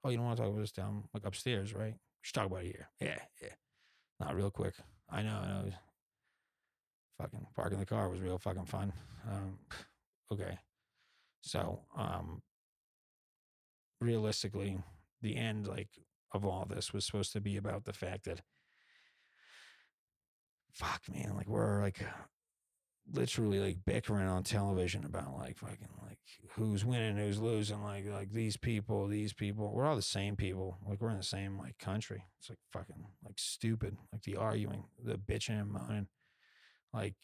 oh, 0.04 0.10
you 0.10 0.16
don't 0.16 0.26
want 0.26 0.36
to 0.36 0.42
talk 0.42 0.50
about 0.50 0.60
this 0.60 0.72
down 0.72 1.04
like 1.14 1.24
upstairs, 1.24 1.74
right? 1.74 1.92
We 1.94 2.22
should 2.22 2.34
talk 2.34 2.46
about 2.46 2.64
it 2.64 2.66
here. 2.66 2.88
Yeah, 3.00 3.18
yeah. 3.40 3.54
Not 4.20 4.34
real 4.34 4.50
quick. 4.50 4.74
I 5.08 5.22
know, 5.22 5.40
I 5.42 5.46
know. 5.46 5.70
Fucking 7.20 7.46
parking 7.54 7.78
the 7.78 7.86
car 7.86 8.08
was 8.08 8.20
real 8.20 8.38
fucking 8.38 8.66
fun. 8.66 8.92
Um, 9.28 9.58
okay. 10.32 10.58
So, 11.40 11.82
um, 11.96 12.42
realistically, 14.00 14.78
the 15.22 15.36
end, 15.36 15.66
like, 15.66 15.88
of 16.32 16.44
all 16.44 16.66
this 16.68 16.92
was 16.92 17.06
supposed 17.06 17.32
to 17.32 17.40
be 17.40 17.56
about 17.56 17.84
the 17.84 17.92
fact 17.92 18.24
that, 18.24 18.40
fuck, 20.72 21.02
man, 21.10 21.34
like, 21.36 21.48
we're 21.48 21.80
like 21.80 22.04
literally 23.12 23.58
like 23.58 23.78
bickering 23.86 24.28
on 24.28 24.42
television 24.42 25.04
about 25.04 25.36
like 25.36 25.56
fucking 25.58 25.88
like 26.06 26.18
who's 26.52 26.84
winning, 26.84 27.16
who's 27.16 27.38
losing, 27.38 27.82
like 27.82 28.06
like 28.06 28.32
these 28.32 28.56
people, 28.56 29.06
these 29.06 29.32
people. 29.32 29.72
We're 29.72 29.86
all 29.86 29.96
the 29.96 30.02
same 30.02 30.36
people. 30.36 30.78
Like 30.86 31.00
we're 31.00 31.10
in 31.10 31.16
the 31.16 31.22
same 31.22 31.58
like 31.58 31.78
country. 31.78 32.24
It's 32.38 32.48
like 32.48 32.58
fucking 32.72 33.06
like 33.24 33.38
stupid. 33.38 33.96
Like 34.12 34.22
the 34.22 34.36
arguing, 34.36 34.84
the 35.02 35.16
bitching 35.16 35.60
and 35.60 35.70
moaning. 35.70 36.08
Like 36.92 37.14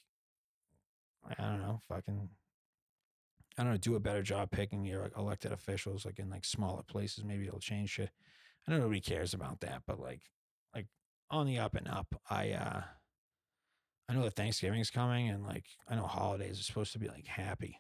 I 1.38 1.42
don't 1.42 1.60
know, 1.60 1.82
fucking 1.88 2.28
I 3.56 3.62
don't 3.62 3.72
know, 3.72 3.78
do 3.78 3.94
a 3.94 4.00
better 4.00 4.22
job 4.22 4.50
picking 4.50 4.84
your 4.84 5.02
like 5.02 5.16
elected 5.16 5.52
officials 5.52 6.04
like 6.04 6.18
in 6.18 6.30
like 6.30 6.44
smaller 6.44 6.82
places. 6.82 7.24
Maybe 7.24 7.46
it'll 7.46 7.60
change 7.60 7.90
shit. 7.90 8.10
I 8.66 8.72
know 8.72 8.78
nobody 8.78 9.00
cares 9.00 9.34
about 9.34 9.60
that, 9.60 9.82
but 9.86 10.00
like 10.00 10.22
like 10.74 10.86
on 11.30 11.46
the 11.46 11.58
up 11.58 11.74
and 11.74 11.88
up, 11.88 12.20
I 12.28 12.52
uh 12.52 12.82
I 14.08 14.14
know 14.14 14.22
that 14.22 14.36
Thanksgiving's 14.36 14.90
coming 14.90 15.28
and 15.28 15.44
like 15.44 15.64
I 15.88 15.96
know 15.96 16.06
holidays 16.06 16.60
are 16.60 16.64
supposed 16.64 16.92
to 16.92 16.98
be 16.98 17.08
like 17.08 17.26
happy, 17.26 17.78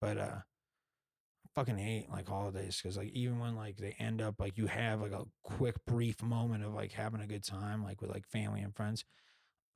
but 0.00 0.18
uh 0.18 0.38
I 0.40 1.48
fucking 1.54 1.78
hate 1.78 2.10
like 2.10 2.28
holidays 2.28 2.80
because 2.82 2.96
like 2.96 3.10
even 3.10 3.38
when 3.38 3.54
like 3.54 3.76
they 3.76 3.96
end 3.98 4.20
up 4.20 4.40
like 4.40 4.58
you 4.58 4.66
have 4.66 5.00
like 5.00 5.12
a 5.12 5.24
quick 5.42 5.76
brief 5.86 6.22
moment 6.22 6.64
of 6.64 6.74
like 6.74 6.92
having 6.92 7.20
a 7.20 7.26
good 7.26 7.44
time 7.44 7.82
like 7.82 8.00
with 8.00 8.10
like 8.10 8.26
family 8.26 8.60
and 8.60 8.74
friends, 8.74 9.04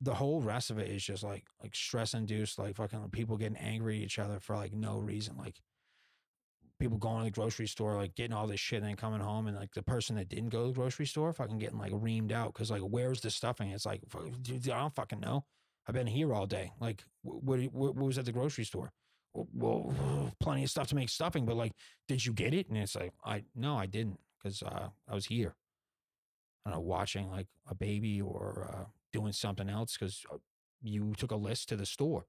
the 0.01 0.15
whole 0.15 0.41
rest 0.41 0.69
of 0.69 0.77
it 0.77 0.89
is 0.89 1.03
just 1.03 1.23
like 1.23 1.45
like 1.63 1.75
stress 1.75 2.13
induced 2.13 2.59
like 2.59 2.75
fucking 2.75 3.09
people 3.11 3.37
getting 3.37 3.57
angry 3.57 3.97
at 3.97 4.03
each 4.03 4.19
other 4.19 4.39
for 4.39 4.55
like 4.55 4.73
no 4.73 4.99
reason 4.99 5.37
like 5.37 5.55
people 6.79 6.97
going 6.97 7.19
to 7.19 7.25
the 7.25 7.31
grocery 7.31 7.67
store, 7.67 7.95
like 7.95 8.15
getting 8.15 8.33
all 8.33 8.47
this 8.47 8.59
shit 8.59 8.79
and 8.79 8.87
then 8.87 8.95
coming 8.95 9.19
home, 9.19 9.47
and 9.47 9.57
like 9.57 9.73
the 9.73 9.83
person 9.83 10.15
that 10.15 10.29
didn't 10.29 10.49
go 10.49 10.61
to 10.63 10.67
the 10.69 10.73
grocery 10.73 11.05
store, 11.05 11.31
fucking 11.33 11.59
getting 11.59 11.77
like 11.77 11.91
reamed 11.91 12.31
out 12.31 12.53
because 12.53 12.71
like, 12.71 12.81
where's 12.81 13.21
the 13.21 13.29
stuffing? 13.29 13.69
It's 13.71 13.85
like, 13.85 14.01
dude, 14.41 14.69
I 14.69 14.79
don't 14.79 14.95
fucking 14.95 15.19
know. 15.19 15.45
I've 15.87 15.95
been 15.95 16.07
here 16.07 16.33
all 16.33 16.45
day. 16.45 16.71
Like, 16.79 17.03
what, 17.23 17.59
what, 17.71 17.95
what 17.95 18.05
was 18.05 18.17
at 18.17 18.25
the 18.25 18.31
grocery 18.31 18.63
store? 18.63 18.91
Well, 19.33 19.93
plenty 20.39 20.63
of 20.63 20.69
stuff 20.69 20.87
to 20.87 20.95
make 20.95 21.09
stuffing, 21.09 21.45
but 21.45 21.55
like, 21.55 21.73
did 22.07 22.25
you 22.25 22.33
get 22.33 22.53
it? 22.53 22.69
And 22.69 22.77
it's 22.77 22.95
like, 22.95 23.13
I 23.23 23.43
no, 23.55 23.77
I 23.77 23.85
didn't 23.85 24.19
because 24.41 24.61
uh, 24.63 24.89
I 25.07 25.15
was 25.15 25.25
here. 25.25 25.55
I 26.65 26.71
don't 26.71 26.79
know, 26.79 26.85
watching 26.85 27.29
like 27.29 27.47
a 27.67 27.75
baby 27.75 28.21
or 28.21 28.69
uh, 28.73 28.85
doing 29.11 29.31
something 29.31 29.69
else 29.69 29.97
because 29.97 30.25
you 30.81 31.13
took 31.17 31.31
a 31.31 31.35
list 31.35 31.69
to 31.69 31.75
the 31.75 31.85
store. 31.85 32.25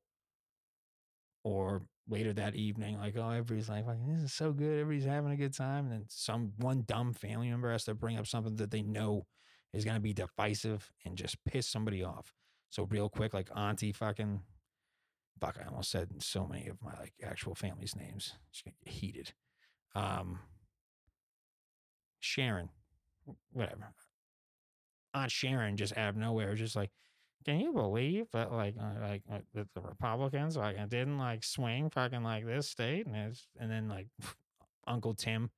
Or 1.43 1.83
later 2.07 2.35
that 2.35 2.55
evening, 2.55 2.99
like, 2.99 3.17
oh, 3.17 3.31
everybody's 3.31 3.69
like, 3.69 3.87
this 4.07 4.23
is 4.23 4.33
so 4.33 4.53
good. 4.53 4.81
Everybody's 4.81 5.09
having 5.09 5.33
a 5.33 5.37
good 5.37 5.55
time. 5.55 5.85
And 5.87 5.93
then 5.93 6.05
some 6.09 6.53
one 6.59 6.85
dumb 6.87 7.15
family 7.15 7.49
member 7.49 7.73
has 7.73 7.85
to 7.85 7.95
bring 7.95 8.19
up 8.19 8.27
something 8.27 8.57
that 8.57 8.71
they 8.71 8.83
know 8.83 9.27
is 9.73 9.85
going 9.85 9.95
to 9.95 10.03
be 10.03 10.13
divisive 10.13 10.91
and 11.05 11.17
just 11.17 11.43
piss 11.45 11.67
somebody 11.67 12.03
off. 12.03 12.35
So, 12.71 12.85
real 12.85 13.09
quick, 13.09 13.35
like, 13.35 13.49
Auntie 13.55 13.93
fucking, 13.93 14.41
fuck, 15.41 15.59
I 15.61 15.68
almost 15.68 15.91
said 15.91 16.23
so 16.23 16.47
many 16.47 16.68
of 16.68 16.81
my 16.83 16.93
like 16.99 17.14
actual 17.23 17.55
family's 17.55 17.97
names. 17.97 18.35
Just 18.53 18.64
gonna 18.64 18.77
get 18.85 18.93
heated. 18.93 19.33
Um, 19.95 20.41
Sharon, 22.21 22.68
whatever. 23.53 23.95
Aunt 25.14 25.31
Sharon 25.31 25.77
just 25.77 25.97
out 25.97 26.11
of 26.11 26.16
nowhere, 26.16 26.55
just 26.55 26.77
like, 26.77 26.91
can 27.45 27.59
you 27.59 27.73
believe 27.73 28.27
that 28.33 28.53
like 28.53 28.75
uh, 28.79 29.01
like 29.01 29.23
uh, 29.33 29.39
that 29.55 29.68
the 29.75 29.81
Republicans 29.81 30.57
like 30.57 30.77
didn't 30.89 31.18
like 31.18 31.43
swing 31.43 31.89
fucking 31.89 32.23
like 32.23 32.45
this 32.45 32.68
state 32.68 33.07
and 33.07 33.16
it's 33.16 33.49
and 33.59 33.71
then 33.71 33.89
like 33.89 34.09
Uncle 34.87 35.14
Tim, 35.14 35.51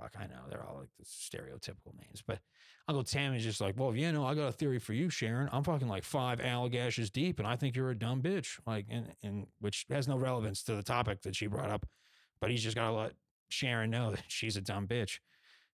fuck 0.00 0.14
I 0.18 0.26
know 0.26 0.40
they're 0.48 0.64
all 0.64 0.78
like 0.80 0.88
the 0.98 1.04
stereotypical 1.04 1.94
names, 1.94 2.22
but 2.26 2.40
Uncle 2.88 3.04
Tim 3.04 3.34
is 3.34 3.42
just 3.42 3.60
like, 3.60 3.78
well, 3.78 3.94
you 3.94 4.12
know, 4.12 4.24
I 4.24 4.34
got 4.34 4.48
a 4.48 4.52
theory 4.52 4.78
for 4.78 4.92
you, 4.92 5.10
Sharon. 5.10 5.48
I'm 5.52 5.64
fucking 5.64 5.88
like 5.88 6.04
five 6.04 6.38
Allagashes 6.40 7.10
deep, 7.10 7.38
and 7.38 7.48
I 7.48 7.56
think 7.56 7.74
you're 7.74 7.90
a 7.90 7.98
dumb 7.98 8.22
bitch. 8.22 8.58
Like, 8.66 8.86
and 8.88 9.12
and 9.22 9.46
which 9.60 9.86
has 9.90 10.06
no 10.06 10.16
relevance 10.16 10.62
to 10.64 10.74
the 10.74 10.82
topic 10.82 11.22
that 11.22 11.34
she 11.34 11.46
brought 11.46 11.70
up, 11.70 11.86
but 12.40 12.50
he's 12.50 12.62
just 12.62 12.76
gotta 12.76 12.94
let 12.94 13.12
Sharon 13.48 13.90
know 13.90 14.10
that 14.12 14.24
she's 14.28 14.56
a 14.56 14.60
dumb 14.60 14.86
bitch. 14.86 15.18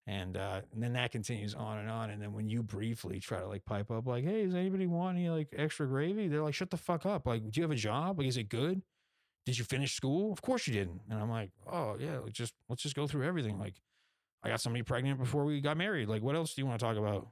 And, 0.06 0.36
uh, 0.36 0.62
and 0.72 0.82
then 0.82 0.94
that 0.94 1.12
continues 1.12 1.54
on 1.54 1.78
and 1.78 1.88
on. 1.88 2.10
And 2.10 2.20
then 2.20 2.32
when 2.32 2.48
you 2.48 2.62
briefly 2.62 3.20
try 3.20 3.38
to 3.38 3.46
like 3.46 3.64
pipe 3.64 3.90
up, 3.90 4.06
like, 4.06 4.24
hey, 4.24 4.44
does 4.44 4.54
anybody 4.54 4.86
want 4.86 5.16
any 5.16 5.30
like 5.30 5.48
extra 5.56 5.86
gravy? 5.86 6.26
They're 6.26 6.42
like, 6.42 6.54
shut 6.54 6.70
the 6.70 6.76
fuck 6.76 7.06
up. 7.06 7.26
Like, 7.26 7.48
do 7.50 7.60
you 7.60 7.62
have 7.62 7.70
a 7.70 7.76
job? 7.76 8.18
Like, 8.18 8.26
is 8.26 8.36
it 8.36 8.48
good? 8.48 8.82
Did 9.46 9.58
you 9.58 9.64
finish 9.64 9.94
school? 9.94 10.32
Of 10.32 10.42
course 10.42 10.66
you 10.66 10.72
didn't. 10.72 11.02
And 11.08 11.20
I'm 11.20 11.30
like, 11.30 11.50
oh 11.70 11.96
yeah, 11.98 12.18
like, 12.18 12.32
just 12.32 12.54
let's 12.68 12.82
just 12.82 12.96
go 12.96 13.06
through 13.06 13.26
everything. 13.26 13.58
Like, 13.58 13.74
I 14.44 14.48
got 14.48 14.60
somebody 14.60 14.82
pregnant 14.82 15.18
before 15.18 15.44
we 15.44 15.60
got 15.60 15.76
married. 15.76 16.08
Like, 16.08 16.22
what 16.22 16.34
else 16.34 16.54
do 16.54 16.62
you 16.62 16.66
want 16.66 16.80
to 16.80 16.84
talk 16.84 16.96
about? 16.96 17.28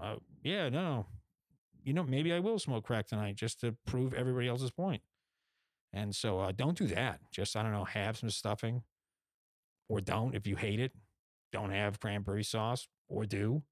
Uh, 0.00 0.16
yeah, 0.42 0.68
no, 0.68 1.06
you 1.82 1.92
know, 1.92 2.04
maybe 2.04 2.32
I 2.32 2.40
will 2.40 2.58
smoke 2.58 2.84
crack 2.84 3.06
tonight 3.06 3.36
just 3.36 3.60
to 3.60 3.74
prove 3.86 4.14
everybody 4.14 4.48
else's 4.48 4.70
point. 4.70 5.02
And 5.92 6.14
so, 6.14 6.38
uh, 6.40 6.52
don't 6.52 6.76
do 6.76 6.86
that. 6.88 7.20
Just 7.32 7.56
I 7.56 7.62
don't 7.62 7.72
know, 7.72 7.84
have 7.84 8.18
some 8.18 8.30
stuffing, 8.30 8.82
or 9.88 10.00
don't 10.00 10.34
if 10.34 10.46
you 10.46 10.56
hate 10.56 10.80
it 10.80 10.92
don't 11.52 11.70
have 11.70 12.00
cranberry 12.00 12.44
sauce 12.44 12.88
or 13.08 13.24
do 13.24 13.62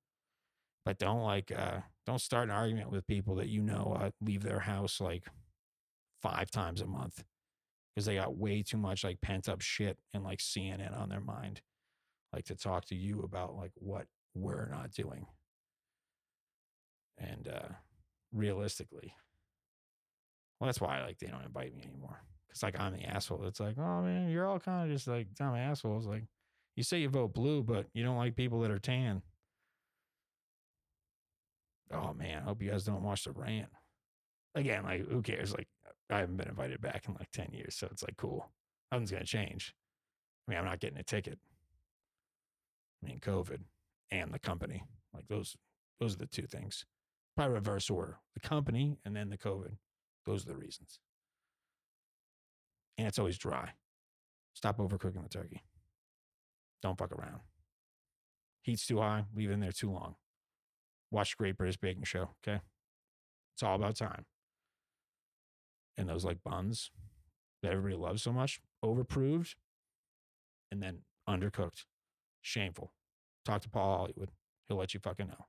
but 0.85 0.99
don't 0.99 1.23
like 1.23 1.53
uh 1.57 1.81
don't 2.07 2.21
start 2.21 2.45
an 2.45 2.55
argument 2.55 2.91
with 2.91 3.07
people 3.07 3.35
that 3.35 3.49
you 3.49 3.63
know 3.63 3.97
uh, 4.01 4.11
leave 4.21 4.43
their 4.43 4.61
house 4.61 5.01
like 5.01 5.25
five 6.23 6.51
times 6.51 6.81
a 6.81 6.87
month 6.87 7.25
because 7.95 8.07
they 8.07 8.15
got 8.15 8.37
way 8.37 8.63
too 8.63 8.77
much 8.77 9.05
like 9.05 9.21
pent 9.21 9.49
up 9.49 9.61
shit 9.61 9.99
and 10.13 10.25
like 10.25 10.39
CNN 10.39 10.99
on 10.99 11.09
their 11.09 11.21
mind 11.21 11.61
like 12.35 12.45
to 12.45 12.55
talk 12.55 12.85
to 12.87 12.95
you 12.95 13.23
about 13.23 13.57
like 13.57 13.73
what 13.77 14.07
we're 14.35 14.69
not 14.69 14.93
doing 14.93 15.27
and 17.19 17.49
uh 17.49 17.69
realistically 18.33 19.15
well 20.59 20.67
that's 20.67 20.81
why 20.81 21.01
like 21.03 21.19
they 21.19 21.29
don't 21.29 21.45
invite 21.45 21.75
me 21.75 21.83
anymore 21.85 22.21
because 22.49 22.63
like 22.63 22.79
i'm 22.81 22.93
the 22.93 23.05
asshole 23.05 23.45
it's 23.45 23.61
like 23.61 23.79
oh 23.79 24.03
man 24.03 24.29
you're 24.29 24.47
all 24.47 24.59
kind 24.59 24.85
of 24.85 24.95
just 24.95 25.07
like 25.07 25.33
dumb 25.35 25.55
assholes 25.55 26.07
like 26.07 26.25
you 26.77 26.83
say 26.83 27.01
you 27.01 27.09
vote 27.09 27.35
blue, 27.35 27.63
but 27.63 27.87
you 27.93 28.03
don't 28.03 28.17
like 28.17 28.37
people 28.37 28.61
that 28.61 28.71
are 28.71 28.79
tan. 28.79 29.23
Oh 31.93 32.13
man, 32.13 32.43
I 32.43 32.45
hope 32.45 32.63
you 32.63 32.71
guys 32.71 32.85
don't 32.85 33.03
watch 33.03 33.25
the 33.25 33.33
rant. 33.33 33.69
Again, 34.55 34.85
like 34.85 35.09
who 35.09 35.23
cares? 35.23 35.53
Like 35.53 35.69
I 36.11 36.19
haven't 36.19 36.37
been 36.37 36.49
invited 36.49 36.81
back 36.81 37.05
in 37.07 37.15
like 37.15 37.31
10 37.33 37.51
years, 37.53 37.77
so 37.77 37.89
it's 37.91 38.03
like 38.03 38.17
cool. 38.17 38.51
Nothing's 38.91 39.13
gonna 39.13 39.25
change. 39.25 39.75
I 40.47 40.51
mean, 40.51 40.59
I'm 40.59 40.65
not 40.65 40.81
getting 40.81 40.99
a 40.99 41.05
ticket. 41.05 41.39
I 43.05 43.09
mean, 43.09 43.21
COVID 43.21 43.61
and 44.11 44.33
the 44.33 44.39
company. 44.39 44.85
Like 45.13 45.29
those 45.29 45.57
those 46.01 46.15
are 46.15 46.19
the 46.19 46.27
two 46.27 46.47
things. 46.47 46.85
Probably 47.37 47.55
reverse 47.55 47.91
order. 47.91 48.19
The 48.35 48.41
company 48.49 48.99
and 49.05 49.15
then 49.15 49.31
the 49.31 49.39
COVID. 49.39 49.77
Those 50.25 50.45
are 50.45 50.49
the 50.49 50.57
reasons. 50.57 50.99
And 52.97 53.07
it's 53.07 53.19
always 53.19 53.39
dry. 53.39 53.71
Stop 54.55 54.79
overcooking 54.79 55.23
the 55.23 55.29
turkey. 55.29 55.63
Don't 56.83 56.97
fuck 56.99 57.13
around. 57.13 57.41
Heat's 58.63 58.87
too 58.87 59.01
high, 59.01 59.25
leave 59.35 59.51
it 59.51 59.55
in 59.55 59.61
there 59.61 59.73
too 59.73 59.91
long. 59.91 60.15
Watch 61.11 61.37
Great 61.37 61.57
British 61.57 61.77
Baking 61.77 62.05
Show, 62.05 62.31
okay? 62.47 62.61
It's 63.55 63.63
all 63.63 63.75
about 63.75 63.97
time. 63.97 64.25
And 65.99 66.09
those 66.09 66.25
like 66.25 66.43
buns 66.45 66.91
that 67.63 67.73
everybody 67.73 67.97
loves 67.97 68.23
so 68.23 68.33
much, 68.33 68.61
overproved 68.83 69.57
and 70.71 70.83
then 70.83 71.01
undercooked. 71.29 71.85
Shameful. 72.45 72.93
Talk 73.45 73.63
to 73.63 73.69
Paul 73.69 73.99
Hollywood. 73.99 74.31
He'll 74.69 74.77
let 74.77 74.95
you 74.95 75.01
fucking 75.01 75.27
know. 75.27 75.47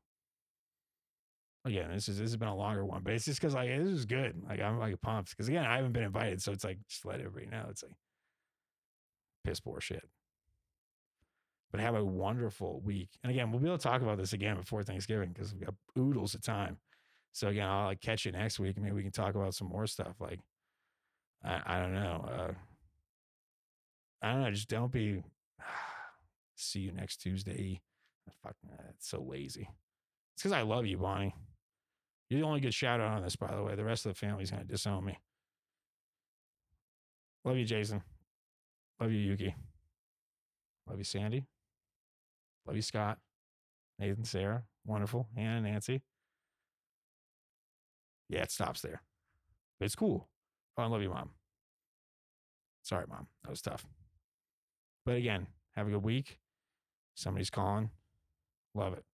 Again, 1.65 1.91
this 1.91 2.09
is 2.09 2.17
this 2.17 2.29
has 2.29 2.37
been 2.37 2.47
a 2.47 2.55
longer 2.55 2.85
one, 2.85 3.01
but 3.03 3.13
it's 3.13 3.25
just 3.25 3.39
because 3.39 3.53
like 3.53 3.69
this 3.69 3.87
is 3.87 4.05
good. 4.05 4.41
Like 4.47 4.61
I'm 4.61 4.79
like 4.79 4.99
pumped 5.01 5.31
because 5.31 5.47
again 5.47 5.65
I 5.65 5.75
haven't 5.75 5.93
been 5.93 6.03
invited, 6.03 6.41
so 6.41 6.51
it's 6.51 6.63
like 6.63 6.79
just 6.89 7.05
let 7.05 7.19
everybody 7.19 7.47
know. 7.47 7.67
It's 7.69 7.83
like 7.83 7.95
piss 9.43 9.59
poor 9.59 9.79
shit 9.79 10.09
but 11.75 11.83
have 11.83 11.95
a 11.95 12.05
wonderful 12.05 12.79
week. 12.85 13.09
And 13.21 13.29
again, 13.29 13.51
we'll 13.51 13.59
be 13.59 13.67
able 13.67 13.77
to 13.77 13.83
talk 13.83 14.01
about 14.01 14.17
this 14.17 14.31
again 14.31 14.55
before 14.55 14.81
Thanksgiving 14.81 15.33
because 15.33 15.53
we 15.53 15.65
got 15.65 15.73
oodles 15.99 16.33
of 16.33 16.41
time. 16.41 16.77
So 17.33 17.49
again, 17.49 17.67
I'll 17.67 17.87
like 17.87 17.99
catch 17.99 18.25
you 18.25 18.31
next 18.31 18.59
week 18.59 18.79
maybe 18.79 18.93
we 18.93 19.03
can 19.03 19.11
talk 19.11 19.35
about 19.35 19.55
some 19.55 19.67
more 19.67 19.85
stuff. 19.85 20.15
Like, 20.21 20.39
I, 21.43 21.61
I 21.65 21.79
don't 21.81 21.93
know. 21.93 22.29
Uh, 22.31 22.51
I 24.21 24.31
don't 24.31 24.41
know. 24.43 24.51
Just 24.51 24.69
don't 24.69 24.89
be. 24.89 25.21
See 26.55 26.79
you 26.79 26.91
next 26.91 27.17
Tuesday. 27.17 27.81
Fucking, 28.43 28.69
uh, 28.71 28.83
it's 28.89 29.07
so 29.09 29.21
lazy. 29.21 29.69
It's 30.33 30.43
because 30.43 30.51
I 30.51 30.61
love 30.61 30.85
you, 30.85 30.97
Bonnie. 30.97 31.35
You're 32.29 32.41
the 32.41 32.45
only 32.47 32.59
good 32.59 32.73
shout 32.73 32.99
out 32.99 33.17
on 33.17 33.23
this, 33.23 33.35
by 33.35 33.53
the 33.55 33.63
way. 33.63 33.75
The 33.75 33.83
rest 33.83 34.05
of 34.05 34.13
the 34.13 34.19
family's 34.19 34.51
gonna 34.51 34.63
disown 34.63 35.05
me. 35.05 35.19
Love 37.43 37.57
you, 37.57 37.65
Jason. 37.65 38.01
Love 38.99 39.11
you, 39.11 39.19
Yuki. 39.19 39.55
Love 40.87 40.97
you, 40.97 41.03
Sandy. 41.03 41.45
Love 42.65 42.75
you, 42.75 42.81
Scott, 42.81 43.19
Nathan, 43.99 44.23
Sarah, 44.23 44.63
wonderful, 44.85 45.27
Hannah, 45.35 45.61
Nancy. 45.61 46.01
Yeah, 48.27 48.41
it 48.41 48.51
stops 48.51 48.81
there. 48.81 49.01
It's 49.79 49.95
cool. 49.95 50.27
Oh, 50.77 50.83
I 50.83 50.87
love 50.87 51.01
you, 51.01 51.09
mom. 51.09 51.29
Sorry, 52.81 53.05
mom. 53.07 53.27
That 53.43 53.51
was 53.51 53.61
tough. 53.61 53.85
But 55.05 55.17
again, 55.17 55.47
have 55.75 55.87
a 55.87 55.91
good 55.91 56.03
week. 56.03 56.39
Somebody's 57.15 57.49
calling. 57.49 57.89
Love 58.73 58.93
it. 58.93 59.05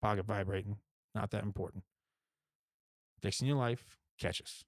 Pocket 0.00 0.26
vibrating. 0.26 0.76
Not 1.14 1.30
that 1.30 1.42
important. 1.42 1.84
Fixing 3.20 3.48
your 3.48 3.56
life. 3.56 3.98
Catch 4.18 4.42
us. 4.42 4.64